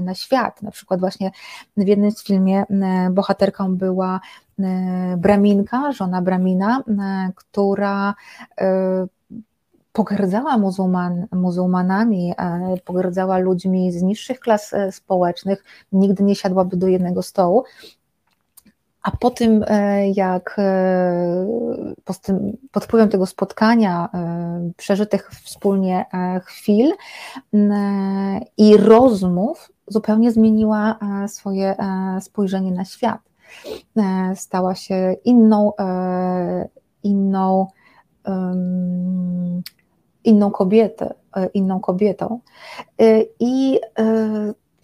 na 0.03 0.15
świat. 0.15 0.63
Na 0.63 0.71
przykład 0.71 1.01
właśnie 1.01 1.31
w 1.77 1.87
jednym 1.87 2.11
z 2.11 2.25
filmie 2.25 2.65
bohaterką 3.11 3.77
była 3.77 4.21
Braminka, 5.17 5.93
żona 5.93 6.23
Bramina, 6.23 6.83
która 7.37 8.15
e, 8.61 9.07
pogardzała 9.93 10.59
muzułman, 10.59 11.27
muzułmanami, 11.33 12.35
e, 12.39 12.75
pogardzała 12.85 13.39
ludźmi 13.39 13.93
z 13.93 14.03
niższych 14.03 14.41
klas 14.41 14.73
e, 14.73 14.93
społecznych, 14.93 15.65
nigdy 15.93 16.25
nie 16.25 16.35
siadłaby 16.35 16.77
do 16.77 16.89
jednego 16.89 17.23
stołu, 17.23 17.65
a 19.09 19.17
po 19.17 19.31
tym, 19.31 19.65
e, 19.67 20.09
jak 20.11 20.57
e, 20.59 21.47
pod 22.73 22.85
wpływem 22.85 23.09
tego 23.09 23.27
spotkania, 23.27 24.09
e, 24.15 24.71
przeżytych 24.77 25.31
wspólnie 25.31 26.05
chwil 26.45 26.93
i 28.57 28.77
rozmów, 28.77 29.73
zupełnie 29.87 30.33
zmieniła 30.33 30.99
swoje 31.27 31.77
spojrzenie 32.21 32.73
na 32.73 32.85
świat. 32.85 33.21
Stała 34.35 34.75
się 34.75 35.17
inną, 35.25 35.73
inną, 37.03 37.67
inną 40.25 40.51
kobietę, 40.51 41.15
inną 41.55 41.81
kobietą. 41.81 42.41
I 43.41 43.81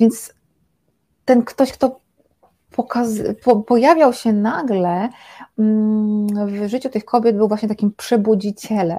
więc 0.00 0.34
ten 1.24 1.42
ktoś, 1.42 1.72
kto 1.72 2.00
pokaz, 2.76 3.08
po, 3.44 3.56
pojawiał 3.56 4.12
się 4.12 4.32
nagle 4.32 5.08
mm, 5.58 6.26
w 6.46 6.68
życiu 6.68 6.88
tych 6.88 7.04
kobiet, 7.04 7.36
był 7.36 7.48
właśnie 7.48 7.68
takim 7.68 7.92
przebudzicielem. 7.96 8.98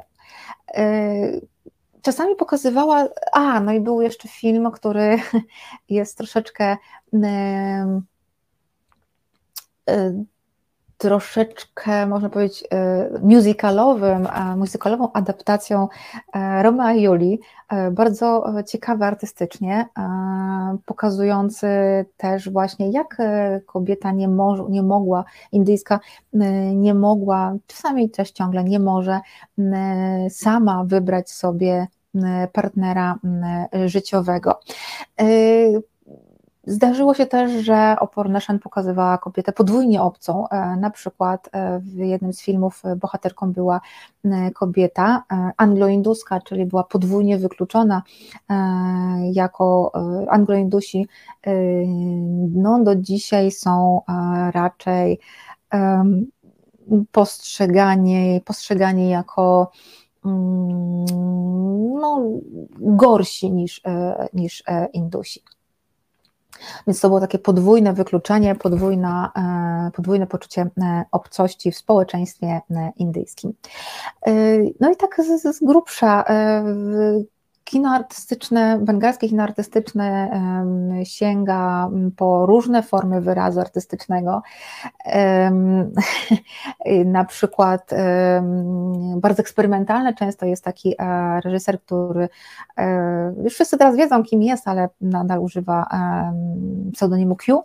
E, 0.73 0.85
czasami 2.02 2.35
pokazywała, 2.35 3.07
a 3.31 3.60
no 3.60 3.73
i 3.73 3.80
był 3.80 4.02
jeszcze 4.02 4.27
film, 4.27 4.72
który 4.72 5.19
jest 5.89 6.18
troszeczkę 6.18 6.77
e, 9.89 10.26
troszeczkę, 10.97 12.07
można 12.07 12.30
powiedzieć, 12.30 12.63
e, 12.72 13.09
musicalowym, 13.22 14.27
musicalową 14.57 15.11
adaptacją 15.13 15.88
e, 16.34 16.63
Romea 16.63 16.93
i 16.93 17.01
Julii, 17.01 17.39
e, 17.69 17.91
bardzo 17.91 18.45
ciekawy 18.67 19.05
artystycznie, 19.05 19.85
pokazujący 20.85 21.67
też 22.17 22.49
właśnie, 22.49 22.91
jak 22.91 23.17
kobieta 23.65 24.11
nie, 24.11 24.27
mo 24.27 24.69
nie 24.69 24.84
mogła, 24.84 25.23
indyjska 25.51 25.99
nie 26.73 26.93
mogła, 26.93 27.55
czasami 27.67 28.09
też 28.09 28.31
ciągle 28.31 28.63
nie 28.63 28.80
może 28.80 29.19
sama 30.30 30.84
wybrać 30.84 31.31
sobie 31.31 31.88
partnera 32.53 33.19
życiowego. 33.85 34.59
Zdarzyło 36.67 37.13
się 37.13 37.25
też, 37.25 37.51
że 37.51 37.95
oporna 37.99 38.39
Shen 38.39 38.59
pokazywała 38.59 39.17
kobietę 39.17 39.51
podwójnie 39.51 40.01
obcą. 40.01 40.49
E, 40.49 40.75
na 40.75 40.89
przykład 40.89 41.49
e, 41.51 41.79
w 41.79 41.97
jednym 41.97 42.33
z 42.33 42.41
filmów 42.41 42.83
bohaterką 42.97 43.53
była 43.53 43.81
kobieta 44.55 45.23
e, 45.31 45.51
anglo-induska, 45.57 46.41
czyli 46.41 46.65
była 46.65 46.83
podwójnie 46.83 47.37
wykluczona 47.37 48.03
jako 49.31 49.91
anglo-indusi. 50.29 51.07
No, 52.49 52.83
do 52.83 52.95
dzisiaj 52.95 53.51
są 53.51 54.01
raczej 54.53 55.19
postrzegani, 57.11 58.41
postrzegani 58.45 59.09
jako 59.09 59.71
mm, 60.25 61.05
no, 62.01 62.21
gorsi 62.79 63.51
niż, 63.51 63.81
niż 64.33 64.63
Indusi. 64.93 65.41
Więc 66.88 66.99
to 66.99 67.07
było 67.07 67.19
takie 67.19 67.40
podwójne 67.40 67.94
wykluczenie, 67.94 68.56
podwójna, 68.56 69.32
e, 69.88 69.91
podwójne 69.91 70.27
poczucie 70.27 70.61
e, 70.61 71.03
obcości 71.11 71.72
w 71.72 71.77
społeczeństwie 71.77 72.48
e, 72.48 72.91
indyjskim. 72.98 73.53
No 74.80 74.91
i 74.91 74.95
tak 74.95 75.22
z, 75.22 75.57
z 75.57 75.64
grubsza 75.64 76.26
kino 77.65 77.89
artystyczne, 77.89 78.79
bengalskie 78.81 79.29
kino 79.29 79.43
artystyczne 79.43 80.29
sięga 81.03 81.89
po 82.17 82.45
różne 82.45 82.83
formy 82.83 83.21
wyrazu 83.21 83.59
artystycznego. 83.59 84.41
Na 87.05 87.25
przykład 87.25 87.91
bardzo 89.17 89.41
eksperymentalne 89.41 90.13
często 90.13 90.45
jest 90.45 90.63
taki 90.63 90.95
e, 90.99 91.41
reżyser, 91.41 91.81
który 91.81 92.29
e, 92.77 93.33
już 93.43 93.53
wszyscy 93.53 93.77
teraz 93.77 93.95
wiedzą, 93.95 94.23
kim 94.23 94.41
jest, 94.41 94.67
ale 94.67 94.89
nadal 95.01 95.39
używa 95.39 95.87
pseudonimu 96.93 97.35
Q 97.35 97.63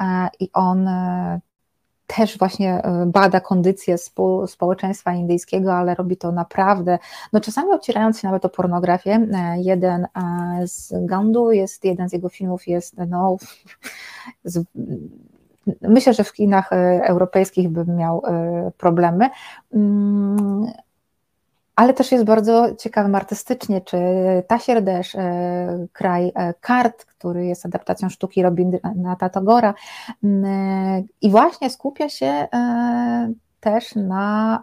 e, 0.00 0.28
i 0.40 0.50
on 0.52 0.88
też 2.16 2.38
właśnie 2.38 2.74
e, 2.74 3.06
bada 3.06 3.40
kondycję 3.40 3.96
społeczeństwa 4.46 5.12
indyjskiego, 5.12 5.74
ale 5.74 5.94
robi 5.94 6.16
to 6.16 6.32
naprawdę, 6.32 6.98
no 7.32 7.40
czasami 7.40 7.72
ocierając 7.72 8.20
się 8.20 8.28
nawet 8.28 8.44
o 8.44 8.48
pornografię. 8.48 9.26
E, 9.32 9.60
jeden 9.60 10.04
e, 10.04 10.08
z 10.66 10.92
Gandu 11.06 11.52
jest, 11.52 11.84
jeden 11.84 12.08
z 12.08 12.12
jego 12.12 12.28
filmów 12.28 12.68
jest, 12.68 12.96
no, 13.08 13.36
z, 14.44 14.64
myślę, 15.82 16.14
że 16.14 16.24
w 16.24 16.32
kinach 16.32 16.70
europejskich 17.02 17.68
bym 17.68 17.96
miał 17.96 18.22
problemy 18.78 19.30
mm, 19.74 20.72
ale 21.76 21.94
też 21.94 22.12
jest 22.12 22.24
bardzo 22.24 22.74
ciekawym 22.74 23.14
artystycznie, 23.14 23.80
czy 23.80 23.98
Tasierderz, 24.46 25.14
e, 25.14 25.86
kraj 25.92 26.32
e, 26.34 26.54
kart, 26.60 27.04
który 27.04 27.46
jest 27.46 27.66
adaptacją 27.66 28.08
sztuki 28.08 28.42
Robina 28.42 29.16
Tagora. 29.32 29.74
I 31.20 31.30
właśnie 31.30 31.70
skupia 31.70 32.08
się 32.08 32.26
e, 32.26 33.32
też 33.60 33.94
na 33.94 34.62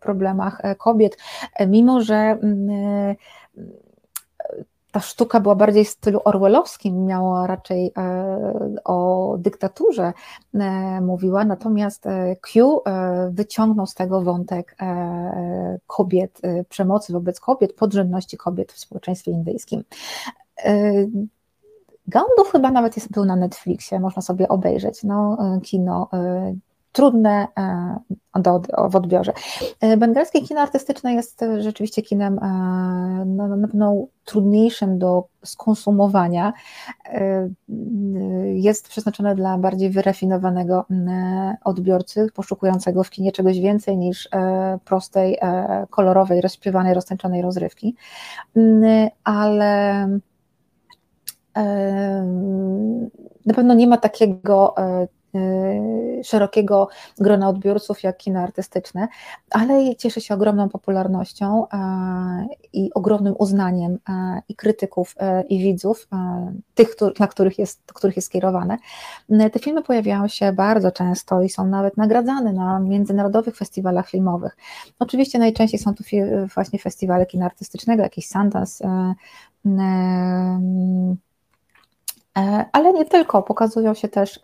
problemach 0.00 0.62
kobiet, 0.78 1.18
mimo 1.66 2.00
że 2.00 2.38
ta 4.96 5.00
sztuka 5.00 5.40
była 5.40 5.54
bardziej 5.54 5.84
w 5.84 5.88
stylu 5.88 6.20
orwellowskim, 6.24 7.06
miała 7.06 7.46
raczej 7.46 7.92
e, 7.96 8.80
o 8.84 9.34
dyktaturze 9.38 10.12
e, 10.54 11.00
mówiła, 11.00 11.44
natomiast 11.44 12.06
e, 12.06 12.36
Q 12.36 12.82
wyciągnął 13.30 13.86
z 13.86 13.94
tego 13.94 14.22
wątek 14.22 14.76
kobiet, 15.86 16.40
przemocy 16.68 17.12
wobec 17.12 17.40
kobiet, 17.40 17.72
podrzędności 17.72 18.36
kobiet 18.36 18.72
w 18.72 18.78
społeczeństwie 18.78 19.30
indyjskim. 19.30 19.84
Gandów 22.06 22.52
chyba 22.52 22.70
nawet 22.70 22.96
jest, 22.96 23.10
był 23.10 23.24
na 23.24 23.36
Netflixie, 23.36 24.00
można 24.00 24.22
sobie 24.22 24.48
obejrzeć, 24.48 25.04
no, 25.04 25.38
kino 25.62 26.08
trudne 26.96 27.48
e, 27.58 28.40
do, 28.42 28.62
w 28.90 28.96
odbiorze. 28.96 29.32
E, 29.80 29.96
bengalskie 29.96 30.42
kino 30.42 30.60
artystyczne 30.60 31.14
jest 31.14 31.40
rzeczywiście 31.58 32.02
kinem 32.02 32.38
e, 32.38 32.48
no, 33.26 33.56
na 33.56 33.68
pewno 33.68 34.06
trudniejszym 34.24 34.98
do 34.98 35.28
skonsumowania. 35.44 36.52
Jest 38.54 38.88
przeznaczone 38.88 39.34
dla 39.34 39.58
bardziej 39.58 39.90
wyrafinowanego 39.90 40.84
odbiorcy, 41.64 42.26
poszukującego 42.34 43.04
w 43.04 43.10
kinie 43.10 43.32
czegoś 43.32 43.60
więcej 43.60 43.96
niż 43.98 44.28
prostej, 44.84 45.38
kolorowej, 45.90 46.40
rozśpiewanej, 46.40 46.94
roztańczonej 46.94 47.42
rozrywki. 47.42 47.96
Ale 49.24 50.08
na 53.46 53.54
pewno 53.54 53.74
nie 53.74 53.86
ma 53.86 53.96
takiego 53.96 54.74
szerokiego 56.24 56.88
grona 57.18 57.48
odbiorców 57.48 58.02
jak 58.02 58.16
kino 58.16 58.40
artystyczne, 58.40 59.08
ale 59.50 59.96
cieszy 59.96 60.20
się 60.20 60.34
ogromną 60.34 60.68
popularnością 60.68 61.66
i 62.72 62.90
ogromnym 62.94 63.34
uznaniem 63.38 63.98
i 64.48 64.54
krytyków, 64.54 65.14
e, 65.20 65.42
i 65.42 65.58
widzów, 65.58 66.08
tych, 66.74 66.88
na 67.20 67.26
których 67.26 67.58
jest, 67.58 67.92
których 67.94 68.16
jest 68.16 68.28
skierowane. 68.28 68.76
Te 69.52 69.58
filmy 69.58 69.82
pojawiają 69.82 70.28
się 70.28 70.52
bardzo 70.52 70.92
często 70.92 71.42
i 71.42 71.48
są 71.48 71.66
nawet 71.66 71.96
nagradzane 71.96 72.52
na 72.52 72.80
międzynarodowych 72.80 73.56
festiwalach 73.56 74.08
filmowych. 74.08 74.56
Oczywiście 74.98 75.38
najczęściej 75.38 75.80
są 75.80 75.94
to 75.94 76.04
właśnie 76.54 76.78
festiwale 76.78 77.26
kina 77.26 77.46
artystycznego, 77.46 78.02
jakiś 78.02 78.28
Sundance, 78.28 78.88
ale 82.72 82.92
nie 82.92 83.04
tylko, 83.04 83.42
pokazują 83.42 83.94
się 83.94 84.08
też 84.08 84.36
e, 84.36 84.40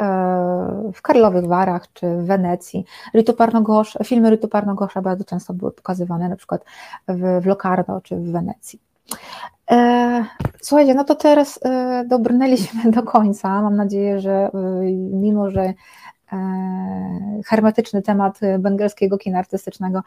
w 0.94 1.02
Karlowych 1.02 1.46
Warach 1.46 1.92
czy 1.92 2.16
w 2.16 2.26
Wenecji. 2.26 2.84
Ritu 3.14 3.32
Parnogosz, 3.32 3.98
filmy 4.04 4.30
Ritu 4.30 4.48
Parnogosza 4.48 5.02
bardzo 5.02 5.24
często 5.24 5.54
były 5.54 5.72
pokazywane 5.72 6.28
na 6.28 6.36
przykład 6.36 6.64
w, 7.08 7.46
Locarno 7.46 8.00
czy 8.00 8.16
w 8.16 8.32
Wenecji. 8.32 8.80
E, 9.70 10.24
słuchajcie, 10.62 10.94
no 10.94 11.04
to 11.04 11.14
teraz 11.14 11.60
dobrnęliśmy 12.06 12.90
do 12.96 13.02
końca. 13.02 13.62
Mam 13.62 13.76
nadzieję, 13.76 14.20
że 14.20 14.50
mimo, 15.12 15.50
że 15.50 15.74
E, 16.21 16.21
hermetyczny 17.46 18.02
temat 18.02 18.40
bengalskiego 18.58 19.18
kina 19.18 19.38
artystycznego, 19.38 20.02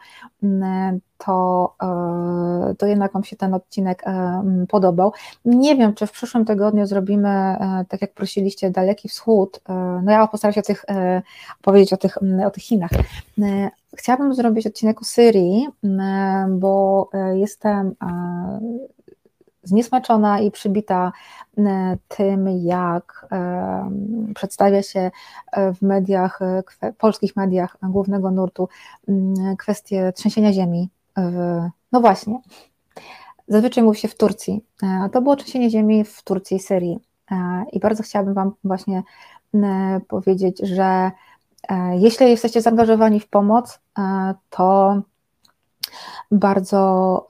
to, 1.18 1.74
e, 1.82 2.74
to 2.74 2.86
jednak 2.86 3.12
Wam 3.12 3.24
się 3.24 3.36
ten 3.36 3.54
odcinek 3.54 4.02
e, 4.06 4.42
podobał. 4.68 5.12
Nie 5.44 5.76
wiem, 5.76 5.94
czy 5.94 6.06
w 6.06 6.12
przyszłym 6.12 6.44
tygodniu 6.44 6.86
zrobimy, 6.86 7.56
tak 7.88 8.00
jak 8.00 8.14
prosiliście, 8.14 8.70
Daleki 8.70 9.08
Wschód. 9.08 9.60
No 10.02 10.12
ja 10.12 10.26
postaram 10.26 10.52
się 10.52 10.60
o 10.60 10.64
tych, 10.64 10.84
powiedzieć 11.62 11.92
o 11.92 11.96
tych, 11.96 12.18
o 12.46 12.50
tych 12.50 12.62
Chinach. 12.62 12.90
Chciałabym 13.96 14.34
zrobić 14.34 14.66
odcinek 14.66 15.00
o 15.00 15.04
Syrii, 15.04 15.68
bo 16.48 17.10
jestem 17.34 17.94
zniesmaczona 19.66 20.40
i 20.40 20.50
przybita 20.50 21.12
e, 21.58 21.96
tym, 22.08 22.48
jak 22.48 23.26
e, 23.32 23.90
przedstawia 24.34 24.82
się 24.82 25.10
e, 25.52 25.74
w 25.74 25.82
mediach, 25.82 26.40
polskich 26.98 27.36
mediach 27.36 27.76
głównego 27.82 28.30
nurtu 28.30 28.68
kwestie 29.58 30.12
trzęsienia 30.12 30.52
ziemi. 30.52 30.88
No 31.92 32.00
właśnie, 32.00 32.40
zazwyczaj 33.48 33.84
mówi 33.84 33.98
się 33.98 34.08
w 34.08 34.16
Turcji, 34.16 34.64
a 34.82 35.08
to 35.08 35.22
było 35.22 35.36
trzęsienie 35.36 35.70
ziemi 35.70 36.04
w 36.04 36.22
Turcji 36.22 36.56
i 36.56 36.60
Syrii. 36.60 36.98
I 37.72 37.80
bardzo 37.80 38.02
chciałabym 38.02 38.34
Wam 38.34 38.52
właśnie 38.64 39.02
powiedzieć, 40.08 40.58
że 40.58 41.10
jeśli 41.92 42.30
jesteście 42.30 42.60
zaangażowani 42.60 43.20
w 43.20 43.28
pomoc, 43.28 43.80
to 44.50 45.00
bardzo 46.30 47.26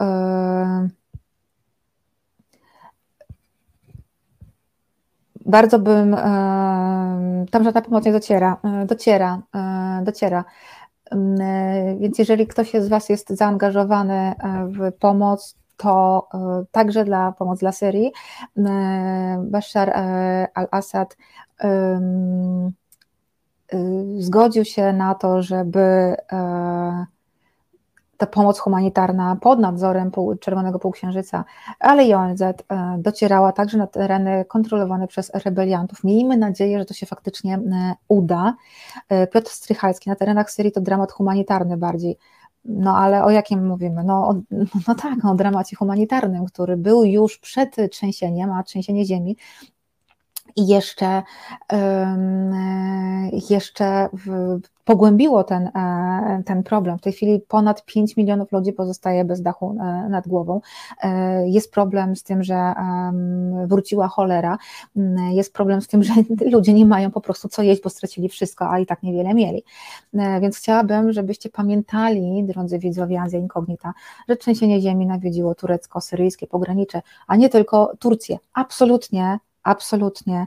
bardzo 5.47 5.79
bym, 5.79 6.17
tam 7.51 7.65
żadna 7.65 7.83
pomoc 7.83 8.05
nie 8.05 8.13
dociera, 8.13 8.57
e, 8.65 8.87
dociera, 8.87 9.43
e, 9.55 10.01
dociera. 10.05 10.45
Mm, 11.11 11.41
e, 11.41 11.97
więc 11.97 12.19
jeżeli 12.19 12.47
ktoś 12.47 12.73
z 12.73 12.89
Was 12.89 13.09
jest 13.09 13.31
zaangażowany 13.31 14.33
w 14.67 14.93
pomoc, 14.93 15.57
to 15.77 16.29
także 16.73 17.05
dla 17.05 17.33
pomoc 17.33 17.59
dla 17.61 17.73
Syrii, 17.73 18.13
Bashar 19.39 19.93
al-Assad 20.55 21.17
zgodził 24.19 24.65
się 24.65 24.93
na 24.93 25.15
to, 25.15 25.43
żeby 25.43 26.17
ta 28.17 28.27
pomoc 28.27 28.59
humanitarna 28.59 29.37
pod 29.41 29.59
nadzorem 29.59 30.11
Czerwonego 30.41 30.79
Półksiężyca, 30.79 31.45
ale 31.81 32.05
i 32.05 32.15
ONZ 32.15 32.43
e, 32.43 32.55
docierała 32.99 33.53
także 33.53 33.79
na 33.79 33.87
tereny 33.87 34.45
kontrolowane 34.45 35.07
przez 35.07 35.31
rebeliantów. 35.35 36.05
Miejmy 36.05 36.37
nadzieję, 36.37 36.79
że 36.79 36.85
to 36.85 36.95
się 36.95 37.07
faktycznie 37.07 37.55
e, 37.55 37.95
uda. 38.09 38.55
E, 39.09 39.27
Piotr 39.27 39.51
Strychalski, 39.51 40.11
na 40.11 40.17
terenach 40.17 40.51
Syrii 40.51 40.73
to 40.73 40.81
dramat 40.81 41.13
humanitarny 41.13 41.77
bardziej. 41.77 42.19
No 42.65 42.97
ale 42.97 43.25
o 43.25 43.31
jakim 43.31 43.67
mówimy? 43.67 44.05
No, 44.05 44.35
no 44.89 44.95
tak, 44.95 45.25
o 45.25 45.35
dramacie 45.35 45.77
humanitarnym, 45.77 46.45
który 46.45 46.77
był 46.77 47.05
już 47.05 47.39
przed 47.39 47.77
trzęsieniem, 47.91 48.53
a 48.53 48.63
trzęsienie 48.63 49.05
ziemi 49.05 49.37
i 50.57 50.67
jeszcze, 50.67 51.23
jeszcze 53.51 54.09
pogłębiło 54.87 55.45
ten, 55.45 55.67
e, 55.67 56.43
ten 56.47 56.63
problem. 56.63 56.99
W 56.99 57.01
tej 57.01 57.13
chwili 57.13 57.41
ponad 57.49 57.85
5 57.85 58.17
milionów 58.17 58.53
ludzi 58.53 58.73
pozostaje 58.73 59.25
bez 59.25 59.43
dachu 59.43 59.77
e, 59.81 60.09
nad 60.09 60.29
głową. 60.29 60.61
E, 61.03 61.49
jest 61.49 61.73
problem 61.73 62.17
z 62.17 62.23
tym, 62.23 62.43
że 62.43 62.75
wróciła 63.67 64.09
cholera, 64.09 64.59
mm, 64.97 65.33
jest 65.33 65.53
problem 65.53 65.81
z 65.81 65.87
tym, 65.89 66.03
że 66.03 66.13
ludzie 66.53 66.73
nie 66.73 66.87
mają 66.87 67.11
po 67.11 67.21
prostu 67.21 67.49
co 67.49 67.63
jeść, 67.63 67.83
bo 67.83 67.91
stracili 67.91 68.29
wszystko, 68.29 68.71
a 68.71 68.79
i 68.79 68.87
tak 68.87 69.03
niewiele 69.03 69.35
mieli. 69.35 69.65
Więc 70.41 70.59
chciałabym, 70.59 71.13
żebyście 71.13 71.51
pamiętali, 71.51 72.45
drodzy 72.45 72.79
widzowie 72.79 73.21
Azja 73.21 73.39
Incognita, 73.39 73.93
że 74.29 74.37
trzęsienie 74.37 74.81
ziemi 74.81 75.07
nawiedziło 75.07 75.55
turecko-syryjskie 75.55 76.47
pogranicze, 76.47 77.03
a 77.27 77.37
nie 77.37 77.49
tylko 77.49 77.93
Turcję. 77.99 78.39
Absolutnie 78.55 79.39
absolutnie 79.67 80.47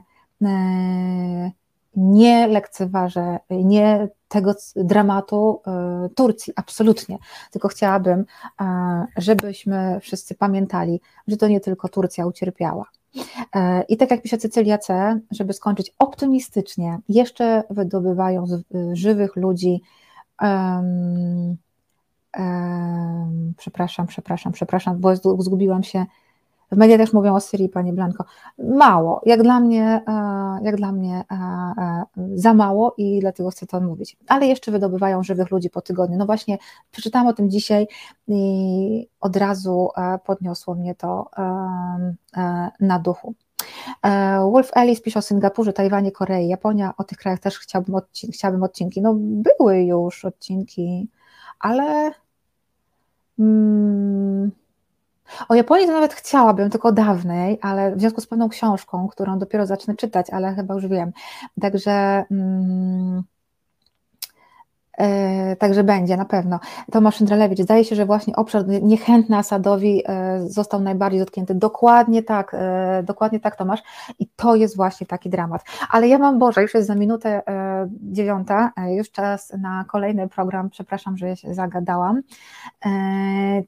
nie 1.96 2.46
lekceważę, 2.48 3.38
nie 3.50 4.08
tego 4.28 4.54
dramatu 4.76 5.62
e, 5.66 6.08
Turcji, 6.14 6.52
absolutnie. 6.56 7.18
Tylko 7.50 7.68
chciałabym, 7.68 8.24
e, 8.60 9.06
żebyśmy 9.16 9.98
wszyscy 10.00 10.34
pamiętali, 10.34 11.00
że 11.28 11.36
to 11.36 11.48
nie 11.48 11.60
tylko 11.60 11.88
Turcja 11.88 12.26
ucierpiała. 12.26 12.84
I 13.88 13.96
tak 13.96 14.10
jak 14.10 14.22
pisze 14.22 14.38
Cecylia 14.38 14.78
C., 14.78 15.20
żeby 15.30 15.52
skończyć 15.52 15.94
optymistycznie, 15.98 16.98
jeszcze 17.08 17.62
wydobywają 17.70 18.44
żywych 18.92 19.36
ludzi. 19.36 19.82
Um, 20.42 21.56
um, 22.38 23.54
przepraszam, 23.56 24.06
przepraszam, 24.06 24.52
przepraszam, 24.52 25.00
bo 25.00 25.16
zgubiłam 25.16 25.82
się 25.82 26.06
w 26.72 26.76
mediach 26.76 26.98
też 26.98 27.12
mówią 27.12 27.34
o 27.34 27.40
Syrii, 27.40 27.68
Pani 27.68 27.92
Blanko. 27.92 28.24
Mało, 28.58 29.20
jak 29.26 29.42
dla 29.42 29.60
mnie, 29.60 30.02
e, 30.08 30.12
jak 30.62 30.76
dla 30.76 30.92
mnie 30.92 31.24
e, 31.30 31.34
e, 31.78 32.04
za 32.34 32.54
mało 32.54 32.94
i 32.96 33.20
dlatego 33.20 33.50
chcę 33.50 33.66
to 33.66 33.80
mówić. 33.80 34.16
Ale 34.28 34.46
jeszcze 34.46 34.70
wydobywają 34.72 35.22
żywych 35.22 35.50
ludzi 35.50 35.70
po 35.70 35.80
tygodniu. 35.80 36.18
No 36.18 36.26
właśnie, 36.26 36.58
przeczytałam 36.90 37.26
o 37.26 37.32
tym 37.32 37.50
dzisiaj 37.50 37.86
i 38.28 39.08
od 39.20 39.36
razu 39.36 39.88
podniosło 40.24 40.74
mnie 40.74 40.94
to 40.94 41.30
na 42.80 42.98
duchu. 42.98 43.34
Wolf 44.52 44.70
Ellis 44.74 45.02
pisze 45.02 45.18
o 45.18 45.22
Singapurze, 45.22 45.72
Tajwanie, 45.72 46.12
Korei, 46.12 46.48
Japonia. 46.48 46.94
O 46.96 47.04
tych 47.04 47.18
krajach 47.18 47.40
też 47.40 47.58
chciałbym, 47.58 47.96
chciałbym 48.32 48.62
odcinki. 48.62 49.02
No 49.02 49.14
były 49.18 49.82
już 49.82 50.24
odcinki, 50.24 51.08
ale... 51.60 52.12
Mm, 53.38 54.50
o 55.48 55.54
Japonii 55.54 55.86
to 55.86 55.92
nawet 55.92 56.14
chciałabym, 56.14 56.70
tylko 56.70 56.92
dawnej, 56.92 57.58
ale 57.62 57.96
w 57.96 58.00
związku 58.00 58.20
z 58.20 58.26
pewną 58.26 58.48
książką, 58.48 59.08
którą 59.08 59.38
dopiero 59.38 59.66
zacznę 59.66 59.94
czytać, 59.94 60.30
ale 60.30 60.54
chyba 60.54 60.74
już 60.74 60.86
wiem. 60.86 61.12
Także. 61.60 62.24
Mm, 62.30 63.22
także 65.58 65.84
będzie 65.84 66.16
na 66.16 66.24
pewno. 66.24 66.60
Tomasz 66.92 67.20
Jędralewicz, 67.20 67.58
zdaje 67.58 67.84
się, 67.84 67.96
że 67.96 68.06
właśnie 68.06 68.36
obszar 68.36 68.66
niechętny 68.82 69.36
Asadowi 69.36 70.02
e, 70.06 70.40
został 70.48 70.80
najbardziej 70.80 71.20
dotknięty. 71.20 71.54
Dokładnie 71.54 72.22
tak, 72.22 72.54
e, 72.54 73.02
dokładnie 73.02 73.40
tak 73.40 73.56
Tomasz 73.56 73.80
i 74.18 74.26
to 74.36 74.54
jest 74.54 74.76
właśnie 74.76 75.06
taki 75.06 75.30
dramat. 75.30 75.64
Ale 75.90 76.08
ja 76.08 76.18
mam, 76.18 76.38
Boże, 76.38 76.62
już 76.62 76.74
jest 76.74 76.86
za 76.86 76.94
minutę 76.94 77.42
dziewiąta, 77.90 78.72
już 78.96 79.10
czas 79.10 79.52
na 79.58 79.84
kolejny 79.88 80.28
program, 80.28 80.70
przepraszam, 80.70 81.16
że 81.16 81.36
się 81.36 81.54
zagadałam. 81.54 82.22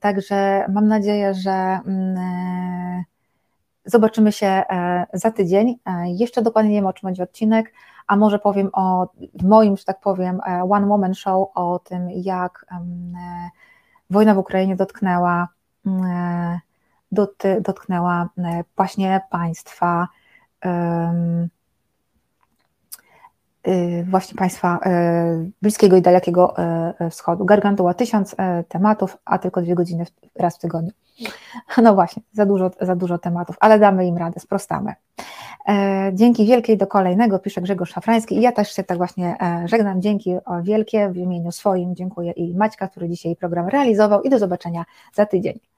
Także 0.00 0.64
mam 0.68 0.88
nadzieję, 0.88 1.34
że 1.34 1.50
mm, 1.86 3.04
zobaczymy 3.84 4.32
się 4.32 4.62
za 5.12 5.30
tydzień. 5.30 5.78
Jeszcze 6.06 6.42
dokładnie 6.42 6.70
nie 6.70 6.76
wiem, 6.76 6.86
o 6.86 6.92
czym 6.92 7.06
będzie 7.06 7.22
odcinek, 7.22 7.72
a 8.06 8.16
może 8.16 8.38
powiem 8.38 8.70
o 8.72 9.08
moim, 9.42 9.76
że 9.76 9.84
tak 9.84 10.00
powiem, 10.00 10.40
e, 10.46 10.62
one 10.70 10.86
woman 10.86 11.14
show, 11.14 11.48
o 11.54 11.78
tym, 11.78 12.10
jak 12.10 12.66
e, 12.70 12.80
wojna 14.10 14.34
w 14.34 14.38
Ukrainie 14.38 14.76
dotknęła, 14.76 15.48
e, 15.86 16.60
dotknęła 17.60 18.28
właśnie 18.76 19.20
państwa 19.30 20.08
y, 23.66 24.06
właśnie 24.10 24.36
Państwa 24.36 24.78
Bliskiego 25.62 25.96
i 25.96 26.02
Dalekiego 26.02 26.54
Wschodu. 27.10 27.44
Gargantua 27.44 27.94
tysiąc 27.94 28.36
tematów, 28.68 29.16
a 29.24 29.38
tylko 29.38 29.62
dwie 29.62 29.74
godziny 29.74 30.04
raz 30.34 30.56
w 30.56 30.60
tygodniu. 30.60 30.92
No 31.82 31.94
właśnie, 31.94 32.22
za 32.32 32.46
dużo, 32.46 32.70
za 32.80 32.96
dużo 32.96 33.18
tematów, 33.18 33.56
ale 33.60 33.78
damy 33.78 34.06
im 34.06 34.16
radę, 34.16 34.40
sprostamy. 34.40 34.94
Dzięki 36.12 36.46
wielkiej 36.46 36.76
do 36.76 36.86
kolejnego, 36.86 37.38
pisze 37.38 37.60
Grzegorz 37.60 37.90
Szafrański 37.90 38.36
i 38.36 38.40
ja 38.40 38.52
też 38.52 38.72
się 38.72 38.84
tak 38.84 38.98
właśnie 38.98 39.36
żegnam. 39.64 40.02
Dzięki 40.02 40.34
wielkie 40.62 41.08
w 41.08 41.16
imieniu 41.16 41.52
swoim, 41.52 41.96
dziękuję 41.96 42.32
i 42.32 42.56
Maćka, 42.56 42.88
który 42.88 43.08
dzisiaj 43.08 43.36
program 43.36 43.68
realizował 43.68 44.22
i 44.22 44.30
do 44.30 44.38
zobaczenia 44.38 44.84
za 45.14 45.26
tydzień. 45.26 45.71